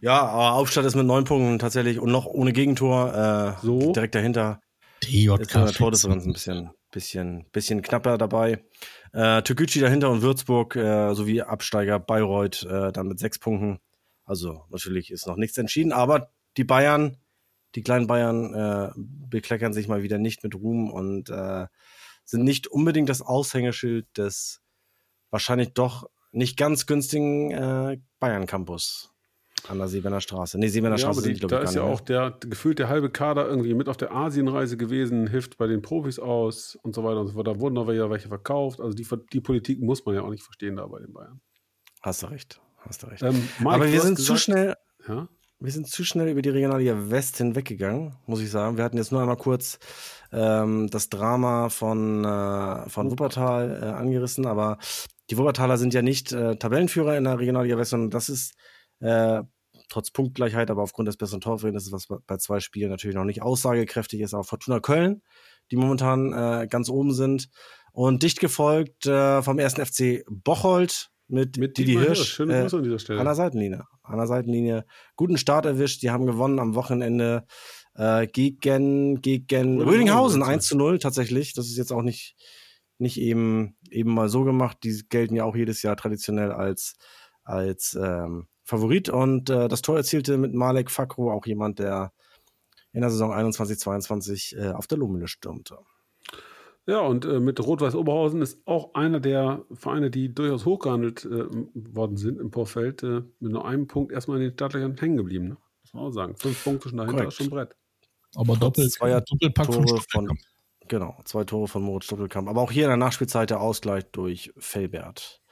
Ja, 0.00 0.22
aber 0.22 0.52
Aufstadt 0.54 0.84
ist 0.84 0.94
mit 0.94 1.06
neun 1.06 1.24
Punkten 1.24 1.58
tatsächlich 1.58 1.98
und 1.98 2.10
noch 2.10 2.26
ohne 2.26 2.52
Gegentor. 2.52 3.56
Äh, 3.60 3.66
So. 3.66 3.92
Direkt 3.92 4.14
dahinter. 4.14 4.60
Ist 5.02 5.12
in 5.14 5.26
der 5.26 5.66
Tordifferenz 5.72 6.24
ein 6.26 6.32
bisschen, 6.32 6.70
bisschen, 6.90 7.46
bisschen 7.52 7.82
knapper 7.82 8.18
dabei. 8.18 8.64
Äh, 9.12 9.42
Türkgücü 9.42 9.80
dahinter 9.80 10.10
und 10.10 10.22
Würzburg 10.22 10.74
äh, 10.76 11.14
sowie 11.14 11.42
Absteiger 11.42 11.98
Bayreuth 12.00 12.64
äh, 12.64 12.92
dann 12.92 13.08
mit 13.08 13.18
sechs 13.18 13.38
Punkten. 13.38 13.78
Also 14.24 14.64
natürlich 14.70 15.10
ist 15.10 15.26
noch 15.26 15.36
nichts 15.36 15.56
entschieden, 15.58 15.92
aber 15.92 16.30
die 16.56 16.64
Bayern, 16.64 17.16
die 17.74 17.82
kleinen 17.82 18.06
Bayern 18.06 18.54
äh, 18.54 18.90
bekleckern 18.96 19.72
sich 19.72 19.88
mal 19.88 20.02
wieder 20.02 20.18
nicht 20.18 20.42
mit 20.42 20.54
Ruhm 20.54 20.90
und 20.90 21.28
äh, 21.30 21.66
sind 22.24 22.44
nicht 22.44 22.66
unbedingt 22.66 23.08
das 23.08 23.22
Aushängeschild 23.22 24.06
des 24.16 24.60
wahrscheinlich 25.30 25.72
doch 25.74 26.08
nicht 26.32 26.56
ganz 26.56 26.86
günstigen 26.86 27.50
äh, 27.50 27.98
Bayern 28.18 28.46
Campus. 28.46 29.12
An 29.66 29.78
der 29.78 29.88
Seeberner 29.88 30.20
Straße. 30.20 30.56
Nee, 30.58 30.68
Seeberner 30.68 30.94
Ja, 30.96 30.98
Straße 31.00 31.18
aber 31.18 31.22
sind 31.22 31.30
die, 31.30 31.34
die, 31.34 31.40
glaube 31.40 31.56
da 31.56 31.62
ist 31.62 31.74
ja 31.74 31.82
auch 31.82 32.00
der 32.00 32.30
gefühlt 32.40 32.78
der 32.78 32.88
halbe 32.88 33.10
Kader 33.10 33.48
irgendwie 33.48 33.74
mit 33.74 33.88
auf 33.88 33.96
der 33.96 34.12
Asienreise 34.14 34.76
gewesen, 34.76 35.26
hilft 35.26 35.58
bei 35.58 35.66
den 35.66 35.82
Profis 35.82 36.18
aus 36.20 36.76
und 36.82 36.94
so 36.94 37.02
weiter 37.02 37.20
und 37.20 37.26
so 37.28 37.32
fort. 37.34 37.48
Da 37.48 37.58
wurden 37.58 37.74
noch 37.74 37.88
wieder 37.88 38.08
welche 38.08 38.28
verkauft. 38.28 38.80
Also 38.80 38.94
die, 38.96 39.06
die 39.32 39.40
Politik 39.40 39.80
muss 39.80 40.04
man 40.06 40.14
ja 40.14 40.22
auch 40.22 40.30
nicht 40.30 40.44
verstehen 40.44 40.76
da 40.76 40.86
bei 40.86 41.00
den 41.00 41.12
Bayern. 41.12 41.40
Hast 42.02 42.22
du 42.22 42.26
recht. 42.26 42.60
Hast 42.78 43.02
du 43.02 43.08
recht. 43.08 43.22
Ähm, 43.22 43.48
Mike, 43.58 43.70
aber 43.70 43.90
wir 43.90 44.00
sind 44.00 44.16
zu 44.16 44.22
gesagt- 44.22 44.40
schnell, 44.40 44.76
Ja? 45.08 45.28
Wir 45.60 45.72
sind 45.72 45.88
zu 45.88 46.04
schnell 46.04 46.28
über 46.28 46.42
die 46.42 46.50
Regionalliga 46.50 47.10
West 47.10 47.38
hinweggegangen, 47.38 48.14
muss 48.26 48.40
ich 48.40 48.50
sagen. 48.50 48.76
Wir 48.76 48.84
hatten 48.84 48.96
jetzt 48.96 49.10
nur 49.12 49.20
einmal 49.20 49.36
kurz 49.36 49.78
ähm, 50.32 50.88
das 50.90 51.08
Drama 51.08 51.68
von, 51.68 52.24
äh, 52.24 52.88
von 52.88 53.10
Wuppertal 53.10 53.80
äh, 53.82 53.86
angerissen, 53.86 54.46
aber 54.46 54.78
die 55.30 55.36
Wuppertaler 55.38 55.76
sind 55.76 55.94
ja 55.94 56.02
nicht 56.02 56.32
äh, 56.32 56.56
Tabellenführer 56.56 57.16
in 57.16 57.24
der 57.24 57.38
Regionalliga 57.38 57.76
West, 57.76 57.90
sondern 57.90 58.10
das 58.10 58.28
ist 58.28 58.54
äh, 59.00 59.42
trotz 59.88 60.10
Punktgleichheit, 60.10 60.70
aber 60.70 60.82
aufgrund 60.82 61.08
des 61.08 61.16
besseren 61.16 61.40
Torverhältnisses, 61.40 61.92
was 61.92 62.06
bei- 62.26 62.36
zwei 62.36 62.60
Spielen 62.60 62.90
natürlich 62.90 63.16
noch 63.16 63.24
nicht 63.24 63.42
aussagekräftig 63.42 64.20
ist, 64.20 64.34
auch 64.34 64.44
Fortuna 64.44 64.80
Köln, 64.80 65.22
die 65.70 65.76
momentan 65.76 66.32
äh, 66.32 66.66
ganz 66.68 66.88
oben 66.88 67.12
sind. 67.12 67.48
Und 67.92 68.22
dicht 68.22 68.38
gefolgt 68.38 69.06
äh, 69.06 69.42
vom 69.42 69.58
ersten 69.58 69.84
FC 69.84 70.24
Bocholt 70.28 71.10
mit, 71.26 71.56
Mit 71.58 71.78
Didi 71.78 71.92
Dietmar 71.92 72.06
Hirsch. 72.06 72.28
Schöne 72.28 72.58
äh, 72.58 72.62
Grüße 72.62 72.76
an 72.76 72.82
dieser 72.84 72.98
Stelle. 72.98 73.18
an 73.20 73.24
der 73.26 73.34
Seitenlinie. 73.34 73.84
An 74.08 74.18
der 74.18 74.26
Seitenlinie. 74.26 74.84
Guten 75.16 75.38
Start 75.38 75.66
erwischt. 75.66 76.02
Die 76.02 76.10
haben 76.10 76.26
gewonnen 76.26 76.58
am 76.58 76.74
Wochenende 76.74 77.46
äh, 77.94 78.26
gegen, 78.26 79.20
gegen 79.20 79.80
Rödinghausen, 79.80 79.88
Rödinghausen 79.88 80.40
meinst 80.40 80.50
du? 80.50 80.52
1 80.52 80.66
zu 80.66 80.76
0 80.76 80.98
tatsächlich. 80.98 81.54
Das 81.54 81.66
ist 81.66 81.76
jetzt 81.76 81.92
auch 81.92 82.02
nicht, 82.02 82.36
nicht 82.98 83.20
eben, 83.20 83.76
eben 83.90 84.14
mal 84.14 84.28
so 84.28 84.44
gemacht. 84.44 84.78
Die 84.82 85.02
gelten 85.08 85.34
ja 85.34 85.44
auch 85.44 85.56
jedes 85.56 85.82
Jahr 85.82 85.96
traditionell 85.96 86.52
als, 86.52 86.96
als 87.44 87.98
ähm, 88.00 88.48
Favorit. 88.64 89.08
Und 89.08 89.50
äh, 89.50 89.68
das 89.68 89.82
Tor 89.82 89.96
erzielte 89.96 90.38
mit 90.38 90.54
Malek 90.54 90.90
Fakro 90.90 91.32
auch 91.32 91.46
jemand, 91.46 91.78
der 91.78 92.12
in 92.92 93.00
der 93.02 93.10
Saison 93.10 93.32
21, 93.32 93.78
22 93.78 94.56
äh, 94.56 94.68
auf 94.70 94.86
der 94.86 94.98
Lohmühle 94.98 95.28
stürmte. 95.28 95.78
Ja, 96.88 97.00
und 97.00 97.26
äh, 97.26 97.38
mit 97.38 97.60
Rot-Weiß 97.60 97.94
Oberhausen 97.94 98.40
ist 98.40 98.62
auch 98.64 98.94
einer 98.94 99.20
der 99.20 99.62
Vereine, 99.70 100.10
die 100.10 100.34
durchaus 100.34 100.64
hochgehandelt 100.64 101.22
äh, 101.26 101.44
worden 101.74 102.16
sind 102.16 102.40
im 102.40 102.50
Vorfeld, 102.50 103.02
äh, 103.02 103.20
mit 103.40 103.52
nur 103.52 103.66
einem 103.66 103.86
Punkt 103.86 104.10
erstmal 104.10 104.38
in 104.38 104.44
den 104.44 104.52
Startlöchern 104.54 104.96
hängen 104.96 105.18
geblieben. 105.18 105.48
Ne? 105.48 105.56
Muss 105.82 105.92
man 105.92 106.04
auch 106.04 106.10
sagen. 106.12 106.34
Fünf 106.36 106.64
Punkte 106.64 106.88
schon 106.88 106.96
dahinter 106.96 107.24
Korrekt. 107.24 107.32
ist 107.32 107.36
schon 107.36 107.50
Brett. 107.50 107.76
Aber 108.36 108.56
doppelt, 108.56 108.90
zweier 108.90 109.20
Doppelpack 109.20 109.66
von 109.66 109.74
Tore 109.74 110.00
von, 110.10 110.24
Stuttgart. 110.24 110.38
genau, 110.88 111.16
zwei 111.24 111.44
Tore 111.44 111.68
von 111.68 111.82
Moritz 111.82 112.06
Doppelkamp. 112.06 112.48
Aber 112.48 112.62
auch 112.62 112.72
hier 112.72 112.84
in 112.84 112.88
der 112.88 112.96
Nachspielzeit 112.96 113.50
der 113.50 113.60
Ausgleich 113.60 114.10
durch 114.10 114.54
Felbert. 114.56 115.42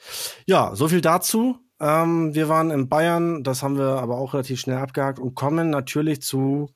Ja, 0.47 0.75
so 0.75 0.89
viel 0.89 1.03
dazu. 1.03 1.59
Ähm, 1.81 2.35
wir 2.35 2.49
waren 2.49 2.71
in 2.71 2.89
Bayern, 2.89 3.45
das 3.45 3.63
haben 3.63 3.77
wir 3.77 4.01
aber 4.01 4.17
auch 4.17 4.33
relativ 4.33 4.59
schnell 4.59 4.79
abgehakt 4.79 5.19
und 5.19 5.35
kommen 5.35 5.69
natürlich 5.69 6.23
zu 6.23 6.71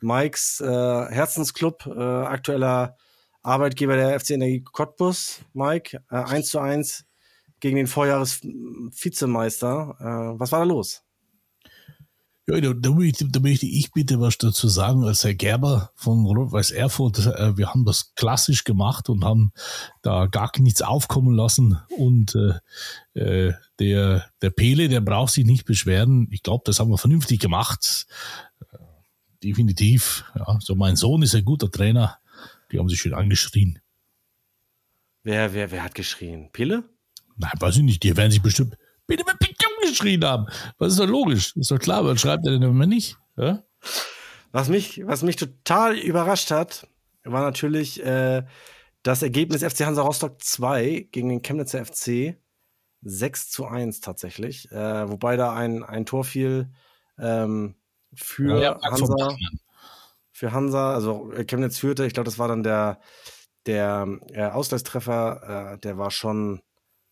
Mikes 0.00 0.62
äh, 0.62 0.66
Herzensclub, 0.66 1.84
äh, 1.86 2.00
aktueller 2.00 2.96
Arbeitgeber 3.42 3.96
der 3.96 4.18
FC 4.18 4.30
Energie 4.30 4.62
Cottbus. 4.62 5.40
Mike, 5.52 6.02
äh, 6.10 6.16
1 6.16 6.48
zu 6.48 6.58
1 6.58 7.04
gegen 7.60 7.76
den 7.76 7.86
Vorjahres-Vizemeister. 7.86 9.96
Äh, 10.00 10.38
was 10.38 10.52
war 10.52 10.60
da 10.60 10.64
los? 10.64 11.02
Ja, 12.50 12.58
da, 12.62 12.72
da, 12.72 12.90
möchte, 12.92 13.28
da 13.28 13.40
möchte 13.40 13.66
ich 13.66 13.92
bitte 13.92 14.20
was 14.20 14.38
dazu 14.38 14.68
sagen 14.68 15.04
als 15.04 15.22
Herr 15.22 15.34
Gerber 15.34 15.90
von 15.94 16.24
Rot-Weiß 16.24 16.70
Erfurt. 16.70 17.18
Äh, 17.18 17.58
wir 17.58 17.68
haben 17.68 17.84
das 17.84 18.14
klassisch 18.14 18.64
gemacht 18.64 19.10
und 19.10 19.22
haben 19.22 19.52
da 20.00 20.26
gar 20.26 20.50
nichts 20.58 20.80
aufkommen 20.80 21.34
lassen. 21.34 21.78
Und 21.98 22.38
äh, 23.14 23.20
äh, 23.20 23.52
der, 23.78 24.24
der 24.40 24.50
Pele, 24.50 24.88
der 24.88 25.02
braucht 25.02 25.34
sich 25.34 25.44
nicht 25.44 25.66
beschweren. 25.66 26.26
Ich 26.30 26.42
glaube, 26.42 26.62
das 26.64 26.80
haben 26.80 26.90
wir 26.90 26.96
vernünftig 26.96 27.38
gemacht. 27.38 28.06
Äh, 28.72 28.78
definitiv. 29.44 30.24
Ja, 30.34 30.58
so 30.62 30.74
mein 30.74 30.96
Sohn 30.96 31.20
ist 31.20 31.34
ein 31.34 31.44
guter 31.44 31.70
Trainer. 31.70 32.16
Die 32.70 32.78
haben 32.78 32.88
sich 32.88 33.00
schön 33.00 33.14
angeschrien. 33.14 33.80
Wer, 35.22 35.52
wer, 35.54 35.70
wer 35.70 35.82
hat 35.82 35.94
geschrien? 35.94 36.50
Pille? 36.52 36.84
Nein, 37.36 37.52
weiß 37.58 37.76
ich 37.76 37.82
nicht. 37.82 38.02
Die 38.02 38.16
werden 38.16 38.30
sich 38.30 38.42
bestimmt 38.42 38.76
bitte 39.06 39.24
mit 39.26 39.38
Pichon 39.38 39.72
geschrien 39.82 40.24
haben. 40.24 40.46
Was 40.78 40.92
ist 40.92 41.00
doch 41.00 41.06
logisch? 41.06 41.56
Ist 41.56 41.70
doch 41.70 41.78
klar, 41.78 42.04
was 42.04 42.20
schreibt 42.20 42.46
er 42.46 42.52
denn 42.52 42.62
immer 42.62 42.86
nicht? 42.86 43.16
Ja? 43.36 43.64
Was 44.52 44.68
mich, 44.68 45.04
was 45.06 45.22
mich 45.22 45.36
total 45.36 45.98
überrascht 45.98 46.50
hat, 46.50 46.86
war 47.24 47.42
natürlich 47.42 48.04
äh, 48.04 48.44
das 49.02 49.22
Ergebnis 49.22 49.62
FC 49.62 49.86
Hansa 49.86 50.02
Rostock 50.02 50.42
2 50.42 51.08
gegen 51.10 51.28
den 51.28 51.42
Chemnitzer 51.42 51.84
FC 51.84 52.36
6 53.02 53.50
zu 53.50 53.66
1 53.66 54.00
tatsächlich. 54.00 54.70
Äh, 54.70 55.08
wobei 55.08 55.36
da 55.36 55.54
ein, 55.54 55.82
ein 55.84 56.06
Tor 56.06 56.24
fiel 56.24 56.70
ähm, 57.18 57.74
für 58.14 58.60
Ja, 58.60 58.80
Hansa. 58.82 59.36
Für 60.38 60.52
Hansa, 60.52 60.94
also 60.94 61.32
äh, 61.32 61.44
Chemnitz 61.44 61.78
führte, 61.78 62.06
ich 62.06 62.14
glaube, 62.14 62.26
das 62.26 62.38
war 62.38 62.46
dann 62.46 62.62
der, 62.62 63.00
der 63.66 64.06
äh, 64.32 64.44
Ausgleichstreffer, 64.44 65.72
äh, 65.74 65.78
der 65.80 65.98
war 65.98 66.12
schon 66.12 66.60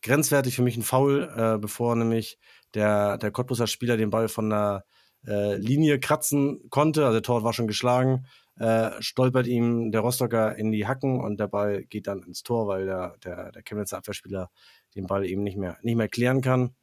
grenzwertig 0.03 0.55
für 0.55 0.63
mich 0.63 0.77
ein 0.77 0.85
Foul, 0.85 1.29
äh, 1.37 1.59
bevor 1.59 1.97
nämlich 1.97 2.39
der, 2.75 3.19
der 3.19 3.33
Cottbuser 3.33 3.67
Spieler 3.67 3.97
den 3.97 4.11
Ball 4.11 4.29
von 4.29 4.49
der 4.51 4.85
äh, 5.27 5.57
Linie 5.57 5.99
kratzen 5.99 6.71
konnte, 6.71 7.05
also 7.05 7.15
der 7.15 7.25
Tor 7.25 7.43
war 7.43 7.53
schon 7.53 7.67
geschlagen, 7.67 8.27
äh, 8.61 8.91
stolpert 9.01 9.49
ihm 9.49 9.91
der 9.91 10.03
Rostocker 10.03 10.55
in 10.55 10.71
die 10.71 10.87
Hacken 10.87 11.19
und 11.21 11.41
der 11.41 11.49
Ball 11.49 11.83
geht 11.83 12.07
dann 12.07 12.23
ins 12.23 12.45
Tor, 12.45 12.69
weil 12.69 12.87
der, 12.87 13.17
der, 13.25 13.51
der 13.51 13.63
Chemnitzer 13.65 13.99
Abwehrspieler 13.99 14.51
den 14.95 15.09
Ball 15.09 15.27
eben 15.27 15.43
nicht 15.43 15.59
mehr, 15.59 15.79
nicht 15.83 15.97
mehr 15.97 16.09
klären 16.09 16.43
kann. 16.43 16.77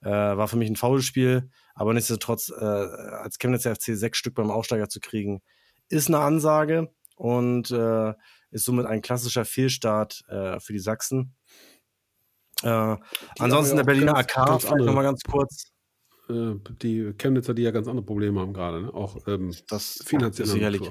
Äh, 0.00 0.08
war 0.08 0.48
für 0.48 0.56
mich 0.56 0.70
ein 0.70 0.76
Foulspiel, 0.76 1.50
aber 1.74 1.92
nichtsdestotrotz 1.92 2.48
äh, 2.48 2.64
als 2.64 3.38
Chemnitzer 3.38 3.74
FC 3.74 3.94
sechs 3.98 4.16
Stück 4.16 4.34
beim 4.34 4.50
Aufsteiger 4.50 4.88
zu 4.88 4.98
kriegen, 4.98 5.42
ist 5.90 6.08
eine 6.08 6.18
Ansage 6.20 6.90
und 7.16 7.70
äh, 7.70 8.14
ist 8.50 8.64
somit 8.64 8.86
ein 8.86 9.02
klassischer 9.02 9.44
Fehlstart 9.44 10.22
äh, 10.28 10.58
für 10.60 10.72
die 10.72 10.78
Sachsen. 10.78 11.34
Äh, 12.62 12.96
ansonsten 13.38 13.76
ja 13.76 13.82
der 13.82 13.84
Berliner 13.92 14.12
ganz- 14.14 14.36
AK, 14.36 14.46
ganz 14.46 14.64
vielleicht 14.64 14.84
nochmal 14.86 15.04
ganz 15.04 15.22
kurz. 15.22 15.70
Äh, 16.28 16.54
die 16.82 17.12
Chemnitzer, 17.18 17.54
die 17.54 17.62
ja 17.62 17.70
ganz 17.70 17.88
andere 17.88 18.04
Probleme 18.04 18.40
haben 18.40 18.52
gerade. 18.52 18.82
Ne? 18.82 18.94
Auch 18.94 19.16
ähm, 19.26 19.54
Das 19.68 20.02
finanziell. 20.04 20.46
ist 20.46 20.52
sicherlich, 20.52 20.82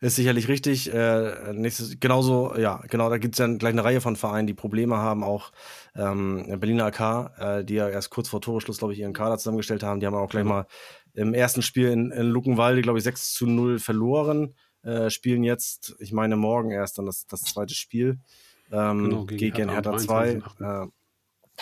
ist 0.00 0.16
sicherlich 0.16 0.48
richtig. 0.48 0.92
Äh, 0.92 1.52
nächstes, 1.52 2.00
genauso, 2.00 2.56
ja, 2.56 2.82
genau, 2.88 3.08
da 3.10 3.18
gibt 3.18 3.34
es 3.34 3.38
ja 3.38 3.46
gleich 3.54 3.72
eine 3.72 3.84
Reihe 3.84 4.00
von 4.00 4.16
Vereinen, 4.16 4.46
die 4.46 4.54
Probleme 4.54 4.96
haben. 4.96 5.22
Auch 5.22 5.52
ähm, 5.94 6.44
der 6.48 6.56
Berliner 6.56 6.86
AK, 6.86 7.38
äh, 7.38 7.64
die 7.64 7.74
ja 7.74 7.88
erst 7.88 8.10
kurz 8.10 8.28
vor 8.28 8.40
Toreschluss, 8.40 8.78
glaube 8.78 8.94
ich, 8.94 8.98
ihren 8.98 9.12
Kader 9.12 9.38
zusammengestellt 9.38 9.82
haben. 9.82 10.00
Die 10.00 10.06
haben 10.06 10.14
auch 10.14 10.30
gleich 10.30 10.44
mal 10.44 10.66
im 11.14 11.34
ersten 11.34 11.62
Spiel 11.62 11.88
in, 11.88 12.10
in 12.10 12.28
Luckenwalde, 12.28 12.82
glaube 12.82 12.98
ich, 12.98 13.04
6 13.04 13.32
zu 13.32 13.46
0 13.46 13.78
verloren. 13.78 14.54
Äh, 14.82 15.10
spielen 15.10 15.44
jetzt, 15.44 15.94
ich 15.98 16.12
meine, 16.12 16.36
morgen 16.36 16.70
erst 16.70 16.98
dann 16.98 17.06
das, 17.06 17.26
das 17.26 17.42
zweite 17.42 17.74
Spiel 17.74 18.18
ähm, 18.72 19.04
Genau, 19.04 19.24
gegen 19.24 19.52
gegen, 19.52 19.68
Hertha 19.70 19.90
am 19.90 19.98
Hertha 19.98 20.04
2. 20.06 20.32
23.8.. 20.38 20.86
Äh, 20.86 20.90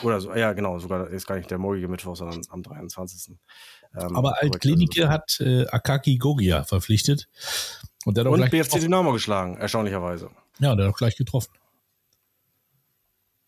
oder 0.04 0.20
so, 0.20 0.32
ja, 0.32 0.52
genau, 0.52 0.78
sogar 0.78 1.08
ist 1.08 1.26
gar 1.26 1.36
nicht 1.36 1.50
der 1.50 1.58
morgige 1.58 1.88
Mittwoch, 1.88 2.14
sondern 2.14 2.40
am 2.50 2.62
23. 2.62 3.34
Ähm, 3.96 4.16
Aber 4.16 4.40
Altklinike 4.40 5.08
hat 5.08 5.40
äh, 5.40 5.66
Akaki 5.66 6.18
Gogia 6.18 6.62
verpflichtet. 6.62 7.28
Und 8.04 8.16
der 8.16 8.22
hat 8.22 8.28
auch 8.28 8.32
Und 8.32 8.38
gleich 8.38 8.50
BFC 8.50 8.64
getroffen. 8.66 8.82
Dynamo 8.82 9.12
geschlagen, 9.12 9.56
erstaunlicherweise. 9.56 10.30
Ja, 10.60 10.76
der 10.76 10.86
hat 10.86 10.94
auch 10.94 10.98
gleich 10.98 11.16
getroffen. 11.16 11.52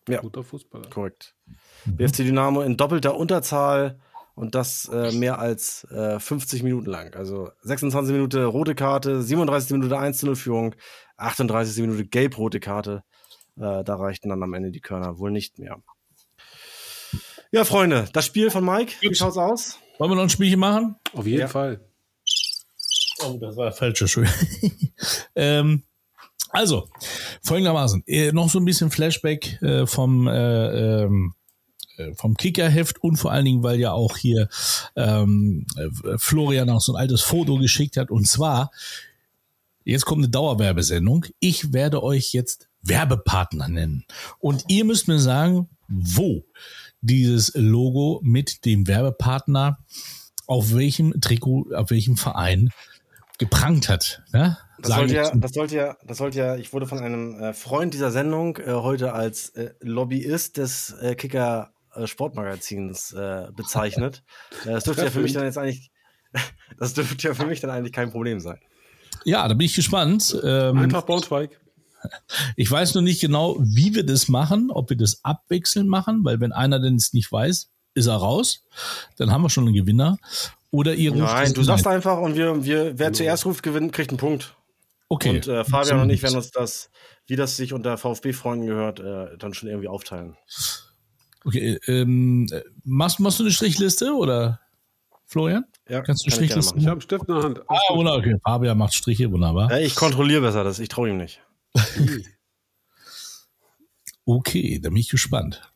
Ja. 0.08 0.20
Guter 0.20 0.42
Fußballer. 0.42 0.90
Korrekt. 0.90 1.36
BFC 1.84 2.16
Dynamo 2.18 2.62
in 2.62 2.76
doppelter 2.76 3.16
Unterzahl 3.16 4.00
und 4.40 4.54
das 4.54 4.88
äh, 4.90 5.12
mehr 5.12 5.38
als 5.38 5.84
äh, 5.90 6.18
50 6.18 6.62
Minuten 6.62 6.86
lang. 6.86 7.14
Also 7.14 7.50
26 7.62 8.12
Minuten 8.12 8.42
rote 8.44 8.74
Karte, 8.74 9.22
37 9.22 9.72
Minuten 9.72 9.92
1 9.92 10.16
zu 10.18 10.26
0 10.26 10.36
Führung, 10.36 10.74
38 11.18 11.82
Minuten 11.82 12.08
gelb-rote 12.08 12.58
Karte. 12.58 13.04
Äh, 13.58 13.84
da 13.84 13.96
reichten 13.96 14.30
dann 14.30 14.42
am 14.42 14.54
Ende 14.54 14.70
die 14.70 14.80
Körner 14.80 15.18
wohl 15.18 15.30
nicht 15.30 15.58
mehr. 15.58 15.76
Ja, 17.52 17.64
Freunde, 17.64 18.08
das 18.14 18.24
Spiel 18.24 18.50
von 18.50 18.64
Mike, 18.64 18.94
wie 19.00 19.14
schaut's 19.14 19.36
aus? 19.36 19.78
Wollen 19.98 20.10
wir 20.12 20.14
noch 20.14 20.22
ein 20.22 20.30
Spielchen 20.30 20.60
machen? 20.60 20.96
Auf 21.12 21.26
jeden 21.26 21.40
Ja. 21.40 21.48
Fall. 21.48 21.84
Oh, 23.22 23.36
das 23.38 23.56
war 23.56 23.72
falscher 23.72 24.08
Schuh. 24.08 24.24
ähm, 25.34 25.82
also, 26.48 26.88
folgendermaßen, 27.42 28.04
äh, 28.06 28.32
noch 28.32 28.48
so 28.48 28.58
ein 28.58 28.64
bisschen 28.64 28.90
Flashback 28.90 29.60
äh, 29.60 29.86
vom, 29.86 30.26
äh, 30.26 31.02
ähm, 31.02 31.34
äh, 31.34 31.39
vom 32.14 32.36
Kickerheft 32.36 33.02
und 33.02 33.16
vor 33.16 33.32
allen 33.32 33.44
Dingen, 33.44 33.62
weil 33.62 33.78
ja 33.78 33.92
auch 33.92 34.16
hier 34.16 34.48
ähm, 34.96 35.66
äh, 35.76 36.18
Florian 36.18 36.70
auch 36.70 36.80
so 36.80 36.94
ein 36.94 37.00
altes 37.00 37.22
Foto 37.22 37.58
geschickt 37.58 37.96
hat. 37.96 38.10
Und 38.10 38.26
zwar, 38.26 38.70
jetzt 39.84 40.04
kommt 40.04 40.22
eine 40.22 40.30
Dauerwerbesendung. 40.30 41.26
Ich 41.38 41.72
werde 41.72 42.02
euch 42.02 42.32
jetzt 42.32 42.68
Werbepartner 42.82 43.68
nennen. 43.68 44.04
Und 44.38 44.64
ihr 44.68 44.84
müsst 44.84 45.08
mir 45.08 45.18
sagen, 45.18 45.68
wo 45.88 46.44
dieses 47.00 47.52
Logo 47.54 48.20
mit 48.22 48.64
dem 48.64 48.86
Werbepartner 48.86 49.78
auf 50.46 50.74
welchem 50.74 51.20
Trikot, 51.20 51.68
auf 51.74 51.90
welchem 51.90 52.16
Verein 52.16 52.70
geprangt 53.38 53.88
hat. 53.88 54.22
Ja? 54.32 54.58
Das 54.80 54.96
sollte, 54.96 55.14
ja, 55.14 55.30
das 55.34 55.52
sollte 55.52 55.76
ja, 55.76 55.96
das 56.06 56.18
sollte 56.18 56.38
ja, 56.38 56.56
ich 56.56 56.72
wurde 56.72 56.86
von 56.86 56.98
einem 56.98 57.34
äh, 57.40 57.52
Freund 57.52 57.94
dieser 57.94 58.10
Sendung 58.10 58.56
äh, 58.56 58.72
heute 58.72 59.12
als 59.12 59.50
äh, 59.50 59.72
Lobbyist 59.80 60.56
des 60.56 60.94
äh, 61.00 61.14
Kicker 61.14 61.72
äh, 61.72 61.79
Sportmagazins 62.04 63.12
äh, 63.12 63.48
bezeichnet. 63.54 64.22
Äh, 64.64 64.72
das 64.72 64.84
dürfte 64.84 65.04
ja 65.04 65.10
für 65.10 65.20
mich 65.20 65.32
dann 65.32 65.44
jetzt 65.44 65.58
eigentlich, 65.58 65.90
das 66.78 66.94
dürfte 66.94 67.28
ja 67.28 67.34
für 67.34 67.46
mich 67.46 67.60
dann 67.60 67.70
eigentlich 67.70 67.92
kein 67.92 68.10
Problem 68.10 68.40
sein. 68.40 68.58
Ja, 69.24 69.46
da 69.46 69.54
bin 69.54 69.66
ich 69.66 69.74
gespannt. 69.74 70.36
Ähm, 70.42 70.78
Eintracht 70.78 71.06
Braunschweig. 71.06 71.60
ich 72.56 72.70
weiß 72.70 72.94
noch 72.94 73.02
nicht 73.02 73.20
genau, 73.20 73.56
wie 73.60 73.94
wir 73.94 74.04
das 74.04 74.28
machen, 74.28 74.70
ob 74.70 74.90
wir 74.90 74.96
das 74.96 75.24
abwechselnd 75.24 75.88
machen, 75.88 76.24
weil 76.24 76.40
wenn 76.40 76.52
einer 76.52 76.80
denn 76.80 76.96
es 76.96 77.12
nicht 77.12 77.30
weiß, 77.30 77.70
ist 77.94 78.06
er 78.06 78.16
raus. 78.16 78.64
Dann 79.16 79.30
haben 79.30 79.42
wir 79.42 79.50
schon 79.50 79.64
einen 79.64 79.74
Gewinner. 79.74 80.18
Oder 80.70 80.94
ihr 80.94 81.10
ruft 81.10 81.22
Nein, 81.22 81.52
du 81.52 81.62
sagst 81.62 81.86
einfach 81.86 82.18
und 82.18 82.36
wir, 82.36 82.64
wir, 82.64 82.98
wer 82.98 83.12
zuerst 83.12 83.44
ruft, 83.44 83.62
gewinnt, 83.62 83.92
kriegt 83.92 84.10
einen 84.10 84.18
Punkt. 84.18 84.54
Okay. 85.08 85.30
Und 85.30 85.48
äh, 85.48 85.64
Fabian 85.64 86.00
und 86.00 86.10
ich 86.10 86.22
werden 86.22 86.36
uns 86.36 86.52
das, 86.52 86.90
wie 87.26 87.34
das 87.34 87.56
sich 87.56 87.72
unter 87.72 87.98
VfB-Freunden 87.98 88.66
gehört, 88.66 89.00
äh, 89.00 89.36
dann 89.38 89.54
schon 89.54 89.68
irgendwie 89.68 89.88
aufteilen. 89.88 90.36
Okay, 91.44 91.78
ähm, 91.86 92.46
äh, 92.52 92.60
machst, 92.84 93.18
machst 93.20 93.38
du 93.38 93.44
eine 93.44 93.52
Strichliste 93.52 94.12
oder 94.14 94.60
Florian? 95.26 95.64
Ja, 95.88 96.02
Kannst 96.02 96.26
du 96.26 96.30
kann 96.30 96.44
ich 96.44 96.50
gerne 96.50 96.62
Strichlisten 96.62 96.78
Ich 96.78 96.84
machen. 96.84 96.90
habe 96.90 96.92
einen 96.92 97.00
Stift 97.02 97.28
in 97.28 97.34
der 97.34 97.44
Hand. 97.44 97.60
Ah, 97.68 97.94
wunderbar. 97.96 98.18
Okay. 98.20 98.36
Fabian 98.44 98.78
macht 98.78 98.94
Striche, 98.94 99.30
wunderbar. 99.32 99.70
Ja, 99.70 99.78
ich 99.78 99.94
kontrolliere 99.94 100.40
besser 100.42 100.64
das, 100.64 100.78
ich 100.78 100.88
traue 100.88 101.10
ihm 101.10 101.16
nicht. 101.16 101.40
Okay, 104.24 104.78
da 104.80 104.90
bin 104.90 104.98
ich 104.98 105.08
gespannt. 105.08 105.72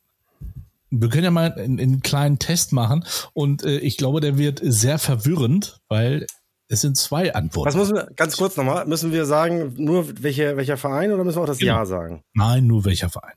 Wir 0.91 1.09
können 1.09 1.25
ja 1.25 1.31
mal 1.31 1.53
einen, 1.55 1.81
einen 1.81 2.03
kleinen 2.03 2.39
Test 2.39 2.73
machen 2.73 3.05
und 3.33 3.65
äh, 3.65 3.79
ich 3.79 3.97
glaube, 3.97 4.21
der 4.21 4.39
wird 4.39 4.61
sehr 4.63 4.99
verwirrend, 4.99 5.81
weil 5.89 6.27
es 6.69 6.83
sind 6.83 6.97
zwei 6.97 7.35
Antworten. 7.35 7.67
Was 7.69 7.75
müssen 7.75 7.97
wir, 7.97 8.11
ganz 8.15 8.37
kurz 8.37 8.57
nochmal, 8.57 8.87
müssen 8.87 9.11
wir 9.13 9.27
sagen, 9.27 9.75
nur 9.77 10.23
welche, 10.23 10.57
welcher 10.57 10.77
Verein 10.77 11.11
oder 11.13 11.25
müssen 11.25 11.39
wir 11.39 11.43
auch 11.43 11.47
das 11.47 11.59
Genau. 11.59 11.73
Ja 11.79 11.87
sagen? 11.87 12.23
Nein, 12.35 12.67
nur 12.69 12.85
welcher 12.85 13.11
Verein. 13.11 13.35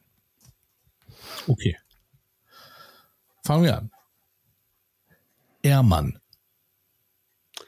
Okay. 1.47 1.77
Fangen 3.47 3.63
wir 3.63 3.77
an. 3.77 3.91
Ehrmann 5.61 6.19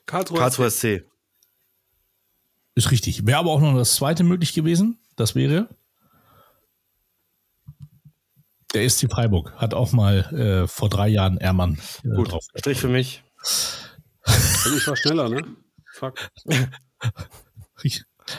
Karlsruhe. 0.06 0.38
Karlsruhe 0.38 0.70
SC. 0.70 1.06
ist 2.76 2.92
richtig. 2.92 3.26
Wäre 3.26 3.38
aber 3.38 3.52
auch 3.52 3.62
noch 3.62 3.74
das 3.76 3.96
zweite 3.96 4.26
möglich 4.26 4.54
gewesen. 4.54 5.00
Das 5.16 5.36
wäre 5.36 5.70
der 8.74 8.90
SC 8.90 9.10
Freiburg. 9.10 9.54
Hat 9.56 9.74
auch 9.74 9.94
mal 9.94 10.26
äh, 10.34 10.68
vor 10.68 10.90
drei 10.90 11.08
Jahren 11.08 11.38
Ehrmann 11.38 11.80
äh, 12.04 12.10
Gut, 12.10 12.34
drauf. 12.34 12.44
Strich 12.58 12.78
für 12.78 12.90
mich. 12.90 13.24
Also 13.46 14.76
ich 14.76 14.86
war 14.86 14.98
schneller, 14.98 15.30
ne? 15.30 15.46
Fuck. 15.94 16.30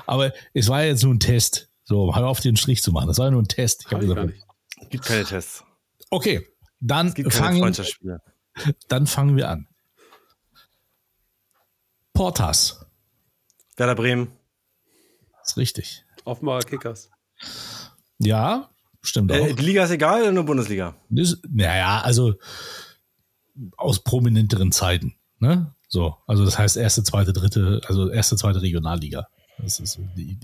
Aber 0.07 0.35
es 0.53 0.69
war 0.69 0.85
jetzt 0.85 1.05
nur 1.05 1.15
ein 1.15 1.21
Test. 1.21 1.71
So, 1.85 2.15
hör 2.15 2.29
auf 2.29 2.41
den 2.41 2.57
Strich 2.57 2.83
zu 2.83 2.93
machen. 2.93 3.07
Das 3.07 3.17
war 3.17 3.29
ja 3.29 3.31
nur 3.31 3.41
ein 3.41 3.49
Test. 3.49 3.87
Ich 3.87 3.93
hab 3.93 4.03
ich 4.03 4.09
gesagt, 4.09 4.17
gar 4.17 4.27
nicht. 4.27 4.47
Gibt 4.91 5.07
keine 5.07 5.25
Tests. 5.25 5.65
Okay, 6.11 6.50
dann 6.81 7.15
fangen, 7.31 7.75
dann 8.89 9.07
fangen 9.07 9.37
wir 9.37 9.49
an. 9.49 9.69
Portas. 12.13 12.87
Werder 13.77 13.95
Bremen. 13.95 14.29
ist 15.45 15.57
richtig. 15.57 16.05
Offenbarer 16.25 16.63
Kickers. 16.63 17.11
Ja, 18.19 18.71
stimmt 19.01 19.33
auch. 19.33 19.37
Äh, 19.37 19.55
die 19.55 19.63
Liga 19.63 19.85
ist 19.85 19.91
egal 19.91 20.23
oder 20.23 20.33
nur 20.33 20.45
Bundesliga? 20.45 20.97
Das, 21.09 21.39
naja, 21.49 22.03
also 22.03 22.35
aus 23.77 24.03
prominenteren 24.03 24.73
Zeiten. 24.73 25.15
Ne? 25.39 25.75
So, 25.89 26.17
also 26.27 26.45
das 26.45 26.59
heißt 26.59 26.77
erste, 26.77 27.03
zweite, 27.03 27.33
dritte, 27.33 27.81
also 27.87 28.11
erste, 28.11 28.37
zweite 28.37 28.61
Regionalliga. 28.63 29.27
Das 29.59 29.81
ist 29.81 29.93
so 29.93 30.03
die, 30.17 30.39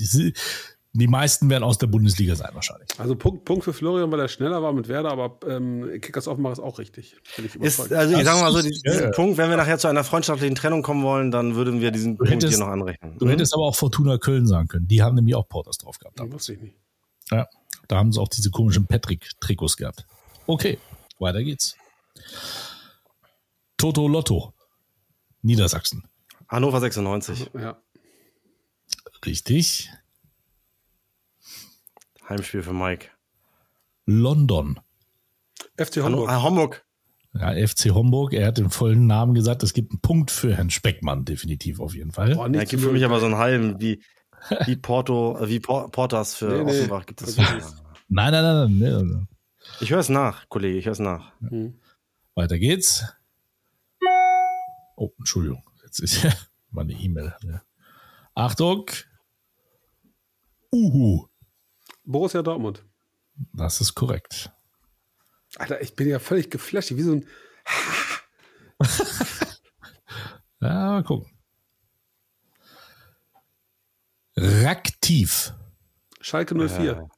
die, 0.98 1.06
meisten 1.06 1.48
werden 1.50 1.64
aus 1.64 1.78
der 1.78 1.86
Bundesliga 1.86 2.34
sein 2.34 2.50
wahrscheinlich. 2.54 2.88
Also 2.98 3.16
Punkt, 3.16 3.44
Punkt 3.44 3.64
für 3.64 3.72
Florian, 3.72 4.10
weil 4.12 4.20
er 4.20 4.28
schneller 4.28 4.62
war 4.62 4.72
mit 4.72 4.88
Werder, 4.88 5.10
aber 5.12 5.38
ähm, 5.48 6.00
Kickers 6.00 6.28
Offenbach 6.28 6.52
ist 6.52 6.58
auch 6.60 6.78
richtig. 6.78 7.16
Ich 7.38 7.54
Ist, 7.56 7.92
also 7.92 8.16
ich 8.16 8.24
sage 8.24 8.40
mal 8.40 8.52
so, 8.52 8.62
diesen 8.62 8.82
ja. 8.84 9.10
Punkt, 9.10 9.36
wenn 9.38 9.50
wir 9.50 9.56
nachher 9.56 9.78
zu 9.78 9.88
einer 9.88 10.04
freundschaftlichen 10.04 10.54
Trennung 10.54 10.82
kommen 10.82 11.02
wollen, 11.02 11.30
dann 11.30 11.54
würden 11.54 11.80
wir 11.80 11.90
diesen 11.90 12.16
Punkt 12.16 12.32
hättest- 12.32 12.56
hier 12.56 12.64
noch 12.64 12.72
anrechnen. 12.72 13.18
Du 13.18 13.28
hättest 13.28 13.54
aber 13.54 13.64
auch 13.64 13.76
Fortuna 13.76 14.18
Köln 14.18 14.46
sagen 14.46 14.68
können. 14.68 14.86
Die 14.88 15.02
haben 15.02 15.14
nämlich 15.14 15.34
auch 15.34 15.48
Porters 15.48 15.78
drauf 15.78 15.98
gehabt. 15.98 16.18
Das 16.20 16.30
wusste 16.30 16.54
ich 16.54 16.60
nicht. 16.60 16.76
Ja, 17.30 17.46
da 17.88 17.96
haben 17.96 18.12
sie 18.12 18.20
auch 18.20 18.28
diese 18.28 18.50
komischen 18.50 18.86
Patrick-Trikots 18.86 19.76
gehabt. 19.76 20.06
Okay, 20.46 20.78
weiter 21.18 21.42
geht's. 21.42 21.76
Toto 23.76 24.08
Lotto. 24.08 24.52
Niedersachsen. 25.42 26.04
Hannover 26.48 26.80
96. 26.80 27.50
Ja. 27.58 27.76
Richtig. 29.24 29.90
Heimspiel 32.28 32.62
für 32.62 32.72
Mike. 32.72 33.08
London. 34.06 34.80
FC 35.76 35.96
Hamburg. 36.02 36.30
äh, 36.30 36.34
Homburg. 36.36 36.84
Ja, 37.34 37.52
FC 37.66 37.90
Homburg. 37.90 38.32
Er 38.32 38.46
hat 38.48 38.58
den 38.58 38.70
vollen 38.70 39.06
Namen 39.06 39.34
gesagt. 39.34 39.62
Es 39.62 39.72
gibt 39.74 39.92
einen 39.92 40.00
Punkt 40.00 40.30
für 40.30 40.56
Herrn 40.56 40.70
Speckmann, 40.70 41.24
definitiv 41.24 41.80
auf 41.80 41.94
jeden 41.94 42.12
Fall. 42.12 42.34
Boah, 42.34 42.48
Ja, 42.48 42.64
gibt 42.64 42.82
für 42.82 42.92
mich 42.92 43.04
aber 43.04 43.20
so 43.20 43.26
einen 43.26 43.36
halben, 43.36 43.80
wie, 43.80 44.02
wie 44.64 44.76
Porto, 44.76 45.38
äh, 45.38 45.48
wie 45.48 45.60
Por 45.60 45.90
Portas 45.90 46.34
für 46.34 46.46
Nee, 46.48 46.64
nee. 46.64 46.70
Offenbach 46.70 47.04
gibt 47.06 47.22
es. 47.22 47.36
Nein, 47.36 47.62
nein, 48.08 48.32
nein, 48.32 48.78
nein. 48.78 49.28
Ich 49.80 49.90
höre 49.90 49.98
es 49.98 50.08
nach, 50.08 50.48
Kollege, 50.48 50.78
ich 50.78 50.86
höre 50.86 50.92
es 50.92 50.98
nach. 51.00 51.32
Hm. 51.40 51.78
Weiter 52.34 52.58
geht's. 52.58 53.04
Oh, 54.96 55.10
Entschuldigung. 55.18 55.62
Jetzt 55.82 55.98
ist 56.00 56.22
ja 56.22 56.32
meine 56.70 56.92
E-Mail. 56.94 57.34
Ja. 57.42 57.62
Achtung. 58.34 58.86
Uhu. 60.72 61.26
Borussia 62.06 62.42
Dortmund. 62.42 62.84
Das 63.52 63.80
ist 63.80 63.94
korrekt. 63.94 64.50
Alter, 65.56 65.80
ich 65.82 65.94
bin 65.94 66.08
ja 66.08 66.18
völlig 66.18 66.50
geflasht. 66.50 66.90
Wie 66.96 67.02
so 67.02 67.12
ein. 67.12 67.26
Ja, 70.58 70.90
mal 70.90 71.04
gucken. 71.04 71.30
Raktiv. 74.36 75.52
Schalke 76.20 76.54
04. 76.54 77.08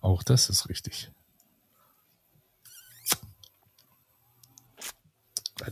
Auch 0.00 0.22
das 0.22 0.50
ist 0.50 0.68
richtig. 0.68 1.10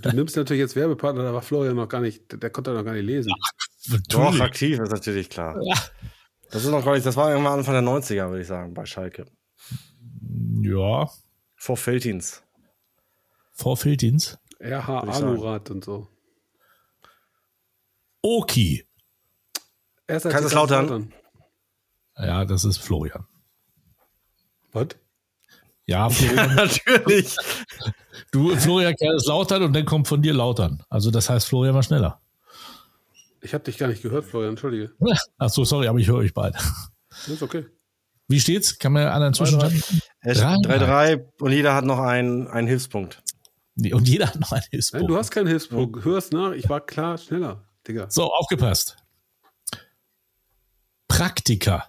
Du 0.01 0.13
nimmst 0.13 0.37
natürlich 0.37 0.61
jetzt 0.61 0.75
Werbepartner, 0.75 1.23
da 1.23 1.33
war 1.33 1.43
Florian 1.43 1.77
noch 1.77 1.89
gar 1.89 2.01
nicht, 2.01 2.31
der, 2.31 2.39
der 2.39 2.51
konnte 2.51 2.73
noch 2.73 2.85
gar 2.85 2.93
nicht 2.95 3.05
lesen. 3.05 3.33
Doch, 4.09 4.33
Natürlich. 4.33 4.43
aktiv 4.43 4.79
ist 4.81 4.91
natürlich 4.91 5.31
klar. 5.31 5.57
Das 6.51 6.65
ist 6.65 6.71
noch 6.71 6.85
gar 6.85 6.95
nicht, 6.95 7.05
das 7.07 7.17
war 7.17 7.31
irgendwann 7.31 7.59
Anfang 7.59 7.75
der 7.75 7.83
90er, 7.83 8.29
würde 8.29 8.43
ich 8.43 8.47
sagen, 8.47 8.73
bei 8.75 8.87
Schalke. 8.87 9.27
Ja, 10.63 11.11
Vor 11.57 11.77
Feltins. 11.77 12.43
vor 13.53 13.77
Felddienst. 13.77 14.39
RH. 14.61 15.01
Anurat 15.01 15.71
und 15.71 15.85
so. 15.85 16.09
Oki. 18.23 18.87
Erster 20.07 20.31
Kaiserslautern. 20.31 21.13
Ja, 22.17 22.45
das 22.45 22.65
ist 22.65 22.79
Florian. 22.79 23.27
Was? 24.73 24.89
Ja, 25.85 26.09
Florian, 26.11 26.55
natürlich. 26.55 27.37
du, 28.33 28.57
Florian 28.57 28.95
Lautern 29.27 29.63
und 29.63 29.73
dann 29.73 29.85
kommt 29.85 30.09
von 30.09 30.23
dir 30.23 30.35
Lautern. 30.35 30.83
Also 30.89 31.11
das 31.11 31.29
heißt, 31.29 31.47
Florian 31.47 31.75
war 31.75 31.83
schneller. 31.83 32.21
Ich 33.43 33.55
habe 33.55 33.65
dich 33.65 33.79
gar 33.79 33.89
nicht 33.89 34.03
gehört, 34.03 34.25
Florian, 34.25 34.51
entschuldige. 34.51 34.93
Ach 35.39 35.51
so, 35.51 35.65
sorry, 35.65 35.87
aber 35.89 35.99
ich 35.99 36.07
höre 36.09 36.17
euch 36.17 36.35
beide. 36.35 36.59
Das 37.11 37.29
ist 37.29 37.43
okay. 37.43 37.67
Wie 38.29 38.41
steht's? 38.41 38.79
Kann 38.79 38.93
man 38.93 39.07
einen 39.07 39.35
Zwischenstand? 39.35 39.75
Es- 40.21 40.39
Drei. 40.39 40.55
3-3 40.57 41.29
und 41.41 41.53
jeder 41.53 41.75
hat 41.75 41.85
noch 41.85 42.01
einen, 42.01 42.49
einen 42.49 42.67
Hilfspunkt. 42.67 43.23
Nee, 43.77 43.93
Und 43.93 44.09
jeder 44.09 44.27
hat 44.29 44.41
noch 44.41 44.53
einen 44.53 44.61
Nein, 44.63 44.69
Hilfspunkt. 44.71 45.09
du 45.11 45.17
hast 45.17 45.31
keinen 45.31 45.47
Hilfspunkt. 45.47 46.05
Hörst 46.05 46.33
nach, 46.33 46.53
ich 46.53 46.69
war 46.69 46.81
klar 46.85 47.19
schneller, 47.19 47.65
Digga. 47.87 48.11
So, 48.11 48.33
aufgepasst. 48.33 48.97
Praktika. 51.09 51.89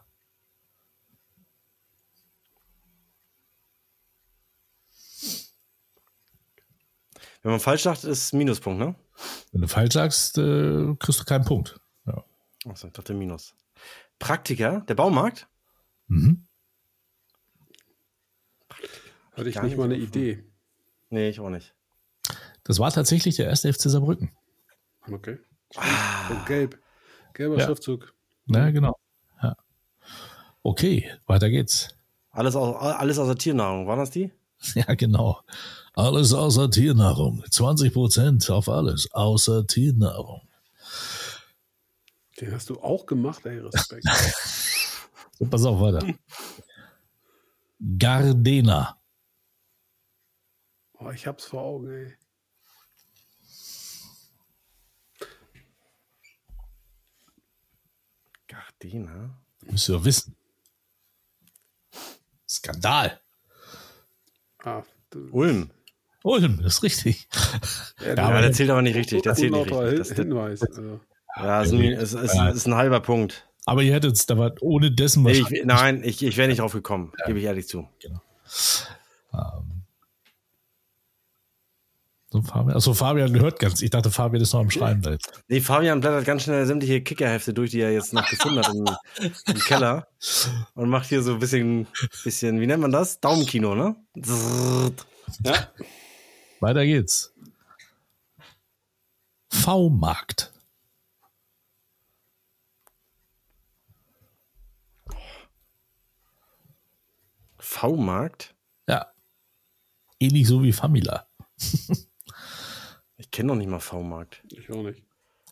Wenn 7.41 7.51
man 7.51 7.59
falsch 7.59 7.83
sagt, 7.83 8.03
ist 8.03 8.33
Minuspunkt, 8.33 8.79
ne? 8.79 8.95
Wenn 9.51 9.61
du 9.61 9.67
falsch 9.67 9.93
sagst, 9.93 10.37
äh, 10.37 10.95
kriegst 10.99 11.19
du 11.19 11.23
keinen 11.25 11.45
Punkt. 11.45 11.79
Ja. 12.05 12.23
Achso, 12.69 12.87
ich 12.87 12.93
dachte 12.93 13.13
Minus. 13.13 13.53
Praktiker, 14.19 14.81
der 14.81 14.95
Baumarkt? 14.95 15.47
Mhm. 16.07 16.45
Hatte 19.33 19.49
ich 19.49 19.55
Gar 19.55 19.63
nicht 19.63 19.71
nicht 19.71 19.77
mal 19.77 19.85
eine 19.85 19.95
offen. 19.95 20.03
Idee. 20.03 20.43
Nee, 21.09 21.29
ich 21.29 21.39
auch 21.39 21.49
nicht. 21.49 21.73
Das 22.63 22.79
war 22.79 22.91
tatsächlich 22.91 23.35
der 23.35 23.45
erste 23.47 23.71
FC 23.71 23.83
Saarbrücken. 23.83 24.31
Okay. 25.09 25.39
So 25.73 26.35
gelb. 26.45 26.79
Gelber 27.33 27.57
Ja. 27.57 27.65
Schriftzug. 27.65 28.13
Na, 28.45 28.71
genau. 28.71 28.97
Ja. 29.41 29.55
Okay, 30.63 31.11
weiter 31.27 31.49
geht's. 31.49 31.95
Alles, 32.31 32.55
aus, 32.55 32.75
alles 32.81 33.17
außer 33.19 33.35
Tiernahrung, 33.35 33.87
waren 33.87 33.99
das 33.99 34.11
die? 34.11 34.31
Ja, 34.75 34.95
genau. 34.95 35.41
Alles 35.97 36.31
außer 36.31 36.69
Tiernahrung. 36.69 37.43
20 37.49 37.91
Prozent 37.91 38.47
auf 38.51 38.69
alles 38.69 39.11
außer 39.13 39.65
Tiernahrung. 39.65 40.47
Den 42.39 42.53
hast 42.53 42.69
du 42.69 42.79
auch 42.79 43.07
gemacht, 43.07 43.43
ey, 43.47 43.57
Respekt. 43.57 44.05
So, 45.39 45.45
pass 45.49 45.65
auf 45.65 45.79
weiter. 45.79 46.05
Gardena. 47.97 49.01
Oh, 50.99 51.09
ich 51.09 51.25
hab's 51.25 51.45
vor 51.45 51.63
Augen, 51.63 51.89
ey. 51.89 52.15
Gardena? 58.47 59.41
Müsst 59.61 59.89
ihr 59.89 59.93
doch 59.93 60.05
wissen. 60.05 60.35
Skandal. 62.47 63.19
Ah, 64.59 64.83
du, 65.09 65.27
Ulm. 65.31 65.71
Ulm, 66.23 66.59
das 66.61 66.75
ist 66.75 66.83
richtig. 66.83 67.27
ja, 68.05 68.11
aber 68.11 68.17
Ja, 68.17 68.31
der 68.31 68.41
der 68.41 68.51
zählt 68.53 68.69
aber 68.69 68.81
nicht 68.81 68.95
richtig. 68.95 69.21
Der 69.23 69.35
zählt 69.35 69.51
nicht 69.51 69.71
richtig. 69.71 69.99
Das, 69.99 70.11
Hinweis. 70.11 70.61
Also. 70.61 70.99
ja, 71.37 71.61
ist 71.61 71.71
ein, 71.71 71.81
ist, 71.81 72.13
ist, 72.13 72.35
ist 72.35 72.67
ein 72.67 72.75
halber 72.75 72.99
Punkt. 72.99 73.47
Aber 73.65 73.83
ihr 73.83 73.93
hättet 73.93 74.15
es, 74.15 74.25
da 74.25 74.37
war 74.37 74.53
ohne 74.61 74.91
dessen 74.91 75.23
Nee, 75.23 75.31
ich, 75.31 75.63
nein, 75.65 76.01
ich, 76.03 76.23
ich 76.23 76.37
wäre 76.37 76.47
nicht 76.47 76.59
drauf 76.59 76.73
gekommen, 76.73 77.11
gebe 77.25 77.39
ich 77.39 77.45
ehrlich 77.45 77.67
zu. 77.67 77.87
So, 82.29 82.41
Fabian, 82.41 82.75
achso, 82.75 82.93
Fabian 82.93 83.31
gehört 83.31 83.59
ganz. 83.59 83.81
Ich 83.81 83.89
dachte, 83.89 84.11
Fabian 84.11 84.41
ist 84.41 84.53
noch 84.53 84.59
am 84.59 84.69
Schreiben. 84.69 85.01
da 85.01 85.11
jetzt. 85.11 85.31
Nee, 85.47 85.61
Fabian 85.61 86.01
blättert 86.01 86.25
ganz 86.25 86.43
schnell 86.43 86.65
sämtliche 86.65 87.01
Kickerhefte 87.01 87.53
durch, 87.53 87.71
die 87.71 87.79
er 87.79 87.91
jetzt 87.91 88.13
noch 88.13 88.29
gefunden 88.29 88.59
hat 88.59 88.73
im, 88.73 88.85
im 89.53 89.59
Keller. 89.61 90.07
Und 90.73 90.89
macht 90.89 91.07
hier 91.07 91.21
so 91.21 91.33
ein 91.33 91.39
bisschen, 91.39 91.87
bisschen, 92.23 92.59
wie 92.59 92.67
nennt 92.67 92.81
man 92.81 92.91
das? 92.91 93.21
Daumenkino, 93.21 93.75
ne? 93.75 93.95
Ja, 95.43 95.67
Weiter 96.59 96.85
geht's. 96.85 97.33
V-Markt. 99.49 100.53
V-Markt? 107.57 108.55
Ja. 108.87 109.07
Ähnlich 110.19 110.47
so 110.47 110.63
wie 110.63 110.71
Famila. 110.73 111.27
Ich 113.17 113.31
kenne 113.31 113.47
noch 113.47 113.55
nicht 113.55 113.69
mal 113.69 113.79
V-Markt. 113.79 114.43
ich 114.51 114.69
auch 114.71 114.83
nicht. 114.83 115.03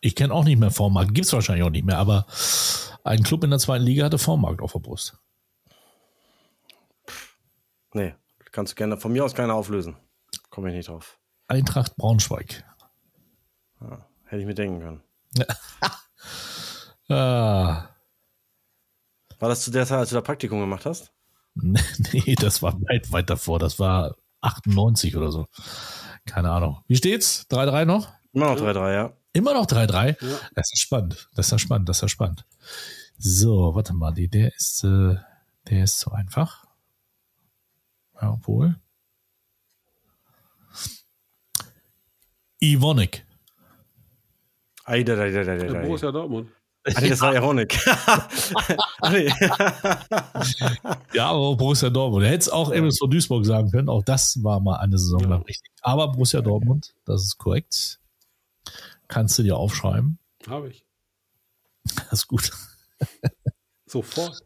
Ich 0.01 0.15
kenne 0.15 0.33
auch 0.33 0.43
nicht 0.43 0.59
mehr 0.59 0.71
V-Markt. 0.71 1.13
Gibt's 1.13 1.33
wahrscheinlich 1.33 1.63
auch 1.63 1.71
nicht 1.71 1.85
mehr, 1.85 1.97
aber 1.97 2.25
ein 3.03 3.23
Club 3.23 3.43
in 3.43 3.49
der 3.49 3.59
zweiten 3.59 3.83
Liga 3.83 4.05
hatte 4.05 4.19
V-Markt 4.19 4.61
auf 4.61 4.71
der 4.73 4.79
Brust. 4.79 5.17
Nee, 7.93 8.13
kannst 8.51 8.73
du 8.73 8.75
gerne, 8.75 8.97
von 8.97 9.11
mir 9.11 9.25
aus 9.25 9.33
keiner 9.33 9.55
auflösen. 9.55 9.97
Komme 10.55 10.69
ich 10.69 10.75
nicht 10.75 10.87
drauf. 10.87 11.19
Eintracht 11.49 11.97
Braunschweig. 11.97 12.63
Hätte 14.23 14.41
ich 14.41 14.45
mir 14.45 14.55
denken 14.55 14.79
können. 14.79 15.03
Ah, 17.07 17.89
War 19.37 19.49
das 19.49 19.63
zu 19.63 19.69
der 19.69 19.85
Zeit, 19.85 19.99
als 19.99 20.09
du 20.09 20.15
da 20.15 20.21
Praktikum 20.21 20.59
gemacht 20.59 20.87
hast? 20.87 21.11
nee, 21.53 22.33
das 22.33 22.63
war 22.63 22.73
weit, 22.81 23.11
weit 23.11 23.29
davor. 23.29 23.59
Das 23.59 23.77
war 23.77 24.15
98 24.41 25.15
oder 25.15 25.31
so. 25.31 25.45
Keine 26.25 26.49
Ahnung. 26.49 26.81
Wie 26.87 26.95
steht's? 26.95 27.45
3-3 27.51 27.85
noch? 27.85 28.11
Immer 28.33 28.55
noch 28.55 28.59
3-3, 28.59 28.93
ja. 28.93 29.13
Immer 29.33 29.53
noch 29.53 29.67
3-3? 29.67 30.15
Das 30.55 30.71
ist 30.73 30.79
spannend. 30.79 31.29
Das 31.35 31.45
ist 31.45 31.51
ja 31.51 31.59
spannend. 31.59 31.89
Das 31.89 31.97
ist 31.97 32.01
ja 32.01 32.07
spannend. 32.07 32.43
So, 33.19 33.75
warte 33.75 33.93
mal. 33.93 34.11
Die, 34.11 34.27
der 34.27 34.55
ist, 34.55 34.83
äh, 34.83 35.15
der 35.69 35.83
ist 35.83 35.99
so 35.99 36.09
einfach. 36.09 36.65
Ja, 38.19 38.31
obwohl. 38.31 38.79
Ivonik. 42.73 43.25
Ei, 44.85 45.03
da, 45.03 45.15
da, 45.15 45.29
da, 45.29 45.43
da, 45.43 45.55
Der 45.55 45.73
da. 45.73 45.81
Borussia 45.81 46.11
Dortmund. 46.11 46.49
Ah, 46.93 47.01
nee, 47.01 47.09
das 47.09 47.21
war 47.21 47.33
Ironik. 47.33 47.79
ah, 47.87 49.09
nee. 49.09 49.27
Ja, 51.13 51.31
aber 51.31 51.55
Borussia 51.55 51.89
Dortmund. 51.89 52.23
Er 52.25 52.29
hätte 52.29 52.41
es 52.41 52.49
auch 52.49 52.71
MSV 52.71 53.07
Duisburg 53.09 53.43
sagen 53.45 53.71
können. 53.71 53.89
Auch 53.89 54.03
das 54.03 54.43
war 54.43 54.59
mal 54.59 54.75
eine 54.77 54.99
Saison 54.99 55.21
lang 55.21 55.41
richtig. 55.41 55.71
Aber 55.81 56.11
Borussia 56.11 56.41
Dortmund, 56.41 56.93
das 57.05 57.23
ist 57.23 57.39
korrekt. 57.39 57.99
Kannst 59.07 59.39
du 59.39 59.43
dir 59.43 59.57
aufschreiben. 59.57 60.19
Habe 60.47 60.69
ich. 60.69 60.85
Das 61.95 62.13
ist 62.13 62.27
gut. 62.27 62.51
Sofort. 63.87 64.41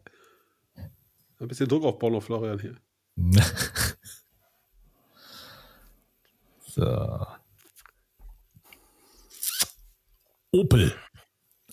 Ein 1.38 1.48
bisschen 1.48 1.68
Druck 1.68 1.84
auf 1.84 1.98
Paulo 1.98 2.20
Florian 2.20 2.58
hier. 2.58 2.76
so. 6.66 7.26
Opel. 10.52 10.92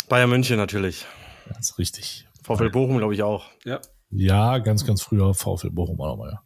Bayern 0.09 0.29
München 0.29 0.57
natürlich. 0.57 1.05
Das 1.47 1.71
ist 1.71 1.79
richtig. 1.79 2.27
VfL 2.43 2.69
Bochum, 2.69 2.97
glaube 2.97 3.13
ich, 3.13 3.23
auch. 3.23 3.45
Ja. 3.65 3.79
Ja, 4.09 4.57
ganz, 4.59 4.85
ganz 4.85 5.01
früher 5.01 5.33
VfL 5.33 5.71
Bochum 5.71 5.99
auch 5.99 6.07
nochmal. 6.07 6.31
Ja. 6.31 6.41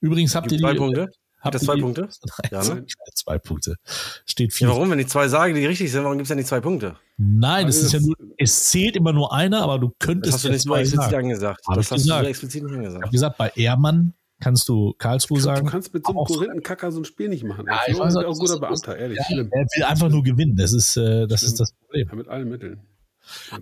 Übrigens 0.00 0.34
habt 0.34 0.48
Gibt 0.48 0.60
ihr 0.60 0.66
zwei 0.66 0.72
die, 0.72 0.78
Punkte? 0.78 1.08
Habt 1.40 1.54
das 1.54 1.62
ihr 1.62 1.66
zwei 1.66 1.74
die- 1.76 1.82
Punkte? 1.82 2.08
Nein, 2.50 2.50
Ja, 2.50 2.74
ne? 2.74 2.86
zwei 3.14 3.38
Punkte. 3.38 3.76
Steht 4.24 4.52
Ja, 4.52 4.56
vier. 4.56 4.68
warum? 4.68 4.90
Wenn 4.90 4.98
ich 4.98 5.08
zwei 5.08 5.28
sage, 5.28 5.52
die 5.54 5.64
richtig 5.66 5.92
sind, 5.92 6.02
warum 6.04 6.16
gibt 6.16 6.24
es 6.24 6.30
ja 6.30 6.36
nicht 6.36 6.48
zwei 6.48 6.60
Punkte? 6.60 6.96
Nein, 7.18 7.68
es 7.68 7.76
Weil 7.78 7.84
ist 7.86 7.92
ja 7.92 7.98
das- 7.98 8.06
nur, 8.08 8.16
es 8.38 8.70
zählt 8.70 8.96
immer 8.96 9.12
nur 9.12 9.32
einer, 9.32 9.62
aber 9.62 9.78
du 9.78 9.88
Das 9.88 10.06
könntest 10.06 10.34
hast 10.34 10.44
du 10.44 10.48
ja 10.48 10.54
nicht 10.54 10.62
zwei 10.64 10.80
explizit 10.80 11.04
sagen. 11.10 11.16
angesagt. 11.26 11.60
Hab 11.68 11.74
das 11.76 11.86
ich 11.86 11.90
hast 11.92 12.00
du 12.00 12.04
gesagt. 12.04 12.24
so 12.24 12.28
explizit 12.30 12.62
nicht 12.62 12.70
Ich 12.72 12.76
habe 12.78 12.86
angesagt. 12.88 13.12
gesagt, 13.12 13.38
bei 13.38 13.52
Ehrmann 13.56 14.14
kannst 14.44 14.68
du 14.68 14.92
Karlsruhe 14.98 15.40
sagen. 15.40 15.64
Du 15.64 15.72
kannst 15.72 15.94
mit 15.94 16.04
so 16.06 16.12
einem 16.12 16.26
Korinthenkacker 16.26 16.92
so 16.92 17.00
ein 17.00 17.04
Spiel 17.06 17.30
nicht 17.30 17.44
machen. 17.44 17.66
Ja, 17.66 17.80
ich 17.86 17.98
weiß 17.98 18.14
auch 18.16 18.22
guter 18.38 18.38
das 18.38 18.50
ist- 18.50 18.60
Beamter, 18.60 18.98
ehrlich. 18.98 19.16
Ja, 19.18 19.24
Schlimm. 19.24 19.48
er 19.50 19.60
will 19.64 19.82
einfach 19.84 20.08
nur 20.10 20.22
gewinnen. 20.22 20.54
Das 20.56 20.72
ist, 20.74 20.96
äh, 20.98 21.26
das 21.26 21.42
ist 21.42 21.58
das 21.58 21.72
Problem. 21.72 22.08
Ja, 22.08 22.14
mit 22.14 22.28
allen 22.28 22.48
Mitteln. 22.50 22.80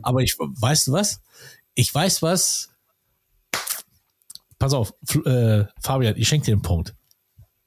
Aber 0.02 0.20
ich, 0.22 0.36
weißt 0.38 0.88
du 0.88 0.92
was? 0.92 1.20
Ich 1.74 1.94
weiß 1.94 2.20
was. 2.22 2.68
Pass 4.58 4.74
auf, 4.74 4.92
äh, 5.24 5.64
Fabian, 5.80 6.14
ich 6.16 6.26
schenke 6.28 6.46
dir 6.46 6.52
einen 6.52 6.62
Punkt. 6.62 6.94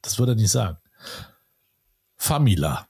Das 0.01 0.19
würde 0.19 0.33
er 0.33 0.35
nicht 0.35 0.51
sagen. 0.51 0.77
Famila. 2.17 2.87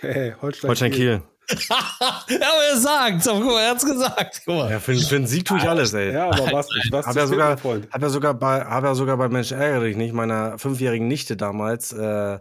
Hey, 0.00 0.34
Holstein, 0.40 0.68
Holstein 0.68 0.92
Kiel. 0.92 1.22
Ja, 1.68 1.98
aber 2.28 2.64
er 2.70 2.76
sagt, 2.78 3.24
guck 3.24 3.44
mal, 3.44 3.62
er 3.62 3.70
hat's 3.70 3.84
gesagt. 3.84 4.42
Guck 4.44 4.54
mal. 4.54 4.70
Ja, 4.70 4.80
für, 4.80 4.94
für 4.94 5.16
einen 5.16 5.26
Sieg 5.26 5.44
tue 5.44 5.58
ich 5.58 5.68
alles, 5.68 5.92
ey. 5.94 6.12
Ja, 6.12 6.26
aber 6.26 6.52
was, 6.52 6.68
was 6.90 7.06
ja 7.06 7.12
viel, 7.12 7.26
sogar, 7.26 7.56
hab 7.90 8.02
ja 8.02 8.08
sogar 8.08 8.34
bei, 8.34 8.64
hab 8.64 8.84
ja 8.84 8.94
sogar 8.94 9.16
bei 9.16 9.28
Mensch 9.28 9.52
ärgere 9.52 9.84
dich 9.84 9.96
nicht, 9.96 10.12
meiner 10.12 10.58
fünfjährigen 10.58 11.08
Nichte 11.08 11.36
damals, 11.36 11.92
äh, 11.92 12.38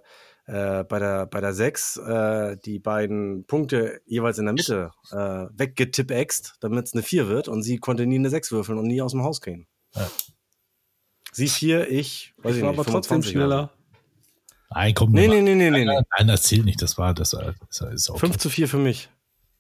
äh, 0.47 0.85
bei 0.85 0.99
der, 0.99 1.25
bei 1.25 1.41
der 1.41 1.53
sechs, 1.53 1.97
äh, 1.97 2.57
die 2.57 2.79
beiden 2.79 3.45
Punkte 3.45 4.01
jeweils 4.05 4.38
in 4.38 4.45
der 4.45 4.53
Mitte, 4.53 4.91
äh, 5.11 5.45
weggetippext, 5.51 6.55
damit 6.61 6.85
es 6.85 6.93
eine 6.93 7.03
vier 7.03 7.27
wird 7.27 7.47
und 7.47 7.63
sie 7.63 7.77
konnte 7.77 8.05
nie 8.05 8.17
eine 8.17 8.29
sechs 8.29 8.51
würfeln 8.51 8.77
und 8.77 8.88
nie 8.88 9.01
aus 9.01 9.11
dem 9.11 9.23
Haus 9.23 9.41
gehen. 9.41 9.67
Sie 11.34 11.47
vier, 11.49 11.89
ich, 11.89 12.34
weiß 12.38 12.53
ich, 12.53 12.59
Ich 12.59 12.63
war 12.63 12.71
nicht, 12.71 12.79
aber 12.79 12.89
trotzdem 12.89 13.21
25 13.21 13.35
oder 13.35 13.45
schneller. 13.45 13.76
Nein, 14.69 14.94
komm. 14.94 15.11
Nee, 15.11 15.27
nee, 15.27 15.41
nee, 15.41 15.56
nee, 15.56 15.69
nee, 15.69 15.85
nee. 15.85 15.99
Nein, 16.18 16.27
das 16.27 16.44
zählt 16.44 16.65
nicht. 16.65 16.81
Das 16.81 16.98
war, 16.98 17.14
das 17.14 17.34
war, 17.34 17.56
das 17.68 17.81
ist 17.81 18.10
okay. 18.10 18.19
5 18.19 18.38
zu 18.38 18.49
4 18.49 18.68
für 18.68 18.77
mich. 18.77 19.10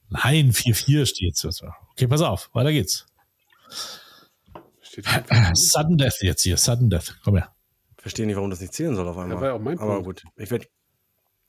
Nein, 0.09 0.51
4-4 0.51 1.05
steht. 1.05 1.35
Okay, 1.91 2.07
pass 2.07 2.21
auf, 2.21 2.49
weiter 2.53 2.71
geht's. 2.71 3.05
Sudden 5.53 5.97
Death 5.97 6.21
jetzt 6.21 6.43
hier, 6.43 6.57
Sudden 6.57 6.89
Death. 6.89 7.19
Komm 7.23 7.35
her. 7.35 7.53
Verstehe 7.97 8.25
nicht, 8.25 8.35
warum 8.35 8.49
das 8.49 8.61
nicht 8.61 8.73
zählen 8.73 8.95
soll 8.95 9.07
auf 9.07 9.17
einmal. 9.17 9.35
Ja, 9.35 9.41
war 9.41 9.47
ja 9.49 9.53
auch 9.53 9.59
mein 9.59 9.77
Aber 9.79 10.01
gut, 10.01 10.23
ich 10.37 10.49
werde, 10.49 10.65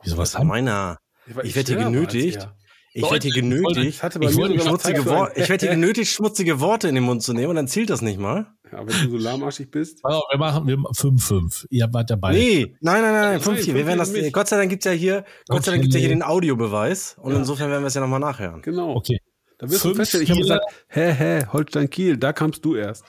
Wieso 0.03 0.17
was 0.19 0.35
was 0.35 0.45
meiner? 0.45 0.99
Ich 1.43 1.55
werd 1.55 1.69
hier 1.69 1.77
genötigt. 1.77 2.49
Ich 2.95 3.03
werde 3.03 3.29
hier 3.29 3.43
genötigt, 3.43 4.03
Ich 4.03 4.03
Ich 4.03 4.31
ich 4.31 4.39
werde 4.39 5.67
hier 5.67 5.75
genötigt, 5.75 6.11
schmutzige 6.11 6.59
Worte 6.61 6.89
in 6.89 6.95
den 6.95 7.05
Mund 7.05 7.23
zu 7.23 7.33
nehmen 7.33 7.51
und 7.51 7.57
dann 7.57 7.69
zählt 7.69 7.91
das 7.91 8.03
nicht 8.03 8.19
mal. 8.19 8.53
Ja, 8.73 8.87
wenn 8.87 9.05
du 9.05 9.11
so 9.11 9.17
lahmarschig 9.17 9.71
bist. 9.71 10.05
Auf, 10.05 10.23
wir 10.31 10.39
machen 10.39 10.67
wir 10.67 10.77
5-5. 10.77 11.67
Ihr 11.71 11.93
wart 11.93 12.11
dabei. 12.11 12.33
Nee, 12.33 12.77
nein, 12.81 13.03
nein, 13.03 13.13
nein, 13.13 13.23
nein, 13.33 13.41
5 13.41 13.61
4 13.61 13.75
Wir 13.75 13.83
5-4 13.83 13.87
werden 13.87 13.99
das, 13.99 14.11
für 14.11 14.23
mich. 14.23 14.33
Gott 14.33 14.49
sei 14.49 14.57
Dank 14.57 14.71
gibt's 14.71 14.85
ja 14.85 14.93
hier, 14.93 15.25
Gott 15.49 15.65
sei 15.65 15.73
Dank 15.73 15.83
gibt's 15.83 15.95
ja 15.95 16.01
hier 16.01 16.09
den 16.11 16.23
Audiobeweis 16.23 17.17
und 17.21 17.35
insofern 17.35 17.71
werden 17.71 17.83
wir 17.83 17.89
es 17.89 17.95
ja 17.95 18.01
nochmal 18.01 18.21
nachhören. 18.21 18.63
Genau. 18.63 18.95
Okay. 18.95 19.21
Da 19.59 19.69
wirst 19.69 19.85
du 19.85 19.95
feststellen, 19.95 20.25
ich 20.25 20.31
habe 20.31 20.41
gesagt, 20.41 20.65
hä, 20.89 21.13
hä, 21.13 21.47
Holstein 21.53 21.91
Kiel, 21.91 22.17
da 22.17 22.33
kamst 22.33 22.65
du 22.65 22.77
erst. 22.77 23.05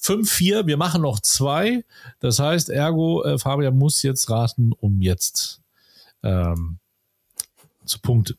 5-4, 0.00 0.66
wir 0.66 0.76
machen 0.76 1.02
noch 1.02 1.20
zwei. 1.20 1.84
Das 2.20 2.38
heißt, 2.38 2.70
ergo, 2.70 3.24
äh, 3.24 3.38
Fabian 3.38 3.76
muss 3.76 4.02
jetzt 4.02 4.30
raten, 4.30 4.72
um 4.72 5.02
jetzt 5.02 5.60
ähm, 6.22 6.78
zu 7.84 8.00
punkten. 8.00 8.38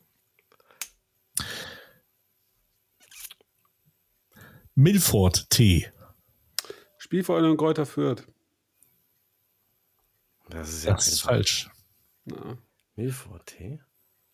Milford 4.76 5.50
Tee. 5.50 5.88
Spielvereinigung 7.10 7.58
Kräuter 7.58 7.88
Fürth. 7.88 8.24
Das 10.48 10.70
ist 10.70 10.84
ja 10.86 10.94
Das 10.94 11.08
ist 11.08 11.22
falsch. 11.22 11.68
Na, 12.26 12.56
Milford 12.96 13.48
Tee. 13.48 13.80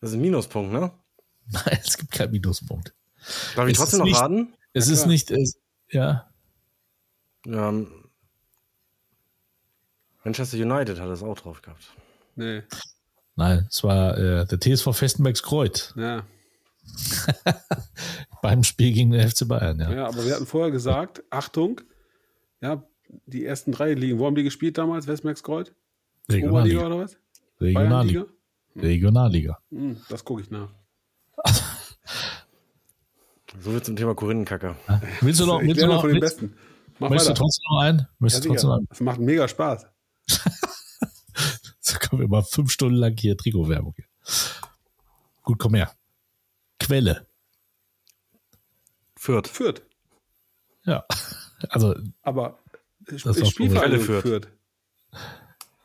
Das 0.02 0.10
ist 0.10 0.18
ein 0.18 0.22
Minuspunkt, 0.22 0.74
ne? 0.74 0.92
Nein, 1.48 1.80
es 1.82 1.98
gibt 1.98 2.12
keinen 2.12 2.32
Minuspunkt. 2.32 2.94
Darf 3.56 3.68
ich 3.70 3.74
Es 3.76 3.78
trotzdem 3.80 4.00
noch 4.00 4.06
nicht- 4.08 4.20
raten? 4.20 4.54
Es 4.74 4.90
ist 4.90 5.00
klar. 5.04 5.08
nicht, 5.08 5.32
es, 5.32 5.58
ja, 5.90 6.30
Ähm, 7.46 8.10
Manchester 10.26 10.58
United 10.58 11.00
hat 11.00 11.08
es 11.10 11.24
auch 11.24 11.40
drauf 11.40 11.62
gehabt. 11.62 11.94
nee, 12.36 12.62
nein, 13.38 13.68
es 13.70 13.84
war 13.86 14.18
äh, 14.18 14.46
der 14.46 14.60
TSV 14.60 14.92
Festenbergs 14.94 15.44
Kreuth 15.44 15.94
ja. 15.98 16.26
beim 18.42 18.66
Spiel 18.66 18.92
gegen 18.92 19.12
den 19.12 19.30
FC 19.30 19.48
Bayern. 19.48 19.80
Ja. 19.80 19.92
ja, 19.94 20.08
aber 20.08 20.26
wir 20.26 20.36
hatten 20.36 20.46
vorher 20.46 20.72
gesagt, 20.72 21.24
Achtung, 21.30 21.80
ja, 22.66 22.84
die 23.28 23.46
ersten 23.46 23.72
drei 23.72 23.94
Ligen, 23.94 24.18
wo 24.20 24.26
haben 24.26 24.36
die 24.36 24.44
gespielt 24.44 24.78
damals? 24.78 25.08
Westmerks 25.08 25.44
Kreuz? 25.44 25.72
Oberliga 26.28 26.48
Regionalliga. 26.48 26.86
oder 26.88 27.00
was? 27.00 27.18
Regionalliga. 27.62 28.26
Regionalliga. 28.76 29.60
Hm, 29.70 29.98
das 30.10 30.26
gucke 30.26 30.42
ich 30.42 30.50
nach. 30.52 30.70
So 33.62 33.72
wird 33.72 33.86
zum 33.86 33.96
Thema 33.96 34.14
Korinnenkacke. 34.14 34.76
Willst 35.22 35.40
du 35.40 35.46
noch, 35.46 35.62
ich 35.62 35.68
willst 35.70 35.82
du 35.82 35.88
noch, 35.88 36.02
von 36.02 36.10
den 36.12 36.22
willst, 36.22 36.40
Besten. 36.42 36.58
Mach 37.00 37.10
möchtest 37.10 37.30
du 37.30 37.32
weiter. 37.32 37.40
trotzdem 37.40 37.64
noch 37.70 37.80
einen? 37.82 38.00
Ja, 38.00 38.08
Möchtest 38.20 38.44
du 38.46 38.50
trotzdem 38.50 38.70
noch 38.70 38.78
sicher. 38.80 38.88
Das 38.90 39.00
macht 39.00 39.20
mega 39.20 39.48
Spaß. 39.48 39.86
So 41.80 41.98
kommen 42.00 42.22
wir 42.24 42.28
mal 42.28 42.42
fünf 42.44 42.72
Stunden 42.72 42.96
lang 42.98 43.16
hier 43.18 43.38
Trikotwerbung. 43.38 43.96
Gut, 45.44 45.58
komm 45.60 45.76
her. 45.76 45.94
Quelle. 46.80 47.28
Fürth. 49.16 49.48
Führt. 49.48 49.84
Ja. 50.84 51.06
Also, 51.70 51.96
Aber 52.24 52.60
ist 53.08 53.26
doch 53.26 53.34
Spielvereinigung 53.46 54.06
Quelle 54.06 54.22
führt. 54.22 54.48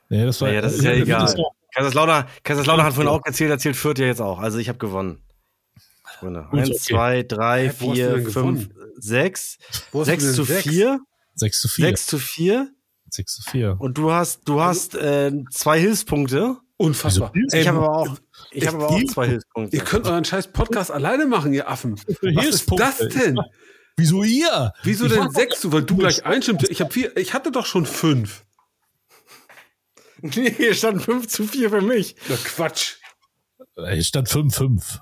nee, 0.08 0.24
das 0.24 0.40
war. 0.40 0.48
Naja, 0.48 0.60
das 0.62 0.74
ist 0.74 0.84
ja 0.84 0.90
das 0.92 1.00
egal. 1.00 1.24
ist 1.26 1.34
doch- 1.38 1.52
Kaiserslautern, 1.72 2.24
Kaiserslautern 2.42 2.84
hat 2.84 2.94
vorhin 2.94 3.12
auch 3.12 3.22
gezählt, 3.22 3.50
erzählt 3.50 3.76
Fürth 3.76 3.98
ja 4.00 4.06
jetzt 4.06 4.20
auch. 4.20 4.40
Also 4.40 4.58
ich 4.58 4.68
habe 4.68 4.78
gewonnen. 4.78 5.22
Freunde. 6.18 6.46
Gut, 6.50 6.58
Eins, 6.60 6.70
okay. 6.70 6.78
zwei, 6.80 7.22
drei, 7.22 7.68
du 7.68 7.72
vier, 7.92 8.28
fünf, 8.28 8.68
sechs. 8.96 9.58
Sechs 9.92 10.34
zu 10.34 10.44
sechs? 10.44 10.62
vier. 10.68 11.00
6 11.36 11.60
zu 11.60 11.68
4. 11.68 11.86
Sechs 11.86 12.06
zu 12.06 12.18
vier. 12.18 12.68
6 13.08 13.34
zu 13.36 13.42
4. 13.50 13.76
Und 13.78 13.96
du 13.96 14.12
hast, 14.12 14.42
du 14.48 14.60
hast 14.60 14.94
äh, 14.96 15.32
zwei 15.50 15.78
Hilfspunkte. 15.80 16.56
Unfassbar. 16.76 17.30
Wieso? 17.32 17.56
Ich 17.56 17.68
habe 17.68 17.78
aber 17.78 17.96
auch, 17.96 18.18
ich 18.50 18.66
habe 18.66 18.76
aber 18.78 18.88
auch 18.90 19.04
zwei 19.04 19.28
Hilfspunkte. 19.28 19.76
Ihr 19.76 19.84
könnt 19.84 20.06
euren 20.06 20.24
scheiß 20.24 20.48
Podcast 20.48 20.90
alleine 20.90 21.26
machen, 21.26 21.54
ihr 21.54 21.68
Affen. 21.68 21.94
Was 22.34 22.46
ist 22.46 22.70
das 22.78 22.98
denn? 22.98 23.38
Wieso 23.96 24.22
ihr? 24.22 24.72
Wieso 24.82 25.06
Ich 25.06 25.12
denn 25.12 25.30
sechs? 25.30 25.70
Weil 25.70 25.82
du 25.82 25.96
gleich 25.96 26.24
einstimmst. 26.24 26.68
Ich 26.70 26.80
habe 26.80 26.92
vier. 26.92 27.16
Ich 27.16 27.34
hatte 27.34 27.50
doch 27.52 27.66
schon 27.66 27.86
fünf. 27.86 28.44
nee, 30.22 30.52
hier 30.52 30.74
stand 30.74 31.02
5 31.02 31.28
zu 31.28 31.46
4 31.46 31.70
für 31.70 31.80
mich. 31.80 32.14
Na 32.28 32.36
Quatsch. 32.36 32.96
Es 33.76 34.06
stand 34.08 34.28
5-5. 34.28 35.00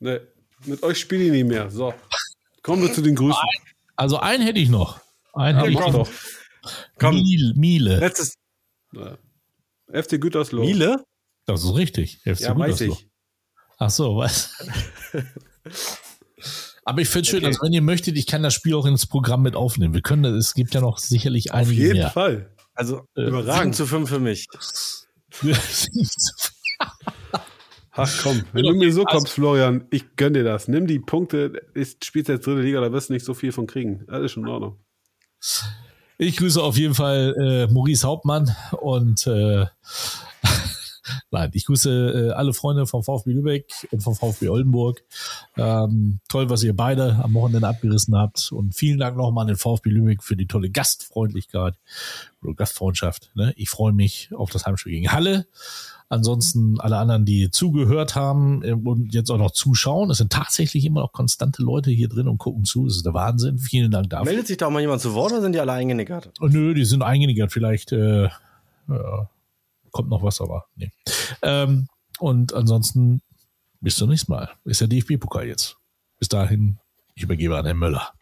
Ne, 0.00 0.26
mit 0.64 0.82
euch 0.82 0.98
spiele 0.98 1.24
ich 1.24 1.30
nicht 1.30 1.44
mehr. 1.46 1.70
So. 1.70 1.94
Kommen 2.62 2.82
wir 2.82 2.92
zu 2.92 3.02
den 3.02 3.14
Grüßen. 3.14 3.40
Also 3.96 4.18
einen 4.18 4.42
hätte 4.42 4.58
ich 4.58 4.68
noch. 4.68 5.00
Einen 5.32 5.58
Ja, 5.58 5.64
hätte 5.64 5.72
ich 5.72 5.92
noch. 5.92 6.08
Komm. 6.98 7.14
Miele. 7.14 7.54
Miele. 7.54 7.98
Letztes 8.00 8.34
Ja. 8.92 9.16
FC 9.92 10.20
Gütersloh. 10.20 10.62
Miele. 10.64 11.04
Das 11.46 11.62
ist 11.62 11.74
richtig. 11.74 12.20
FC 12.24 12.40
Ja, 12.40 12.58
weiß 12.58 12.78
Gütersloh. 12.78 12.94
ich. 13.00 13.08
Ach 13.78 13.90
so, 13.90 14.16
was? 14.16 14.52
Aber 16.90 17.02
ich 17.02 17.08
finde 17.08 17.28
schön, 17.28 17.38
Okay. 17.38 17.46
also 17.46 17.60
wenn 17.62 17.72
ihr 17.72 17.82
möchtet, 17.82 18.16
ich 18.16 18.26
kann 18.26 18.42
das 18.42 18.52
Spiel 18.52 18.74
auch 18.74 18.84
ins 18.84 19.06
Programm 19.06 19.42
mit 19.42 19.54
aufnehmen. 19.54 19.94
Wir 19.94 20.02
können, 20.02 20.24
es 20.34 20.54
gibt 20.54 20.74
ja 20.74 20.80
noch 20.80 20.98
sicherlich 20.98 21.52
Auf 21.52 21.58
einige 21.60 21.72
jeden 21.80 21.98
mehr. 21.98 22.10
Fall. 22.10 22.50
Also 22.74 23.02
Überragend. 23.14 23.76
7 23.76 23.86
zu 23.86 23.86
5 23.86 24.08
für 24.08 24.18
mich. 24.18 24.48
Ach 27.92 28.12
komm, 28.24 28.42
wenn 28.52 28.64
du 28.64 28.72
mir 28.74 28.92
so 28.92 29.04
kommst, 29.04 29.28
Florian, 29.28 29.84
ich 29.90 30.16
gönn 30.16 30.34
dir 30.34 30.42
das. 30.42 30.66
Nimm 30.66 30.88
die 30.88 30.98
Punkte, 30.98 31.62
ist, 31.74 32.04
spielst 32.04 32.28
jetzt 32.28 32.44
dritte 32.44 32.62
Liga, 32.62 32.80
da 32.80 32.90
wirst 32.92 33.08
du 33.08 33.12
nicht 33.12 33.24
so 33.24 33.34
viel 33.34 33.52
von 33.52 33.68
kriegen. 33.68 34.00
Ist 34.08 34.32
schon 34.32 34.42
in 34.42 34.48
Ordnung. 34.48 34.80
Ich 36.18 36.36
grüße 36.38 36.60
auf 36.60 36.76
jeden 36.76 36.94
Fall 36.94 37.36
äh, 37.40 37.72
Maurice 37.72 38.04
Hauptmann 38.06 38.50
und 38.80 39.24
äh, 39.28 39.66
nein, 41.30 41.50
ich 41.54 41.66
grüße 41.66 42.30
äh, 42.30 42.30
alle 42.32 42.52
Freunde 42.52 42.86
vom 42.86 43.02
VfB 43.02 43.32
Lübeck 43.32 43.72
und 43.90 44.02
vom 44.02 44.14
VfB 44.14 44.48
Oldenburg. 44.48 45.02
Ähm, 45.56 46.20
toll, 46.28 46.50
was 46.50 46.62
ihr 46.62 46.74
beide 46.74 47.20
am 47.22 47.34
Wochenende 47.34 47.68
abgerissen 47.68 48.16
habt 48.16 48.52
und 48.52 48.74
vielen 48.74 48.98
Dank 48.98 49.16
nochmal 49.16 49.42
an 49.42 49.48
den 49.48 49.56
VfB 49.56 49.90
Lübeck 49.90 50.22
für 50.22 50.36
die 50.36 50.46
tolle 50.46 50.70
Gastfreundlichkeit 50.70 51.74
oder 52.42 52.54
Gastfreundschaft. 52.54 53.30
Ne? 53.34 53.52
Ich 53.56 53.70
freue 53.70 53.92
mich 53.92 54.30
auf 54.34 54.50
das 54.50 54.66
Heimspiel 54.66 54.92
gegen 54.92 55.12
Halle. 55.12 55.46
Ansonsten 56.12 56.80
alle 56.80 56.96
anderen, 56.96 57.24
die 57.24 57.52
zugehört 57.52 58.16
haben 58.16 58.64
äh, 58.64 58.72
und 58.72 59.14
jetzt 59.14 59.30
auch 59.30 59.38
noch 59.38 59.52
zuschauen. 59.52 60.10
Es 60.10 60.18
sind 60.18 60.32
tatsächlich 60.32 60.84
immer 60.84 61.02
noch 61.02 61.12
konstante 61.12 61.62
Leute 61.62 61.92
hier 61.92 62.08
drin 62.08 62.26
und 62.26 62.38
gucken 62.38 62.64
zu. 62.64 62.84
Das 62.84 62.96
ist 62.96 63.06
der 63.06 63.14
Wahnsinn. 63.14 63.58
Vielen 63.58 63.92
Dank 63.92 64.10
dafür. 64.10 64.24
Meldet 64.24 64.48
sich 64.48 64.56
da 64.56 64.66
auch 64.66 64.70
mal 64.70 64.80
jemand 64.80 65.00
zu 65.00 65.14
Wort 65.14 65.30
oder 65.30 65.40
sind 65.40 65.52
die 65.52 65.60
alle 65.60 65.70
eingenickert? 65.70 66.32
Oh, 66.40 66.48
nö, 66.48 66.74
die 66.74 66.84
sind 66.84 67.02
eingenickert. 67.02 67.52
Vielleicht 67.52 67.92
äh, 67.92 68.24
ja, 68.24 69.30
kommt 69.90 70.10
noch 70.10 70.22
was, 70.22 70.40
aber 70.40 70.66
nee. 70.76 70.90
Ähm, 71.42 71.86
und 72.18 72.52
ansonsten 72.54 73.22
bis 73.80 73.96
zum 73.96 74.10
nächsten 74.10 74.32
Mal. 74.32 74.50
Ist 74.64 74.80
der 74.80 74.88
DFB-Pokal 74.88 75.46
jetzt. 75.46 75.76
Bis 76.18 76.28
dahin, 76.28 76.78
ich 77.14 77.22
übergebe 77.22 77.56
an 77.56 77.64
Herrn 77.64 77.78
Möller. 77.78 78.12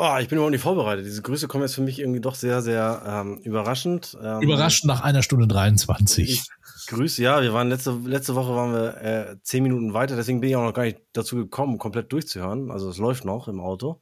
Oh, 0.00 0.16
ich 0.20 0.28
bin 0.28 0.36
überhaupt 0.36 0.52
nicht 0.52 0.62
vorbereitet. 0.62 1.04
Diese 1.04 1.22
Grüße 1.22 1.48
kommen 1.48 1.64
jetzt 1.64 1.74
für 1.74 1.82
mich 1.82 1.98
irgendwie 1.98 2.20
doch 2.20 2.36
sehr, 2.36 2.62
sehr 2.62 3.02
ähm, 3.04 3.38
überraschend. 3.38 4.16
Ähm, 4.22 4.40
Überraschend 4.42 4.86
nach 4.86 5.02
einer 5.02 5.22
Stunde 5.22 5.48
23. 5.48 6.30
Ich 6.30 6.86
grüße, 6.86 7.20
ja, 7.20 7.42
wir 7.42 7.52
waren 7.52 7.68
letzte, 7.68 7.90
letzte 8.04 8.34
Woche 8.36 8.54
waren 8.54 8.72
wir 8.72 8.96
äh, 9.02 9.36
zehn 9.42 9.62
Minuten 9.62 9.94
weiter, 9.94 10.14
deswegen 10.14 10.40
bin 10.40 10.50
ich 10.50 10.56
auch 10.56 10.62
noch 10.62 10.72
gar 10.72 10.84
nicht 10.84 11.00
dazu 11.12 11.36
gekommen, 11.36 11.78
komplett 11.78 12.12
durchzuhören. 12.12 12.70
Also 12.70 12.88
es 12.88 12.98
läuft 12.98 13.24
noch 13.24 13.48
im 13.48 13.60
Auto. 13.60 14.00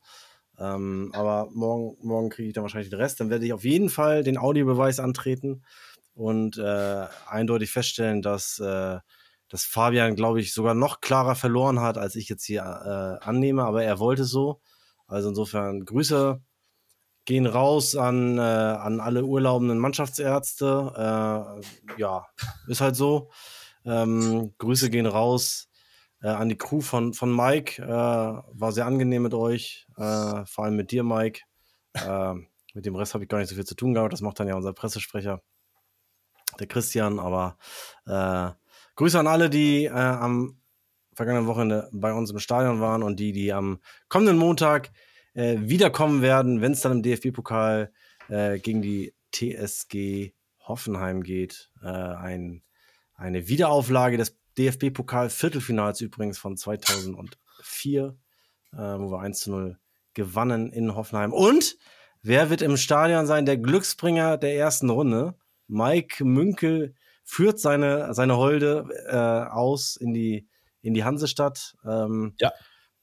Ähm, 0.58 1.10
aber 1.14 1.48
morgen, 1.52 1.96
morgen 2.06 2.28
kriege 2.28 2.48
ich 2.48 2.54
dann 2.54 2.62
wahrscheinlich 2.62 2.90
den 2.90 3.00
Rest. 3.00 3.20
Dann 3.20 3.30
werde 3.30 3.46
ich 3.46 3.52
auf 3.54 3.64
jeden 3.64 3.88
Fall 3.88 4.22
den 4.22 4.38
Audiobeweis 4.38 5.00
antreten 5.00 5.64
und 6.16 6.56
äh, 6.56 7.06
eindeutig 7.28 7.70
feststellen, 7.70 8.22
dass, 8.22 8.58
äh, 8.58 8.98
dass 9.48 9.64
Fabian, 9.64 10.16
glaube 10.16 10.40
ich, 10.40 10.54
sogar 10.54 10.74
noch 10.74 11.00
klarer 11.00 11.34
verloren 11.34 11.80
hat, 11.80 11.98
als 11.98 12.16
ich 12.16 12.28
jetzt 12.28 12.44
hier 12.44 12.62
äh, 12.62 13.24
annehme, 13.24 13.64
aber 13.64 13.84
er 13.84 13.98
wollte 13.98 14.24
so. 14.24 14.60
Also 15.06 15.28
insofern 15.28 15.84
Grüße 15.84 16.40
gehen 17.26 17.46
raus 17.46 17.96
an, 17.96 18.38
äh, 18.38 18.40
an 18.40 19.00
alle 19.00 19.24
urlaubenden 19.24 19.78
Mannschaftsärzte. 19.78 20.92
Äh, 20.96 22.00
ja, 22.00 22.26
ist 22.66 22.80
halt 22.80 22.96
so. 22.96 23.30
Ähm, 23.84 24.54
Grüße 24.58 24.88
gehen 24.88 25.06
raus 25.06 25.68
äh, 26.22 26.28
an 26.28 26.48
die 26.48 26.56
Crew 26.56 26.80
von, 26.80 27.12
von 27.12 27.34
Mike. 27.34 27.82
Äh, 27.82 27.86
war 27.86 28.72
sehr 28.72 28.86
angenehm 28.86 29.22
mit 29.22 29.34
euch, 29.34 29.86
äh, 29.98 30.46
vor 30.46 30.64
allem 30.64 30.76
mit 30.76 30.92
dir, 30.92 31.02
Mike. 31.04 31.42
Äh, 31.92 32.34
mit 32.72 32.86
dem 32.86 32.96
Rest 32.96 33.14
habe 33.14 33.24
ich 33.24 33.28
gar 33.28 33.38
nicht 33.38 33.48
so 33.48 33.54
viel 33.54 33.64
zu 33.66 33.74
tun 33.74 33.92
gehabt. 33.92 34.12
Das 34.12 34.22
macht 34.22 34.40
dann 34.40 34.48
ja 34.48 34.54
unser 34.54 34.72
Pressesprecher, 34.72 35.42
der 36.60 36.66
Christian. 36.66 37.18
Aber 37.18 37.56
äh, 38.06 38.50
Grüße 38.96 39.18
an 39.18 39.26
alle, 39.26 39.50
die 39.50 39.84
äh, 39.84 39.90
am 39.90 40.60
vergangenen 41.14 41.46
Wochenende 41.46 41.88
bei 41.92 42.12
uns 42.12 42.30
im 42.30 42.38
Stadion 42.38 42.80
waren 42.80 43.02
und 43.02 43.18
die, 43.18 43.32
die 43.32 43.52
am 43.52 43.80
kommenden 44.08 44.36
Montag 44.36 44.90
äh, 45.34 45.56
wiederkommen 45.60 46.22
werden, 46.22 46.60
wenn 46.60 46.72
es 46.72 46.82
dann 46.82 46.92
im 46.92 47.02
DFB-Pokal 47.02 47.90
äh, 48.28 48.58
gegen 48.58 48.82
die 48.82 49.14
TSG 49.32 50.32
Hoffenheim 50.60 51.22
geht. 51.22 51.70
Äh, 51.82 51.88
ein, 51.88 52.62
eine 53.14 53.48
Wiederauflage 53.48 54.16
des 54.16 54.36
DFB-Pokal-Viertelfinals 54.58 56.00
übrigens 56.00 56.38
von 56.38 56.56
2004, 56.56 58.16
äh, 58.72 58.76
wo 58.76 59.10
wir 59.10 59.20
1 59.20 59.38
zu 59.38 59.50
0 59.50 59.78
gewannen 60.14 60.72
in 60.72 60.94
Hoffenheim. 60.94 61.32
Und 61.32 61.76
wer 62.22 62.50
wird 62.50 62.62
im 62.62 62.76
Stadion 62.76 63.26
sein? 63.26 63.46
Der 63.46 63.58
Glücksbringer 63.58 64.38
der 64.38 64.56
ersten 64.56 64.90
Runde. 64.90 65.34
Mike 65.68 66.24
Münkel 66.24 66.94
führt 67.24 67.58
seine, 67.60 68.14
seine 68.14 68.36
Holde 68.36 68.86
äh, 69.08 69.16
aus 69.50 69.96
in 69.96 70.14
die, 70.14 70.46
in 70.82 70.94
die 70.94 71.04
Hansestadt. 71.04 71.74
Ähm, 71.84 72.34
Ja. 72.40 72.52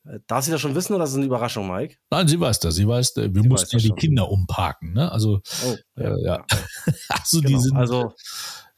äh, 0.05 0.19
Darf 0.27 0.45
sie 0.45 0.51
das 0.51 0.61
schon 0.61 0.75
wissen 0.75 0.93
oder 0.93 1.03
ist 1.03 1.11
es 1.11 1.17
eine 1.17 1.25
Überraschung, 1.25 1.67
Mike? 1.69 1.97
Nein, 2.09 2.27
sie 2.27 2.39
weiß 2.39 2.59
das. 2.61 2.75
Sie 2.75 2.87
weiß, 2.87 3.17
äh, 3.17 3.33
wir 3.33 3.41
Sie 3.41 3.47
mussten 3.49 3.65
weiß 3.67 3.71
ja 3.73 3.77
das 3.77 3.81
die 3.83 3.87
schon. 3.89 3.97
Kinder 3.97 4.29
umparken. 4.29 4.93
Ne? 4.93 5.11
Also, 5.11 5.41
Oh, 5.65 5.75
ja. 5.97 6.15
Äh, 6.15 6.23
ja. 6.23 6.45
also 7.09 7.41
die 7.41 7.47
Genau. 7.47 7.59
sind, 7.59 7.75
Also 7.77 8.13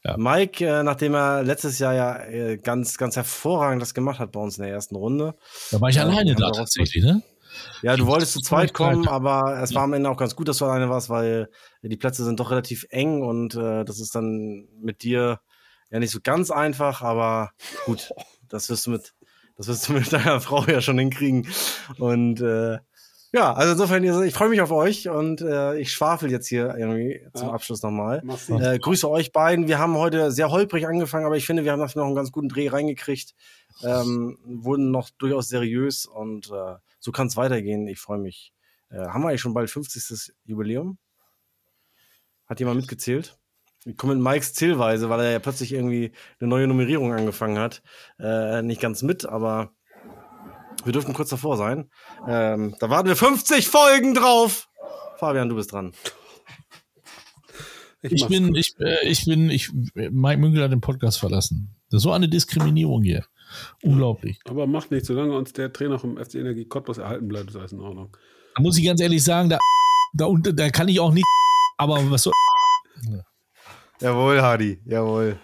Ja. 0.04 0.16
Mike, 0.16 0.64
äh, 0.64 0.82
nachdem 0.84 1.14
er 1.14 1.42
letztes 1.42 1.78
Jahr 1.80 1.92
ja 1.94 2.18
äh, 2.24 2.58
ganz, 2.58 2.96
ganz 2.96 3.16
hervorragend 3.16 3.82
das 3.82 3.92
gemacht 3.94 4.18
hat 4.20 4.30
bei 4.32 4.40
uns 4.40 4.56
in 4.58 4.62
der 4.64 4.72
ersten 4.72 4.94
Runde. 4.96 5.34
da 5.72 5.80
war 5.80 5.88
ich 5.90 5.96
Ja, 5.96 6.02
alleine 6.04 6.34
da 6.36 6.50
tatsächlich. 6.52 7.02
Ne? 7.04 7.22
Ja, 7.82 7.96
du 7.96 8.06
wolltest 8.06 8.32
zu 8.32 8.40
zweit 8.40 8.72
kommen, 8.72 9.06
aber 9.08 9.60
es 9.62 9.74
war 9.74 9.82
am 9.82 9.92
Ende 9.92 10.10
auch 10.10 10.16
ganz 10.16 10.34
gut, 10.36 10.48
dass 10.48 10.58
du 10.58 10.64
alleine 10.64 10.88
warst, 10.88 11.08
weil 11.10 11.48
die 11.82 11.96
Plätze 11.96 12.24
sind 12.24 12.40
doch 12.40 12.50
relativ 12.50 12.86
eng 12.90 13.22
und 13.22 13.54
äh, 13.54 13.84
das 13.84 14.00
ist 14.00 14.14
dann 14.14 14.66
mit 14.80 15.02
dir 15.02 15.40
ja 15.90 15.98
nicht 15.98 16.10
so 16.10 16.18
ganz 16.22 16.50
einfach, 16.50 17.02
aber 17.02 17.50
gut, 17.84 18.12
das 18.48 18.68
wirst 18.70 18.86
du 18.86 18.90
mit, 18.90 19.14
das 19.56 19.68
wirst 19.68 19.88
du 19.88 19.92
mit 19.92 20.12
deiner 20.12 20.40
Frau 20.40 20.64
ja 20.64 20.80
schon 20.80 20.98
hinkriegen. 20.98 21.48
Und 21.98 22.40
äh, 22.40 22.78
ja, 23.32 23.52
also 23.52 23.72
insofern, 23.72 24.02
ich 24.24 24.34
freue 24.34 24.48
mich 24.48 24.60
auf 24.62 24.70
euch 24.70 25.08
und 25.08 25.42
äh, 25.42 25.78
ich 25.78 25.92
schwafel 25.92 26.30
jetzt 26.30 26.46
hier 26.46 26.74
irgendwie 26.78 27.20
zum 27.34 27.48
Ja. 27.48 27.54
Abschluss 27.54 27.82
nochmal. 27.82 28.22
Äh, 28.48 28.78
grüße 28.78 29.10
euch 29.10 29.32
beiden. 29.32 29.68
Wir 29.68 29.78
haben 29.78 29.96
heute 29.96 30.30
sehr 30.30 30.50
holprig 30.50 30.86
angefangen, 30.86 31.26
aber 31.26 31.36
ich 31.36 31.44
finde, 31.44 31.64
wir 31.64 31.72
haben 31.72 31.80
dafür 31.80 32.00
noch 32.00 32.06
einen 32.06 32.16
ganz 32.16 32.32
guten 32.32 32.48
Dreh 32.48 32.68
reingekriegt. 32.68 33.34
Ähm, 33.84 34.38
wurden 34.44 34.90
noch 34.90 35.10
durchaus 35.18 35.48
seriös 35.48 36.06
und 36.06 36.50
äh, 36.50 36.76
so 37.06 37.12
kann 37.12 37.28
es 37.28 37.36
weitergehen. 37.36 37.86
Ich 37.86 38.00
freue 38.00 38.18
mich. 38.18 38.52
Äh, 38.90 38.96
haben 38.96 39.22
wir 39.22 39.28
eigentlich 39.28 39.40
schon 39.40 39.54
bald 39.54 39.70
50. 39.70 40.34
Jubiläum? 40.44 40.98
Hat 42.46 42.58
jemand 42.58 42.80
mitgezählt? 42.80 43.38
Ich 43.84 43.96
komme 43.96 44.16
mit 44.16 44.24
Mikes 44.24 44.54
Zählweise, 44.54 45.08
weil 45.08 45.20
er 45.20 45.30
ja 45.30 45.38
plötzlich 45.38 45.72
irgendwie 45.72 46.10
eine 46.40 46.48
neue 46.48 46.66
Nummerierung 46.66 47.12
angefangen 47.12 47.58
hat. 47.58 47.80
Äh, 48.18 48.62
nicht 48.62 48.80
ganz 48.80 49.02
mit, 49.02 49.24
aber 49.24 49.70
wir 50.82 50.92
dürften 50.92 51.12
kurz 51.12 51.30
davor 51.30 51.56
sein. 51.56 51.90
Ähm, 52.26 52.74
da 52.80 52.90
warten 52.90 53.06
wir 53.06 53.14
50 53.14 53.68
Folgen 53.68 54.14
drauf. 54.14 54.68
Fabian, 55.18 55.48
du 55.48 55.54
bist 55.54 55.70
dran. 55.70 55.92
Ich 58.02 58.22
mach's 58.22 58.30
bin, 58.30 58.54
ich, 58.56 58.74
äh, 58.80 59.08
ich 59.08 59.26
bin, 59.26 59.48
ich, 59.48 59.72
Mike 59.94 60.40
Münkel 60.40 60.64
hat 60.64 60.72
den 60.72 60.80
Podcast 60.80 61.20
verlassen. 61.20 61.76
Das 61.88 61.98
ist 61.98 62.02
so 62.02 62.12
eine 62.12 62.28
Diskriminierung 62.28 63.04
hier. 63.04 63.24
Unglaublich. 63.82 64.38
Aber 64.44 64.66
macht 64.66 64.90
nicht, 64.90 65.06
solange 65.06 65.36
uns 65.36 65.52
der 65.52 65.72
Trainer 65.72 65.98
vom 65.98 66.16
FC 66.16 66.36
Energie 66.36 66.64
Cottbus 66.64 66.98
erhalten 66.98 67.28
bleibt, 67.28 67.50
ist 67.50 67.56
alles 67.56 67.72
in 67.72 67.80
Ordnung. 67.80 68.16
Da 68.54 68.62
muss 68.62 68.78
ich 68.78 68.84
ganz 68.84 69.00
ehrlich 69.00 69.22
sagen, 69.22 69.48
da, 69.48 69.58
da, 70.12 70.26
unten, 70.26 70.56
da 70.56 70.70
kann 70.70 70.88
ich 70.88 71.00
auch 71.00 71.12
nicht, 71.12 71.26
aber 71.76 71.98
was 72.10 72.22
soll, 72.22 72.32
Jawohl, 74.00 74.42
Hadi, 74.42 74.78
jawohl. 74.84 75.38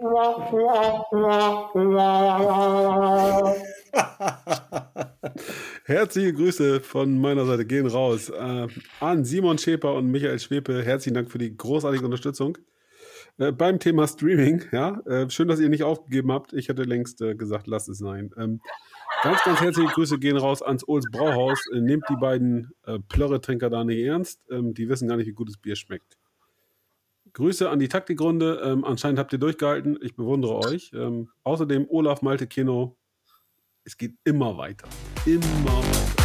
Herzliche 5.84 6.32
Grüße 6.32 6.80
von 6.80 7.18
meiner 7.18 7.44
Seite 7.44 7.66
gehen 7.66 7.86
raus 7.86 8.30
äh, 8.30 8.66
an 9.00 9.24
Simon 9.26 9.58
Schäper 9.58 9.92
und 9.92 10.10
Michael 10.10 10.38
Schwepe. 10.38 10.82
Herzlichen 10.82 11.16
Dank 11.16 11.30
für 11.30 11.36
die 11.36 11.54
großartige 11.54 12.04
Unterstützung. 12.04 12.56
Äh, 13.40 13.52
beim 13.52 13.78
Thema 13.78 14.06
Streaming, 14.06 14.64
ja, 14.70 15.00
äh, 15.06 15.30
schön, 15.30 15.48
dass 15.48 15.60
ihr 15.60 15.70
nicht 15.70 15.82
aufgegeben 15.82 16.30
habt. 16.30 16.52
Ich 16.52 16.68
hätte 16.68 16.82
längst 16.82 17.22
äh, 17.22 17.34
gesagt, 17.34 17.66
lasst 17.66 17.88
es 17.88 17.96
sein. 17.98 18.30
Ähm, 18.36 18.60
ganz, 19.22 19.42
ganz 19.42 19.60
herzliche 19.60 19.88
Grüße 19.88 20.18
gehen 20.18 20.36
raus 20.36 20.62
ans 20.62 20.86
Ohls 20.86 21.06
Brauhaus. 21.10 21.58
Äh, 21.72 21.80
nehmt 21.80 22.04
die 22.10 22.16
beiden 22.16 22.72
äh, 22.84 22.98
Plörre-Trinker 23.08 23.70
da 23.70 23.82
nicht 23.82 24.04
ernst. 24.04 24.42
Ähm, 24.50 24.74
die 24.74 24.90
wissen 24.90 25.08
gar 25.08 25.16
nicht, 25.16 25.26
wie 25.26 25.32
gutes 25.32 25.56
Bier 25.56 25.74
schmeckt. 25.74 26.18
Grüße 27.32 27.70
an 27.70 27.78
die 27.78 27.88
Taktikrunde. 27.88 28.60
Ähm, 28.62 28.84
anscheinend 28.84 29.18
habt 29.18 29.32
ihr 29.32 29.38
durchgehalten. 29.38 29.98
Ich 30.02 30.14
bewundere 30.16 30.56
euch. 30.58 30.92
Ähm, 30.94 31.30
außerdem 31.42 31.86
Olaf 31.88 32.20
Malte 32.20 32.46
Kino. 32.46 32.98
Es 33.84 33.96
geht 33.96 34.16
immer 34.24 34.58
weiter. 34.58 34.86
Immer 35.24 35.40
weiter. 35.40 36.19